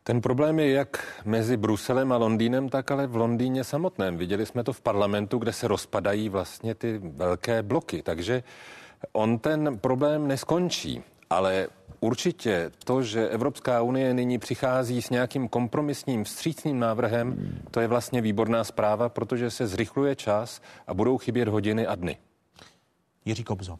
Ten 0.02 0.20
problém 0.20 0.58
je 0.58 0.70
jak 0.70 1.22
mezi 1.24 1.56
Bruselem 1.56 2.12
a 2.12 2.16
Londýnem, 2.16 2.68
tak 2.68 2.90
ale 2.90 3.06
v 3.06 3.16
Londýně 3.16 3.64
samotném. 3.64 4.16
Viděli 4.16 4.46
jsme 4.46 4.64
to 4.64 4.72
v 4.72 4.80
parlamentu, 4.80 5.38
kde 5.38 5.52
se 5.52 5.68
rozpadají 5.68 6.28
vlastně 6.28 6.74
ty 6.74 6.98
velké 6.98 7.62
bloky. 7.62 8.02
Takže 8.02 8.42
on 9.12 9.38
ten 9.38 9.78
problém 9.78 10.28
neskončí, 10.28 11.02
ale 11.30 11.68
Určitě 12.06 12.70
to, 12.84 13.02
že 13.02 13.28
Evropská 13.28 13.82
unie 13.82 14.14
nyní 14.14 14.38
přichází 14.38 15.02
s 15.02 15.10
nějakým 15.10 15.48
kompromisním 15.48 16.24
vstřícným 16.24 16.78
návrhem, 16.78 17.58
to 17.70 17.80
je 17.80 17.88
vlastně 17.88 18.20
výborná 18.20 18.64
zpráva, 18.64 19.08
protože 19.08 19.50
se 19.50 19.66
zrychluje 19.66 20.16
čas 20.16 20.60
a 20.86 20.94
budou 20.94 21.18
chybět 21.18 21.48
hodiny 21.48 21.86
a 21.86 21.94
dny. 21.94 22.18
Jiří 23.24 23.44
Kobzo, 23.44 23.78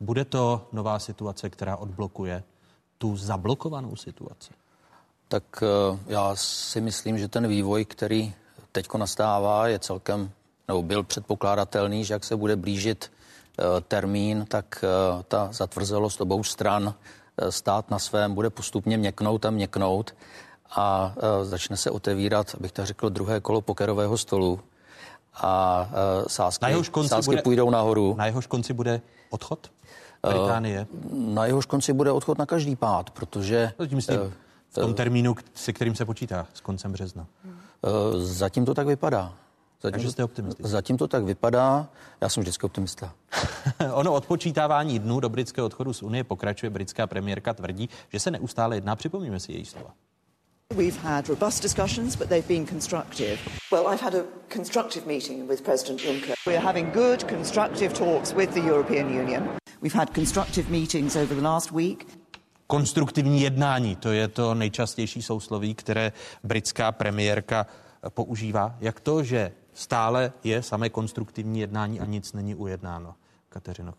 bude 0.00 0.24
to 0.24 0.68
nová 0.72 0.98
situace, 0.98 1.50
která 1.50 1.76
odblokuje 1.76 2.42
tu 2.98 3.16
zablokovanou 3.16 3.96
situaci? 3.96 4.50
Tak 5.28 5.44
eh, 5.62 5.98
já 6.06 6.36
si 6.36 6.80
myslím, 6.80 7.18
že 7.18 7.28
ten 7.28 7.48
vývoj, 7.48 7.84
který 7.84 8.34
teď 8.72 8.94
nastává, 8.94 9.68
je 9.68 9.78
celkem, 9.78 10.30
nebo 10.68 10.82
byl 10.82 11.02
předpokládatelný, 11.02 12.04
že 12.04 12.14
jak 12.14 12.24
se 12.24 12.36
bude 12.36 12.56
blížit 12.56 13.12
eh, 13.58 13.80
termín, 13.80 14.46
tak 14.48 14.84
eh, 14.84 15.22
ta 15.22 15.48
zatvrzelost 15.52 16.20
obou 16.20 16.44
stran 16.44 16.94
stát 17.50 17.90
na 17.90 17.98
svém 17.98 18.34
bude 18.34 18.50
postupně 18.50 18.96
měknout 18.96 19.44
a 19.44 19.50
měknout 19.50 20.14
a 20.70 21.14
eh, 21.16 21.44
začne 21.44 21.76
se 21.76 21.90
otevírat, 21.90 22.54
abych 22.58 22.72
tak 22.72 22.86
řekl, 22.86 23.10
druhé 23.10 23.40
kolo 23.40 23.60
pokerového 23.60 24.18
stolu 24.18 24.60
a 25.34 25.88
eh, 25.90 26.28
sázky, 26.28 26.72
na 26.72 26.82
konci 26.90 27.08
sázky 27.08 27.30
bude, 27.30 27.42
půjdou 27.42 27.70
nahoru. 27.70 28.14
Na 28.18 28.26
jehož 28.26 28.46
konci 28.46 28.72
bude 28.72 29.00
odchod 29.30 29.70
Británie? 30.28 30.86
Na 31.12 31.46
jehož 31.46 31.66
konci 31.66 31.92
bude 31.92 32.12
odchod 32.12 32.38
na 32.38 32.46
každý 32.46 32.76
pád, 32.76 33.10
protože... 33.10 33.72
To 33.76 33.86
tím 33.86 33.96
myslím, 33.96 34.18
v 34.70 34.74
tom 34.74 34.94
termínu, 34.94 35.34
se 35.54 35.72
kterým 35.72 35.94
se 35.94 36.04
počítá, 36.04 36.46
s 36.54 36.60
koncem 36.60 36.92
března. 36.92 37.26
Zatím 38.16 38.64
to 38.64 38.74
tak 38.74 38.86
vypadá. 38.86 39.34
Zatím, 39.82 39.92
Takže 39.92 40.10
jste 40.10 40.24
optimistický. 40.24 40.70
Zatím 40.70 40.96
to 40.96 41.08
tak 41.08 41.24
vypadá. 41.24 41.88
Já 42.20 42.28
jsem 42.28 42.40
vždycky 42.40 42.66
optimista. 42.66 43.14
ono 43.92 44.12
odpočítávání 44.12 44.98
dnů 44.98 45.20
do 45.20 45.28
britského 45.28 45.66
odchodu 45.66 45.92
z 45.92 46.02
Unie 46.02 46.24
pokračuje. 46.24 46.70
Britská 46.70 47.06
premiérka 47.06 47.54
tvrdí, 47.54 47.88
že 48.08 48.20
se 48.20 48.30
neustále 48.30 48.76
jedná. 48.76 48.96
Připomíme 48.96 49.40
si 49.40 49.52
její 49.52 49.64
slova. 49.64 49.94
We've 50.76 50.98
had 51.00 51.28
robust 51.28 51.62
discussions, 51.62 52.16
but 52.16 52.28
they've 52.28 52.48
been 52.48 52.66
constructive. 52.66 53.38
Well, 53.72 53.88
I've 53.92 54.02
had 54.04 54.14
a 54.14 54.24
constructive 54.54 55.06
meeting 55.06 55.48
with 55.50 55.62
President 55.62 56.00
Juncker. 56.00 56.32
We 56.46 56.56
are 56.56 56.66
having 56.66 56.92
good, 56.92 57.28
constructive 57.28 57.92
talks 57.92 58.32
with 58.32 58.54
the 58.54 58.60
European 58.60 59.08
Union. 59.08 59.48
We've 59.82 59.98
had 59.98 60.14
constructive 60.14 60.70
meetings 60.70 61.16
over 61.16 61.36
the 61.36 61.42
last 61.42 61.72
week. 61.72 62.06
Konstruktivní 62.66 63.42
jednání, 63.42 63.96
to 63.96 64.12
je 64.12 64.28
to 64.28 64.54
nejčastější 64.54 65.22
sousloví, 65.22 65.74
které 65.74 66.12
britská 66.44 66.92
premiérka 66.92 67.66
používá. 68.10 68.76
Jak 68.80 69.00
to, 69.00 69.22
že 69.22 69.52
stále 69.74 70.32
je 70.44 70.62
samé 70.62 70.88
konstruktivní 70.88 71.60
jednání 71.60 72.00
a 72.00 72.04
nic 72.04 72.32
není 72.32 72.54
ujednáno. 72.54 73.14
Kateřino. 73.48 73.94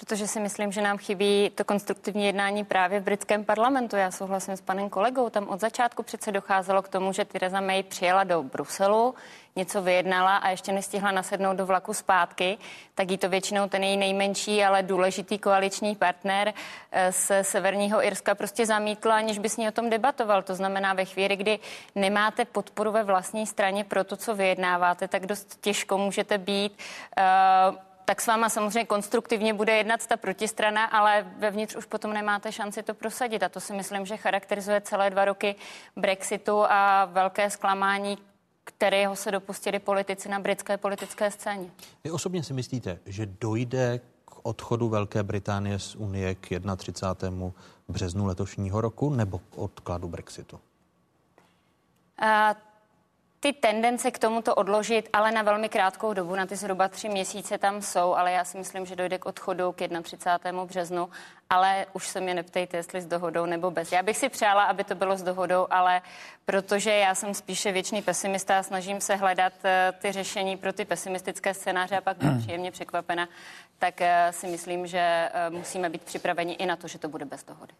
Protože 0.00 0.26
si 0.26 0.40
myslím, 0.40 0.72
že 0.72 0.82
nám 0.82 0.98
chybí 0.98 1.50
to 1.54 1.64
konstruktivní 1.64 2.26
jednání 2.26 2.64
právě 2.64 3.00
v 3.00 3.04
britském 3.04 3.44
parlamentu. 3.44 3.96
Já 3.96 4.10
souhlasím 4.10 4.56
s 4.56 4.60
panem 4.60 4.88
kolegou. 4.90 5.30
Tam 5.30 5.48
od 5.48 5.60
začátku 5.60 6.02
přece 6.02 6.32
docházelo 6.32 6.82
k 6.82 6.88
tomu, 6.88 7.12
že 7.12 7.24
Theresa 7.24 7.60
May 7.60 7.82
přijela 7.82 8.24
do 8.24 8.42
Bruselu, 8.42 9.14
něco 9.58 9.82
vyjednala 9.82 10.36
a 10.36 10.48
ještě 10.48 10.72
nestihla 10.72 11.10
nasednout 11.10 11.56
do 11.56 11.66
vlaku 11.66 11.94
zpátky, 11.94 12.58
tak 12.94 13.10
jí 13.10 13.18
to 13.18 13.28
většinou 13.28 13.68
ten 13.68 13.84
její 13.84 13.96
nejmenší, 13.96 14.64
ale 14.64 14.82
důležitý 14.82 15.38
koaliční 15.38 15.96
partner 15.96 16.54
z 17.10 17.30
eh, 17.30 17.44
Severního 17.44 18.04
Irska 18.04 18.34
prostě 18.34 18.66
zamítl, 18.66 19.12
aniž 19.12 19.38
by 19.38 19.48
s 19.48 19.56
ní 19.56 19.68
o 19.68 19.72
tom 19.72 19.90
debatoval. 19.90 20.42
To 20.42 20.54
znamená, 20.54 20.94
ve 20.94 21.04
chvíli, 21.04 21.36
kdy 21.36 21.58
nemáte 21.94 22.44
podporu 22.44 22.92
ve 22.92 23.02
vlastní 23.04 23.46
straně 23.46 23.84
pro 23.84 24.04
to, 24.04 24.16
co 24.16 24.34
vyjednáváte, 24.34 25.08
tak 25.08 25.26
dost 25.26 25.58
těžko 25.60 25.98
můžete 25.98 26.38
být 26.38 26.72
uh, 27.18 27.76
tak 28.08 28.20
s 28.20 28.26
váma 28.26 28.48
samozřejmě 28.48 28.84
konstruktivně 28.84 29.54
bude 29.54 29.76
jednat 29.76 30.06
ta 30.06 30.16
protistrana, 30.16 30.84
ale 30.84 31.26
vevnitř 31.36 31.76
už 31.76 31.84
potom 31.84 32.12
nemáte 32.12 32.52
šanci 32.52 32.82
to 32.82 32.94
prosadit. 32.94 33.42
A 33.42 33.48
to 33.48 33.60
si 33.60 33.72
myslím, 33.72 34.06
že 34.06 34.16
charakterizuje 34.16 34.80
celé 34.80 35.10
dva 35.10 35.24
roky 35.24 35.54
Brexitu 35.96 36.64
a 36.64 37.04
velké 37.04 37.50
zklamání, 37.50 38.18
kterého 38.68 39.16
se 39.16 39.30
dopustili 39.30 39.78
politici 39.78 40.28
na 40.28 40.38
britské 40.40 40.76
politické 40.76 41.30
scéně. 41.30 41.70
Vy 42.04 42.10
osobně 42.10 42.42
si 42.42 42.52
myslíte, 42.52 42.98
že 43.06 43.26
dojde 43.26 44.00
k 44.24 44.34
odchodu 44.42 44.88
Velké 44.88 45.22
Británie 45.22 45.78
z 45.78 45.96
Unie 45.96 46.34
k 46.34 46.48
31. 46.76 47.50
březnu 47.88 48.26
letošního 48.26 48.80
roku 48.80 49.10
nebo 49.10 49.38
k 49.38 49.58
odkladu 49.58 50.08
Brexitu? 50.08 50.60
A 52.18 52.54
ty 53.40 53.52
tendence 53.52 54.10
k 54.10 54.18
tomuto 54.18 54.54
odložit, 54.54 55.08
ale 55.12 55.32
na 55.32 55.42
velmi 55.42 55.68
krátkou 55.68 56.12
dobu, 56.12 56.34
na 56.34 56.46
ty 56.46 56.56
zhruba 56.56 56.88
tři 56.88 57.08
měsíce 57.08 57.58
tam 57.58 57.82
jsou, 57.82 58.14
ale 58.14 58.32
já 58.32 58.44
si 58.44 58.58
myslím, 58.58 58.86
že 58.86 58.96
dojde 58.96 59.18
k 59.18 59.26
odchodu 59.26 59.72
k 59.72 60.02
31. 60.02 60.64
březnu, 60.64 61.08
ale 61.50 61.86
už 61.92 62.08
se 62.08 62.20
mě 62.20 62.34
neptejte, 62.34 62.76
jestli 62.76 63.00
s 63.00 63.06
dohodou 63.06 63.46
nebo 63.46 63.70
bez. 63.70 63.92
Já 63.92 64.02
bych 64.02 64.16
si 64.16 64.28
přála, 64.28 64.64
aby 64.64 64.84
to 64.84 64.94
bylo 64.94 65.16
s 65.16 65.22
dohodou, 65.22 65.66
ale 65.70 66.02
protože 66.44 66.90
já 66.90 67.14
jsem 67.14 67.34
spíše 67.34 67.72
věčný 67.72 68.02
pesimista 68.02 68.58
a 68.58 68.62
snažím 68.62 69.00
se 69.00 69.16
hledat 69.16 69.52
eh, 69.64 69.92
ty 69.98 70.12
řešení 70.12 70.56
pro 70.56 70.72
ty 70.72 70.84
pesimistické 70.84 71.54
scénáře 71.54 71.96
a 71.96 72.00
pak 72.00 72.16
být 72.16 72.38
příjemně 72.42 72.70
překvapena, 72.70 73.28
tak 73.78 74.00
eh, 74.00 74.28
si 74.30 74.46
myslím, 74.46 74.86
že 74.86 74.98
eh, 74.98 75.50
musíme 75.50 75.88
být 75.90 76.02
připraveni 76.02 76.54
i 76.54 76.66
na 76.66 76.76
to, 76.76 76.88
že 76.88 76.98
to 76.98 77.08
bude 77.08 77.24
bez 77.24 77.44
dohody. 77.44 77.72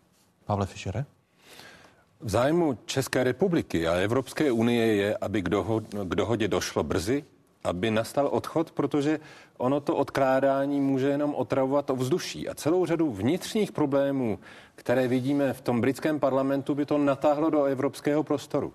Pavle 0.45 0.67
Fischere? 0.67 1.05
V 2.21 2.31
zájmu 2.31 2.79
České 2.87 3.25
republiky 3.25 3.89
a 3.89 3.95
Evropské 3.95 4.53
unie 4.53 4.87
je, 4.95 5.17
aby 5.17 5.43
k, 5.43 5.49
dohod, 5.49 5.85
k 6.05 6.15
dohodě 6.15 6.49
došlo 6.49 6.83
brzy, 6.83 7.25
aby 7.65 7.91
nastal 7.91 8.27
odchod, 8.27 8.71
protože 8.71 9.21
ono 9.57 9.81
to 9.81 9.97
odkládání 9.97 10.81
může 10.81 11.09
jenom 11.09 11.35
otravovat 11.35 11.91
ovzduší. 11.91 12.49
A 12.49 12.55
celou 12.55 12.87
řadu 12.87 13.13
vnitřních 13.13 13.73
problémů, 13.73 14.39
které 14.75 15.09
vidíme 15.09 15.53
v 15.53 15.61
tom 15.61 15.81
britském 15.81 16.21
parlamentu, 16.21 16.75
by 16.75 16.87
to 16.87 16.99
natáhlo 16.99 17.51
do 17.51 17.65
evropského 17.65 18.23
prostoru. 18.23 18.73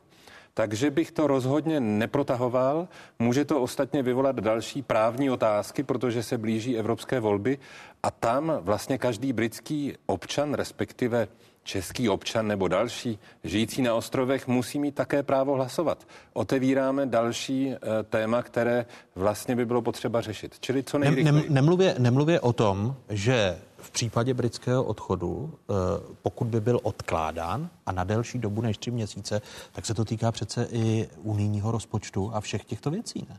Takže 0.53 0.91
bych 0.91 1.11
to 1.11 1.27
rozhodně 1.27 1.79
neprotahoval. 1.79 2.87
Může 3.19 3.45
to 3.45 3.61
ostatně 3.61 4.03
vyvolat 4.03 4.35
další 4.35 4.81
právní 4.81 5.29
otázky, 5.29 5.83
protože 5.83 6.23
se 6.23 6.37
blíží 6.37 6.77
evropské 6.77 7.19
volby 7.19 7.57
a 8.03 8.11
tam 8.11 8.53
vlastně 8.61 8.97
každý 8.97 9.33
britský 9.33 9.93
občan, 10.05 10.53
respektive 10.53 11.27
český 11.63 12.09
občan 12.09 12.47
nebo 12.47 12.67
další 12.67 13.19
žijící 13.43 13.81
na 13.81 13.95
ostrovech 13.95 14.47
musí 14.47 14.79
mít 14.79 14.95
také 14.95 15.23
právo 15.23 15.53
hlasovat. 15.53 16.07
Otevíráme 16.33 17.05
další 17.05 17.71
e, 17.71 17.79
téma, 18.03 18.41
které 18.41 18.85
vlastně 19.15 19.55
by 19.55 19.65
bylo 19.65 19.81
potřeba 19.81 20.21
řešit. 20.21 20.55
Čili 20.59 20.83
co 20.83 20.97
nejrychleji. 20.97 21.31
Nem, 21.31 21.53
nemluvě, 21.53 21.95
nemluvě 21.99 22.39
o 22.39 22.53
tom, 22.53 22.95
že 23.09 23.57
v 23.83 23.91
případě 23.91 24.33
britského 24.33 24.83
odchodu, 24.83 25.53
eh, 25.53 25.73
pokud 26.21 26.47
by 26.47 26.61
byl 26.61 26.79
odkládán 26.83 27.69
a 27.85 27.91
na 27.91 28.03
delší 28.03 28.39
dobu 28.39 28.61
než 28.61 28.77
tři 28.77 28.91
měsíce, 28.91 29.41
tak 29.71 29.85
se 29.85 29.93
to 29.93 30.05
týká 30.05 30.31
přece 30.31 30.67
i 30.71 31.09
unijního 31.23 31.71
rozpočtu 31.71 32.31
a 32.33 32.41
všech 32.41 32.65
těchto 32.65 32.91
věcí, 32.91 33.27
ne? 33.29 33.37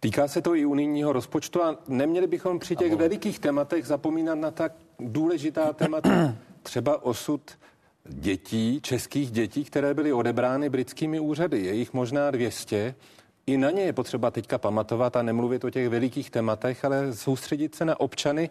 Týká 0.00 0.28
se 0.28 0.42
to 0.42 0.54
i 0.54 0.64
unijního 0.64 1.12
rozpočtu 1.12 1.62
a 1.62 1.76
neměli 1.88 2.26
bychom 2.26 2.58
při 2.58 2.76
těch 2.76 2.96
velikých 2.96 3.38
tématech 3.38 3.86
zapomínat 3.86 4.38
na 4.38 4.50
tak 4.50 4.72
důležitá 5.00 5.72
témata. 5.72 6.34
Třeba 6.64 7.04
osud 7.04 7.40
dětí, 8.08 8.80
českých 8.82 9.30
dětí, 9.30 9.64
které 9.64 9.94
byly 9.94 10.12
odebrány 10.12 10.68
britskými 10.68 11.20
úřady. 11.20 11.60
Je 11.60 11.74
jich 11.74 11.92
možná 11.92 12.30
200. 12.30 12.94
I 13.46 13.56
na 13.56 13.70
ně 13.70 13.82
je 13.82 13.92
potřeba 13.92 14.30
teďka 14.30 14.58
pamatovat 14.58 15.16
a 15.16 15.22
nemluvit 15.22 15.64
o 15.64 15.70
těch 15.70 15.88
velikých 15.88 16.30
tématech, 16.30 16.84
ale 16.84 17.14
soustředit 17.14 17.74
se 17.74 17.84
na 17.84 18.00
občany, 18.00 18.50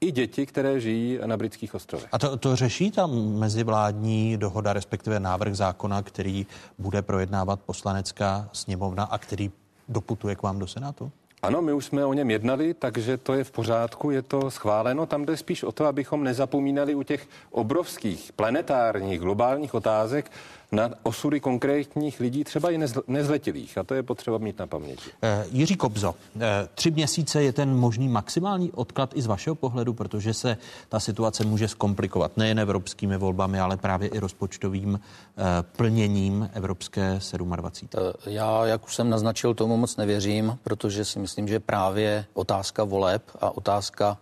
i 0.00 0.12
děti, 0.12 0.46
které 0.46 0.80
žijí 0.80 1.18
na 1.26 1.36
britských 1.36 1.74
ostrovech. 1.74 2.08
A 2.12 2.18
to, 2.18 2.36
to 2.36 2.56
řeší 2.56 2.90
tam 2.90 3.38
mezivládní 3.38 4.36
dohoda, 4.36 4.72
respektive 4.72 5.20
návrh 5.20 5.54
zákona, 5.54 6.02
který 6.02 6.46
bude 6.78 7.02
projednávat 7.02 7.60
poslanecká 7.60 8.48
sněmovna 8.52 9.04
a 9.04 9.18
který 9.18 9.50
doputuje 9.88 10.36
k 10.36 10.42
vám 10.42 10.58
do 10.58 10.66
Senátu? 10.66 11.12
Ano, 11.42 11.62
my 11.62 11.72
už 11.72 11.84
jsme 11.84 12.04
o 12.04 12.12
něm 12.12 12.30
jednali, 12.30 12.74
takže 12.74 13.16
to 13.16 13.34
je 13.34 13.44
v 13.44 13.50
pořádku, 13.50 14.10
je 14.10 14.22
to 14.22 14.50
schváleno. 14.50 15.06
Tam 15.06 15.24
jde 15.24 15.36
spíš 15.36 15.62
o 15.62 15.72
to, 15.72 15.86
abychom 15.86 16.24
nezapomínali 16.24 16.94
u 16.94 17.02
těch 17.02 17.28
obrovských 17.50 18.32
planetárních 18.32 19.20
globálních 19.20 19.74
otázek 19.74 20.30
na 20.72 20.90
osudy 21.02 21.40
konkrétních 21.40 22.20
lidí, 22.20 22.44
třeba 22.44 22.70
i 22.70 22.78
nezletilých. 23.06 23.78
A 23.78 23.84
to 23.84 23.94
je 23.94 24.02
potřeba 24.02 24.38
mít 24.38 24.58
na 24.58 24.66
paměti. 24.66 25.10
Eh, 25.22 25.44
Jiří 25.50 25.76
Kobzo, 25.76 26.14
eh, 26.40 26.68
tři 26.74 26.90
měsíce 26.90 27.42
je 27.42 27.52
ten 27.52 27.76
možný 27.76 28.08
maximální 28.08 28.72
odklad 28.72 29.16
i 29.16 29.22
z 29.22 29.26
vašeho 29.26 29.54
pohledu, 29.54 29.94
protože 29.94 30.34
se 30.34 30.56
ta 30.88 31.00
situace 31.00 31.44
může 31.44 31.68
zkomplikovat 31.68 32.36
nejen 32.36 32.58
evropskými 32.60 33.16
volbami, 33.16 33.60
ale 33.60 33.76
právě 33.76 34.08
i 34.08 34.18
rozpočtovým 34.18 35.00
eh, 35.00 35.42
plněním 35.76 36.50
Evropské 36.52 37.20
27. 37.56 38.02
Eh, 38.26 38.30
já, 38.30 38.66
jak 38.66 38.86
už 38.86 38.94
jsem 38.94 39.10
naznačil, 39.10 39.54
tomu 39.54 39.76
moc 39.76 39.96
nevěřím, 39.96 40.58
protože 40.62 41.04
si 41.04 41.18
myslím, 41.18 41.48
že 41.48 41.60
právě 41.60 42.24
otázka 42.34 42.84
voleb 42.84 43.22
a 43.40 43.56
otázka 43.56 44.18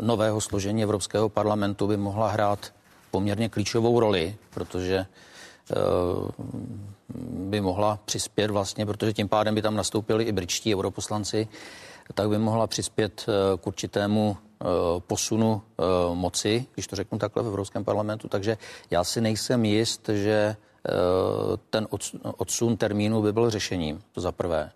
nového 0.00 0.40
složení 0.40 0.82
Evropského 0.82 1.28
parlamentu 1.28 1.86
by 1.86 1.96
mohla 1.96 2.28
hrát 2.28 2.72
poměrně 3.10 3.48
klíčovou 3.48 4.00
roli, 4.00 4.36
protože 4.50 4.96
eh, 4.96 5.74
by 7.28 7.60
mohla 7.60 7.98
přispět 8.04 8.50
vlastně, 8.50 8.86
protože 8.86 9.12
tím 9.12 9.28
pádem 9.28 9.54
by 9.54 9.62
tam 9.62 9.76
nastoupili 9.76 10.24
i 10.24 10.32
britští 10.32 10.74
europoslanci, 10.74 11.48
tak 12.14 12.28
by 12.28 12.38
mohla 12.38 12.66
přispět 12.66 13.26
eh, 13.28 13.58
k 13.58 13.66
určitému 13.66 14.36
eh, 14.36 14.66
posunu 15.06 15.62
moci, 16.14 16.66
když 16.74 16.86
to 16.86 16.96
řeknu 16.96 17.18
takhle 17.18 17.42
v 17.42 17.46
Evropském 17.46 17.84
parlamentu. 17.84 18.28
Takže 18.28 18.58
já 18.90 19.04
si 19.04 19.20
nejsem 19.20 19.64
jist, 19.64 20.08
že 20.12 20.56
ten 21.70 21.88
odsun 22.36 22.76
termínu 22.76 23.22
by 23.22 23.32
byl 23.32 23.50
řešením, 23.50 24.02
to 24.12 24.20
za 24.20 24.32
prvé. 24.32 24.70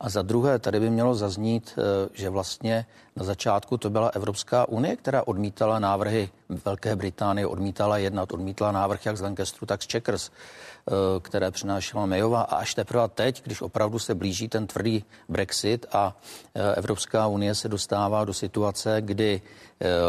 A 0.00 0.08
za 0.08 0.22
druhé, 0.22 0.58
tady 0.58 0.80
by 0.80 0.90
mělo 0.90 1.14
zaznít, 1.14 1.78
eh, 1.78 2.08
že 2.12 2.30
vlastně 2.30 2.86
na 3.16 3.24
začátku 3.24 3.76
to 3.76 3.90
byla 3.90 4.08
Evropská 4.08 4.68
unie, 4.68 4.96
která 4.96 5.26
odmítala 5.26 5.78
návrhy 5.78 6.30
Velké 6.64 6.96
Británie, 6.96 7.46
odmítala 7.46 7.98
jednat, 7.98 8.32
odmítala 8.32 8.72
návrh 8.72 9.06
jak 9.06 9.16
z 9.16 9.20
Lancasteru, 9.20 9.66
tak 9.66 9.82
z 9.82 9.86
Checkers, 9.86 10.30
eh, 10.30 10.92
které 11.20 11.50
přinášela 11.50 12.06
Mayová. 12.06 12.42
A 12.42 12.56
až 12.56 12.74
teprve 12.74 13.08
teď, 13.08 13.42
když 13.44 13.62
opravdu 13.62 13.98
se 13.98 14.14
blíží 14.14 14.48
ten 14.48 14.66
tvrdý 14.66 15.04
Brexit 15.28 15.86
a 15.92 16.16
eh, 16.54 16.74
Evropská 16.74 17.26
unie 17.26 17.54
se 17.54 17.68
dostává 17.68 18.24
do 18.24 18.34
situace, 18.34 18.96
kdy 19.00 19.42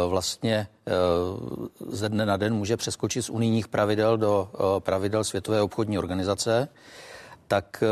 vlastně 0.07 0.67
ze 1.89 2.09
dne 2.09 2.25
na 2.25 2.37
den 2.37 2.53
může 2.53 2.77
přeskočit 2.77 3.25
z 3.25 3.29
unijních 3.29 3.67
pravidel 3.67 4.17
do 4.17 4.49
pravidel 4.79 5.23
Světové 5.23 5.61
obchodní 5.61 5.97
organizace, 5.97 6.67
tak 7.49 7.83
eh, 7.83 7.87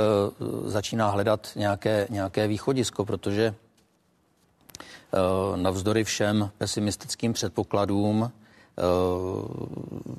začíná 0.70 1.10
hledat 1.10 1.48
nějaké, 1.56 2.08
nějaké 2.10 2.48
východisko, 2.48 3.06
protože 3.06 3.54
eh, 3.54 5.18
navzdory 5.58 6.04
všem 6.04 6.50
pesimistickým 6.58 7.34
předpokladům 7.34 8.32
eh, 8.32 8.82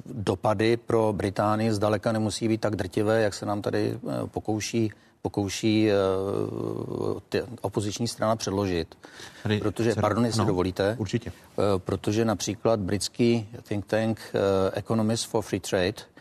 dopady 0.06 0.77
pro 0.77 1.12
Británii 1.12 1.73
zdaleka 1.73 2.12
nemusí 2.12 2.48
být 2.48 2.60
tak 2.60 2.77
drtivé, 2.77 3.23
jak 3.23 3.35
se 3.35 3.47
nám 3.47 3.62
tady 3.62 3.98
pokouší 4.27 4.93
pokouší 5.23 5.89
ty, 7.28 7.43
opoziční 7.60 8.09
strana 8.09 8.36
předložit. 8.36 8.94
Protože, 9.60 9.94
pardon, 9.94 10.27
jestli 10.27 10.39
no, 10.39 10.44
dovolíte. 10.44 10.97
Určitě. 10.98 11.32
Protože 11.78 12.24
například 12.24 12.81
britský 12.81 13.48
think 13.62 13.86
tank 13.86 14.20
Economist 14.73 15.27
for 15.27 15.43
Free 15.43 15.60
Trade 15.60 16.18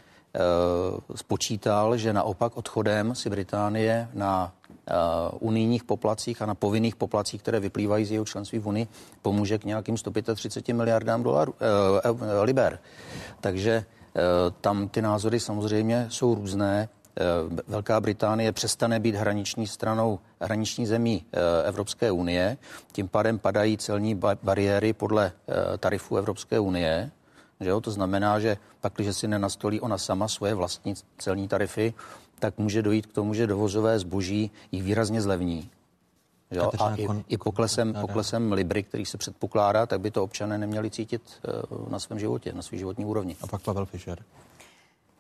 spočítal, 1.15 1.97
že 1.97 2.13
naopak 2.13 2.57
odchodem 2.57 3.15
si 3.15 3.29
Británie 3.29 4.09
na 4.13 4.53
uh, 4.87 5.37
unijních 5.39 5.83
poplacích 5.83 6.41
a 6.41 6.45
na 6.45 6.55
povinných 6.55 6.95
poplacích, 6.95 7.41
které 7.41 7.59
vyplývají 7.59 8.05
z 8.05 8.11
jeho 8.11 8.25
členství 8.25 8.59
v 8.59 8.67
Unii, 8.67 8.87
pomůže 9.21 9.57
k 9.57 9.65
nějakým 9.65 9.97
135 9.97 10.73
miliardám 10.73 11.23
dolarů, 11.23 11.53
uh, 12.05 12.11
uh, 12.11 12.21
liber. 12.41 12.79
Takže 13.41 13.85
uh, 13.85 14.21
tam 14.61 14.89
ty 14.89 15.01
názory 15.01 15.39
samozřejmě 15.39 16.07
jsou 16.09 16.35
různé. 16.35 16.89
Velká 17.67 18.01
Británie 18.01 18.51
přestane 18.51 18.99
být 18.99 19.15
hraniční 19.15 19.67
stranou, 19.67 20.19
hraniční 20.41 20.85
zemí 20.85 21.25
Evropské 21.65 22.11
unie, 22.11 22.57
tím 22.91 23.07
pádem 23.07 23.39
padají 23.39 23.77
celní 23.77 24.15
ba- 24.15 24.37
bariéry 24.43 24.93
podle 24.93 25.31
tarifů 25.79 26.17
Evropské 26.17 26.59
unie 26.59 27.11
že 27.59 27.69
jo? 27.69 27.81
To 27.81 27.91
znamená, 27.91 28.39
že 28.39 28.57
pak, 28.81 28.93
když 28.93 29.15
si 29.15 29.27
nenastolí 29.27 29.81
ona 29.81 29.97
sama 29.97 30.27
svoje 30.27 30.53
vlastní 30.53 30.93
celní 31.17 31.47
tarify, 31.47 31.93
tak 32.39 32.57
může 32.57 32.81
dojít 32.81 33.05
k 33.05 33.13
tomu, 33.13 33.33
že 33.33 33.47
dovozové 33.47 33.99
zboží 33.99 34.51
jich 34.71 34.83
výrazně 34.83 35.21
zlevní. 35.21 35.69
Jo? 36.51 36.71
A 36.79 36.95
i, 36.95 37.07
i 37.29 37.37
poklesem, 37.37 37.93
poklesem 38.01 38.51
Libry, 38.51 38.83
který 38.83 39.05
se 39.05 39.17
předpokládá, 39.17 39.85
tak 39.85 40.01
by 40.01 40.11
to 40.11 40.23
občané 40.23 40.57
neměli 40.57 40.89
cítit 40.89 41.21
uh, 41.71 41.89
na 41.89 41.99
svém 41.99 42.19
životě, 42.19 42.53
na 42.53 42.61
svém 42.61 42.79
životní 42.79 43.05
úrovni. 43.05 43.35
A 43.41 43.47
pak 43.47 43.61
Pavel 43.61 43.85
Fischer. 43.85 44.19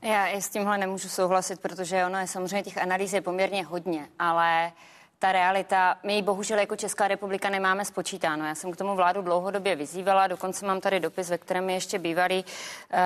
Já 0.01 0.27
i 0.27 0.41
s 0.41 0.49
tímhle 0.49 0.77
nemůžu 0.77 1.09
souhlasit, 1.09 1.59
protože 1.59 2.05
ono 2.05 2.19
je 2.19 2.27
samozřejmě 2.27 2.63
těch 2.63 2.77
analýz 2.77 3.13
je 3.13 3.21
poměrně 3.21 3.65
hodně, 3.65 4.07
ale 4.19 4.71
uh, 4.71 4.96
ta 5.19 5.31
realita, 5.31 5.97
my 6.03 6.13
ji 6.13 6.21
bohužel 6.21 6.59
jako 6.59 6.75
Česká 6.75 7.07
republika 7.07 7.49
nemáme 7.49 7.85
spočítáno. 7.85 8.45
Já 8.45 8.55
jsem 8.55 8.71
k 8.71 8.77
tomu 8.77 8.95
vládu 8.95 9.21
dlouhodobě 9.21 9.75
vyzývala, 9.75 10.27
dokonce 10.27 10.65
mám 10.65 10.81
tady 10.81 10.99
dopis, 10.99 11.29
ve 11.29 11.37
kterém 11.37 11.69
ještě 11.69 11.99
bývalý 11.99 12.45
uh, 12.45 12.99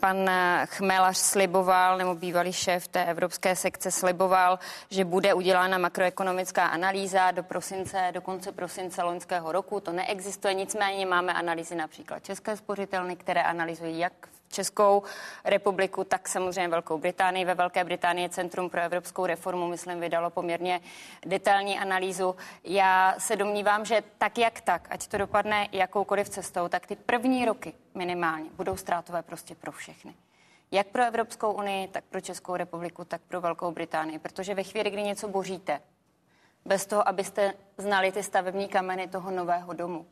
pan 0.00 0.30
Chmelař 0.64 1.16
sliboval, 1.16 1.98
nebo 1.98 2.14
bývalý 2.14 2.52
šéf 2.52 2.88
té 2.88 3.04
evropské 3.04 3.56
sekce 3.56 3.90
sliboval, 3.90 4.58
že 4.90 5.04
bude 5.04 5.34
udělána 5.34 5.78
makroekonomická 5.78 6.66
analýza 6.66 7.30
do 7.30 7.42
prosince, 7.42 8.10
do 8.14 8.20
konce 8.20 8.52
prosince 8.52 9.02
loňského 9.02 9.52
roku. 9.52 9.80
To 9.80 9.92
neexistuje, 9.92 10.54
nicméně 10.54 11.06
máme 11.06 11.32
analýzy 11.32 11.74
například 11.74 12.24
České 12.24 12.56
spořitelny, 12.56 13.16
které 13.16 13.42
analyzují 13.42 13.98
jak 13.98 14.12
Českou 14.48 15.02
republiku, 15.44 16.04
tak 16.04 16.28
samozřejmě 16.28 16.68
Velkou 16.68 16.98
Británii. 16.98 17.44
Ve 17.44 17.54
Velké 17.54 17.84
Británii 17.84 18.28
Centrum 18.28 18.70
pro 18.70 18.80
evropskou 18.80 19.26
reformu, 19.26 19.68
myslím, 19.68 20.00
vydalo 20.00 20.30
poměrně 20.30 20.80
detailní 21.26 21.78
analýzu. 21.78 22.36
Já 22.64 23.14
se 23.18 23.36
domnívám, 23.36 23.84
že 23.84 24.02
tak 24.18 24.38
jak 24.38 24.60
tak, 24.60 24.88
ať 24.90 25.06
to 25.06 25.18
dopadne 25.18 25.68
jakoukoliv 25.72 26.28
cestou, 26.28 26.68
tak 26.68 26.86
ty 26.86 26.96
první 26.96 27.44
roky 27.44 27.72
minimálně 27.94 28.50
budou 28.56 28.76
ztrátové 28.76 29.22
prostě 29.22 29.54
pro 29.54 29.72
všechny. 29.72 30.14
Jak 30.70 30.86
pro 30.86 31.04
Evropskou 31.04 31.52
unii, 31.52 31.88
tak 31.88 32.04
pro 32.04 32.20
Českou 32.20 32.56
republiku, 32.56 33.04
tak 33.04 33.20
pro 33.28 33.40
Velkou 33.40 33.70
Británii. 33.70 34.18
Protože 34.18 34.54
ve 34.54 34.62
chvíli, 34.62 34.90
kdy 34.90 35.02
něco 35.02 35.28
boříte, 35.28 35.80
bez 36.64 36.86
toho, 36.86 37.08
abyste 37.08 37.54
znali 37.78 38.12
ty 38.12 38.22
stavební 38.22 38.68
kameny 38.68 39.08
toho 39.08 39.30
nového 39.30 39.72
domu, 39.72 40.06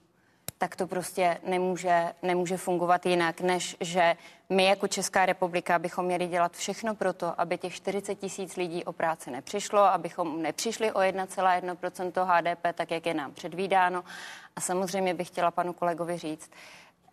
tak 0.59 0.77
to 0.77 0.87
prostě 0.87 1.41
nemůže, 1.47 2.13
nemůže 2.23 2.57
fungovat 2.57 3.07
jinak, 3.07 3.41
než 3.41 3.77
že 3.81 4.17
my 4.49 4.65
jako 4.65 4.89
Česká 4.89 5.27
republika 5.27 5.79
bychom 5.79 6.05
měli 6.05 6.27
dělat 6.29 6.53
všechno 6.53 6.95
pro 6.95 7.13
to, 7.13 7.41
aby 7.41 7.59
těch 7.59 7.75
40 7.75 8.15
tisíc 8.15 8.57
lidí 8.57 8.85
o 8.85 8.93
práci 8.93 9.31
nepřišlo, 9.31 9.81
abychom 9.81 10.43
nepřišli 10.43 10.93
o 10.93 10.99
1,1% 10.99 12.25
HDP, 12.25 12.67
tak 12.75 12.91
jak 12.91 13.07
je 13.07 13.15
nám 13.15 13.33
předvídáno. 13.33 14.05
A 14.57 14.61
samozřejmě 14.61 15.15
bych 15.15 15.29
chtěla 15.29 15.51
panu 15.51 15.73
kolegovi 15.73 16.19
říct, 16.19 16.51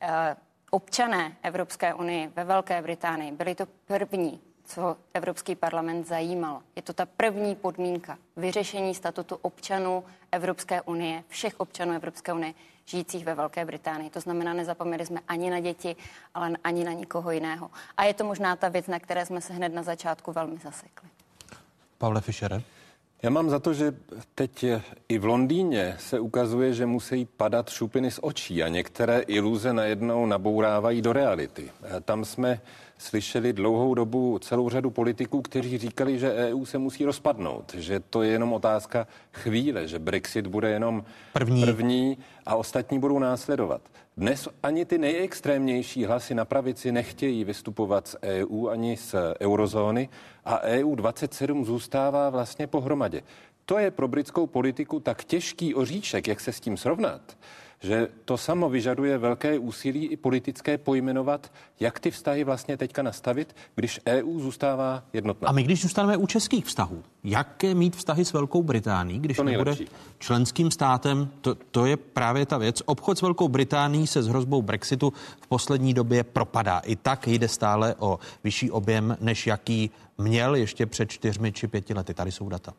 eh, 0.01 0.35
občané 0.69 1.35
Evropské 1.43 1.93
unie 1.93 2.31
ve 2.35 2.43
Velké 2.43 2.81
Británii 2.81 3.31
byli 3.31 3.55
to 3.55 3.65
první, 3.65 4.41
co 4.63 4.97
Evropský 5.13 5.55
parlament 5.55 6.07
zajímalo. 6.07 6.63
Je 6.75 6.81
to 6.81 6.93
ta 6.93 7.05
první 7.05 7.55
podmínka 7.55 8.17
vyřešení 8.35 8.95
statutu 8.95 9.35
občanů 9.41 10.03
Evropské 10.31 10.81
unie, 10.81 11.23
všech 11.27 11.59
občanů 11.59 11.93
Evropské 11.93 12.33
unie, 12.33 12.53
žijících 12.85 13.25
ve 13.25 13.35
Velké 13.35 13.65
Británii. 13.65 14.09
To 14.09 14.19
znamená, 14.19 14.53
nezapomněli 14.53 15.05
jsme 15.05 15.19
ani 15.27 15.49
na 15.49 15.59
děti, 15.59 15.95
ale 16.33 16.51
ani 16.63 16.83
na 16.83 16.91
nikoho 16.91 17.31
jiného. 17.31 17.69
A 17.97 18.03
je 18.03 18.13
to 18.13 18.23
možná 18.23 18.55
ta 18.55 18.69
věc, 18.69 18.87
na 18.87 18.99
které 18.99 19.25
jsme 19.25 19.41
se 19.41 19.53
hned 19.53 19.73
na 19.73 19.83
začátku 19.83 20.31
velmi 20.31 20.57
zasekli. 20.57 21.09
Pavle 21.97 22.21
Fischere? 22.21 22.61
Já 23.23 23.29
mám 23.29 23.49
za 23.49 23.59
to, 23.59 23.73
že 23.73 23.93
teď 24.35 24.65
i 25.09 25.17
v 25.17 25.25
Londýně 25.25 25.95
se 25.99 26.19
ukazuje, 26.19 26.73
že 26.73 26.85
musí 26.85 27.25
padat 27.37 27.69
šupiny 27.69 28.11
z 28.11 28.19
očí 28.21 28.63
a 28.63 28.67
některé 28.67 29.19
iluze 29.19 29.73
najednou 29.73 30.25
nabourávají 30.25 31.01
do 31.01 31.13
reality. 31.13 31.71
Tam 32.05 32.25
jsme 32.25 32.61
slyšeli 32.97 33.53
dlouhou 33.53 33.93
dobu 33.93 34.39
celou 34.39 34.69
řadu 34.69 34.89
politiků, 34.89 35.41
kteří 35.41 35.77
říkali, 35.77 36.19
že 36.19 36.33
EU 36.33 36.65
se 36.65 36.77
musí 36.77 37.05
rozpadnout, 37.05 37.73
že 37.73 37.99
to 37.99 38.23
je 38.23 38.31
jenom 38.31 38.53
otázka 38.53 39.07
chvíle, 39.33 39.87
že 39.87 39.99
Brexit 39.99 40.47
bude 40.47 40.69
jenom 40.69 41.03
První. 41.33 41.65
první 41.65 42.17
a 42.45 42.55
ostatní 42.55 42.99
budou 42.99 43.19
následovat. 43.19 43.81
Dnes 44.17 44.47
ani 44.63 44.85
ty 44.85 44.97
nejextrémnější 44.97 46.05
hlasy 46.05 46.35
na 46.35 46.45
pravici 46.45 46.91
nechtějí 46.91 47.43
vystupovat 47.43 48.07
z 48.07 48.15
EU 48.23 48.67
ani 48.67 48.97
z 48.97 49.15
eurozóny 49.41 50.09
a 50.45 50.61
EU 50.61 50.95
27 50.95 51.65
zůstává 51.65 52.29
vlastně 52.29 52.67
pohromadě. 52.67 53.23
To 53.65 53.77
je 53.77 53.91
pro 53.91 54.07
britskou 54.07 54.47
politiku 54.47 54.99
tak 54.99 55.23
těžký 55.23 55.75
oříček, 55.75 56.27
jak 56.27 56.39
se 56.39 56.53
s 56.53 56.59
tím 56.59 56.77
srovnat, 56.77 57.37
že 57.81 58.07
to 58.25 58.37
samo 58.37 58.69
vyžaduje 58.69 59.17
velké 59.17 59.59
úsilí 59.59 60.07
i 60.07 60.17
politické 60.17 60.77
pojmenovat, 60.77 61.51
jak 61.79 61.99
ty 61.99 62.11
vztahy 62.11 62.43
vlastně 62.43 62.77
teďka 62.77 63.01
nastavit, 63.01 63.55
když 63.75 63.99
EU 64.07 64.39
zůstává 64.39 65.03
jednotná. 65.13 65.49
A 65.49 65.51
my, 65.51 65.63
když 65.63 65.81
zůstaneme 65.81 66.17
u 66.17 66.27
českých 66.27 66.65
vztahů, 66.65 67.03
jaké 67.23 67.75
mít 67.75 67.95
vztahy 67.95 68.25
s 68.25 68.33
Velkou 68.33 68.63
Británií, 68.63 69.19
když 69.19 69.37
To 69.37 69.43
nebude 69.43 69.75
členským 70.19 70.71
státem, 70.71 71.29
to, 71.41 71.55
to 71.55 71.85
je 71.85 71.97
právě 71.97 72.45
ta 72.45 72.57
věc. 72.57 72.81
Obchod 72.85 73.17
s 73.17 73.21
Velkou 73.21 73.47
Británií 73.47 74.07
se 74.07 74.23
s 74.23 74.27
hrozbou 74.27 74.61
Brexitu 74.61 75.13
v 75.41 75.47
poslední 75.47 75.93
době 75.93 76.23
propadá. 76.23 76.79
I 76.79 76.95
tak 76.95 77.27
jde 77.27 77.47
stále 77.47 77.95
o 77.99 78.19
vyšší 78.43 78.71
objem, 78.71 79.17
než 79.21 79.47
jaký 79.47 79.91
měl 80.17 80.55
ještě 80.55 80.85
před 80.85 81.11
čtyřmi 81.11 81.51
či 81.51 81.67
pěti 81.67 81.93
lety. 81.93 82.13
Tady 82.13 82.31
jsou 82.31 82.49
data. 82.49 82.73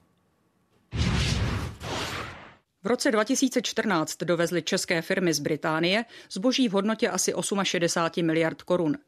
V 2.84 2.86
roce 2.86 3.10
2014 3.10 4.16
dovezly 4.24 4.62
české 4.62 5.02
firmy 5.02 5.34
z 5.34 5.38
Británie 5.38 6.04
zboží 6.30 6.68
v 6.68 6.72
hodnotě 6.72 7.09
asi 7.09 7.32
68 7.62 8.26
miliard 8.26 8.62
korun. 8.62 8.98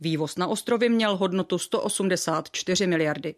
Vývoz 0.00 0.36
na 0.36 0.46
ostrovy 0.46 0.88
měl 0.88 1.16
hodnotu 1.16 1.58
184 1.58 2.86
miliardy. 2.86 3.34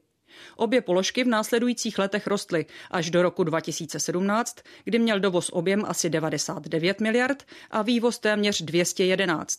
Obě 0.56 0.80
položky 0.80 1.24
v 1.24 1.28
následujících 1.28 1.98
letech 1.98 2.26
rostly 2.26 2.66
až 2.90 3.10
do 3.10 3.22
roku 3.22 3.44
2017, 3.44 4.56
kdy 4.84 4.98
měl 4.98 5.20
dovoz 5.20 5.50
objem 5.52 5.84
asi 5.88 6.10
99 6.10 7.00
miliard 7.00 7.44
a 7.70 7.82
vývoz 7.82 8.18
téměř 8.18 8.62
211. 8.62 9.58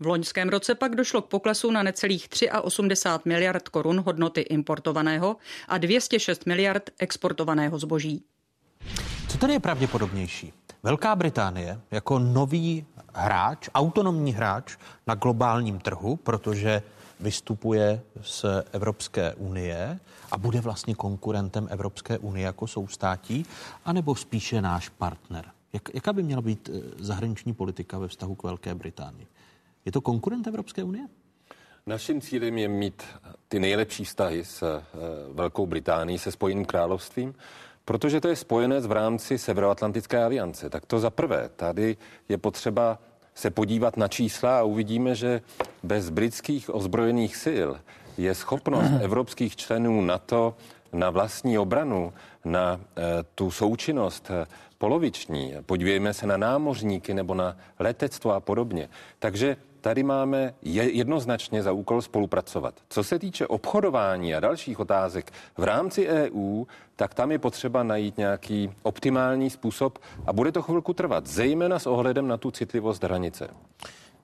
V 0.00 0.06
loňském 0.06 0.48
roce 0.48 0.74
pak 0.74 0.94
došlo 0.96 1.22
k 1.22 1.28
poklesu 1.28 1.70
na 1.70 1.82
necelých 1.82 2.28
83 2.62 3.28
miliard 3.28 3.68
korun 3.68 4.00
hodnoty 4.00 4.40
importovaného 4.40 5.36
a 5.68 5.78
206 5.78 6.46
miliard 6.46 6.90
exportovaného 6.98 7.78
zboží. 7.78 8.24
Co 9.34 9.38
tedy 9.38 9.52
je 9.52 9.60
pravděpodobnější? 9.60 10.52
Velká 10.82 11.16
Británie 11.16 11.80
jako 11.90 12.18
nový 12.18 12.86
hráč, 13.14 13.68
autonomní 13.74 14.32
hráč 14.32 14.76
na 15.06 15.14
globálním 15.14 15.78
trhu, 15.78 16.16
protože 16.16 16.82
vystupuje 17.20 18.02
z 18.22 18.44
Evropské 18.72 19.34
unie 19.34 20.00
a 20.30 20.38
bude 20.38 20.60
vlastně 20.60 20.94
konkurentem 20.94 21.68
Evropské 21.70 22.18
unie 22.18 22.46
jako 22.46 22.66
soustátí, 22.66 23.46
anebo 23.84 24.14
spíše 24.14 24.62
náš 24.62 24.88
partner? 24.88 25.44
Jak, 25.72 25.94
jaká 25.94 26.12
by 26.12 26.22
měla 26.22 26.42
být 26.42 26.70
eh, 26.72 26.80
zahraniční 26.98 27.54
politika 27.54 27.98
ve 27.98 28.08
vztahu 28.08 28.34
k 28.34 28.42
Velké 28.42 28.74
Británii? 28.74 29.26
Je 29.84 29.92
to 29.92 30.00
konkurent 30.00 30.46
Evropské 30.46 30.84
unie? 30.84 31.08
Naším 31.86 32.20
cílem 32.20 32.58
je 32.58 32.68
mít 32.68 33.02
ty 33.48 33.58
nejlepší 33.58 34.04
vztahy 34.04 34.44
s 34.44 34.62
eh, 34.62 34.82
Velkou 35.32 35.66
Británií, 35.66 36.18
se 36.18 36.32
Spojeným 36.32 36.64
královstvím, 36.64 37.34
protože 37.84 38.20
to 38.20 38.28
je 38.28 38.36
spojenec 38.36 38.86
v 38.86 38.92
rámci 38.92 39.38
Severoatlantické 39.38 40.24
aliance. 40.24 40.70
Tak 40.70 40.86
to 40.86 40.98
za 40.98 41.10
prvé. 41.10 41.50
Tady 41.56 41.96
je 42.28 42.38
potřeba 42.38 42.98
se 43.34 43.50
podívat 43.50 43.96
na 43.96 44.08
čísla 44.08 44.58
a 44.58 44.62
uvidíme, 44.62 45.14
že 45.14 45.40
bez 45.82 46.10
britských 46.10 46.74
ozbrojených 46.74 47.36
sil 47.44 47.70
je 48.18 48.34
schopnost 48.34 48.90
evropských 49.00 49.56
členů 49.56 50.00
NATO 50.00 50.54
na 50.92 51.10
vlastní 51.10 51.58
obranu, 51.58 52.12
na 52.44 52.80
eh, 52.80 53.02
tu 53.34 53.50
součinnost 53.50 54.30
eh, 54.30 54.46
poloviční. 54.78 55.54
Podívejme 55.66 56.14
se 56.14 56.26
na 56.26 56.36
námořníky 56.36 57.14
nebo 57.14 57.34
na 57.34 57.56
letectvo 57.78 58.32
a 58.32 58.40
podobně. 58.40 58.88
Takže 59.18 59.56
tady 59.84 60.02
máme 60.02 60.54
je- 60.62 60.90
jednoznačně 60.96 61.62
za 61.62 61.72
úkol 61.72 62.02
spolupracovat. 62.02 62.74
Co 62.88 63.04
se 63.04 63.18
týče 63.18 63.46
obchodování 63.46 64.34
a 64.34 64.40
dalších 64.40 64.80
otázek 64.80 65.32
v 65.56 65.64
rámci 65.64 66.08
EU, 66.08 66.64
tak 66.96 67.14
tam 67.14 67.32
je 67.32 67.38
potřeba 67.38 67.82
najít 67.82 68.18
nějaký 68.18 68.70
optimální 68.82 69.50
způsob 69.50 69.98
a 70.26 70.32
bude 70.32 70.52
to 70.52 70.62
chvilku 70.62 70.92
trvat, 70.92 71.26
zejména 71.26 71.78
s 71.78 71.86
ohledem 71.86 72.28
na 72.28 72.36
tu 72.36 72.50
citlivost 72.50 73.02
hranice. 73.04 73.48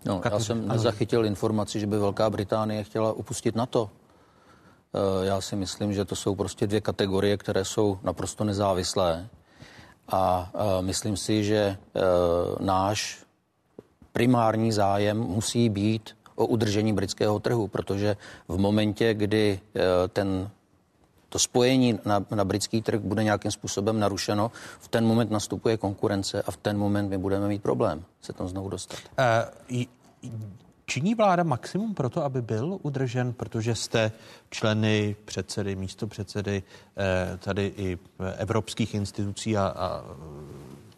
No, 0.07 0.20
já 0.24 0.39
jsem 0.41 0.69
nezachytil 0.69 1.27
informaci, 1.27 1.81
že 1.81 1.87
by 1.87 1.99
Velká 1.99 2.31
Británie 2.31 2.85
chtěla 2.85 3.12
opustit 3.12 3.57
NATO. 3.57 3.91
Eh, 4.95 5.27
Já 5.27 5.41
si 5.41 5.57
myslím, 5.57 5.93
že 5.93 6.05
to 6.05 6.16
jsou 6.16 6.35
prostě 6.35 6.66
dvě 6.66 6.81
kategorie, 6.81 7.37
které 7.37 7.65
jsou 7.65 7.99
naprosto 8.03 8.45
nezávislé. 8.45 9.28
A 10.09 10.51
eh, 10.55 10.82
myslím 10.82 11.16
si, 11.16 11.45
že 11.45 11.57
eh, 11.57 12.01
náš 12.61 13.23
primární 14.12 14.73
zájem 14.73 15.19
musí 15.19 15.69
být 15.69 16.11
o 16.35 16.47
udržení 16.47 16.93
britského 16.93 17.39
trhu, 17.39 17.69
protože 17.69 18.16
v 18.49 18.59
momentě, 18.59 19.15
kdy 19.15 19.61
eh, 19.77 20.09
ten 20.09 20.51
to 21.28 21.39
spojení 21.39 21.99
na, 22.05 22.24
na 22.31 22.45
britský 22.45 22.82
trh 22.82 23.01
bude 23.01 23.24
nějakým 23.24 23.51
způsobem 23.51 24.01
narušeno, 24.01 24.51
v 24.81 24.89
ten 24.89 25.07
moment 25.07 25.31
nastupuje 25.31 25.77
konkurence 25.77 26.43
a 26.43 26.51
v 26.51 26.57
ten 26.57 26.78
moment 26.78 27.09
my 27.09 27.19
budeme 27.19 27.49
mít 27.49 27.62
problém 27.62 28.05
se 28.20 28.32
tam 28.32 28.49
znovu 28.49 28.69
dostat. 28.69 28.99
J- 29.69 29.87
Činí 30.87 31.15
vláda 31.15 31.43
maximum 31.43 31.95
pro 31.95 32.11
to, 32.11 32.24
aby 32.24 32.43
byl 32.43 32.78
udržen, 32.82 33.32
protože 33.32 33.74
jste 33.74 34.12
členy, 34.51 35.16
předsedy, 35.24 35.77
místo 35.77 36.07
předsedy 36.07 36.62
eh, 36.97 37.37
tady 37.39 37.73
i 37.77 37.99
evropských 38.37 38.95
institucí 38.95 39.57
a, 39.57 39.66
a 39.77 40.05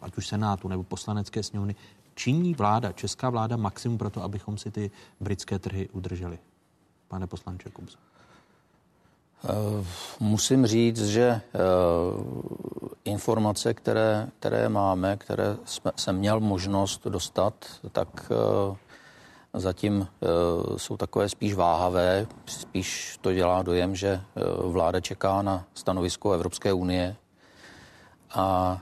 ať 0.01 0.17
už 0.17 0.27
Senátu 0.27 0.67
nebo 0.67 0.83
poslanecké 0.83 1.43
sněmovny. 1.43 1.75
Činí 2.15 2.53
vláda, 2.53 2.91
česká 2.91 3.29
vláda 3.29 3.57
maximum 3.57 3.97
pro 3.97 4.09
to, 4.09 4.23
abychom 4.23 4.57
si 4.57 4.71
ty 4.71 4.91
britské 5.19 5.59
trhy 5.59 5.89
udrželi? 5.89 6.39
Pane 7.07 7.27
poslanče 7.27 7.69
Kubzo. 7.69 7.97
Eh, 9.45 9.85
Musím 10.19 10.65
říct, 10.65 11.05
že 11.05 11.23
eh, 11.23 11.41
informace, 13.05 13.73
které, 13.73 14.27
které 14.39 14.69
máme, 14.69 15.17
které 15.17 15.57
jsme, 15.65 15.91
jsem 15.95 16.15
měl 16.17 16.39
možnost 16.39 17.07
dostat, 17.07 17.53
tak 17.91 18.31
eh, 18.31 18.75
zatím 19.53 20.07
jsou 20.77 20.97
takové 20.97 21.29
spíš 21.29 21.53
váhavé. 21.53 22.27
Spíš 22.45 23.17
to 23.21 23.33
dělá 23.33 23.61
dojem, 23.61 23.95
že 23.95 24.21
vláda 24.63 24.99
čeká 24.99 25.41
na 25.41 25.65
stanovisko 25.73 26.31
Evropské 26.31 26.73
unie. 26.73 27.15
A 28.33 28.79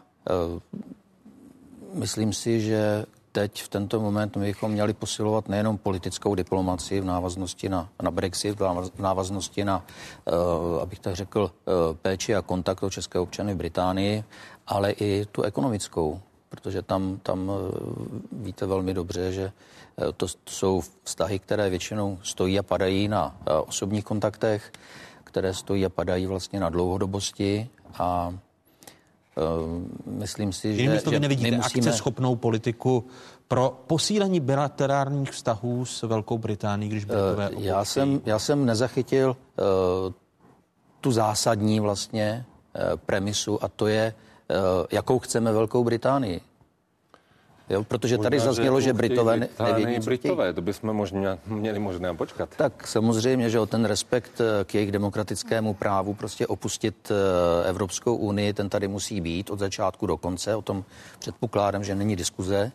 myslím 1.93 2.33
si, 2.33 2.61
že 2.61 3.05
teď 3.31 3.63
v 3.63 3.67
tento 3.67 3.99
moment 3.99 4.35
my 4.35 4.45
bychom 4.45 4.71
měli 4.71 4.93
posilovat 4.93 5.49
nejenom 5.49 5.77
politickou 5.77 6.35
diplomaci 6.35 6.99
v 6.99 7.05
návaznosti 7.05 7.69
na, 7.69 7.89
na 8.01 8.11
Brexit, 8.11 8.59
v 8.59 8.61
návaz- 8.61 8.91
v 8.95 8.99
návaznosti 8.99 9.65
na, 9.65 9.85
uh, 10.25 10.81
abych 10.81 10.99
tak 10.99 11.15
řekl, 11.15 11.41
uh, 11.41 11.95
péči 12.01 12.35
a 12.35 12.41
kontakt 12.41 12.83
o 12.83 12.89
české 12.89 13.19
občany 13.19 13.53
v 13.53 13.57
Británii, 13.57 14.23
ale 14.67 14.91
i 14.91 15.25
tu 15.31 15.41
ekonomickou, 15.41 16.19
protože 16.49 16.81
tam, 16.81 17.19
tam 17.23 17.49
uh, 17.49 17.55
víte 18.31 18.65
velmi 18.65 18.93
dobře, 18.93 19.31
že 19.31 19.51
to, 20.17 20.27
to 20.27 20.51
jsou 20.51 20.81
vztahy, 21.03 21.39
které 21.39 21.69
většinou 21.69 22.17
stojí 22.23 22.59
a 22.59 22.63
padají 22.63 23.07
na 23.07 23.35
osobních 23.67 24.05
kontaktech, 24.05 24.71
které 25.23 25.53
stojí 25.53 25.85
a 25.85 25.89
padají 25.89 26.25
vlastně 26.25 26.59
na 26.59 26.69
dlouhodobosti 26.69 27.69
a 27.93 28.33
myslím 30.05 30.53
si, 30.53 30.67
Jinými 30.67 30.99
že, 30.99 31.09
že 31.09 31.19
nevidíte 31.19 31.51
my 31.51 31.57
musíme... 31.57 31.87
akceschopnou 31.87 32.35
politiku 32.35 33.05
pro 33.47 33.83
posílení 33.87 34.39
bilaterálních 34.39 35.31
vztahů 35.31 35.85
s 35.85 36.01
Velkou 36.03 36.37
Británií, 36.37 36.89
když 36.89 37.05
Britové 37.05 37.49
Eh, 37.51 37.55
Já 37.57 37.85
jsem, 37.85 38.21
já 38.25 38.39
jsem 38.39 38.65
nezachytil 38.65 39.29
uh, 39.29 40.13
tu 41.01 41.11
zásadní 41.11 41.79
vlastně 41.79 42.45
uh, 42.75 42.97
premisu 43.05 43.63
a 43.63 43.67
to 43.67 43.87
je, 43.87 44.13
uh, 44.49 44.85
jakou 44.91 45.19
chceme 45.19 45.51
Velkou 45.51 45.83
Británii. 45.83 46.41
Jo, 47.71 47.83
protože 47.83 48.17
tady 48.17 48.37
Možná, 48.37 48.51
zaznělo, 48.51 48.81
že 48.81 48.83
chtějí 48.93 48.97
Britové 48.97 49.37
ne- 49.37 49.47
nevědí, 49.63 49.99
co. 49.99 50.05
Britové, 50.05 50.53
to 50.53 50.61
bychom 50.61 50.93
možná 50.93 51.37
měli 51.45 51.79
možná 51.79 52.13
počkat. 52.13 52.49
Tak 52.57 52.87
samozřejmě, 52.87 53.49
že 53.49 53.59
o 53.59 53.65
ten 53.65 53.85
respekt 53.85 54.41
eh, 54.41 54.63
k 54.63 54.75
jejich 54.75 54.91
demokratickému 54.91 55.73
právu 55.73 56.13
prostě 56.13 56.47
opustit 56.47 57.11
eh, 57.11 57.69
Evropskou 57.69 58.15
unii, 58.15 58.53
ten 58.53 58.69
tady 58.69 58.87
musí 58.87 59.21
být 59.21 59.49
od 59.49 59.59
začátku 59.59 60.07
do 60.07 60.17
konce. 60.17 60.55
O 60.55 60.61
tom 60.61 60.83
předpokládám, 61.19 61.83
že 61.83 61.95
není 61.95 62.15
diskuze, 62.15 62.71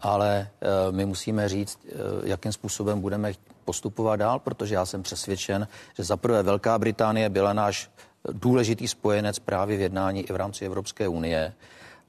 ale 0.00 0.48
eh, 0.60 0.66
my 0.92 1.06
musíme 1.06 1.48
říct, 1.48 1.78
jakým 2.24 2.52
způsobem 2.52 3.00
budeme 3.00 3.32
postupovat 3.64 4.16
dál, 4.16 4.38
protože 4.38 4.74
já 4.74 4.86
jsem 4.86 5.02
přesvědčen, 5.02 5.68
že 5.96 6.04
za 6.04 6.16
prvé 6.16 6.42
Velká 6.42 6.78
Británie 6.78 7.28
byla 7.28 7.52
náš 7.52 7.90
důležitý 8.32 8.88
spojenec 8.88 9.38
právě 9.38 9.76
v 9.76 9.80
jednání 9.80 10.20
i 10.22 10.32
v 10.32 10.36
rámci 10.36 10.66
Evropské 10.66 11.08
unie 11.08 11.52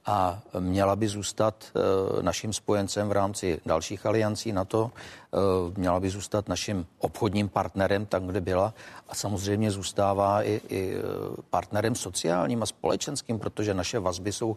a 0.06 0.42
měla 0.58 0.96
by 0.96 1.08
zůstat 1.08 1.64
eh, 1.64 2.22
naším 2.22 2.52
spojencem 2.52 3.08
v 3.08 3.12
rámci 3.12 3.60
dalších 3.66 4.06
aliancí 4.06 4.52
NATO, 4.52 4.90
eh, 4.94 5.38
měla 5.76 6.00
by 6.00 6.10
zůstat 6.10 6.48
naším 6.48 6.86
obchodním 6.98 7.48
partnerem 7.48 8.06
tam, 8.06 8.26
kde 8.26 8.40
byla 8.40 8.74
a 9.08 9.14
samozřejmě 9.14 9.70
zůstává 9.70 10.42
i, 10.42 10.60
i 10.68 10.94
eh, 10.96 11.02
partnerem 11.50 11.94
sociálním 11.94 12.62
a 12.62 12.66
společenským, 12.66 13.38
protože 13.38 13.74
naše 13.74 13.98
vazby 13.98 14.32
jsou 14.32 14.56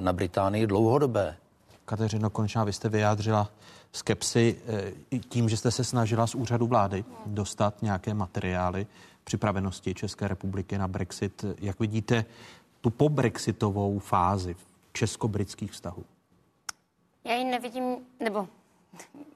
na 0.00 0.12
Británii 0.12 0.66
dlouhodobé. 0.66 1.36
Kateřino 1.84 2.30
Konečná, 2.30 2.64
vy 2.64 2.72
jste 2.72 2.88
vyjádřila 2.88 3.50
skepsy 3.92 4.56
tím, 5.28 5.48
že 5.48 5.56
jste 5.56 5.70
se 5.70 5.84
snažila 5.84 6.26
z 6.26 6.34
úřadu 6.34 6.66
vlády 6.66 7.04
dostat 7.26 7.82
nějaké 7.82 8.14
materiály 8.14 8.86
připravenosti 9.24 9.94
České 9.94 10.28
republiky 10.28 10.78
na 10.78 10.88
Brexit. 10.88 11.44
Jak 11.58 11.80
vidíte 11.80 12.24
tu 12.84 12.90
pobrexitovou 12.90 13.98
fázi 13.98 14.56
česko-britských 14.92 15.72
vztahů? 15.72 16.04
Já 17.24 17.34
ji 17.34 17.44
nevidím, 17.44 17.96
nebo 18.20 18.48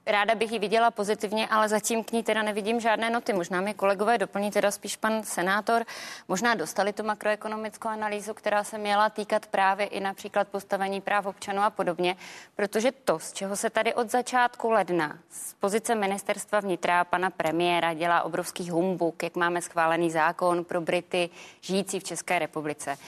Ráda 0.07 0.35
bych 0.35 0.53
ji 0.53 0.59
viděla 0.59 0.91
pozitivně, 0.91 1.49
ale 1.49 1.69
zatím 1.69 2.05
k 2.05 2.13
ní 2.13 2.23
teda 2.23 2.43
nevidím 2.43 2.81
žádné 2.81 3.11
noty. 3.11 3.33
Možná 3.33 3.61
mi 3.61 3.75
kolegové 3.75 4.19
doplní 4.19 4.51
teda 4.51 4.71
spíš 4.71 4.97
pan 4.97 5.23
senátor. 5.23 5.85
Možná 6.29 6.55
dostali 6.55 6.93
tu 6.93 7.03
makroekonomickou 7.03 7.89
analýzu, 7.89 8.35
která 8.35 8.65
se 8.65 8.79
měla 8.79 9.11
týkat 9.11 9.47
právě 9.47 9.87
i 9.87 10.01
například 10.01 10.49
postavení 10.49 11.01
práv 11.01 11.27
občanů 11.27 11.63
a 11.63 11.71
podobně, 11.71 12.17
protože 12.57 12.93
to, 12.93 13.19
z 13.19 13.33
čeho 13.33 13.57
se 13.57 13.71
tady 13.71 13.95
od 13.95 14.11
začátku 14.11 14.71
ledna 14.71 15.19
z 15.31 15.55
pozice 15.55 15.95
ministerstva 15.95 16.61
vnitra 16.61 17.05
pana 17.05 17.31
premiéra 17.31 17.95
dělá 17.95 18.23
obrovský 18.23 18.71
humbuk, 18.71 19.23
jak 19.23 19.37
máme 19.37 19.63
schválený 19.63 20.11
zákon 20.11 20.65
pro 20.65 20.81
Brity 20.81 21.31
žijící 21.61 22.01
v 22.01 22.05
České 22.05 22.39
republice. 22.39 22.99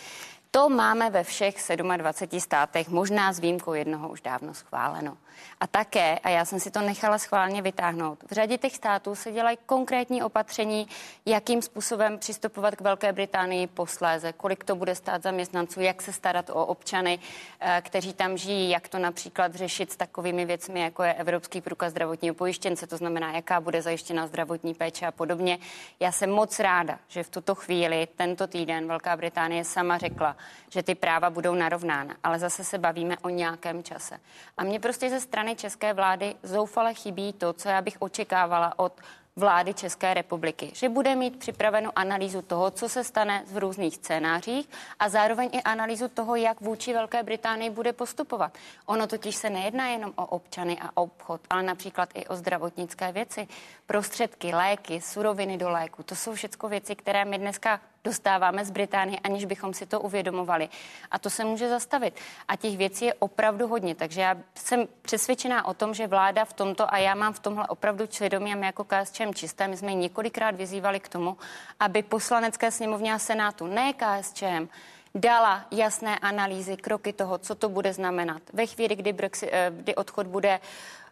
To 0.50 0.68
máme 0.68 1.10
ve 1.10 1.24
všech 1.24 1.56
27 1.96 2.40
státech, 2.40 2.88
možná 2.88 3.32
s 3.32 3.38
výjimkou 3.38 3.72
jednoho 3.72 4.08
už 4.08 4.20
dávno 4.20 4.54
schváleno. 4.54 5.16
A 5.60 5.66
také, 5.66 6.18
a 6.18 6.28
já 6.28 6.44
jsem 6.44 6.60
si 6.60 6.70
to 6.70 6.80
nechala 6.80 7.18
schválně 7.18 7.62
vytáhnout, 7.62 8.18
v 8.30 8.32
řadě 8.32 8.58
těch 8.58 8.76
států 8.76 9.14
se 9.14 9.32
dělají 9.32 9.58
konkrétní 9.66 10.22
opatření, 10.22 10.88
jakým 11.26 11.62
způsobem 11.62 12.18
přistupovat 12.18 12.76
k 12.76 12.80
Velké 12.80 13.12
Británii 13.12 13.66
posléze, 13.66 14.32
kolik 14.32 14.64
to 14.64 14.76
bude 14.76 14.94
stát 14.94 15.22
zaměstnanců, 15.22 15.80
jak 15.80 16.02
se 16.02 16.12
starat 16.12 16.50
o 16.50 16.66
občany, 16.66 17.18
eh, 17.60 17.82
kteří 17.84 18.12
tam 18.12 18.36
žijí, 18.36 18.70
jak 18.70 18.88
to 18.88 18.98
například 18.98 19.54
řešit 19.54 19.92
s 19.92 19.96
takovými 19.96 20.44
věcmi, 20.44 20.80
jako 20.80 21.02
je 21.02 21.14
Evropský 21.14 21.60
průkaz 21.60 21.90
zdravotního 21.90 22.34
pojištěnce, 22.34 22.86
to 22.86 22.96
znamená, 22.96 23.32
jaká 23.32 23.60
bude 23.60 23.82
zajištěna 23.82 24.26
zdravotní 24.26 24.74
péče 24.74 25.06
a 25.06 25.12
podobně. 25.12 25.58
Já 26.00 26.12
jsem 26.12 26.30
moc 26.30 26.60
ráda, 26.60 26.98
že 27.08 27.22
v 27.22 27.30
tuto 27.30 27.54
chvíli, 27.54 28.08
tento 28.16 28.46
týden, 28.46 28.88
Velká 28.88 29.16
Británie 29.16 29.64
sama 29.64 29.98
řekla, 29.98 30.36
že 30.68 30.82
ty 30.82 30.94
práva 30.94 31.30
budou 31.30 31.54
narovnána, 31.54 32.16
ale 32.24 32.38
zase 32.38 32.64
se 32.64 32.78
bavíme 32.78 33.18
o 33.18 33.28
nějakém 33.28 33.82
čase. 33.82 34.20
A 34.56 34.64
mě 34.64 34.80
prostě 34.80 35.10
ze 35.10 35.20
strany 35.30 35.56
české 35.56 35.92
vlády 35.92 36.34
zoufale 36.42 36.94
chybí 36.94 37.32
to, 37.32 37.52
co 37.52 37.68
já 37.68 37.82
bych 37.82 37.96
očekávala 37.98 38.78
od 38.78 38.92
vlády 39.36 39.74
České 39.74 40.14
republiky, 40.14 40.70
že 40.74 40.88
bude 40.88 41.14
mít 41.14 41.38
připravenou 41.38 41.90
analýzu 41.96 42.42
toho, 42.42 42.70
co 42.70 42.88
se 42.88 43.04
stane 43.04 43.42
v 43.46 43.58
různých 43.58 43.94
scénářích 43.94 44.68
a 44.98 45.08
zároveň 45.08 45.48
i 45.52 45.62
analýzu 45.62 46.08
toho, 46.08 46.36
jak 46.36 46.60
vůči 46.60 46.92
Velké 46.92 47.22
Británii 47.22 47.70
bude 47.70 47.92
postupovat. 47.92 48.58
Ono 48.86 49.06
totiž 49.06 49.36
se 49.36 49.50
nejedná 49.50 49.86
jenom 49.88 50.12
o 50.16 50.26
občany 50.26 50.78
a 50.80 50.90
obchod, 50.94 51.40
ale 51.50 51.62
například 51.62 52.08
i 52.14 52.26
o 52.26 52.36
zdravotnické 52.36 53.12
věci, 53.12 53.48
prostředky, 53.86 54.54
léky, 54.54 55.00
suroviny 55.00 55.58
do 55.58 55.70
léku. 55.70 56.02
To 56.02 56.16
jsou 56.16 56.34
všechno 56.34 56.68
věci, 56.68 56.96
které 56.96 57.24
my 57.24 57.38
dneska 57.38 57.80
dostáváme 58.04 58.64
z 58.64 58.70
Británie, 58.70 59.18
aniž 59.24 59.44
bychom 59.44 59.74
si 59.74 59.86
to 59.86 60.00
uvědomovali. 60.00 60.68
A 61.10 61.18
to 61.18 61.30
se 61.30 61.44
může 61.44 61.68
zastavit. 61.68 62.14
A 62.48 62.56
těch 62.56 62.76
věcí 62.76 63.04
je 63.04 63.14
opravdu 63.14 63.66
hodně. 63.68 63.94
Takže 63.94 64.20
já 64.20 64.36
jsem 64.54 64.88
přesvědčená 65.02 65.66
o 65.66 65.74
tom, 65.74 65.94
že 65.94 66.06
vláda 66.06 66.44
v 66.44 66.52
tomto, 66.52 66.94
a 66.94 66.98
já 66.98 67.14
mám 67.14 67.32
v 67.32 67.38
tomhle 67.38 67.66
opravdu 67.66 68.06
svědomí, 68.10 68.52
a 68.52 68.56
my 68.56 68.66
jako 68.66 68.84
KSČM 68.84 69.34
čisté, 69.34 69.68
my 69.68 69.76
jsme 69.76 69.94
několikrát 69.94 70.54
vyzývali 70.54 71.00
k 71.00 71.08
tomu, 71.08 71.36
aby 71.80 72.02
poslanecké 72.02 72.70
sněmovně 72.70 73.14
a 73.14 73.18
senátu, 73.18 73.66
ne 73.66 73.92
KSČM, 73.92 74.68
dala 75.14 75.66
jasné 75.70 76.18
analýzy, 76.18 76.76
kroky 76.76 77.12
toho, 77.12 77.38
co 77.38 77.54
to 77.54 77.68
bude 77.68 77.92
znamenat. 77.92 78.42
Ve 78.52 78.66
chvíli, 78.66 78.96
kdy, 78.96 79.12
Brexit, 79.12 79.48
eh, 79.52 79.72
kdy 79.74 79.94
odchod 79.94 80.26
bude 80.26 80.60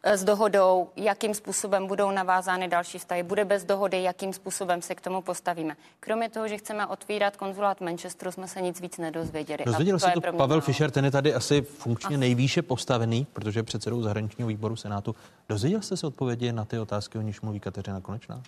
s 0.04 0.24
dohodou, 0.24 0.88
jakým 0.96 1.34
způsobem 1.34 1.86
budou 1.86 2.10
navázány 2.10 2.68
další 2.68 2.98
vztahy. 2.98 3.22
Bude 3.22 3.44
bez 3.44 3.64
dohody, 3.64 4.02
jakým 4.02 4.32
způsobem 4.32 4.82
se 4.82 4.94
k 4.94 5.00
tomu 5.00 5.22
postavíme. 5.22 5.76
Kromě 6.00 6.28
toho, 6.28 6.48
že 6.48 6.58
chceme 6.58 6.86
otvírat 6.86 7.36
konzulát 7.36 7.80
Manchesteru, 7.80 8.32
jsme 8.32 8.48
se 8.48 8.60
nic 8.60 8.80
víc 8.80 8.98
nedozvěděli. 8.98 9.64
Dozvěděl 9.66 9.98
se 9.98 10.10
to 10.14 10.20
Pavel 10.20 10.48
málo. 10.48 10.60
Fischer, 10.60 10.90
ten 10.90 11.04
je 11.04 11.10
tady 11.10 11.34
asi 11.34 11.62
funkčně 11.62 12.08
asi. 12.08 12.16
nejvýše 12.16 12.62
postavený, 12.62 13.26
protože 13.32 13.58
je 13.58 13.64
předsedou 13.64 14.02
zahraničního 14.02 14.48
výboru 14.48 14.76
Senátu. 14.76 15.14
Dozvěděl 15.48 15.82
jste 15.82 15.96
se 15.96 16.06
odpovědi 16.06 16.52
na 16.52 16.64
ty 16.64 16.78
otázky, 16.78 17.18
o 17.18 17.22
níž 17.22 17.40
mluví 17.40 17.60
Kateřina 17.60 18.00
Konečná? 18.00 18.42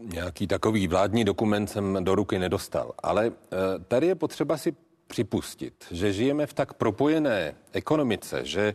Nějaký 0.00 0.46
takový 0.46 0.88
vládní 0.88 1.24
dokument 1.24 1.66
jsem 1.66 2.04
do 2.04 2.14
ruky 2.14 2.38
nedostal, 2.38 2.92
ale 3.02 3.26
eh, 3.26 3.56
tady 3.88 4.06
je 4.06 4.14
potřeba 4.14 4.56
si 4.56 4.74
připustit, 5.06 5.84
že 5.90 6.12
žijeme 6.12 6.46
v 6.46 6.52
tak 6.52 6.74
propojené 6.74 7.54
ekonomice, 7.72 8.44
že 8.44 8.74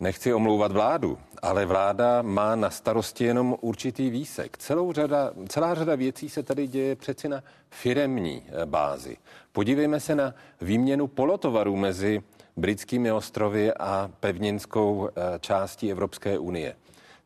Nechci 0.00 0.34
omlouvat 0.34 0.72
vládu, 0.72 1.18
ale 1.42 1.66
vláda 1.66 2.22
má 2.22 2.56
na 2.56 2.70
starosti 2.70 3.24
jenom 3.24 3.56
určitý 3.60 4.10
výsek. 4.10 4.58
Celou 4.58 4.92
řada, 4.92 5.32
celá 5.48 5.74
řada 5.74 5.94
věcí 5.94 6.28
se 6.28 6.42
tady 6.42 6.66
děje 6.66 6.96
přeci 6.96 7.28
na 7.28 7.42
firemní 7.70 8.42
eh, 8.46 8.66
bázi. 8.66 9.16
Podívejme 9.52 10.00
se 10.00 10.14
na 10.14 10.34
výměnu 10.60 11.06
polotovarů 11.06 11.76
mezi 11.76 12.22
britskými 12.56 13.12
ostrovy 13.12 13.74
a 13.74 14.10
pevninskou 14.20 15.08
eh, 15.08 15.38
částí 15.38 15.90
Evropské 15.90 16.38
unie. 16.38 16.76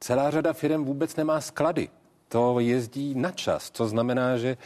Celá 0.01 0.31
řada 0.31 0.53
firm 0.53 0.85
vůbec 0.85 1.17
nemá 1.17 1.41
sklady. 1.41 1.89
To 2.29 2.61
jezdí 2.61 3.15
na 3.15 3.31
čas, 3.31 3.71
co 3.71 3.89
znamená, 3.89 4.37
že 4.37 4.57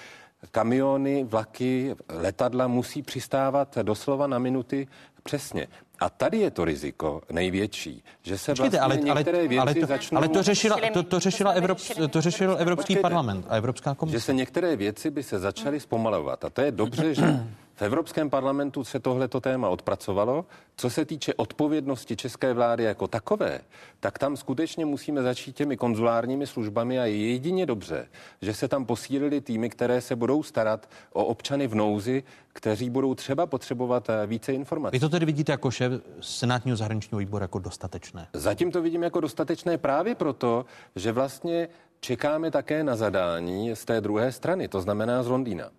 kamiony, 0.50 1.24
vlaky, 1.24 1.96
letadla 2.08 2.66
musí 2.66 3.02
přistávat 3.02 3.78
doslova 3.78 4.26
na 4.26 4.38
minuty 4.38 4.88
přesně. 5.22 5.68
A 6.00 6.10
tady 6.10 6.38
je 6.38 6.50
to 6.50 6.64
riziko 6.64 7.22
největší, 7.30 8.04
že 8.22 8.38
se 8.38 8.52
Počkejte, 8.52 8.76
vlastně 8.76 9.10
ale, 9.10 9.18
některé 9.18 9.38
ale, 9.38 9.48
věci 9.48 9.60
ale 9.60 9.74
to, 9.74 9.86
začnou... 9.86 10.18
Ale 10.18 10.28
to, 10.28 10.42
řešila, 10.42 10.76
to, 10.92 11.02
to, 11.02 11.20
řešila 11.20 11.50
Evrop, 11.50 11.78
to 12.10 12.20
řešil 12.20 12.56
Evropský 12.58 12.82
Počkejte, 12.82 13.02
parlament 13.02 13.46
a 13.48 13.56
Evropská 13.56 13.94
komise. 13.94 14.16
Že 14.16 14.20
se 14.20 14.34
některé 14.34 14.76
věci 14.76 15.10
by 15.10 15.22
se 15.22 15.38
začaly 15.38 15.80
zpomalovat. 15.80 16.44
A 16.44 16.50
to 16.50 16.60
je 16.60 16.72
dobře, 16.72 17.14
že 17.14 17.46
v 17.78 17.82
Evropském 17.82 18.30
parlamentu 18.30 18.84
se 18.84 19.00
tohleto 19.00 19.40
téma 19.40 19.68
odpracovalo. 19.68 20.44
Co 20.76 20.90
se 20.90 21.04
týče 21.04 21.34
odpovědnosti 21.34 22.16
české 22.16 22.52
vlády 22.52 22.84
jako 22.84 23.06
takové, 23.08 23.60
tak 24.00 24.18
tam 24.18 24.36
skutečně 24.36 24.86
musíme 24.86 25.22
začít 25.22 25.56
těmi 25.56 25.76
konzulárními 25.76 26.46
službami 26.46 27.00
a 27.00 27.04
je 27.04 27.30
jedině 27.30 27.66
dobře, 27.66 28.08
že 28.42 28.54
se 28.54 28.68
tam 28.68 28.86
posílili 28.86 29.40
týmy, 29.40 29.70
které 29.70 30.00
se 30.00 30.16
budou 30.16 30.42
starat 30.42 30.88
o 31.12 31.24
občany 31.24 31.66
v 31.66 31.74
nouzi, 31.74 32.22
kteří 32.52 32.90
budou 32.90 33.14
třeba 33.14 33.46
potřebovat 33.46 34.10
eh, 34.10 34.26
více 34.26 34.52
informací. 34.52 34.92
Vy 34.92 35.00
to 35.00 35.08
tedy 35.08 35.26
vidíte 35.26 35.52
jako 35.52 35.70
šéf 35.70 35.92
senátního 36.20 36.76
zahraničního 36.76 37.18
výboru 37.18 37.44
jako 37.44 37.58
dostatečné? 37.58 38.26
Zatím 38.32 38.72
to 38.72 38.82
vidím 38.82 39.02
jako 39.02 39.20
dostatečné 39.20 39.78
právě 39.78 40.14
proto, 40.14 40.64
že 40.96 41.12
vlastně 41.12 41.68
čekáme 42.00 42.50
také 42.50 42.84
na 42.84 42.96
zadání 42.96 43.76
z 43.76 43.84
té 43.84 44.00
druhé 44.00 44.32
strany, 44.32 44.68
to 44.68 44.80
znamená 44.80 45.22
z 45.22 45.28
Londýna. 45.28 45.70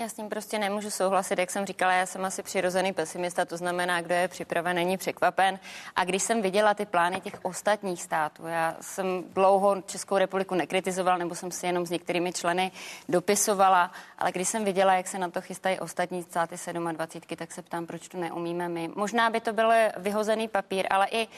Já 0.00 0.08
s 0.08 0.12
tím 0.12 0.28
prostě 0.28 0.58
nemůžu 0.58 0.90
souhlasit, 0.90 1.38
jak 1.38 1.50
jsem 1.50 1.66
říkala, 1.66 1.92
já 1.92 2.06
jsem 2.06 2.24
asi 2.24 2.42
přirozený 2.42 2.92
pesimista, 2.92 3.44
to 3.44 3.56
znamená, 3.56 4.00
kdo 4.00 4.14
je 4.14 4.28
připraven, 4.28 4.76
není 4.76 4.96
překvapen. 4.96 5.58
A 5.96 6.04
když 6.04 6.22
jsem 6.22 6.42
viděla 6.42 6.74
ty 6.74 6.86
plány 6.86 7.20
těch 7.20 7.38
ostatních 7.42 8.02
států, 8.02 8.46
já 8.46 8.76
jsem 8.80 9.24
dlouho 9.32 9.82
Českou 9.82 10.18
republiku 10.18 10.54
nekritizovala, 10.54 11.18
nebo 11.18 11.34
jsem 11.34 11.50
si 11.50 11.66
jenom 11.66 11.86
s 11.86 11.90
některými 11.90 12.32
členy 12.32 12.72
dopisovala, 13.08 13.92
ale 14.18 14.32
když 14.32 14.48
jsem 14.48 14.64
viděla, 14.64 14.94
jak 14.94 15.08
se 15.08 15.18
na 15.18 15.30
to 15.30 15.40
chystají 15.40 15.80
ostatní 15.80 16.22
státy 16.22 16.56
27, 16.72 17.36
tak 17.36 17.52
se 17.52 17.62
ptám, 17.62 17.86
proč 17.86 18.08
to 18.08 18.18
neumíme 18.18 18.68
my. 18.68 18.90
Možná 18.94 19.30
by 19.30 19.40
to 19.40 19.52
byl 19.52 19.72
vyhozený 19.96 20.48
papír, 20.48 20.86
ale 20.90 21.06
i 21.10 21.28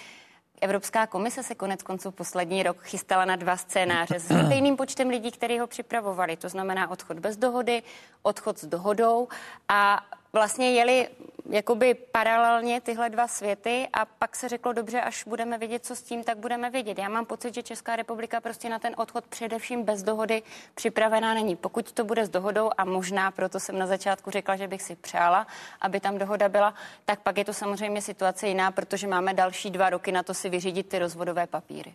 Evropská 0.61 1.07
komise 1.07 1.43
se 1.43 1.55
konec 1.55 1.83
konců 1.83 2.11
poslední 2.11 2.63
rok 2.63 2.83
chystala 2.83 3.25
na 3.25 3.37
dva 3.37 3.57
scénáře 3.57 4.21
s 4.21 4.25
stejným 4.25 4.77
počtem 4.77 5.09
lidí, 5.09 5.31
kteří 5.31 5.59
ho 5.59 5.67
připravovali. 5.67 6.37
To 6.37 6.49
znamená 6.49 6.91
odchod 6.91 7.19
bez 7.19 7.37
dohody, 7.37 7.83
odchod 8.23 8.59
s 8.59 8.65
dohodou 8.65 9.29
a 9.69 10.07
vlastně 10.33 10.73
jeli 10.73 11.09
jakoby 11.51 11.95
paralelně 11.95 12.81
tyhle 12.81 13.11
dva 13.11 13.29
světy 13.29 13.89
a 13.93 14.05
pak 14.05 14.37
se 14.37 14.49
řeklo, 14.49 14.73
dobře, 14.73 15.01
až 15.01 15.25
budeme 15.25 15.59
vědět, 15.59 15.87
co 15.87 15.97
s 15.97 16.03
tím, 16.03 16.25
tak 16.25 16.39
budeme 16.39 16.71
vědět. 16.71 16.99
Já 16.99 17.09
mám 17.09 17.27
pocit, 17.27 17.55
že 17.55 17.63
Česká 17.63 17.97
republika 17.97 18.41
prostě 18.41 18.69
na 18.69 18.79
ten 18.79 18.95
odchod 18.97 19.27
především 19.27 19.85
bez 19.85 20.03
dohody 20.03 20.43
připravená 20.75 21.35
není. 21.35 21.57
Pokud 21.57 21.93
to 21.93 22.05
bude 22.05 22.27
s 22.27 22.29
dohodou 22.29 22.71
a 22.79 22.85
možná 22.85 23.31
proto 23.31 23.61
jsem 23.61 23.79
na 23.79 23.87
začátku 23.87 24.31
řekla, 24.31 24.57
že 24.57 24.69
bych 24.69 24.83
si 24.83 24.97
přála, 24.97 25.47
aby 25.81 26.01
tam 26.01 26.19
dohoda 26.19 26.49
byla, 26.49 26.75
tak 27.05 27.21
pak 27.21 27.39
je 27.39 27.45
to 27.45 27.53
samozřejmě 27.53 28.03
situace 28.03 28.49
jiná, 28.49 28.71
protože 28.71 29.07
máme 29.07 29.35
další 29.35 29.71
dva 29.71 29.91
roky 29.91 30.13
na 30.13 30.23
to 30.23 30.35
si 30.35 30.49
vyřídit 30.49 30.89
ty 30.89 30.99
rozvodové 30.99 31.47
papíry. 31.47 31.95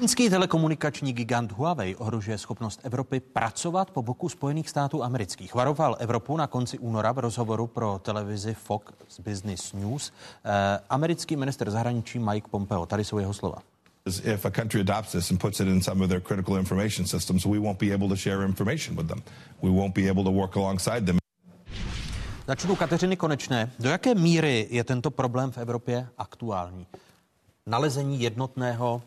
Čínský 0.00 0.30
telekomunikační 0.30 1.12
gigant 1.12 1.52
Huawei 1.52 1.96
ohrožuje 1.96 2.38
schopnost 2.38 2.80
Evropy 2.82 3.20
pracovat 3.20 3.90
po 3.90 4.02
boku 4.02 4.28
Spojených 4.28 4.68
států 4.68 5.04
amerických. 5.04 5.54
Varoval 5.54 5.96
Evropu 5.98 6.36
na 6.36 6.46
konci 6.46 6.78
února 6.78 7.12
v 7.12 7.18
rozhovoru 7.18 7.66
pro 7.66 8.00
televizi 8.02 8.54
Fox 8.54 8.92
Business 9.24 9.72
News 9.72 10.12
eh, 10.44 10.80
americký 10.90 11.36
minister 11.36 11.70
zahraničí 11.70 12.18
Mike 12.18 12.48
Pompeo. 12.50 12.86
Tady 12.86 13.04
jsou 13.04 13.18
jeho 13.18 13.34
slova. 13.34 13.58
If 14.24 14.46
a 14.46 14.50
country 14.50 14.80
adopts 14.80 15.12
this 15.12 15.30
and 15.30 15.40
puts 15.40 15.60
it 15.60 15.68
in 15.68 15.82
some 15.82 16.04
of 16.04 16.08
their 16.08 16.20
critical 16.20 16.56
information 16.56 17.06
systems, 17.06 17.46
we 17.46 17.58
won't 17.58 17.78
be 17.78 17.94
able 17.94 18.08
to 18.08 18.16
share 18.16 18.46
information 18.46 18.96
with 18.96 19.08
them. 19.08 19.22
We 19.62 19.70
won't 19.70 19.94
be 19.94 20.10
able 20.10 20.24
to 20.24 20.30
work 20.30 20.56
alongside 20.56 21.00
them. 21.00 21.18
Začnu 22.46 22.76
Kateřiny 22.76 23.16
Konečné. 23.16 23.70
Do 23.78 23.90
jaké 23.90 24.14
míry 24.14 24.68
je 24.70 24.84
tento 24.84 25.10
problém 25.10 25.50
v 25.50 25.58
Evropě 25.58 26.06
aktuální? 26.18 26.86
Nalezení 27.66 28.20
jednotného 28.22 29.02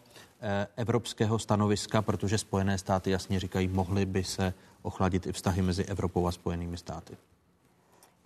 evropského 0.76 1.40
stanoviska, 1.40 2.02
protože 2.02 2.38
Spojené 2.38 2.78
státy 2.78 3.12
jasně 3.12 3.40
říkají, 3.40 3.68
mohly 3.68 4.06
by 4.06 4.24
se 4.24 4.54
ochladit 4.82 5.28
i 5.28 5.32
vztahy 5.32 5.62
mezi 5.62 5.84
Evropou 5.84 6.28
a 6.28 6.32
Spojenými 6.32 6.78
státy. 6.78 7.18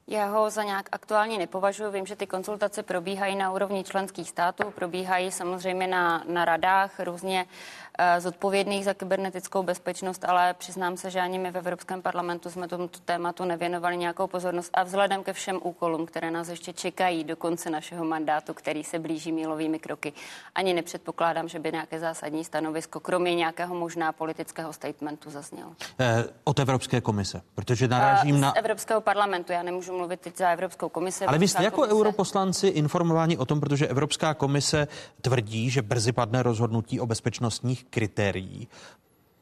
Já 0.09 0.25
ho 0.25 0.49
za 0.49 0.63
nějak 0.63 0.89
aktuálně 0.91 1.37
nepovažuji. 1.37 1.91
Vím, 1.91 2.05
že 2.05 2.15
ty 2.15 2.27
konzultace 2.27 2.83
probíhají 2.83 3.35
na 3.35 3.51
úrovni 3.51 3.83
členských 3.83 4.29
států, 4.29 4.71
probíhají 4.71 5.31
samozřejmě 5.31 5.87
na, 5.87 6.23
na 6.27 6.45
radách 6.45 6.99
různě 6.99 7.45
Eh, 7.45 7.86
zodpovědných 8.19 8.85
za 8.85 8.93
kybernetickou 8.93 9.63
bezpečnost, 9.63 10.25
ale 10.25 10.53
přiznám 10.53 10.97
se, 10.97 11.09
že 11.11 11.19
ani 11.19 11.39
my 11.39 11.51
v 11.51 11.57
Evropském 11.57 12.01
parlamentu 12.01 12.49
jsme 12.49 12.67
tomuto 12.67 12.99
tématu 12.99 13.45
nevěnovali 13.45 13.97
nějakou 13.97 14.27
pozornost 14.27 14.69
a 14.73 14.83
vzhledem 14.83 15.23
ke 15.23 15.33
všem 15.33 15.59
úkolům, 15.63 16.05
které 16.05 16.31
nás 16.31 16.49
ještě 16.49 16.73
čekají 16.73 17.23
do 17.23 17.35
konce 17.35 17.69
našeho 17.69 18.05
mandátu, 18.05 18.53
který 18.53 18.83
se 18.83 18.99
blíží 18.99 19.31
mílovými 19.31 19.79
kroky, 19.79 20.13
ani 20.55 20.73
nepředpokládám, 20.73 21.47
že 21.47 21.59
by 21.59 21.71
nějaké 21.71 21.99
zásadní 21.99 22.43
stanovisko, 22.43 22.99
kromě 22.99 23.35
nějakého 23.35 23.75
možná 23.75 24.11
politického 24.11 24.73
statementu 24.73 25.29
zaznělo. 25.29 25.71
Eh, 25.99 26.25
od 26.43 26.59
Evropské 26.59 27.01
komise, 27.01 27.41
protože 27.55 27.87
narážím 27.87 28.35
eh, 28.35 28.39
na... 28.39 28.51
Z 28.51 28.57
Evropského 28.57 29.01
parlamentu, 29.01 29.51
já 29.51 29.63
nemůžu 29.63 29.97
mluvit 29.97 30.21
teď 30.21 30.37
za 30.37 30.49
Evropskou 30.49 30.89
komisi. 30.89 31.25
Ale 31.25 31.37
vy 31.37 31.47
jste 31.47 31.63
jako 31.63 31.75
komise... 31.75 31.93
europoslanci 31.93 32.67
informováni 32.67 33.37
o 33.37 33.45
tom, 33.45 33.59
protože 33.59 33.87
Evropská 33.87 34.33
komise 34.33 34.87
tvrdí, 35.21 35.69
že 35.69 35.81
brzy 35.81 36.11
padne 36.11 36.43
rozhodnutí 36.43 36.99
o 36.99 37.05
bezpečnostních 37.05 37.86
kritérií 37.89 38.67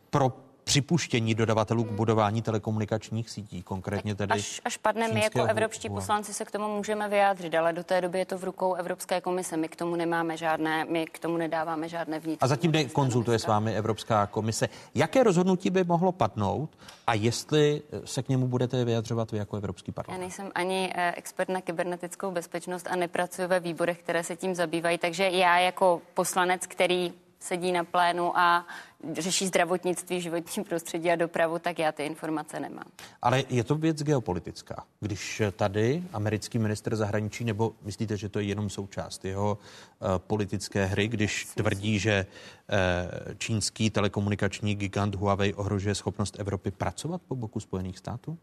pro 0.10 0.34
připuštění 0.66 1.36
dodavatelů 1.36 1.84
k 1.84 1.92
budování 1.92 2.42
telekomunikačních 2.42 3.30
sítí, 3.30 3.64
konkrétně 3.64 4.16
tedy. 4.16 4.34
Až, 4.34 4.62
až 4.66 4.78
padne, 4.78 5.08
my 5.08 5.24
jako 5.24 5.44
evropští 5.44 5.90
poslanci 5.90 6.34
se 6.34 6.46
k 6.46 6.52
tomu 6.52 6.78
můžeme 6.78 7.10
vyjádřit, 7.10 7.56
ale 7.56 7.74
do 7.74 7.84
té 7.84 8.02
doby 8.02 8.20
je 8.20 8.26
to 8.26 8.38
v 8.38 8.44
rukou 8.44 8.74
Evropské 8.74 9.22
komise. 9.22 9.58
My 9.58 9.70
k 9.70 9.76
tomu 9.76 9.96
nemáme 9.96 10.38
žádné, 10.38 10.86
my 10.86 11.06
k 11.06 11.20
tomu 11.20 11.38
nedáváme 11.38 11.90
žádné 11.90 12.20
vnitřní. 12.20 12.42
A 12.42 12.48
zatím 12.48 12.90
konzultuje 12.90 13.40
s 13.40 13.48
vámi 13.48 13.76
Evropská 13.76 14.28
komise. 14.28 14.70
Jaké 14.96 15.24
rozhodnutí 15.24 15.70
by 15.70 15.84
mohlo 15.84 16.12
padnout 16.12 16.70
a 17.08 17.14
jestli 17.14 17.82
se 18.06 18.24
k 18.24 18.30
němu 18.30 18.48
budete 18.48 18.86
vyjadřovat 18.86 19.32
vy 19.32 19.38
jako 19.38 19.58
Evropský 19.58 19.92
parlament? 19.92 20.22
Já 20.22 20.28
nejsem 20.28 20.52
ani 20.56 20.94
eh, 20.96 21.14
expert 21.18 21.50
na 21.50 21.62
kybernetickou 21.62 22.32
bezpečnost 22.32 22.88
a 22.90 22.96
nepracuji 22.96 23.48
ve 23.48 23.60
výborech, 23.60 24.00
které 24.00 24.24
se 24.24 24.36
tím 24.36 24.56
zabývají, 24.56 24.98
takže 24.98 25.30
já 25.30 25.60
jako 25.60 26.02
poslanec, 26.14 26.68
který 26.68 27.14
sedí 27.46 27.72
na 27.72 27.84
plénu 27.84 28.38
a 28.38 28.68
řeší 29.14 29.48
zdravotnictví, 29.48 30.22
životní 30.22 30.64
prostředí 30.64 31.12
a 31.12 31.16
dopravu, 31.16 31.60
tak 31.60 31.80
já 31.80 31.92
ty 31.92 32.06
informace 32.06 32.60
nemám. 32.60 32.86
Ale 33.22 33.44
je 33.50 33.64
to 33.64 33.76
věc 33.76 34.04
geopolitická. 34.04 34.84
Když 35.00 35.42
tady 35.56 36.04
americký 36.14 36.60
minister 36.60 36.96
zahraničí, 36.96 37.44
nebo 37.44 37.74
myslíte, 37.82 38.18
že 38.18 38.30
to 38.30 38.40
je 38.40 38.46
jenom 38.46 38.70
součást 38.70 39.26
jeho 39.26 39.58
uh, 39.58 40.08
politické 40.18 40.86
hry, 40.86 41.08
když 41.08 41.46
tvrdí, 41.46 42.00
že 42.00 42.26
uh, 42.26 43.34
čínský 43.38 43.90
telekomunikační 43.90 44.76
gigant 44.76 45.16
Huawei 45.16 45.54
ohrožuje 45.54 45.96
schopnost 45.96 46.40
Evropy 46.40 46.72
pracovat 46.72 47.22
po 47.28 47.36
boku 47.36 47.60
Spojených 47.60 47.98
států? 47.98 48.38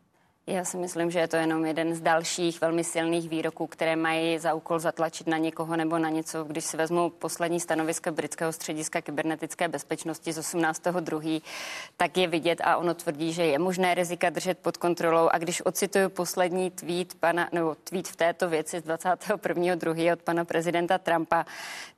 Já 0.47 0.65
si 0.65 0.77
myslím, 0.77 1.11
že 1.11 1.19
je 1.19 1.29
to 1.29 1.37
jenom 1.37 1.67
jeden 1.67 1.95
z 1.95 2.01
dalších 2.01 2.61
velmi 2.61 2.85
silných 2.85 3.29
výroků, 3.29 3.67
které 3.67 3.97
mají 3.97 4.39
za 4.39 4.55
úkol 4.55 4.79
zatlačit 4.79 5.27
na 5.27 5.39
někoho 5.39 5.77
nebo 5.77 5.99
na 5.99 6.09
něco. 6.09 6.45
Když 6.45 6.65
si 6.65 6.77
vezmu 6.77 7.11
poslední 7.11 7.61
stanoviska 7.61 8.11
britského 8.11 8.53
střediska 8.53 9.01
kybernetické 9.01 9.69
bezpečnosti 9.69 10.33
z 10.33 10.39
18.2., 10.39 11.43
tak 11.97 12.17
je 12.17 12.29
vidět 12.29 12.61
a 12.65 12.77
ono 12.77 12.95
tvrdí, 12.95 13.33
že 13.33 13.47
je 13.47 13.59
možné 13.59 13.95
rizika 13.95 14.31
držet 14.31 14.59
pod 14.59 14.77
kontrolou. 14.77 15.29
A 15.33 15.39
když 15.39 15.67
ocituju 15.67 16.09
poslední 16.09 16.71
tweet, 16.71 17.15
pana, 17.15 17.49
nebo 17.53 17.75
tweet 17.75 18.09
v 18.09 18.17
této 18.17 18.49
věci 18.49 18.81
z 18.81 18.85
21.2. 18.85 20.13
od 20.13 20.23
pana 20.23 20.45
prezidenta 20.45 20.99
Trumpa, 20.99 21.47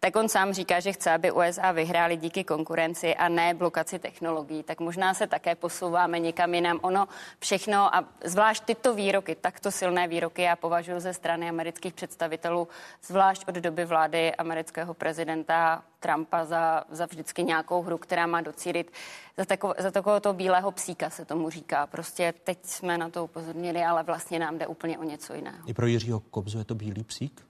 tak 0.01 0.17
on 0.17 0.29
sám 0.29 0.53
říká, 0.53 0.81
že 0.81 0.93
chce, 0.93 1.11
aby 1.11 1.33
USA 1.33 1.73
vyhráli 1.73 2.17
díky 2.17 2.45
konkurenci 2.45 3.15
a 3.15 3.29
ne 3.29 3.55
blokaci 3.55 3.99
technologií. 3.99 4.63
Tak 4.63 4.81
možná 4.81 5.15
se 5.15 5.27
také 5.27 5.55
posouváme 5.55 6.19
někam 6.19 6.55
jinam. 6.55 6.79
Ono 6.83 7.09
všechno 7.39 7.95
a 7.95 8.05
Zvlášť 8.35 8.65
tyto 8.67 8.99
výroky, 8.99 9.39
takto 9.39 9.71
silné 9.71 10.11
výroky, 10.11 10.43
já 10.43 10.57
považuji 10.57 11.01
ze 11.01 11.15
strany 11.15 11.49
amerických 11.49 11.95
představitelů, 11.95 12.69
zvlášť 13.07 13.49
od 13.49 13.55
doby 13.55 13.85
vlády 13.85 14.35
amerického 14.35 14.95
prezidenta 14.95 15.83
Trumpa 16.01 16.45
za, 16.45 16.85
za 16.91 17.07
vždycky 17.07 17.43
nějakou 17.43 17.83
hru, 17.83 17.99
která 17.99 18.27
má 18.27 18.41
docílit 18.41 18.91
za, 19.39 19.45
tako, 19.45 19.75
za 19.79 19.91
takového 19.91 20.21
toho 20.21 20.33
bílého 20.33 20.71
psíka 20.73 21.11
se 21.11 21.25
tomu 21.25 21.51
říká. 21.51 21.87
Prostě 21.87 22.35
teď 22.45 22.59
jsme 22.63 22.99
na 22.99 23.09
to 23.09 23.25
upozornili, 23.25 23.85
ale 23.85 24.03
vlastně 24.03 24.39
nám 24.39 24.59
jde 24.59 24.67
úplně 24.67 24.99
o 24.99 25.05
něco 25.05 25.35
jiného. 25.35 25.59
I 25.67 25.75
pro 25.75 25.87
Jiřího 25.87 26.21
Kobzu 26.21 26.59
je 26.59 26.65
to 26.65 26.75
bílý 26.75 27.05
psík? 27.05 27.47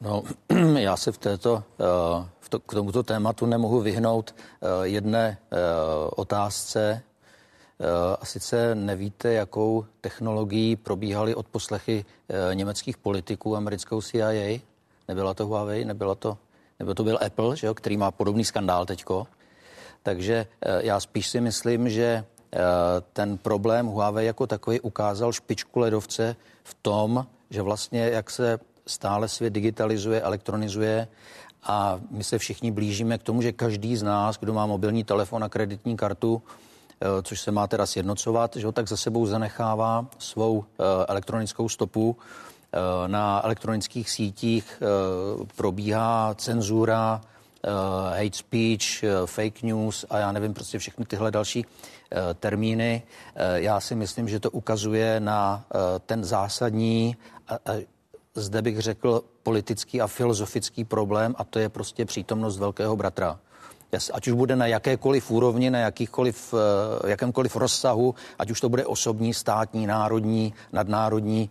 No, 0.00 0.22
já 0.78 0.96
se 0.96 1.12
v 1.12 1.18
této, 1.18 1.62
eh, 1.80 2.28
v 2.40 2.48
to, 2.48 2.60
k 2.60 2.74
tomuto 2.74 3.02
tématu 3.02 3.46
nemohu 3.46 3.80
vyhnout 3.80 4.34
eh, 4.34 4.66
jedné 4.82 5.38
eh, 5.38 5.56
otázce, 6.16 7.02
a 8.20 8.26
sice 8.26 8.74
nevíte, 8.74 9.32
jakou 9.32 9.84
technologií 10.00 10.76
probíhaly 10.76 11.34
odposlechy 11.34 12.04
eh, 12.28 12.54
německých 12.54 12.96
politiků 12.96 13.56
americkou 13.56 14.02
CIA. 14.02 14.58
Nebyla 15.08 15.34
to 15.34 15.46
Huawei, 15.46 15.84
nebyla 15.84 16.14
to, 16.14 16.38
nebo 16.78 16.94
to 16.94 17.04
byl 17.04 17.18
Apple, 17.26 17.56
že 17.56 17.66
jo, 17.66 17.74
který 17.74 17.96
má 17.96 18.10
podobný 18.10 18.44
skandál 18.44 18.86
teďko. 18.86 19.26
Takže 20.02 20.46
eh, 20.60 20.86
já 20.86 21.00
spíš 21.00 21.28
si 21.28 21.40
myslím, 21.40 21.90
že 21.90 22.24
ten 23.12 23.38
problém 23.38 23.86
Huawei 23.86 24.26
jako 24.26 24.46
takový 24.46 24.80
ukázal 24.80 25.32
špičku 25.32 25.80
ledovce 25.80 26.36
v 26.64 26.74
tom, 26.82 27.26
že 27.50 27.62
vlastně 27.62 28.00
jak 28.00 28.30
se 28.30 28.58
stále 28.86 29.28
svět 29.28 29.52
digitalizuje, 29.52 30.20
elektronizuje 30.20 31.08
a 31.62 32.00
my 32.10 32.24
se 32.24 32.38
všichni 32.38 32.70
blížíme 32.70 33.18
k 33.18 33.22
tomu, 33.22 33.42
že 33.42 33.52
každý 33.52 33.96
z 33.96 34.02
nás, 34.02 34.38
kdo 34.38 34.52
má 34.52 34.66
mobilní 34.66 35.04
telefon 35.04 35.44
a 35.44 35.48
kreditní 35.48 35.96
kartu, 35.96 36.42
Eh, 36.42 36.67
což 37.22 37.40
se 37.40 37.50
má 37.50 37.66
teda 37.66 37.86
sjednocovat, 37.86 38.56
že 38.56 38.66
ho 38.66 38.72
tak 38.72 38.88
za 38.88 38.96
sebou 38.96 39.26
zanechává 39.26 40.06
svou 40.18 40.64
eh, 40.64 40.84
elektronickou 41.08 41.68
stopu. 41.68 42.16
Eh, 42.72 43.08
na 43.08 43.40
elektronických 43.44 44.10
sítích 44.10 44.82
probíhá 45.56 46.34
cenzura, 46.34 47.20
hate 48.10 48.36
speech, 48.36 49.04
fake 49.26 49.62
news 49.62 50.04
a 50.10 50.18
já 50.18 50.32
nevím, 50.32 50.54
prostě 50.54 50.78
všechny 50.78 51.04
tyhle 51.04 51.30
další 51.30 51.66
termíny. 52.40 53.02
Já 53.54 53.80
si 53.80 53.94
myslím, 53.94 54.28
že 54.28 54.40
to 54.40 54.50
ukazuje 54.50 55.20
na 55.20 55.64
ten 56.06 56.24
zásadní, 56.24 57.16
zde 58.34 58.62
bych 58.62 58.78
řekl, 58.78 59.22
politický 59.42 60.00
a 60.00 60.06
filozofický 60.06 60.84
problém 60.84 61.34
a 61.38 61.44
to 61.44 61.58
je 61.58 61.68
prostě 61.68 62.04
přítomnost 62.04 62.58
velkého 62.58 62.96
bratra 62.96 63.38
ať 63.92 64.28
už 64.28 64.34
bude 64.34 64.56
na 64.56 64.66
jakékoliv 64.66 65.30
úrovni, 65.30 65.70
na 65.70 65.78
jakýchkoliv, 65.78 66.54
eh, 66.54 67.10
jakémkoliv 67.10 67.56
rozsahu, 67.56 68.14
ať 68.38 68.50
už 68.50 68.60
to 68.60 68.68
bude 68.68 68.86
osobní, 68.86 69.34
státní, 69.34 69.86
národní, 69.86 70.54
nadnárodní. 70.72 71.50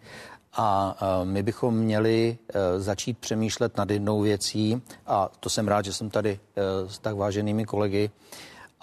A 0.53 0.97
eh, 1.01 1.25
my 1.25 1.43
bychom 1.43 1.75
měli 1.75 2.37
eh, 2.37 2.79
začít 2.79 3.17
přemýšlet 3.17 3.77
nad 3.77 3.89
jednou 3.89 4.21
věcí, 4.21 4.81
a 5.07 5.29
to 5.39 5.49
jsem 5.49 5.67
rád, 5.67 5.85
že 5.85 5.93
jsem 5.93 6.09
tady 6.09 6.39
s 6.87 6.99
tak 6.99 7.15
váženými 7.15 7.65
kolegy, 7.65 8.09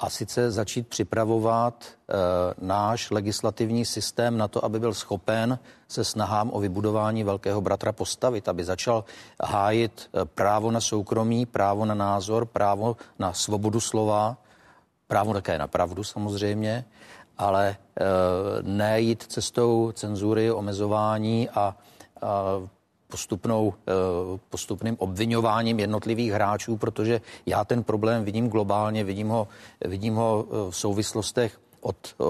a 0.05 0.11
sice 0.11 0.51
začít 0.51 0.89
připravovat 0.89 1.85
e, 1.85 2.15
náš 2.61 3.11
legislativní 3.11 3.85
systém 3.85 4.39
na 4.39 4.49
to, 4.49 4.65
aby 4.65 4.81
byl 4.81 4.95
schopen 4.95 5.59
se 5.89 6.05
snahám 6.05 6.51
o 6.53 6.61
vybudování 6.61 7.25
velkého 7.25 7.61
bratra 7.61 7.93
postavit, 7.93 8.49
aby 8.49 8.65
začal 8.65 9.05
hájit 9.45 10.11
e, 10.13 10.25
právo 10.25 10.71
na 10.71 10.81
soukromí, 10.81 11.47
právo 11.47 11.85
na 11.85 11.95
názor, 11.95 12.47
právo 12.47 12.97
na 13.19 13.33
svobodu 13.33 13.81
slova, 13.81 14.37
právo 15.09 15.33
také 15.33 15.59
na 15.59 15.67
pravdu 15.67 16.05
samozřejmě, 16.05 16.85
ale 17.39 17.69
e, 17.69 17.77
nejít 18.63 19.23
cestou 19.23 19.93
cenzury, 19.93 20.53
omezování 20.53 21.49
a, 21.49 21.57
a 21.57 21.77
postupnou, 23.15 23.75
eh, 23.87 23.93
postupným 24.51 24.97
obvinováním 24.99 25.81
jednotlivých 25.81 26.33
hráčů, 26.33 26.77
protože 26.77 27.21
já 27.47 27.65
ten 27.65 27.87
problém 27.87 28.25
vidím 28.25 28.49
globálně, 28.49 29.05
vidím 29.05 29.29
ho, 29.29 29.49
vidím 29.85 30.15
ho 30.15 30.45
eh, 30.47 30.71
v 30.71 30.77
souvislostech 30.77 31.61
od 31.81 31.97
eh, 31.97 32.25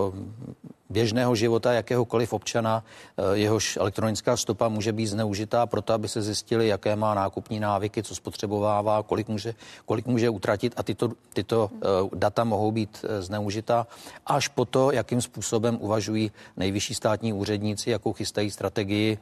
běžného 0.94 1.34
života 1.34 1.72
jakéhokoliv 1.72 2.32
občana, 2.32 2.84
eh, 2.86 3.22
jehož 3.42 3.76
elektronická 3.76 4.36
stopa 4.36 4.70
může 4.70 4.92
být 4.94 5.06
zneužitá 5.18 5.66
proto, 5.66 5.92
aby 5.92 6.06
se 6.08 6.22
zjistili, 6.22 6.70
jaké 6.70 6.96
má 6.96 7.14
nákupní 7.14 7.60
návyky, 7.60 8.02
co 8.02 8.14
spotřebovává, 8.14 9.02
kolik 9.02 9.28
může, 9.28 9.54
kolik 9.86 10.06
může 10.06 10.30
utratit 10.30 10.72
a 10.76 10.82
tyto, 10.86 11.18
tyto 11.34 11.70
eh, 11.74 11.78
data 12.14 12.44
mohou 12.46 12.70
být 12.70 13.02
eh, 13.02 13.22
zneužitá 13.22 13.86
až 14.26 14.48
po 14.48 14.64
to, 14.64 14.92
jakým 14.94 15.18
způsobem 15.20 15.78
uvažují 15.80 16.30
nejvyšší 16.56 16.94
státní 16.94 17.32
úředníci, 17.32 17.90
jakou 17.90 18.12
chystají 18.12 18.50
strategii, 18.50 19.18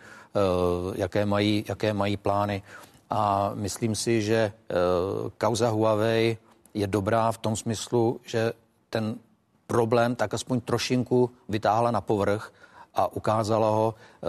jaké 0.94 1.26
mají, 1.26 1.64
jaké 1.68 1.92
mají 1.92 2.16
plány. 2.16 2.62
A 3.10 3.52
myslím 3.54 3.94
si, 3.94 4.22
že 4.22 4.52
kauza 5.38 5.68
Huawei 5.68 6.36
je 6.74 6.86
dobrá 6.86 7.32
v 7.32 7.38
tom 7.38 7.56
smyslu, 7.56 8.20
že 8.24 8.52
ten 8.90 9.16
problém 9.72 10.12
tak 10.12 10.36
aspoň 10.36 10.60
trošinku 10.60 11.32
vytáhla 11.48 11.88
na 11.90 12.04
povrch 12.04 12.52
a 12.92 13.08
ukázala 13.16 13.70
ho 13.70 13.94
eh, 13.96 14.28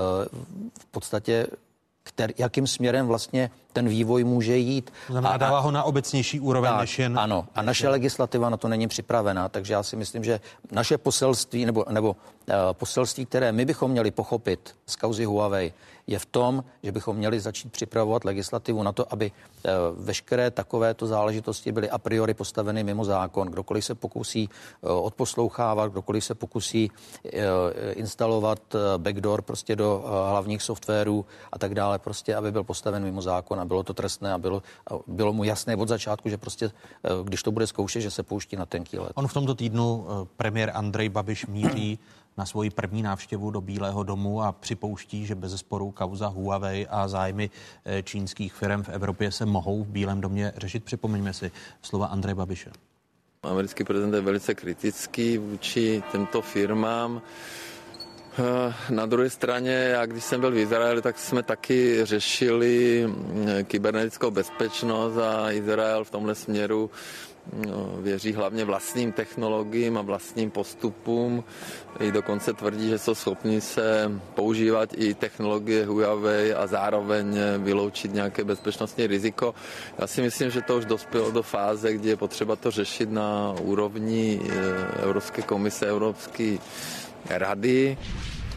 v 0.80 0.86
podstatě, 0.86 1.48
který, 2.04 2.34
jakým 2.38 2.68
směrem 2.68 3.08
vlastně 3.08 3.52
ten 3.74 3.88
vývoj 3.90 4.24
může 4.24 4.58
jít. 4.58 4.94
Znamená, 5.10 5.34
a 5.34 5.38
dává 5.38 5.60
ho 5.60 5.72
na 5.72 5.84
obecnější 5.84 6.40
úroveň, 6.40 6.72
tak, 6.72 6.82
než 6.82 7.00
jen... 7.00 7.20
Ano, 7.20 7.46
a 7.56 7.62
naše 7.62 7.90
legislativa 7.90 8.50
na 8.50 8.58
to 8.58 8.68
není 8.68 8.88
připravená, 8.88 9.50
takže 9.50 9.74
já 9.74 9.84
si 9.84 9.96
myslím, 9.96 10.24
že 10.24 10.40
naše 10.72 10.98
poselství, 10.98 11.66
nebo, 11.66 11.86
nebo 11.90 12.10
uh, 12.10 12.56
poselství, 12.72 13.26
které 13.26 13.52
my 13.52 13.66
bychom 13.66 13.92
měli 13.92 14.12
pochopit 14.12 14.76
z 14.86 14.96
kauzy 14.96 15.26
Huawei, 15.26 15.74
je 16.08 16.20
v 16.20 16.26
tom, 16.26 16.64
že 16.84 16.92
bychom 16.92 17.16
měli 17.16 17.40
začít 17.40 17.72
připravovat 17.72 18.26
legislativu 18.26 18.84
na 18.84 18.92
to, 18.92 19.14
aby 19.14 19.32
uh, 19.32 19.72
veškeré 20.06 20.52
takovéto 20.52 21.08
záležitosti 21.08 21.72
byly 21.72 21.90
a 21.90 21.98
priori 21.98 22.34
postaveny 22.34 22.84
mimo 22.84 23.06
zákon. 23.06 23.48
Kdokoliv 23.48 23.86
se 23.86 23.96
pokusí 23.96 24.50
uh, 24.82 25.06
odposlouchávat, 25.06 25.92
kdokoliv 25.92 26.24
se 26.24 26.36
pokusí 26.36 26.92
uh, 26.92 27.32
instalovat 27.92 28.60
backdoor 28.98 29.42
prostě 29.42 29.76
do 29.76 30.04
hlavních 30.30 30.62
softwarů 30.62 31.26
a 31.52 31.60
tak 31.60 31.76
dále, 31.76 32.00
prostě 32.00 32.36
aby 32.36 32.52
byl 32.52 32.64
postaven 32.64 33.04
mimo 33.04 33.22
zákon 33.22 33.60
a 33.64 33.66
bylo 33.66 33.84
to 33.84 33.94
trestné 33.94 34.34
a 34.34 34.38
bylo, 34.38 34.64
a 34.92 34.94
bylo 35.08 35.34
mu 35.34 35.44
jasné 35.44 35.76
od 35.76 35.88
začátku, 35.88 36.30
že 36.30 36.38
prostě, 36.38 36.66
eh, 36.66 37.10
když 37.24 37.44
to 37.44 37.52
bude 37.52 37.68
zkoušet, 37.68 38.02
že 38.02 38.12
se 38.12 38.24
pouští 38.24 38.56
na 38.56 38.66
tenký 38.66 39.00
let. 39.00 39.12
On 39.16 39.28
v 39.28 39.34
tomto 39.34 39.56
týdnu 39.56 40.06
eh, 40.06 40.28
premiér 40.38 40.72
Andrej 40.76 41.10
Babiš 41.10 41.46
míří 41.46 42.00
na 42.38 42.46
svoji 42.46 42.70
první 42.70 43.02
návštěvu 43.02 43.52
do 43.52 43.62
Bílého 43.62 44.04
domu 44.04 44.42
a 44.42 44.52
připouští, 44.52 45.26
že 45.26 45.36
bez 45.36 45.56
sporu 45.56 45.92
kauza 45.92 46.28
Huawei 46.28 46.88
a 46.88 47.08
zájmy 47.08 47.50
eh, 47.86 48.04
čínských 48.04 48.54
firm 48.54 48.84
v 48.84 48.90
Evropě 48.90 49.32
se 49.32 49.46
mohou 49.46 49.84
v 49.84 49.88
Bílém 49.88 50.22
domě 50.22 50.54
řešit. 50.58 50.84
Připomeňme 50.84 51.34
si 51.34 51.52
slova 51.82 52.08
Andreje 52.08 52.36
Babiše. 52.36 52.72
Americký 53.44 53.84
prezident 53.84 54.14
je 54.14 54.22
velice 54.22 54.56
kritický 54.56 55.38
vůči 55.38 56.04
těmto 56.12 56.42
firmám. 56.42 57.22
Eh, 58.40 58.74
na 58.90 59.06
druhé 59.06 59.30
straně, 59.30 59.72
já 59.72 60.06
když 60.06 60.24
jsem 60.24 60.42
byl 60.42 60.52
v 60.52 60.58
Izraeli, 60.58 61.02
tak 61.02 61.20
jsme 61.20 61.44
taky 61.44 62.06
řešili 62.06 63.04
mm, 63.08 63.48
kybernetickou 63.64 64.32
bezpečnost 64.32 65.18
a 65.18 65.52
Izrael 65.52 66.04
v 66.04 66.10
tomhle 66.10 66.36
směru 66.36 66.90
no, 67.68 67.94
věří 68.00 68.34
hlavně 68.34 68.66
vlastním 68.66 69.12
technologiím 69.12 69.98
a 69.98 70.02
vlastním 70.02 70.52
postupům. 70.52 71.44
I 72.00 72.12
dokonce 72.12 72.54
tvrdí, 72.54 72.90
že 72.90 72.98
jsou 73.00 73.16
schopni 73.16 73.62
se 73.62 74.12
používat 74.36 74.90
i 74.96 75.14
technologie 75.14 75.86
Huawei 75.86 76.54
a 76.54 76.68
zároveň 76.68 77.38
vyloučit 77.58 78.14
nějaké 78.14 78.44
bezpečnostní 78.44 79.08
riziko. 79.08 79.56
Já 79.98 80.08
si 80.08 80.22
myslím, 80.22 80.50
že 80.50 80.62
to 80.62 80.78
už 80.78 80.86
dospělo 80.86 81.32
do 81.32 81.44
fáze, 81.44 81.94
kdy 81.94 82.10
je 82.10 82.16
potřeba 82.18 82.56
to 82.56 82.72
řešit 82.72 83.12
na 83.12 83.54
úrovni 83.62 84.42
eh, 84.50 85.04
Evropské 85.04 85.42
komise, 85.42 85.86
Evropské 85.88 86.58
rady. 87.30 87.98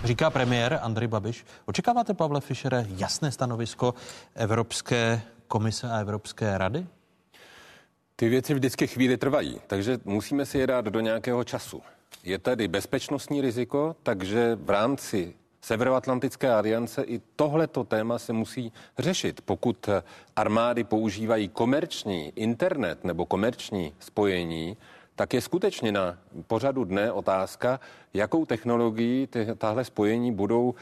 Říká 0.05 0.31
premiér 0.31 0.79
Andrej 0.83 1.09
Babiš. 1.09 1.45
Očekáváte, 1.65 2.15
Pavle 2.15 2.41
Fischere, 2.41 2.87
jasné 2.89 3.33
stanovisko 3.33 3.95
Evropské 4.35 5.23
komise 5.49 5.91
a 5.91 5.99
Evropské 5.99 6.59
rady? 6.59 6.87
Ty 8.17 8.29
věci 8.29 8.55
vždycky 8.55 8.87
chvíli 8.87 9.17
trvají, 9.17 9.61
takže 9.67 9.99
musíme 10.05 10.47
si 10.47 10.59
je 10.59 10.67
dát 10.67 10.85
do 10.85 11.01
nějakého 11.01 11.45
času. 11.45 11.83
Je 12.25 12.39
tady 12.39 12.69
bezpečnostní 12.69 13.41
riziko, 13.41 13.97
takže 14.03 14.57
v 14.61 14.71
rámci 14.71 15.35
Severoatlantické 15.67 16.53
aliance 16.55 17.03
i 17.03 17.21
tohleto 17.37 17.85
téma 17.85 18.19
se 18.19 18.33
musí 18.33 18.73
řešit. 18.99 19.41
Pokud 19.45 19.89
armády 20.37 20.85
používají 20.85 21.49
komerční 21.49 22.33
internet 22.37 23.05
nebo 23.05 23.27
komerční 23.27 23.93
spojení, 23.99 24.77
tak 25.17 25.35
je 25.35 25.41
skutečně 25.41 25.93
na 25.93 26.19
pořadu 26.47 26.85
dne 26.85 27.13
otázka, 27.13 27.81
jakou 28.15 28.45
technologií 28.45 29.29
tahle 29.59 29.85
spojení 29.85 30.33
budou 30.33 30.75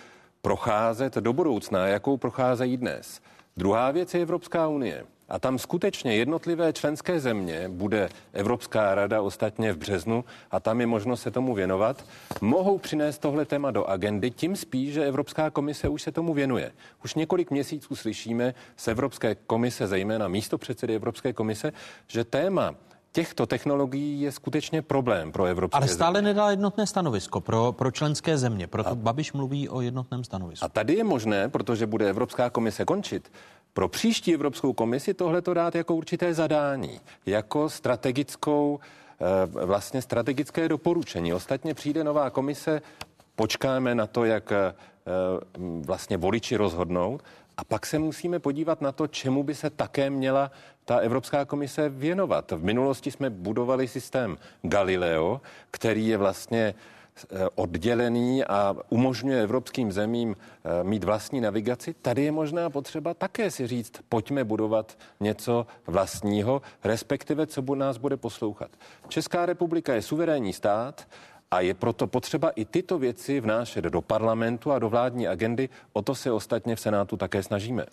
procházet 0.42 1.14
do 1.14 1.32
budoucna, 1.32 1.86
jakou 1.86 2.16
procházejí 2.16 2.76
dnes. 2.76 3.20
Druhá 3.56 3.90
věc 3.90 4.14
je 4.14 4.22
Evropská 4.22 4.68
unie. 4.68 5.04
A 5.28 5.38
tam 5.38 5.58
skutečně 5.58 6.16
jednotlivé 6.16 6.72
členské 6.72 7.20
země, 7.20 7.68
bude 7.68 8.08
Evropská 8.32 8.94
rada 8.94 9.22
ostatně 9.22 9.72
v 9.72 9.76
březnu 9.76 10.24
a 10.50 10.60
tam 10.60 10.80
je 10.80 10.86
možnost 10.86 11.22
se 11.22 11.30
tomu 11.30 11.54
věnovat, 11.54 12.04
mohou 12.40 12.78
přinést 12.78 13.18
tohle 13.18 13.44
téma 13.44 13.70
do 13.70 13.84
agendy, 13.84 14.30
tím 14.30 14.56
spíš, 14.56 14.92
že 14.92 15.06
Evropská 15.06 15.50
komise 15.50 15.88
už 15.88 16.02
se 16.02 16.12
tomu 16.12 16.34
věnuje. 16.34 16.72
Už 17.04 17.14
několik 17.14 17.50
měsíců 17.50 17.96
slyšíme 17.96 18.54
z 18.76 18.88
Evropské 18.88 19.34
komise, 19.34 19.86
zejména 19.86 20.28
místo 20.28 20.58
předsedy 20.58 20.94
Evropské 20.94 21.32
komise, 21.32 21.72
že 22.08 22.24
téma 22.24 22.74
těchto 23.14 23.46
technologií 23.46 24.20
je 24.20 24.32
skutečně 24.32 24.82
problém 24.82 25.32
pro 25.32 25.44
Evropské 25.44 25.76
Ale 25.76 25.88
stále 25.88 26.18
země. 26.18 26.28
nedá 26.28 26.50
jednotné 26.50 26.86
stanovisko 26.86 27.40
pro, 27.40 27.72
pro 27.72 27.90
členské 27.90 28.38
země, 28.38 28.66
proto 28.66 28.90
a, 28.90 28.94
Babiš 28.94 29.32
mluví 29.32 29.68
o 29.68 29.80
jednotném 29.80 30.24
stanovisku. 30.24 30.64
A 30.64 30.68
tady 30.68 30.94
je 30.94 31.04
možné, 31.04 31.48
protože 31.48 31.86
bude 31.86 32.10
Evropská 32.10 32.50
komise 32.50 32.84
končit, 32.84 33.32
pro 33.72 33.88
příští 33.88 34.34
Evropskou 34.34 34.72
komisi 34.72 35.14
tohle 35.14 35.42
to 35.42 35.54
dát 35.54 35.74
jako 35.74 35.94
určité 35.94 36.34
zadání, 36.34 37.00
jako 37.26 37.68
strategickou, 37.68 38.80
eh, 39.20 39.66
vlastně 39.66 40.02
strategické 40.02 40.68
doporučení. 40.68 41.34
Ostatně 41.34 41.74
přijde 41.74 42.04
nová 42.04 42.30
komise, 42.30 42.82
počkáme 43.36 43.94
na 43.94 44.06
to, 44.06 44.24
jak 44.24 44.52
eh, 44.52 44.74
vlastně 45.86 46.16
voliči 46.16 46.56
rozhodnout 46.56 47.22
a 47.56 47.64
pak 47.64 47.86
se 47.86 47.98
musíme 47.98 48.38
podívat 48.38 48.80
na 48.80 48.92
to, 48.92 49.06
čemu 49.06 49.42
by 49.42 49.54
se 49.54 49.70
také 49.70 50.10
měla 50.10 50.50
ta 50.84 50.96
Evropská 50.96 51.44
komise 51.44 51.88
věnovat. 51.88 52.50
V 52.50 52.64
minulosti 52.64 53.10
jsme 53.10 53.30
budovali 53.30 53.88
systém 53.88 54.38
Galileo, 54.62 55.40
který 55.70 56.08
je 56.08 56.16
vlastně 56.16 56.74
eh, 56.74 57.48
oddělený 57.54 58.44
a 58.44 58.76
umožňuje 58.88 59.42
evropským 59.42 59.92
zemím 59.92 60.36
eh, 60.36 60.84
mít 60.84 61.04
vlastní 61.04 61.40
navigaci. 61.40 61.94
Tady 61.94 62.24
je 62.24 62.32
možná 62.32 62.70
potřeba 62.70 63.14
také 63.14 63.50
si 63.50 63.66
říct, 63.66 63.92
pojďme 64.08 64.44
budovat 64.44 64.98
něco 65.20 65.66
vlastního, 65.86 66.62
respektive 66.84 67.46
co 67.46 67.74
nás 67.74 67.96
bude 67.96 68.16
poslouchat. 68.16 68.70
Česká 69.08 69.46
republika 69.46 69.94
je 69.94 70.02
suverénní 70.02 70.52
stát 70.52 71.08
a 71.50 71.60
je 71.60 71.74
proto 71.74 72.06
potřeba 72.06 72.50
i 72.50 72.64
tyto 72.64 72.98
věci 72.98 73.40
vnášet 73.40 73.84
do 73.84 74.02
parlamentu 74.02 74.72
a 74.72 74.78
do 74.78 74.88
vládní 74.88 75.28
agendy. 75.28 75.68
O 75.92 76.02
to 76.02 76.14
se 76.14 76.32
ostatně 76.32 76.76
v 76.76 76.80
Senátu 76.80 77.16
také 77.16 77.42
snažíme. 77.42 77.86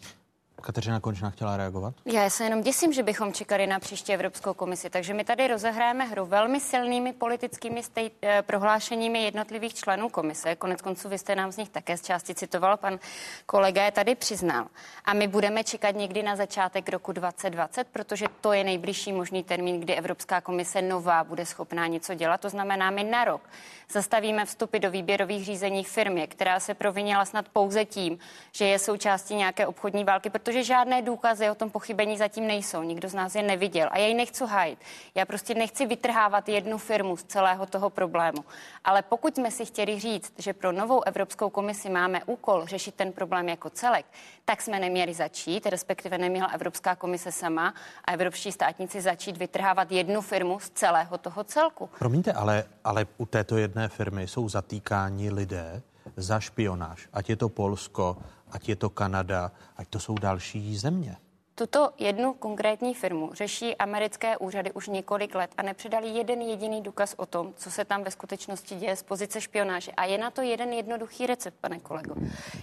Kateřina 0.61 0.99
Končná 0.99 1.29
chtěla 1.29 1.57
reagovat? 1.57 1.93
Já 2.05 2.29
se 2.29 2.43
jenom 2.43 2.61
děsím, 2.61 2.93
že 2.93 3.03
bychom 3.03 3.33
čekali 3.33 3.67
na 3.67 3.79
příští 3.79 4.13
Evropskou 4.13 4.53
komisi, 4.53 4.89
takže 4.89 5.13
my 5.13 5.23
tady 5.23 5.47
rozehráme 5.47 6.05
hru 6.05 6.25
velmi 6.25 6.59
silnými 6.59 7.13
politickými 7.13 7.83
state, 7.83 8.13
eh, 8.21 8.41
prohlášeními 8.41 9.23
jednotlivých 9.23 9.73
členů 9.73 10.09
komise. 10.09 10.55
Konec 10.55 10.81
konců 10.81 11.09
vy 11.09 11.17
jste 11.17 11.35
nám 11.35 11.51
z 11.51 11.57
nich 11.57 11.69
také 11.69 11.97
z 11.97 12.01
části 12.01 12.35
citoval, 12.35 12.77
pan 12.77 12.99
kolega 13.45 13.85
je 13.85 13.91
tady 13.91 14.15
přiznal. 14.15 14.67
A 15.05 15.13
my 15.13 15.27
budeme 15.27 15.63
čekat 15.63 15.95
někdy 15.95 16.23
na 16.23 16.35
začátek 16.35 16.89
roku 16.89 17.11
2020, 17.11 17.87
protože 17.87 18.25
to 18.41 18.53
je 18.53 18.63
nejbližší 18.63 19.13
možný 19.13 19.43
termín, 19.43 19.79
kdy 19.79 19.95
Evropská 19.95 20.41
komise 20.41 20.81
nová 20.81 21.23
bude 21.23 21.45
schopná 21.45 21.87
něco 21.87 22.13
dělat. 22.13 22.41
To 22.41 22.49
znamená, 22.49 22.91
my 22.91 23.03
na 23.03 23.23
rok 23.23 23.41
zastavíme 23.89 24.45
vstupy 24.45 24.79
do 24.79 24.91
výběrových 24.91 25.45
řízení 25.45 25.83
firmě, 25.83 26.27
která 26.27 26.59
se 26.59 26.73
provinila 26.73 27.25
snad 27.25 27.49
pouze 27.49 27.85
tím, 27.85 28.19
že 28.51 28.65
je 28.65 28.79
součástí 28.79 29.35
nějaké 29.35 29.67
obchodní 29.67 30.03
války, 30.03 30.29
protože 30.29 30.50
žádné 30.59 31.01
důkazy 31.01 31.49
o 31.49 31.55
tom 31.55 31.69
pochybení 31.69 32.17
zatím 32.17 32.47
nejsou. 32.47 32.83
Nikdo 32.83 33.09
z 33.09 33.13
nás 33.13 33.35
je 33.35 33.43
neviděl 33.43 33.89
a 33.91 33.97
já 33.97 34.07
ji 34.07 34.13
nechci 34.13 34.45
hájit. 34.45 34.79
Já 35.15 35.25
prostě 35.25 35.53
nechci 35.53 35.85
vytrhávat 35.85 36.49
jednu 36.49 36.77
firmu 36.77 37.17
z 37.17 37.23
celého 37.23 37.65
toho 37.65 37.89
problému. 37.89 38.45
Ale 38.83 39.01
pokud 39.01 39.35
jsme 39.35 39.51
si 39.51 39.65
chtěli 39.65 39.99
říct, 39.99 40.33
že 40.37 40.53
pro 40.53 40.71
novou 40.71 41.03
Evropskou 41.03 41.49
komisi 41.49 41.89
máme 41.89 42.23
úkol 42.25 42.65
řešit 42.65 42.95
ten 42.95 43.11
problém 43.11 43.49
jako 43.49 43.69
celek, 43.69 44.05
tak 44.45 44.61
jsme 44.61 44.79
neměli 44.79 45.13
začít, 45.13 45.65
respektive 45.65 46.17
neměla 46.17 46.47
Evropská 46.47 46.95
komise 46.95 47.31
sama 47.31 47.73
a 48.05 48.11
evropští 48.11 48.51
státníci 48.51 49.01
začít 49.01 49.37
vytrhávat 49.37 49.91
jednu 49.91 50.21
firmu 50.21 50.59
z 50.59 50.69
celého 50.69 51.17
toho 51.17 51.43
celku. 51.43 51.89
Promiňte, 51.99 52.33
ale, 52.33 52.63
ale 52.83 53.05
u 53.17 53.25
této 53.25 53.57
jedné 53.57 53.87
firmy 53.87 54.27
jsou 54.27 54.49
zatýkáni 54.49 55.31
lidé 55.31 55.81
za 56.15 56.39
špionáž, 56.39 57.07
ať 57.13 57.29
je 57.29 57.35
to 57.35 57.49
Polsko, 57.49 58.17
ať 58.51 58.69
je 58.69 58.75
to 58.75 58.89
Kanada, 58.89 59.51
ať 59.77 59.87
to 59.87 59.99
jsou 59.99 60.15
další 60.15 60.77
země. 60.77 61.17
Tuto 61.55 61.89
jednu 61.97 62.33
konkrétní 62.33 62.93
firmu 62.93 63.29
řeší 63.33 63.75
americké 63.75 64.37
úřady 64.37 64.71
už 64.71 64.87
několik 64.87 65.35
let 65.35 65.51
a 65.57 65.61
nepředali 65.63 66.07
jeden 66.07 66.41
jediný 66.41 66.81
důkaz 66.81 67.13
o 67.17 67.25
tom, 67.25 67.53
co 67.57 67.71
se 67.71 67.85
tam 67.85 68.03
ve 68.03 68.11
skutečnosti 68.11 68.75
děje 68.75 68.95
z 68.95 69.03
pozice 69.03 69.41
špionáže. 69.41 69.91
A 69.91 70.05
je 70.05 70.17
na 70.17 70.31
to 70.31 70.41
jeden 70.41 70.73
jednoduchý 70.73 71.27
recept, 71.27 71.57
pane 71.61 71.79
kolego. 71.79 72.15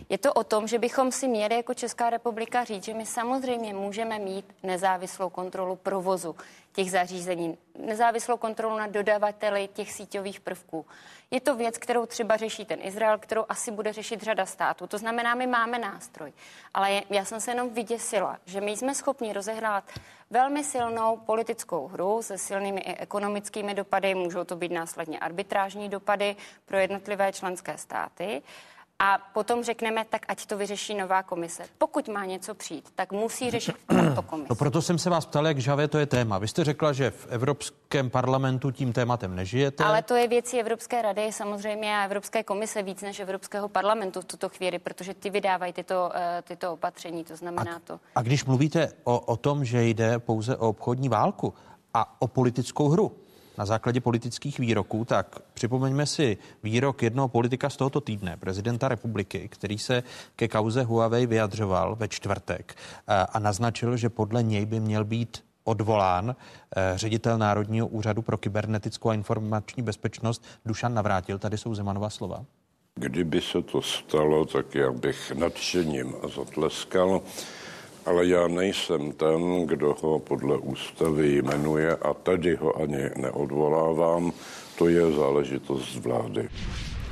Je 0.09 0.19
to 0.19 0.32
o 0.32 0.44
tom, 0.44 0.66
že 0.66 0.78
bychom 0.78 1.12
si 1.12 1.28
měli 1.28 1.55
jako 1.55 1.74
Česká 1.74 2.10
republika 2.10 2.65
říct, 2.65 2.85
že 2.85 2.94
my 2.94 3.06
samozřejmě 3.06 3.74
můžeme 3.74 4.19
mít 4.19 4.44
nezávislou 4.62 5.31
kontrolu 5.31 5.77
provozu 5.77 6.36
těch 6.73 6.90
zařízení, 6.90 7.59
nezávislou 7.86 8.36
kontrolu 8.36 8.78
nad 8.78 8.90
dodavateli 8.90 9.69
těch 9.74 9.93
síťových 9.93 10.40
prvků. 10.40 10.86
Je 11.30 11.40
to 11.40 11.56
věc, 11.56 11.78
kterou 11.78 12.06
třeba 12.06 12.36
řeší 12.36 12.64
ten 12.64 12.78
Izrael, 12.82 13.18
kterou 13.18 13.44
asi 13.48 13.70
bude 13.70 13.92
řešit 13.92 14.22
řada 14.22 14.46
států. 14.46 14.86
To 14.86 14.98
znamená, 14.98 15.34
my 15.34 15.46
máme 15.46 15.78
nástroj. 15.78 16.32
Ale 16.74 17.02
já 17.10 17.24
jsem 17.24 17.40
se 17.40 17.50
jenom 17.50 17.70
vyděsila, 17.70 18.38
že 18.44 18.60
my 18.60 18.70
jsme 18.70 18.94
schopni 18.94 19.32
rozehrát 19.32 19.84
velmi 20.30 20.64
silnou 20.64 21.16
politickou 21.16 21.88
hru 21.88 22.22
se 22.22 22.38
silnými 22.38 22.80
i 22.80 22.96
ekonomickými 22.96 23.74
dopady, 23.74 24.14
můžou 24.14 24.44
to 24.44 24.56
být 24.56 24.72
následně 24.72 25.18
arbitrážní 25.18 25.88
dopady 25.88 26.36
pro 26.66 26.78
jednotlivé 26.78 27.32
členské 27.32 27.78
státy 27.78 28.42
a 29.03 29.19
potom 29.35 29.65
řekneme, 29.65 30.05
tak 30.11 30.23
ať 30.29 30.47
to 30.47 30.57
vyřeší 30.57 30.95
nová 30.95 31.23
komise. 31.23 31.65
Pokud 31.79 32.09
má 32.09 32.25
něco 32.25 32.55
přijít, 32.55 32.89
tak 32.95 33.12
musí 33.12 33.51
řešit 33.51 33.77
tato 33.87 34.23
komise. 34.23 34.47
No 34.51 34.57
proto 34.57 34.83
jsem 34.83 34.99
se 34.99 35.11
vás 35.11 35.27
ptal, 35.27 35.47
jak 35.47 35.59
žavé 35.59 35.89
to 35.89 35.99
je 35.99 36.07
téma. 36.07 36.39
Vy 36.39 36.49
jste 36.49 36.65
řekla, 36.65 36.93
že 36.93 37.11
v 37.11 37.27
Evropském 37.31 38.11
parlamentu 38.11 38.70
tím 38.70 38.93
tématem 38.93 39.37
nežijete. 39.37 39.85
Ale 39.85 40.03
to 40.03 40.15
je 40.15 40.29
věcí 40.29 40.61
Evropské 40.61 41.03
rady 41.03 41.33
samozřejmě 41.33 41.97
a 41.97 42.05
Evropské 42.05 42.43
komise 42.43 42.83
víc 42.83 43.03
než 43.03 43.20
Evropského 43.20 43.69
parlamentu 43.69 44.20
v 44.20 44.25
tuto 44.25 44.49
chvíli, 44.49 44.79
protože 44.79 45.15
ty 45.15 45.31
vydávají 45.31 45.73
tyto, 45.73 46.11
eh, 46.15 46.43
tyto 46.43 46.73
opatření, 46.73 47.25
to 47.25 47.37
znamená 47.37 47.77
a, 47.77 47.79
to. 47.79 48.01
A 48.15 48.23
když 48.23 48.45
mluvíte 48.45 48.93
o, 49.05 49.20
o 49.20 49.37
tom, 49.37 49.65
že 49.65 49.85
jde 49.85 50.19
pouze 50.19 50.57
o 50.57 50.69
obchodní 50.69 51.09
válku 51.09 51.55
a 51.95 52.20
o 52.23 52.29
politickou 52.29 52.89
hru, 52.89 53.12
na 53.59 53.66
základě 53.66 54.01
politických 54.01 54.59
výroků, 54.59 55.05
tak 55.05 55.39
připomeňme 55.55 56.06
si 56.06 56.39
výrok 56.62 57.02
jednoho 57.02 57.28
politika 57.28 57.70
z 57.70 57.76
tohoto 57.76 58.01
týdne, 58.01 58.36
prezidenta 58.36 58.89
republiky, 58.89 59.48
který 59.48 59.78
se 59.78 60.02
ke 60.36 60.48
kauze 60.48 60.82
Huawei 60.82 61.26
vyjadřoval 61.26 61.97
ve 61.97 62.09
čtvrtek 62.09 62.74
a 63.32 63.39
naznačil, 63.39 63.97
že 63.97 64.09
podle 64.09 64.43
něj 64.43 64.66
by 64.66 64.80
měl 64.80 65.05
být 65.05 65.43
odvolán 65.64 66.36
eh, 66.76 66.93
ředitel 66.94 67.39
Národního 67.39 67.86
úřadu 67.86 68.22
pro 68.22 68.39
kybernetickou 68.39 69.09
a 69.09 69.14
informační 69.14 69.82
bezpečnost 69.82 70.44
Dušan 70.64 70.94
Navrátil. 70.94 71.39
Tady 71.39 71.59
jsou 71.59 71.74
Zemanova 71.74 72.10
slova. 72.10 72.44
Kdyby 72.94 73.40
se 73.40 73.62
to 73.62 73.82
stalo, 73.82 74.44
tak 74.44 74.74
já 74.74 74.93
bych 74.93 75.32
nadšením 75.32 76.14
zatleskal 76.35 77.22
ale 78.09 78.26
já 78.26 78.48
nejsem 78.48 79.12
ten, 79.12 79.66
kdo 79.66 79.97
ho 80.02 80.18
podle 80.18 80.59
ústavy 80.59 81.43
jmenuje 81.43 81.97
a 81.97 82.14
tady 82.14 82.56
ho 82.56 82.82
ani 82.82 83.10
neodvolávám. 83.16 84.32
To 84.78 84.89
je 84.89 85.12
záležitost 85.12 85.97
vlády. 85.97 86.48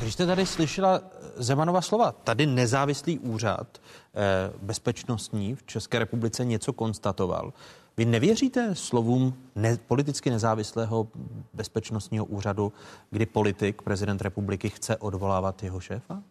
Když 0.01 0.15
jste 0.15 0.27
tady 0.27 0.47
slyšela 0.47 1.01
Zemanova 1.37 1.81
slova, 1.81 2.13
tady 2.13 2.47
nezávislý 2.47 3.19
úřad 3.19 3.67
eh, 3.79 4.53
bezpečnostní 4.63 5.55
v 5.55 5.63
České 5.63 5.99
republice 5.99 6.45
něco 6.45 6.73
konstatoval. 6.73 7.53
Vy 7.97 8.05
nevěříte 8.05 8.75
slovům 8.75 9.35
ne, 9.55 9.79
politicky 9.87 10.31
nezávislého 10.31 11.09
bezpečnostního 11.55 12.25
úřadu, 12.25 12.73
kdy 13.11 13.27
politik, 13.27 13.83
prezident 13.83 14.23
republiky, 14.23 14.71
chce 14.71 14.97
odvolávat 14.97 15.63
jeho 15.63 15.81
šéfa? 15.81 16.23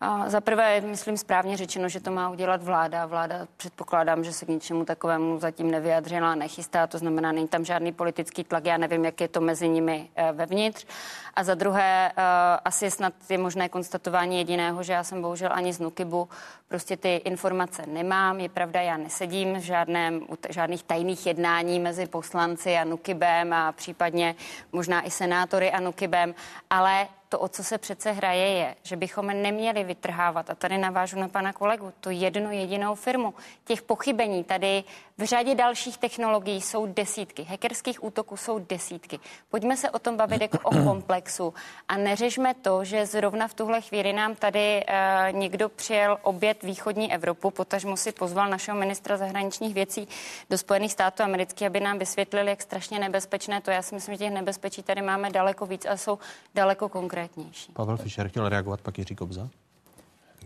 A 0.00 0.28
za 0.30 0.40
prvé 0.40 0.80
myslím, 0.80 1.16
správně 1.16 1.56
řečeno, 1.56 1.88
že 1.88 2.00
to 2.00 2.10
má 2.10 2.30
udělat 2.30 2.62
vláda. 2.62 3.06
Vláda 3.06 3.46
předpokládám, 3.56 4.24
že 4.24 4.32
se 4.32 4.44
k 4.44 4.48
ničemu 4.48 4.84
takovému 4.84 5.38
zatím 5.38 5.70
nevyjadřila, 5.70 6.34
nechystá, 6.34 6.86
to 6.86 6.98
znamená, 6.98 7.32
není 7.32 7.48
tam 7.48 7.64
žádný 7.64 7.92
politický 7.92 8.44
tlak, 8.44 8.64
já 8.66 8.76
nevím, 8.76 9.04
jak 9.04 9.20
je 9.20 9.28
to 9.28 9.40
mezi 9.40 9.68
nimi 9.68 10.08
eh, 10.16 10.32
vevnitř. 10.32 10.86
A 11.34 11.44
za 11.44 11.54
druhé, 11.54 12.12
eh, 12.16 12.22
asi 12.64 12.90
snad 12.90 13.12
je 13.30 13.38
možné 13.38 13.68
konstatování 13.68 14.38
jediného, 14.38 14.82
že 14.82 14.92
já 14.92 15.04
jsem 15.04 15.22
bohužel 15.22 15.50
ani 15.52 15.72
z 15.72 15.80
Nukibu 15.80 16.28
prostě 16.68 16.96
ty 16.96 17.16
informace 17.16 17.82
nemám. 17.86 18.40
Je 18.40 18.48
pravda, 18.48 18.80
já 18.80 18.96
nesedím 18.96 19.54
v 19.54 19.64
žádném, 19.64 20.20
žádných 20.48 20.82
tajných 20.82 21.26
jednání 21.26 21.80
mezi 21.80 22.06
poslanci 22.06 22.76
a 22.76 22.84
Nukibem 22.84 23.52
a 23.52 23.72
případně 23.72 24.34
možná 24.72 25.06
i 25.06 25.10
senátory 25.10 25.70
a 25.72 25.80
Nukibem, 25.80 26.34
ale 26.70 27.08
to, 27.28 27.38
o 27.38 27.48
co 27.48 27.64
se 27.64 27.78
přece 27.78 28.12
hraje, 28.12 28.48
je, 28.48 28.76
že 28.82 28.96
bychom 28.96 29.26
neměli 29.26 29.84
vytrhávat, 29.84 30.50
a 30.50 30.54
tady 30.54 30.78
navážu 30.78 31.18
na 31.18 31.28
pana 31.28 31.52
kolegu, 31.52 31.92
tu 32.00 32.10
jednu 32.10 32.50
jedinou 32.50 32.94
firmu. 32.94 33.34
Těch 33.64 33.82
pochybení 33.82 34.44
tady 34.44 34.84
v 35.18 35.24
řadě 35.24 35.54
dalších 35.54 35.98
technologií 35.98 36.60
jsou 36.60 36.86
desítky, 36.86 37.42
hackerských 37.42 38.04
útoků 38.04 38.36
jsou 38.36 38.58
desítky. 38.58 39.18
Pojďme 39.50 39.76
se 39.76 39.90
o 39.90 39.98
tom 39.98 40.16
bavit 40.16 40.42
jako 40.42 40.58
o 40.58 40.70
komplexu 40.84 41.54
a 41.88 41.96
neřešme 41.96 42.54
to, 42.54 42.84
že 42.84 43.06
zrovna 43.06 43.48
v 43.48 43.54
tuhle 43.54 43.80
chvíli 43.80 44.12
nám 44.12 44.34
tady 44.34 44.84
uh, 44.84 45.38
někdo 45.38 45.68
přijel 45.68 46.18
obět 46.22 46.62
východní 46.62 47.12
Evropu, 47.12 47.50
potažmo 47.50 47.96
si 47.96 48.12
pozval 48.12 48.50
našeho 48.50 48.78
ministra 48.78 49.16
zahraničních 49.16 49.74
věcí 49.74 50.08
do 50.50 50.58
Spojených 50.58 50.92
států 50.92 51.22
amerických, 51.22 51.66
aby 51.66 51.80
nám 51.80 51.98
vysvětlili, 51.98 52.50
jak 52.50 52.62
strašně 52.62 52.98
nebezpečné 52.98 53.60
to. 53.60 53.70
Já 53.70 53.82
si 53.82 53.94
myslím, 53.94 54.14
že 54.14 54.18
těch 54.18 54.32
nebezpečí 54.32 54.82
tady 54.82 55.02
máme 55.02 55.30
daleko 55.30 55.66
víc 55.66 55.86
a 55.86 55.96
jsou 55.96 56.18
daleko 56.54 56.88
konkrétnější. 56.88 57.72
Pavel 57.72 57.96
Fischer 57.96 58.28
chtěl 58.28 58.48
reagovat, 58.48 58.80
pak 58.80 58.98
Jiří 58.98 59.14
Kobza. 59.14 59.48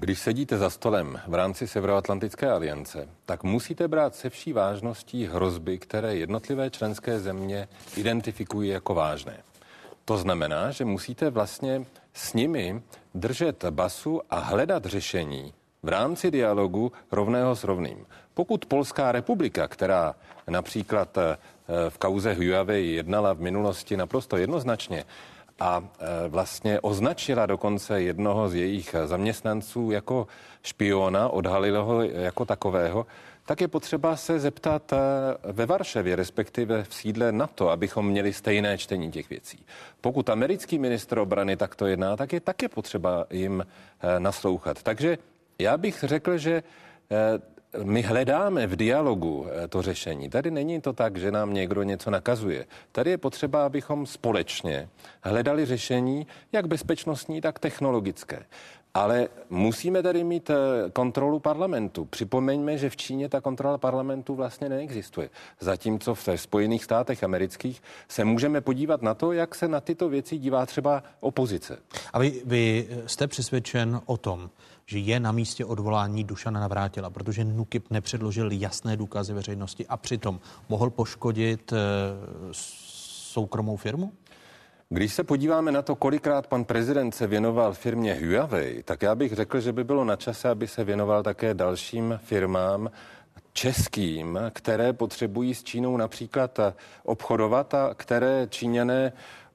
Když 0.00 0.18
sedíte 0.18 0.58
za 0.58 0.70
stolem 0.70 1.20
v 1.26 1.34
rámci 1.34 1.68
Severoatlantické 1.68 2.50
aliance, 2.50 3.08
tak 3.26 3.42
musíte 3.42 3.88
brát 3.88 4.14
se 4.14 4.30
vší 4.30 4.52
vážností 4.52 5.26
hrozby, 5.26 5.78
které 5.78 6.16
jednotlivé 6.16 6.70
členské 6.70 7.20
země 7.20 7.68
identifikují 7.96 8.70
jako 8.70 8.94
vážné. 8.94 9.36
To 10.04 10.16
znamená, 10.16 10.70
že 10.70 10.84
musíte 10.84 11.30
vlastně 11.30 11.84
s 12.12 12.34
nimi 12.34 12.82
držet 13.14 13.64
basu 13.70 14.20
a 14.30 14.38
hledat 14.38 14.84
řešení 14.84 15.54
v 15.82 15.88
rámci 15.88 16.30
dialogu 16.30 16.92
rovného 17.12 17.56
s 17.56 17.64
rovným. 17.64 18.06
Pokud 18.34 18.66
Polská 18.66 19.12
republika, 19.12 19.68
která 19.68 20.14
například 20.48 21.18
eh, 21.18 21.36
v 21.88 21.98
kauze 21.98 22.34
Huawei 22.34 22.92
jednala 22.92 23.32
v 23.32 23.40
minulosti 23.40 23.96
naprosto 23.96 24.36
jednoznačně, 24.36 25.04
a 25.60 25.84
e, 25.98 26.28
vlastně 26.28 26.80
označila 26.80 27.46
dokonce 27.46 28.02
jednoho 28.02 28.48
z 28.48 28.54
jejich 28.54 28.94
zaměstnanců 29.04 29.90
jako 29.90 30.26
špiona, 30.62 31.28
odhalila 31.28 31.80
ho 31.82 32.02
jako 32.02 32.44
takového, 32.44 33.06
tak 33.46 33.60
je 33.60 33.68
potřeba 33.68 34.16
se 34.16 34.38
zeptat 34.38 34.92
e, 34.92 34.96
ve 35.52 35.66
Varšavě, 35.66 36.16
respektive 36.16 36.84
v 36.84 36.94
sídle 36.94 37.32
NATO, 37.32 37.70
abychom 37.70 38.08
měli 38.08 38.32
stejné 38.32 38.78
čtení 38.78 39.10
těch 39.10 39.30
věcí. 39.30 39.64
Pokud 40.00 40.30
americký 40.30 40.78
ministr 40.78 41.18
obrany 41.18 41.56
takto 41.56 41.86
jedná, 41.86 42.16
tak 42.16 42.32
je 42.32 42.40
také 42.40 42.68
potřeba 42.68 43.26
jim 43.30 43.66
e, 44.00 44.20
naslouchat. 44.20 44.82
Takže 44.82 45.18
já 45.58 45.76
bych 45.76 46.04
řekl, 46.04 46.38
že 46.38 46.62
my 47.82 48.02
hledáme 48.02 48.66
v 48.66 48.76
dialogu 48.76 49.46
eh, 49.46 49.68
to 49.68 49.82
řešení. 49.82 50.30
Tady 50.30 50.50
není 50.50 50.80
to 50.80 50.92
tak, 50.92 51.16
že 51.16 51.30
nám 51.30 51.54
někdo 51.54 51.82
něco 51.82 52.10
nakazuje. 52.10 52.66
Tady 52.92 53.10
je 53.10 53.18
potřeba, 53.18 53.66
abychom 53.66 54.06
společně 54.06 54.88
hledali 55.22 55.66
řešení, 55.66 56.26
jak 56.52 56.68
bezpečnostní, 56.68 57.40
tak 57.40 57.58
technologické. 57.58 58.44
Ale 58.94 59.28
musíme 59.50 60.02
tady 60.02 60.24
mít 60.24 60.50
eh, 60.50 60.54
kontrolu 60.92 61.38
parlamentu. 61.38 62.04
Připomeňme, 62.04 62.78
že 62.78 62.90
v 62.90 62.96
Číně 62.96 63.28
ta 63.28 63.40
kontrola 63.40 63.78
parlamentu 63.78 64.34
vlastně 64.34 64.68
neexistuje. 64.68 65.30
Zatímco 65.60 66.14
v 66.14 66.28
Spojených 66.36 66.84
státech 66.84 67.24
amerických 67.24 67.82
se 68.08 68.24
můžeme 68.24 68.60
podívat 68.60 69.02
na 69.02 69.14
to, 69.14 69.32
jak 69.32 69.54
se 69.54 69.68
na 69.68 69.80
tyto 69.80 70.08
věci 70.08 70.38
dívá 70.38 70.66
třeba 70.66 71.02
opozice. 71.20 71.78
A 72.12 72.18
vy, 72.18 72.42
vy 72.44 72.88
jste 73.06 73.26
přesvědčen 73.26 74.00
o 74.06 74.16
tom, 74.16 74.50
že 74.90 74.98
je 74.98 75.20
na 75.20 75.32
místě 75.32 75.64
odvolání 75.64 76.24
Dušana 76.24 76.60
Navrátila, 76.60 77.10
protože 77.10 77.44
NUKIP 77.44 77.90
nepředložil 77.90 78.52
jasné 78.52 78.96
důkazy 78.96 79.32
veřejnosti 79.32 79.86
a 79.86 79.96
přitom 79.96 80.40
mohl 80.68 80.90
poškodit 80.90 81.72
e, 81.72 81.76
soukromou 83.32 83.76
firmu? 83.76 84.12
Když 84.88 85.14
se 85.14 85.24
podíváme 85.24 85.72
na 85.72 85.82
to, 85.82 85.94
kolikrát 85.94 86.46
pan 86.46 86.64
prezident 86.64 87.14
se 87.14 87.26
věnoval 87.26 87.74
firmě 87.74 88.14
Huawei, 88.14 88.82
tak 88.82 89.02
já 89.02 89.14
bych 89.14 89.32
řekl, 89.32 89.60
že 89.60 89.72
by 89.72 89.84
bylo 89.84 90.04
na 90.04 90.16
čase, 90.16 90.48
aby 90.48 90.68
se 90.68 90.84
věnoval 90.84 91.22
také 91.22 91.54
dalším 91.54 92.20
firmám, 92.24 92.90
českým, 93.52 94.38
které 94.52 94.92
potřebují 94.92 95.54
s 95.54 95.62
Čínou 95.62 95.96
například 95.96 96.58
obchodovat 97.04 97.74
a 97.74 97.94
které 97.94 98.46
Číňané 98.50 99.12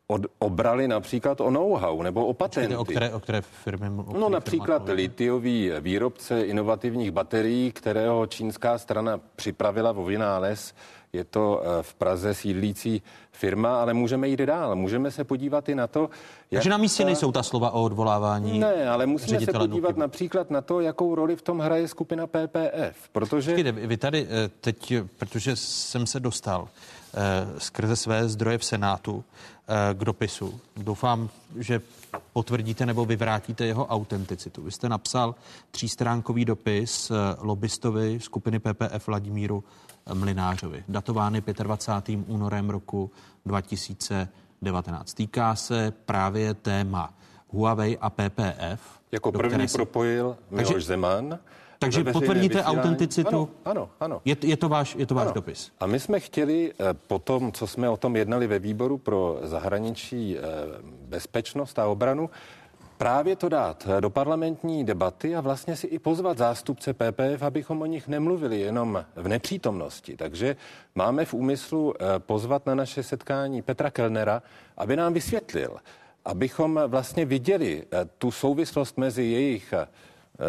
od, 0.08 0.22
obrali 0.40 0.88
například 0.88 1.42
o 1.42 1.50
know-how 1.50 2.02
nebo 2.02 2.26
o 2.26 2.34
patenty. 2.34 2.76
O 2.76 2.86
které, 2.86 3.14
o 3.14 3.20
které 3.20 3.42
firmy? 3.42 3.90
O 4.06 4.18
no 4.18 4.30
například 4.30 4.90
litiový 4.90 5.72
výrobce 5.80 6.42
inovativních 6.42 7.12
baterií, 7.12 7.72
kterého 7.72 8.26
čínská 8.26 8.78
strana 8.78 9.20
připravila 9.36 9.92
o 9.92 10.04
vynález. 10.04 10.74
Je 11.14 11.24
to 11.24 11.62
eh, 11.62 11.84
v 11.84 11.94
Praze 11.94 12.34
sídlící 12.34 13.02
firma, 13.32 13.82
ale 13.82 13.94
můžeme 13.94 14.28
jít 14.28 14.40
dál. 14.40 14.76
Můžeme 14.76 15.12
se 15.12 15.24
podívat 15.24 15.70
i 15.70 15.76
na 15.76 15.88
to, 15.88 16.02
jak... 16.02 16.10
Takže 16.52 16.70
na 16.70 16.78
místě 16.78 17.06
nejsou 17.06 17.32
ta 17.32 17.44
slova 17.44 17.72
o 17.72 17.84
odvolávání 17.84 18.60
Ne, 18.60 18.90
ale 18.90 19.06
musíme 19.06 19.40
se 19.40 19.54
podívat 19.54 19.90
Nuky. 19.90 20.00
například 20.00 20.52
na 20.52 20.62
to, 20.62 20.80
jakou 20.80 21.16
roli 21.16 21.36
v 21.36 21.42
tom 21.42 21.60
hraje 21.60 21.88
skupina 21.88 22.28
PPF, 22.28 23.10
protože... 23.12 23.52
Počkejte, 23.52 23.72
vy 23.72 23.98
tady 23.98 24.28
eh, 24.30 24.50
teď, 24.62 24.94
protože 25.18 25.56
jsem 25.56 26.08
se 26.08 26.20
dostal 26.20 26.68
eh, 27.14 27.60
skrze 27.60 27.96
své 27.96 28.30
zdroje 28.30 28.58
v 28.58 28.66
Senátu 28.66 29.24
k 29.94 30.04
dopisu. 30.04 30.60
Doufám, 30.78 31.30
že 31.56 31.82
potvrdíte 32.34 32.86
nebo 32.86 33.06
vyvrátíte 33.06 33.66
jeho 33.66 33.86
autenticitu. 33.86 34.64
Vy 34.64 34.72
jste 34.72 34.90
napsal 34.90 35.36
třístránkový 35.72 36.46
dopis 36.46 37.12
lobbystovi 37.40 38.20
skupiny 38.20 38.60
PPF 38.60 39.08
Vladimíru 39.08 39.64
Mlinářovi, 40.14 40.84
datovány 40.88 41.42
25. 41.42 42.20
únorem 42.28 42.70
roku 42.70 43.12
2019. 43.46 45.14
Týká 45.14 45.56
se 45.56 45.94
právě 46.06 46.54
téma 46.54 47.14
Huawei 47.50 47.98
a 48.02 48.10
PPF. 48.10 49.00
Jako 49.12 49.32
první 49.32 49.68
se... 49.68 49.78
propojil 49.78 50.38
Miloš 50.52 50.68
Takže... 50.68 50.88
Zeman. 50.88 51.40
Takže 51.86 52.04
potvrdíte 52.04 52.56
vysílání. 52.56 52.78
autenticitu? 52.78 53.30
Ano, 53.30 53.50
ano. 53.66 53.90
ano. 54.00 54.22
Je, 54.26 54.36
je 54.42 54.58
to 54.58 54.70
váš, 54.70 54.96
je 54.96 55.06
to 55.06 55.16
váš 55.16 55.32
dopis. 55.32 55.72
A 55.80 55.86
my 55.86 56.00
jsme 56.00 56.20
chtěli 56.20 56.74
eh, 56.74 56.94
po 57.08 57.20
tom, 57.20 57.52
co 57.52 57.68
jsme 57.68 57.90
o 57.90 57.98
tom 57.98 58.16
jednali 58.16 58.48
ve 58.48 58.60
výboru 58.60 58.98
pro 58.98 59.40
zahraničí 59.42 60.38
eh, 60.38 60.42
bezpečnost 61.08 61.80
a 61.80 61.88
obranu, 61.88 62.30
právě 62.98 63.36
to 63.36 63.50
dát 63.50 63.88
do 64.00 64.10
parlamentní 64.10 64.86
debaty 64.86 65.36
a 65.36 65.42
vlastně 65.42 65.76
si 65.76 65.88
i 65.88 66.00
pozvat 66.00 66.38
zástupce 66.38 66.94
PPF, 66.94 67.42
abychom 67.42 67.82
o 67.82 67.86
nich 67.86 68.08
nemluvili 68.08 68.60
jenom 68.60 69.06
v 69.16 69.28
nepřítomnosti. 69.28 70.18
Takže 70.18 70.56
máme 70.96 71.26
v 71.26 71.34
úmyslu 71.34 71.94
eh, 71.94 72.20
pozvat 72.20 72.66
na 72.66 72.76
naše 72.76 73.04
setkání 73.04 73.62
Petra 73.62 73.92
Kellnera, 73.92 74.44
aby 74.78 74.96
nám 74.96 75.14
vysvětlil, 75.14 75.78
abychom 76.26 76.80
vlastně 76.88 77.26
viděli 77.26 77.84
eh, 77.92 78.06
tu 78.18 78.32
souvislost 78.32 78.98
mezi 78.98 79.24
jejich 79.24 79.74
eh, 79.74 79.88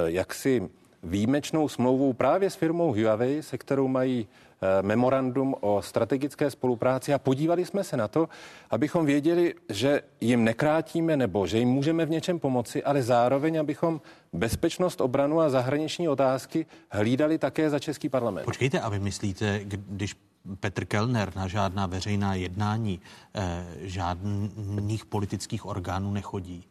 jaksi 0.04 0.68
výjimečnou 1.02 1.68
smlouvou 1.68 2.12
právě 2.12 2.50
s 2.50 2.54
firmou 2.54 2.92
Huawei, 2.92 3.42
se 3.42 3.58
kterou 3.58 3.88
mají 3.88 4.28
Eh, 4.62 4.82
memorandum 4.82 5.54
o 5.60 5.82
strategické 5.82 6.50
spolupráci 6.50 7.14
a 7.14 7.18
podívali 7.18 7.64
jsme 7.64 7.84
se 7.84 7.96
na 7.96 8.08
to, 8.08 8.28
abychom 8.70 9.06
věděli, 9.06 9.54
že 9.68 10.02
jim 10.20 10.44
nekrátíme 10.44 11.16
nebo 11.16 11.46
že 11.46 11.58
jim 11.58 11.68
můžeme 11.68 12.06
v 12.06 12.10
něčem 12.10 12.38
pomoci, 12.38 12.84
ale 12.84 13.02
zároveň, 13.02 13.60
abychom 13.60 14.00
bezpečnost, 14.32 15.00
obranu 15.00 15.40
a 15.40 15.50
zahraniční 15.50 16.08
otázky 16.08 16.66
hlídali 16.90 17.38
také 17.38 17.70
za 17.70 17.78
Český 17.78 18.08
parlament. 18.08 18.44
Počkejte, 18.44 18.80
a 18.80 18.88
vy 18.88 18.98
myslíte, 18.98 19.60
když 19.64 20.16
Petr 20.60 20.84
Kellner 20.84 21.36
na 21.36 21.48
žádná 21.48 21.86
veřejná 21.86 22.34
jednání 22.34 23.00
eh, 23.34 23.66
žádných 23.80 25.04
politických 25.04 25.66
orgánů 25.66 26.12
nechodí, 26.12 26.64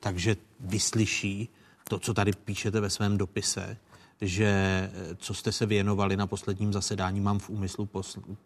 takže 0.00 0.36
vyslyší 0.60 1.48
to, 1.88 1.98
co 1.98 2.14
tady 2.14 2.32
píšete 2.32 2.80
ve 2.80 2.90
svém 2.90 3.18
dopise, 3.18 3.76
že 4.20 4.46
eh, 4.46 5.14
co 5.16 5.34
jste 5.34 5.52
se 5.52 5.66
věnovali 5.66 6.16
na 6.16 6.26
posledním 6.26 6.72
zasedání, 6.72 7.20
mám 7.20 7.38
v 7.38 7.50
úmyslu 7.50 7.88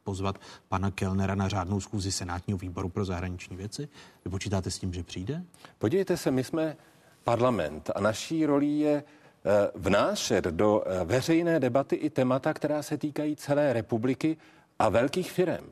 pozvat 0.05 0.39
pana 0.69 0.91
Kellnera 0.91 1.35
na 1.35 1.49
řádnou 1.49 1.81
schůzi 1.81 2.13
Senátního 2.13 2.59
výboru 2.59 2.89
pro 2.89 3.05
zahraniční 3.05 3.57
věci. 3.57 3.89
Vy 4.25 4.31
počítáte 4.31 4.71
s 4.71 4.79
tím, 4.79 4.95
že 4.95 5.03
přijde? 5.03 5.43
Podívejte 5.79 6.17
se, 6.17 6.31
my 6.31 6.45
jsme 6.45 6.77
parlament 7.25 7.91
a 7.95 8.01
naší 8.01 8.47
roli 8.47 8.67
je 8.67 9.05
eh, 9.45 9.71
vnášet 9.75 10.45
do 10.45 10.83
eh, 10.87 11.05
veřejné 11.05 11.61
debaty 11.61 11.97
i 11.97 12.11
témata, 12.11 12.55
která 12.55 12.83
se 12.83 12.99
týkají 12.99 13.37
celé 13.37 13.73
republiky 13.73 14.37
a 14.79 14.89
velkých 14.89 15.33
firm. 15.33 15.65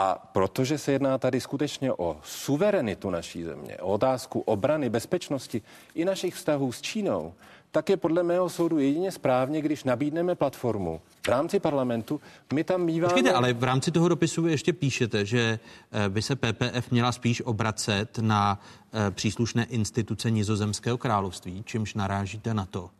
A 0.00 0.28
protože 0.32 0.78
se 0.78 0.92
jedná 0.92 1.18
tady 1.18 1.40
skutečně 1.40 1.92
o 1.92 2.16
suverenitu 2.24 3.10
naší 3.10 3.44
země, 3.44 3.76
o 3.80 3.92
otázku 3.92 4.40
obrany, 4.40 4.90
bezpečnosti 4.90 5.62
i 5.94 6.04
našich 6.04 6.34
vztahů 6.34 6.72
s 6.72 6.80
Čínou, 6.80 7.32
tak 7.70 7.88
je 7.88 7.96
podle 7.96 8.22
mého 8.22 8.48
soudu 8.48 8.78
jedině 8.78 9.12
správně, 9.12 9.60
když 9.62 9.84
nabídneme 9.84 10.34
platformu 10.34 11.00
v 11.24 11.28
rámci 11.28 11.60
parlamentu. 11.60 12.20
My 12.52 12.64
tam 12.64 12.84
míváme... 12.84 13.12
Počkejte, 13.12 13.36
ale 13.36 13.52
v 13.52 13.64
rámci 13.64 13.90
toho 13.90 14.08
dopisu 14.08 14.42
vy 14.42 14.50
ještě 14.50 14.72
píšete, 14.72 15.24
že 15.24 15.58
eh, 15.92 16.08
by 16.08 16.22
se 16.22 16.36
PPF 16.36 16.90
měla 16.90 17.12
spíš 17.12 17.42
obracet 17.44 18.18
na 18.18 18.60
eh, 18.92 19.10
příslušné 19.10 19.64
instituce 19.64 20.30
Nizozemského 20.30 20.98
království, 20.98 21.62
čímž 21.66 21.94
narážíte 21.94 22.54
na 22.54 22.66
to, 22.66 22.90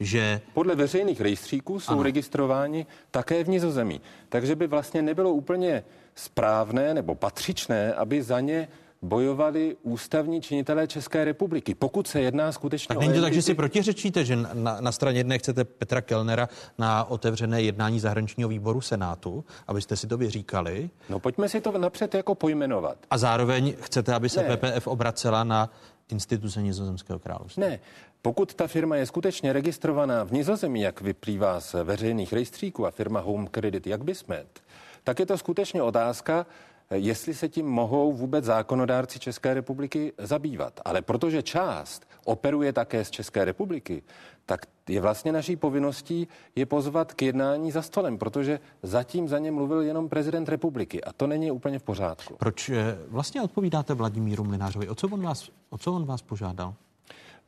že... 0.00 0.40
Podle 0.54 0.74
veřejných 0.74 1.20
rejstříků 1.20 1.80
jsou 1.80 1.92
ano. 1.92 2.02
registrováni 2.02 2.86
také 3.10 3.44
v 3.44 3.48
Nizozemí. 3.48 4.00
Takže 4.28 4.56
by 4.56 4.66
vlastně 4.66 5.02
nebylo 5.02 5.32
úplně 5.32 5.84
správné 6.14 6.94
nebo 6.94 7.14
patřičné, 7.14 7.94
aby 7.94 8.22
za 8.22 8.40
ně 8.40 8.68
bojovali 9.02 9.76
ústavní 9.82 10.40
činitelé 10.40 10.86
České 10.86 11.24
republiky. 11.24 11.74
Pokud 11.74 12.06
se 12.06 12.20
jedná 12.20 12.52
skutečně 12.52 12.88
tak 12.88 12.98
není 12.98 13.14
to 13.14 13.20
tak, 13.20 13.32
že 13.32 13.42
si 13.42 13.54
protiřečíte, 13.54 14.24
že 14.24 14.36
na, 14.36 14.80
na 14.80 14.92
straně 14.92 15.20
jedné 15.20 15.38
chcete 15.38 15.64
Petra 15.64 16.00
Kellnera 16.00 16.48
na 16.78 17.04
otevřené 17.04 17.62
jednání 17.62 18.00
zahraničního 18.00 18.48
výboru 18.48 18.80
Senátu, 18.80 19.44
abyste 19.66 19.96
si 19.96 20.06
to 20.06 20.16
vyříkali. 20.16 20.90
No 21.08 21.18
pojďme 21.18 21.48
si 21.48 21.60
to 21.60 21.78
napřed 21.78 22.14
jako 22.14 22.34
pojmenovat. 22.34 22.96
A 23.10 23.18
zároveň 23.18 23.74
chcete, 23.80 24.14
aby 24.14 24.28
se 24.28 24.42
ne. 24.42 24.56
PPF 24.56 24.86
obracela 24.86 25.44
na 25.44 25.70
instituce 26.12 26.62
Nizozemského 26.62 27.18
království. 27.18 27.60
Ne, 27.60 27.80
pokud 28.22 28.54
ta 28.54 28.66
firma 28.66 28.96
je 28.96 29.06
skutečně 29.06 29.52
registrovaná 29.52 30.24
v 30.24 30.32
Nizozemí, 30.32 30.80
jak 30.80 31.00
vyplývá 31.00 31.60
z 31.60 31.74
veřejných 31.84 32.32
rejstříků 32.32 32.86
a 32.86 32.90
firma 32.90 33.20
Home 33.20 33.48
Credit, 33.48 33.86
jak 33.86 34.04
by 34.04 34.14
smet, 34.14 34.60
tak 35.04 35.18
je 35.18 35.26
to 35.26 35.38
skutečně 35.38 35.82
otázka, 35.82 36.46
jestli 36.94 37.34
se 37.34 37.48
tím 37.48 37.66
mohou 37.66 38.12
vůbec 38.12 38.44
zákonodárci 38.44 39.18
České 39.18 39.54
republiky 39.54 40.12
zabývat. 40.18 40.80
Ale 40.84 41.02
protože 41.02 41.42
část 41.42 42.06
operuje 42.24 42.72
také 42.72 43.04
z 43.04 43.10
České 43.10 43.44
republiky, 43.44 44.02
tak 44.46 44.66
je 44.88 45.00
vlastně 45.00 45.32
naší 45.32 45.56
povinností 45.56 46.28
je 46.56 46.66
pozvat 46.66 47.14
k 47.14 47.22
jednání 47.22 47.70
za 47.70 47.82
stolem, 47.82 48.18
protože 48.18 48.60
zatím 48.82 49.28
za 49.28 49.38
ně 49.38 49.50
mluvil 49.50 49.80
jenom 49.80 50.08
prezident 50.08 50.48
republiky 50.48 51.04
a 51.04 51.12
to 51.12 51.26
není 51.26 51.50
úplně 51.50 51.78
v 51.78 51.82
pořádku. 51.82 52.36
Proč 52.36 52.68
eh, 52.68 52.98
vlastně 53.08 53.42
odpovídáte 53.42 53.94
Vladimíru 53.94 54.44
Mlinářovi? 54.44 54.88
O 54.88 54.94
co 54.94 55.08
on 55.08 55.22
vás, 55.22 55.50
o 55.70 55.78
co 55.78 55.92
on 55.92 56.04
vás 56.04 56.22
požádal? 56.22 56.74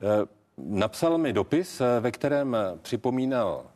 Eh, 0.03 0.27
napsal 0.57 1.19
mi 1.19 1.33
dopis, 1.33 1.81
eh, 1.81 2.01
ve 2.01 2.11
kterém 2.11 2.57
připomínal 2.83 3.67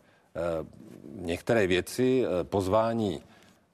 některé 1.14 1.66
věci, 1.66 2.24
pozvání 2.42 3.22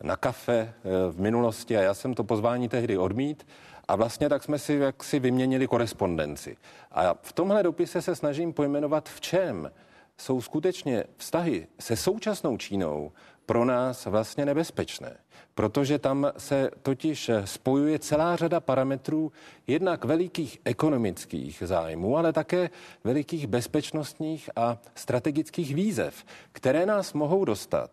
na 0.02 0.16
kafe 0.16 0.54
eh, 0.54 0.90
v 1.12 1.20
minulosti 1.20 1.76
a 1.76 1.80
já 1.80 1.94
jsem 1.94 2.14
to 2.14 2.24
pozvání 2.24 2.68
tehdy 2.68 2.98
odmít 2.98 3.46
a 3.88 3.96
vlastně 3.96 4.28
tak 4.28 4.42
jsme 4.42 4.58
si 4.58 4.74
jaksi 4.74 5.18
vyměnili 5.18 5.66
korespondenci. 5.66 6.56
A 6.92 7.14
v 7.22 7.32
tomhle 7.32 7.62
dopise 7.62 8.02
se 8.02 8.16
snažím 8.16 8.52
pojmenovat, 8.52 9.08
v 9.08 9.20
čem 9.20 9.70
jsou 10.18 10.40
skutečně 10.40 11.04
vztahy 11.16 11.66
se 11.80 11.96
současnou 11.96 12.56
Čínou 12.56 13.12
pro 13.46 13.64
nás 13.64 14.06
vlastně 14.06 14.46
nebezpečné, 14.46 15.16
protože 15.54 15.98
tam 15.98 16.32
se 16.38 16.70
totiž 16.82 17.30
spojuje 17.44 17.98
celá 17.98 18.36
řada 18.36 18.60
parametrů, 18.60 19.32
jednak 19.66 20.04
velikých 20.04 20.58
ekonomických 20.64 21.62
zájmů, 21.66 22.16
ale 22.16 22.32
také 22.32 22.70
velikých 23.04 23.46
bezpečnostních 23.46 24.50
a 24.56 24.78
strategických 24.94 25.74
výzev, 25.74 26.24
které 26.52 26.86
nás 26.86 27.12
mohou 27.12 27.44
dostat 27.44 27.90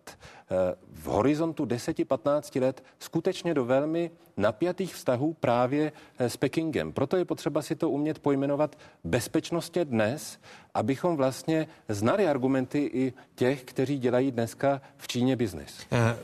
v 0.93 1.05
horizontu 1.05 1.65
10-15 1.65 2.61
let 2.61 2.83
skutečně 2.99 3.53
do 3.53 3.65
velmi 3.65 4.11
napjatých 4.37 4.95
vztahů 4.95 5.33
právě 5.39 5.91
eh, 6.17 6.29
s 6.29 6.37
Pekingem. 6.37 6.93
Proto 6.93 7.17
je 7.17 7.25
potřeba 7.25 7.61
si 7.61 7.75
to 7.75 7.89
umět 7.89 8.19
pojmenovat 8.19 8.75
bezpečnostě 9.03 9.85
dnes, 9.85 10.39
abychom 10.73 11.17
vlastně 11.17 11.67
znali 11.89 12.27
argumenty 12.27 12.89
i 12.93 13.13
těch, 13.35 13.63
kteří 13.63 13.99
dělají 13.99 14.31
dneska 14.31 14.81
v 14.97 15.07
Číně 15.07 15.35
biznis. 15.35 15.85
Eh, 15.91 16.17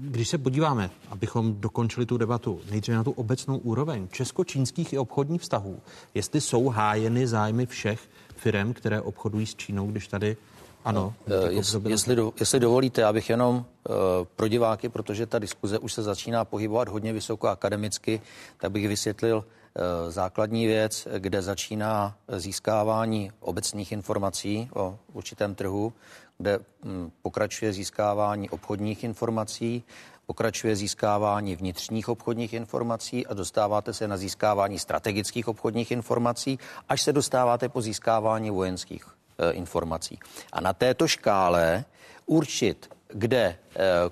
když 0.00 0.28
se 0.28 0.38
podíváme, 0.38 0.90
abychom 1.10 1.60
dokončili 1.60 2.06
tu 2.06 2.16
debatu, 2.16 2.60
nejdříve 2.70 2.96
na 2.96 3.04
tu 3.04 3.10
obecnou 3.10 3.58
úroveň 3.58 4.08
česko-čínských 4.08 4.92
i 4.92 4.98
obchodních 4.98 5.42
vztahů, 5.42 5.80
jestli 6.14 6.40
jsou 6.40 6.68
hájeny 6.68 7.26
zájmy 7.26 7.66
všech 7.66 8.08
firm, 8.36 8.72
které 8.72 9.00
obchodují 9.00 9.46
s 9.46 9.54
Čínou, 9.54 9.86
když 9.86 10.08
tady 10.08 10.36
ano. 10.84 11.14
No, 11.26 11.36
jest, 11.36 11.76
jestli, 11.88 12.16
do, 12.16 12.32
jestli 12.40 12.60
dovolíte, 12.60 13.04
abych 13.04 13.30
jenom 13.30 13.56
uh, 13.56 13.94
pro 14.36 14.48
diváky, 14.48 14.88
protože 14.88 15.26
ta 15.26 15.38
diskuze 15.38 15.78
už 15.78 15.92
se 15.92 16.02
začíná 16.02 16.44
pohybovat 16.44 16.88
hodně 16.88 17.12
vysoko 17.12 17.48
akademicky, 17.48 18.20
tak 18.56 18.72
bych 18.72 18.88
vysvětlil 18.88 19.36
uh, 19.36 20.10
základní 20.10 20.66
věc, 20.66 21.08
kde 21.18 21.42
začíná 21.42 22.16
získávání 22.36 23.32
obecných 23.40 23.92
informací 23.92 24.70
o 24.74 24.98
určitém 25.12 25.54
trhu, 25.54 25.92
kde 26.38 26.58
um, 26.58 27.12
pokračuje 27.22 27.72
získávání 27.72 28.50
obchodních 28.50 29.04
informací, 29.04 29.82
pokračuje 30.26 30.76
získávání 30.76 31.56
vnitřních 31.56 32.08
obchodních 32.08 32.52
informací 32.52 33.26
a 33.26 33.34
dostáváte 33.34 33.92
se 33.92 34.08
na 34.08 34.16
získávání 34.16 34.78
strategických 34.78 35.48
obchodních 35.48 35.90
informací, 35.90 36.58
až 36.88 37.02
se 37.02 37.12
dostáváte 37.12 37.68
po 37.68 37.82
získávání 37.82 38.50
vojenských 38.50 39.04
informací. 39.50 40.18
A 40.52 40.60
na 40.60 40.72
této 40.72 41.08
škále 41.08 41.84
určit, 42.26 42.90
kde 43.08 43.38
e, 43.38 43.56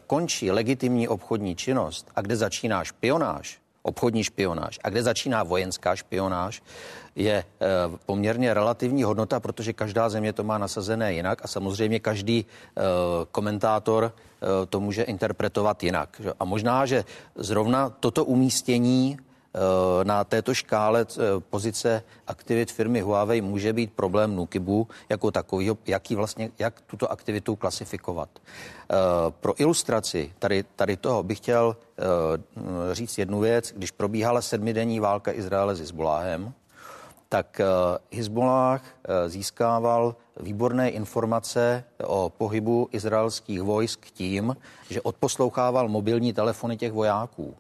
končí 0.07 0.51
legitimní 0.51 1.09
obchodní 1.09 1.57
činnost 1.57 2.11
a 2.17 2.21
kde 2.21 2.37
začíná 2.37 2.85
špionáž, 2.85 3.59
obchodní 3.83 4.25
špionáž 4.25 4.79
a 4.85 4.91
kde 4.91 5.03
začíná 5.03 5.43
vojenská 5.43 5.97
špionáž, 5.97 6.63
je 7.17 7.33
e, 7.33 7.45
poměrně 8.07 8.55
relativní 8.55 9.03
hodnota, 9.03 9.41
protože 9.41 9.73
každá 9.73 10.09
země 10.09 10.33
to 10.33 10.45
má 10.45 10.59
nasazené 10.59 11.15
jinak 11.15 11.45
a 11.45 11.49
samozřejmě 11.49 12.01
každý 12.01 12.47
komentátor 13.33 14.13
to 14.69 14.81
může 14.81 15.03
interpretovat 15.03 15.83
jinak. 15.83 16.21
A 16.41 16.45
možná, 16.45 16.87
že 16.87 17.05
zrovna 17.37 17.91
toto 17.91 18.25
umístění 18.25 19.19
Eh, 19.19 19.30
na 20.03 20.25
této 20.25 20.55
škále 20.55 21.07
eh, 21.11 21.23
pozice 21.51 22.03
aktivit 22.27 22.73
firmy 22.73 23.01
Huawei 23.01 23.41
může 23.41 23.73
být 23.73 23.93
problém 23.93 24.37
Nukibu 24.37 24.89
jako 25.09 25.31
takový, 25.31 25.71
jaký 25.87 26.15
vlastně, 26.15 26.51
jak 26.59 26.81
tuto 26.81 27.13
aktivitu 27.13 27.57
klasifikovat. 27.57 28.29
Eh, 28.39 28.97
pro 29.41 29.61
ilustraci 29.61 30.33
tady, 30.39 30.65
tady 30.77 30.97
toho 30.97 31.23
bych 31.23 31.39
chtěl 31.39 31.77
říct 32.93 33.19
jednu 33.19 33.41
věc. 33.41 33.73
Když 33.77 33.91
probíhala 33.91 34.43
sedmidenní 34.43 35.01
válka 35.01 35.33
Izraele 35.33 35.77
s 35.77 35.81
Hezbollahem, 35.81 36.53
tak 37.29 37.61
Hezbollah 38.13 38.83
získával 39.27 40.17
výborné 40.41 40.91
informace 40.91 41.85
o 42.05 42.31
pohybu 42.31 42.89
izraelských 42.93 43.63
vojsk 43.63 44.07
tím, 44.11 44.57
že 44.91 45.03
odposlouchával 45.03 45.89
mobilní 45.89 46.33
telefony 46.33 46.77
těch 46.77 46.93
vojáků. 46.93 47.55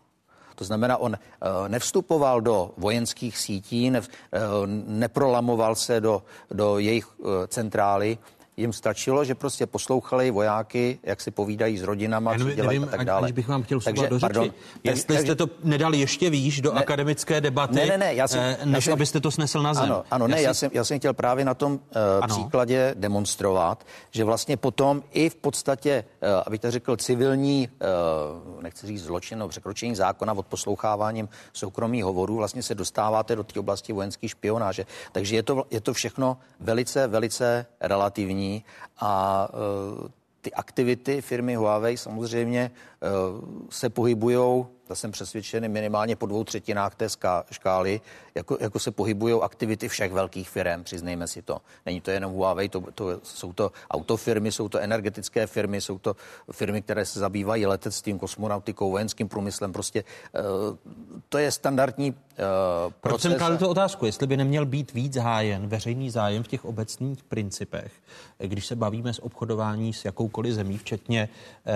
To 0.60 0.64
znamená, 0.64 0.96
on 0.96 1.16
eh, 1.16 1.48
nevstupoval 1.68 2.40
do 2.40 2.76
vojenských 2.76 3.38
sítí, 3.38 3.90
ne, 3.90 4.00
eh, 4.04 4.40
neprolamoval 4.86 5.74
se 5.74 6.00
do, 6.00 6.22
do 6.50 6.78
jejich 6.78 7.08
eh, 7.08 7.46
centrály, 7.48 8.18
jim 8.60 8.72
stačilo, 8.72 9.24
že 9.24 9.34
prostě 9.34 9.66
poslouchali 9.66 10.30
vojáky, 10.30 10.98
jak 11.02 11.20
si 11.20 11.30
povídají 11.30 11.78
s 11.78 11.82
rodinama, 11.82 12.38
co 12.38 12.50
dělají 12.50 12.78
nevím, 12.78 12.94
a 12.94 12.96
tak 12.96 13.04
dále. 13.04 13.22
Aniž 13.22 13.32
bych 13.32 13.48
vám 13.48 13.62
chtěl 13.62 13.80
takže, 13.80 14.08
do 14.08 14.18
řeči. 14.18 14.20
Pardon, 14.20 14.50
Jestli 14.84 15.14
tak, 15.14 15.24
jste 15.24 15.34
to 15.34 15.46
nedali 15.64 15.98
ještě 15.98 16.30
výš 16.30 16.60
do 16.60 16.72
ne, 16.74 16.80
akademické 16.80 17.40
debaty, 17.40 17.74
ne, 17.74 17.86
ne, 17.86 17.98
ne, 17.98 18.14
já 18.14 18.28
jsem, 18.28 18.56
než 18.64 18.74
já 18.74 18.80
jsem, 18.80 18.92
abyste 18.92 19.20
to 19.20 19.30
snesl 19.30 19.62
na 19.62 19.74
zem. 19.74 19.84
Ano, 19.84 20.04
ano 20.10 20.26
já 20.26 20.34
ne, 20.34 20.36
si... 20.36 20.44
já, 20.44 20.54
jsem, 20.54 20.70
já 20.74 20.84
jsem 20.84 20.98
chtěl 20.98 21.14
právě 21.14 21.44
na 21.44 21.54
tom 21.54 21.72
uh, 21.72 21.78
příkladě 22.26 22.94
demonstrovat, 22.98 23.86
že 24.10 24.24
vlastně 24.24 24.56
potom 24.56 25.02
i 25.12 25.28
v 25.28 25.36
podstatě, 25.36 26.04
uh, 26.22 26.28
abych 26.46 26.60
to 26.60 26.70
řekl, 26.70 26.96
civilní, 26.96 27.68
uh, 28.46 28.62
nechci 28.62 28.86
říct 28.86 29.04
zločin, 29.04 29.38
no, 29.38 29.48
překročení 29.48 29.94
zákona 29.94 30.32
od 30.32 30.46
posloucháváním 30.46 31.28
soukromých 31.52 32.04
hovorů, 32.04 32.36
vlastně 32.36 32.62
se 32.62 32.74
dostáváte 32.74 33.36
do 33.36 33.44
té 33.44 33.60
oblasti 33.60 33.92
vojenské 33.92 34.28
špionáže. 34.28 34.86
Takže 35.12 35.36
je 35.36 35.42
to, 35.42 35.64
je 35.70 35.80
to 35.80 35.94
všechno 35.94 36.36
velice, 36.60 37.06
velice 37.06 37.66
relativní 37.80 38.49
a 39.00 39.48
e, 39.52 40.08
ty 40.40 40.52
aktivity 40.52 41.20
firmy 41.22 41.54
Huawei 41.54 41.96
samozřejmě 41.96 42.60
e, 42.60 42.70
se 43.70 43.88
pohybují 43.88 44.66
to 44.90 44.96
jsem 44.96 45.10
přesvědčený 45.10 45.68
minimálně 45.68 46.16
po 46.16 46.26
dvou 46.26 46.44
třetinách 46.44 46.94
té 46.94 47.06
škály, 47.50 48.00
jako, 48.34 48.58
jako 48.60 48.78
se 48.78 48.90
pohybují 48.90 49.34
aktivity 49.42 49.88
všech 49.88 50.12
velkých 50.12 50.50
firm, 50.50 50.84
přiznejme 50.84 51.26
si 51.26 51.42
to. 51.42 51.60
Není 51.86 52.00
to 52.00 52.10
jenom 52.10 52.32
Huawei, 52.32 52.68
to, 52.68 52.80
to, 52.94 53.20
jsou 53.22 53.52
to 53.52 53.72
autofirmy, 53.90 54.52
jsou 54.52 54.68
to 54.68 54.78
energetické 54.78 55.46
firmy, 55.46 55.80
jsou 55.80 55.98
to 55.98 56.16
firmy, 56.52 56.82
které 56.82 57.06
se 57.06 57.20
zabývají 57.20 57.66
letectvím, 57.66 58.18
kosmonautikou, 58.18 58.90
vojenským 58.90 59.28
průmyslem. 59.28 59.72
Prostě 59.72 60.04
uh, 60.04 60.76
to 61.28 61.38
je 61.38 61.50
standardní 61.52 62.10
uh, 62.10 62.16
proces. 62.90 63.00
Proč 63.00 63.20
jsem 63.20 63.34
kladu 63.34 63.58
tu 63.58 63.66
otázku, 63.68 64.06
jestli 64.06 64.26
by 64.26 64.36
neměl 64.36 64.66
být 64.66 64.92
víc 64.92 65.16
hájen 65.16 65.68
veřejný 65.68 66.10
zájem 66.10 66.42
v 66.42 66.48
těch 66.48 66.64
obecných 66.64 67.22
principech, 67.22 67.92
když 68.38 68.66
se 68.66 68.76
bavíme 68.76 69.12
s 69.14 69.22
obchodování 69.22 69.92
s 69.92 70.04
jakoukoliv 70.04 70.54
zemí, 70.54 70.78
včetně 70.78 71.28
uh, 71.66 71.72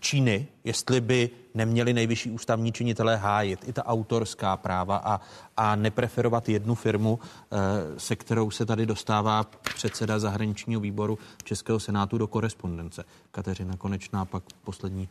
Číny, 0.00 0.46
jestli 0.64 1.00
by 1.00 1.30
neměli 1.54 1.92
nejvyšší 1.92 2.30
ústavní 2.30 2.72
činitelé 2.72 3.16
hájit 3.16 3.68
i 3.68 3.72
ta 3.72 3.86
autorská 3.86 4.56
práva 4.56 4.96
a, 4.96 5.20
a 5.56 5.76
nepreferovat 5.76 6.48
jednu 6.48 6.74
firmu, 6.74 7.18
eh, 7.22 7.56
se 8.00 8.16
kterou 8.16 8.50
se 8.50 8.66
tady 8.66 8.86
dostává 8.86 9.44
předseda 9.74 10.18
zahraničního 10.18 10.80
výboru 10.80 11.18
Českého 11.44 11.80
senátu 11.80 12.18
do 12.18 12.26
korespondence. 12.26 13.04
Kateřina 13.30 13.76
Konečná, 13.76 14.24
pak 14.24 14.42
poslední 14.64 15.08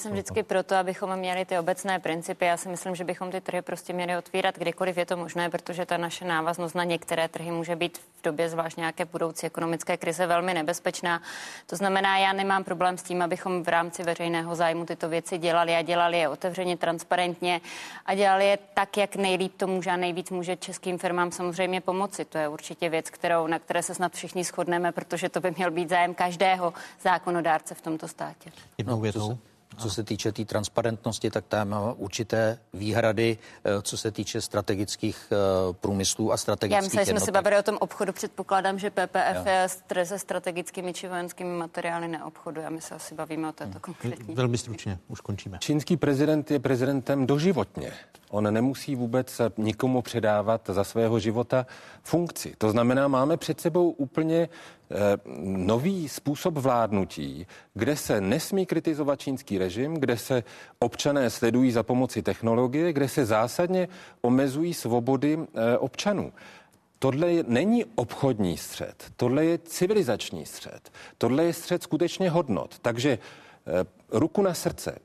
já 0.00 0.02
jsem 0.02 0.12
vždycky 0.12 0.42
proto, 0.42 0.74
abychom 0.74 1.16
měli 1.16 1.44
ty 1.44 1.58
obecné 1.58 1.98
principy. 1.98 2.44
Já 2.44 2.56
si 2.56 2.68
myslím, 2.68 2.94
že 2.94 3.04
bychom 3.04 3.30
ty 3.30 3.40
trhy 3.40 3.62
prostě 3.62 3.92
měli 3.92 4.16
otvírat 4.16 4.58
kdykoliv 4.58 4.96
je 4.96 5.06
to 5.06 5.16
možné, 5.16 5.50
protože 5.50 5.86
ta 5.86 5.96
naše 5.96 6.24
návaznost 6.24 6.74
na 6.74 6.84
některé 6.84 7.28
trhy 7.28 7.50
může 7.50 7.76
být 7.76 7.98
v 7.98 8.22
době 8.22 8.48
zvlášť 8.48 8.76
nějaké 8.76 9.04
budoucí 9.04 9.46
ekonomické 9.46 9.96
krize 9.96 10.26
velmi 10.26 10.54
nebezpečná. 10.54 11.22
To 11.66 11.76
znamená, 11.76 12.18
já 12.18 12.32
nemám 12.32 12.64
problém 12.64 12.98
s 12.98 13.02
tím, 13.02 13.22
abychom 13.22 13.62
v 13.62 13.68
rámci 13.68 14.02
veřejného 14.02 14.54
zájmu 14.54 14.86
tyto 14.86 15.08
věci 15.08 15.38
dělali 15.38 15.74
a 15.74 15.82
dělali 15.82 16.18
je 16.18 16.28
otevřeně, 16.28 16.76
transparentně 16.76 17.60
a 18.06 18.14
dělali 18.14 18.46
je 18.46 18.58
tak, 18.74 18.96
jak 18.96 19.16
nejlíp 19.16 19.52
to 19.56 19.66
může 19.66 19.90
a 19.90 19.96
nejvíc 19.96 20.30
může 20.30 20.56
českým 20.56 20.98
firmám 20.98 21.32
samozřejmě 21.32 21.80
pomoci. 21.80 22.24
To 22.24 22.38
je 22.38 22.48
určitě 22.48 22.88
věc, 22.88 23.10
kterou, 23.10 23.46
na 23.46 23.58
které 23.58 23.82
se 23.82 23.94
snad 23.94 24.12
všichni 24.12 24.44
shodneme, 24.44 24.92
protože 24.92 25.28
to 25.28 25.40
by 25.40 25.50
měl 25.50 25.70
být 25.70 25.88
zájem 25.88 26.14
každého 26.14 26.72
zákonodárce 27.00 27.74
v 27.74 27.80
tomto 27.80 28.08
státě. 28.08 28.52
Jednou 28.78 29.00
větou. 29.00 29.38
Co 29.76 29.90
se 29.90 30.04
týče 30.04 30.32
té 30.32 30.36
tý 30.36 30.44
transparentnosti, 30.44 31.30
tak 31.30 31.44
tam 31.48 31.68
má 31.68 31.92
určité 31.92 32.58
výhrady, 32.72 33.38
eh, 33.64 33.82
co 33.82 33.96
se 33.96 34.10
týče 34.10 34.40
strategických 34.40 35.32
eh, 35.32 35.36
průmyslů 35.72 36.32
a 36.32 36.36
strategických 36.36 36.76
Já 36.76 36.82
myslím, 36.82 37.04
že 37.04 37.10
jsme 37.10 37.20
se 37.20 37.32
bavili 37.32 37.58
o 37.58 37.62
tom 37.62 37.76
obchodu. 37.80 38.12
Předpokládám, 38.12 38.78
že 38.78 38.90
PPF 38.90 39.46
je 39.46 39.68
se 40.04 40.18
strategickými 40.18 40.92
či 40.92 41.08
vojenskými 41.08 41.58
materiály 41.58 42.08
neobchoduje. 42.08 42.66
A 42.66 42.70
my 42.70 42.80
se 42.80 42.94
asi 42.94 43.14
bavíme 43.14 43.48
o 43.48 43.52
této 43.52 43.70
hmm. 43.70 43.80
konkrétní. 43.80 44.34
Velmi 44.34 44.58
stručně, 44.58 44.98
už 45.08 45.20
končíme. 45.20 45.58
Čínský 45.58 45.96
prezident 45.96 46.50
je 46.50 46.58
prezidentem 46.58 47.26
doživotně. 47.26 47.92
On 48.30 48.54
nemusí 48.54 48.96
vůbec 48.96 49.40
nikomu 49.56 50.02
předávat 50.02 50.70
za 50.72 50.84
svého 50.84 51.18
života 51.18 51.66
funkci. 52.02 52.54
To 52.58 52.70
znamená, 52.70 53.08
máme 53.08 53.36
před 53.36 53.60
sebou 53.60 53.90
úplně 53.90 54.48
nový 55.44 56.08
způsob 56.08 56.54
vládnutí, 56.54 57.46
kde 57.74 57.96
se 57.96 58.20
nesmí 58.20 58.66
kritizovat 58.66 59.20
čínský 59.20 59.58
režim, 59.58 59.94
kde 59.94 60.16
se 60.16 60.42
občané 60.78 61.30
sledují 61.30 61.72
za 61.72 61.82
pomoci 61.82 62.22
technologie, 62.22 62.92
kde 62.92 63.08
se 63.08 63.26
zásadně 63.26 63.88
omezují 64.20 64.74
svobody 64.74 65.38
eh, 65.38 65.78
občanů. 65.78 66.32
Tohle 66.98 67.28
není 67.46 67.84
obchodní 67.84 68.56
střed, 68.56 69.04
tohle 69.16 69.44
je 69.44 69.58
civilizační 69.58 70.46
střed, 70.46 70.90
tohle 71.18 71.44
je 71.44 71.52
střed 71.52 71.82
skutečně 71.82 72.30
hodnot. 72.30 72.78
Takže 72.78 73.10
eh, 73.10 73.84
ruku 74.10 74.42
na 74.42 74.54
srdce, 74.54 74.98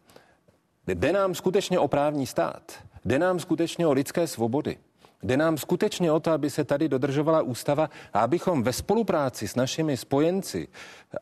jde 0.88 1.14
nám 1.14 1.36
skutečně 1.36 1.80
o 1.80 1.88
právní 1.88 2.28
stát, 2.28 2.74
jde 3.06 3.20
nám 3.20 3.40
skutečně 3.40 3.88
o 3.88 3.94
lidské 3.94 4.28
svobody. 4.28 4.78
Jde 5.24 5.38
nám 5.38 5.58
skutečně 5.58 6.12
o 6.12 6.20
to, 6.20 6.32
aby 6.32 6.50
se 6.50 6.64
tady 6.64 6.90
dodržovala 6.90 7.42
ústava 7.42 7.90
a 8.14 8.20
abychom 8.20 8.64
ve 8.64 8.74
spolupráci 8.74 9.48
s 9.48 9.56
našimi 9.56 9.98
spojenci, 9.98 10.68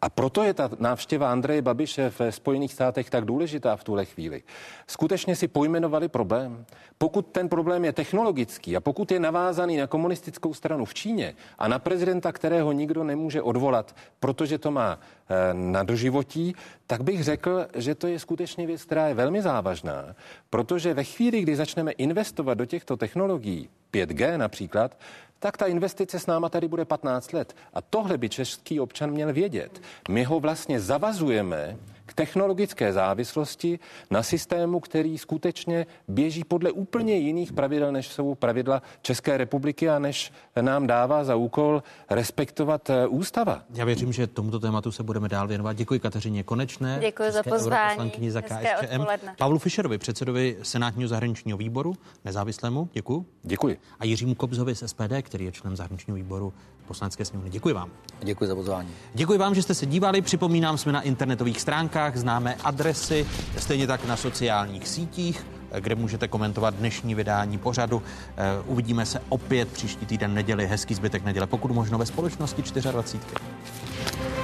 a 0.02 0.10
proto 0.10 0.44
je 0.44 0.54
ta 0.54 0.70
návštěva 0.80 1.32
Andreje 1.32 1.62
Babiše 1.62 2.10
v 2.20 2.32
Spojených 2.32 2.74
státech 2.74 3.10
tak 3.10 3.26
důležitá 3.26 3.76
v 3.76 3.84
tuhle 3.84 4.06
chvíli, 4.06 4.44
skutečně 4.88 5.36
si 5.36 5.48
pojmenovali 5.48 6.08
problém. 6.08 6.66
Pokud 6.98 7.28
ten 7.28 7.50
problém 7.50 7.86
je 7.86 7.94
technologický 7.94 8.76
a 8.76 8.80
pokud 8.80 9.12
je 9.12 9.20
navázaný 9.20 9.78
na 9.78 9.88
komunistickou 9.88 10.54
stranu 10.54 10.86
v 10.86 10.94
Číně 10.94 11.36
a 11.60 11.68
na 11.68 11.80
prezidenta, 11.80 12.32
kterého 12.32 12.72
nikdo 12.72 13.04
nemůže 13.04 13.42
odvolat, 13.42 13.96
protože 14.20 14.58
to 14.58 14.72
má 14.72 15.00
eh, 15.00 15.54
na 15.54 15.84
doživotí, 15.84 16.56
tak 16.88 17.04
bych 17.04 17.24
řekl, 17.24 17.68
že 17.76 17.96
to 17.96 18.08
je 18.08 18.20
skutečně 18.20 18.68
věc, 18.68 18.84
která 18.84 19.08
je 19.08 19.14
velmi 19.14 19.42
závažná, 19.42 20.16
protože 20.50 20.94
ve 20.94 21.04
chvíli, 21.04 21.42
kdy 21.42 21.56
začneme 21.56 21.92
investovat 21.92 22.54
do 22.54 22.66
těchto 22.66 22.98
technologií, 22.98 23.70
5G 23.94 24.38
například, 24.38 24.98
tak 25.44 25.58
ta 25.58 25.66
investice 25.66 26.20
s 26.20 26.26
náma 26.26 26.50
tady 26.50 26.68
bude 26.68 26.86
15 26.86 27.34
let. 27.34 27.56
A 27.74 27.82
tohle 27.82 28.18
by 28.18 28.30
český 28.30 28.80
občan 28.80 29.12
měl 29.12 29.34
vědět. 29.34 29.82
My 30.10 30.24
ho 30.24 30.40
vlastně 30.40 30.80
zavazujeme 30.80 31.78
k 32.14 32.16
technologické 32.16 32.94
závislosti 32.94 33.80
na 34.12 34.24
systému, 34.24 34.80
který 34.80 35.18
skutečně 35.18 35.86
běží 36.08 36.44
podle 36.44 36.72
úplně 36.72 37.18
jiných 37.18 37.54
pravidel, 37.54 37.92
než 37.92 38.08
jsou 38.08 38.36
pravidla 38.36 38.82
České 39.02 39.38
republiky 39.38 39.90
a 39.90 40.00
než 40.00 40.32
nám 40.62 40.88
dává 40.88 41.24
za 41.24 41.36
úkol 41.36 41.84
respektovat 42.10 42.90
eh, 42.90 43.08
ústava. 43.08 43.64
Já 43.74 43.86
věřím, 43.86 44.14
že 44.14 44.28
tomuto 44.28 44.60
tématu 44.60 44.92
se 44.92 45.04
budeme 45.04 45.30
dál 45.30 45.48
věnovat. 45.48 45.74
Děkuji 45.74 46.00
Kateřině 46.00 46.44
Konečné. 46.44 46.98
Děkuji 47.02 47.32
za 47.32 47.44
pozvání. 47.44 48.30
za 48.30 48.42
KSČM. 48.42 49.06
Pavlu 49.38 49.60
Fischerovi, 49.60 49.98
předsedovi 49.98 50.58
Senátního 50.62 51.08
zahraničního 51.08 51.58
výboru, 51.58 51.96
nezávislému. 52.26 52.90
Děkuji. 52.94 53.26
Děkuji. 53.44 53.78
A 54.00 54.06
Jiřímu 54.06 54.36
Kobzovi 54.36 54.76
z 54.76 54.88
SPD, 54.88 55.22
který 55.22 55.46
je 55.46 55.52
členem 55.52 55.78
zahraničního 55.78 56.16
výboru 56.16 56.54
poslanecké 56.88 57.26
sněmovny. 57.26 57.52
Děkuji 57.52 57.74
vám. 57.74 57.90
Děkuji 58.24 58.48
za 58.48 58.56
pozvání. 58.56 58.90
Děkuji 59.14 59.38
vám, 59.38 59.56
že 59.56 59.62
jste 59.62 59.74
se 59.74 59.86
dívali. 59.86 60.22
Připomínám, 60.22 60.78
jsme 60.78 60.92
na 60.92 61.02
internetových 61.02 61.62
stránkách, 61.62 62.18
známe 62.18 62.56
adresy, 62.64 63.26
stejně 63.58 63.88
tak 63.88 64.06
na 64.06 64.18
sociálních 64.18 64.88
sítích 64.88 65.46
kde 65.80 65.96
můžete 65.96 66.28
komentovat 66.28 66.76
dnešní 66.76 67.16
vydání 67.16 67.58
pořadu. 67.58 68.04
Uvidíme 68.66 69.06
se 69.06 69.22
opět 69.30 69.70
příští 69.70 70.06
týden 70.06 70.34
neděli, 70.34 70.68
hezký 70.68 70.94
zbytek 70.94 71.24
neděle, 71.24 71.48
pokud 71.48 71.72
možno 71.72 71.98
ve 71.98 72.06
společnosti 72.06 72.62
24. 72.62 74.43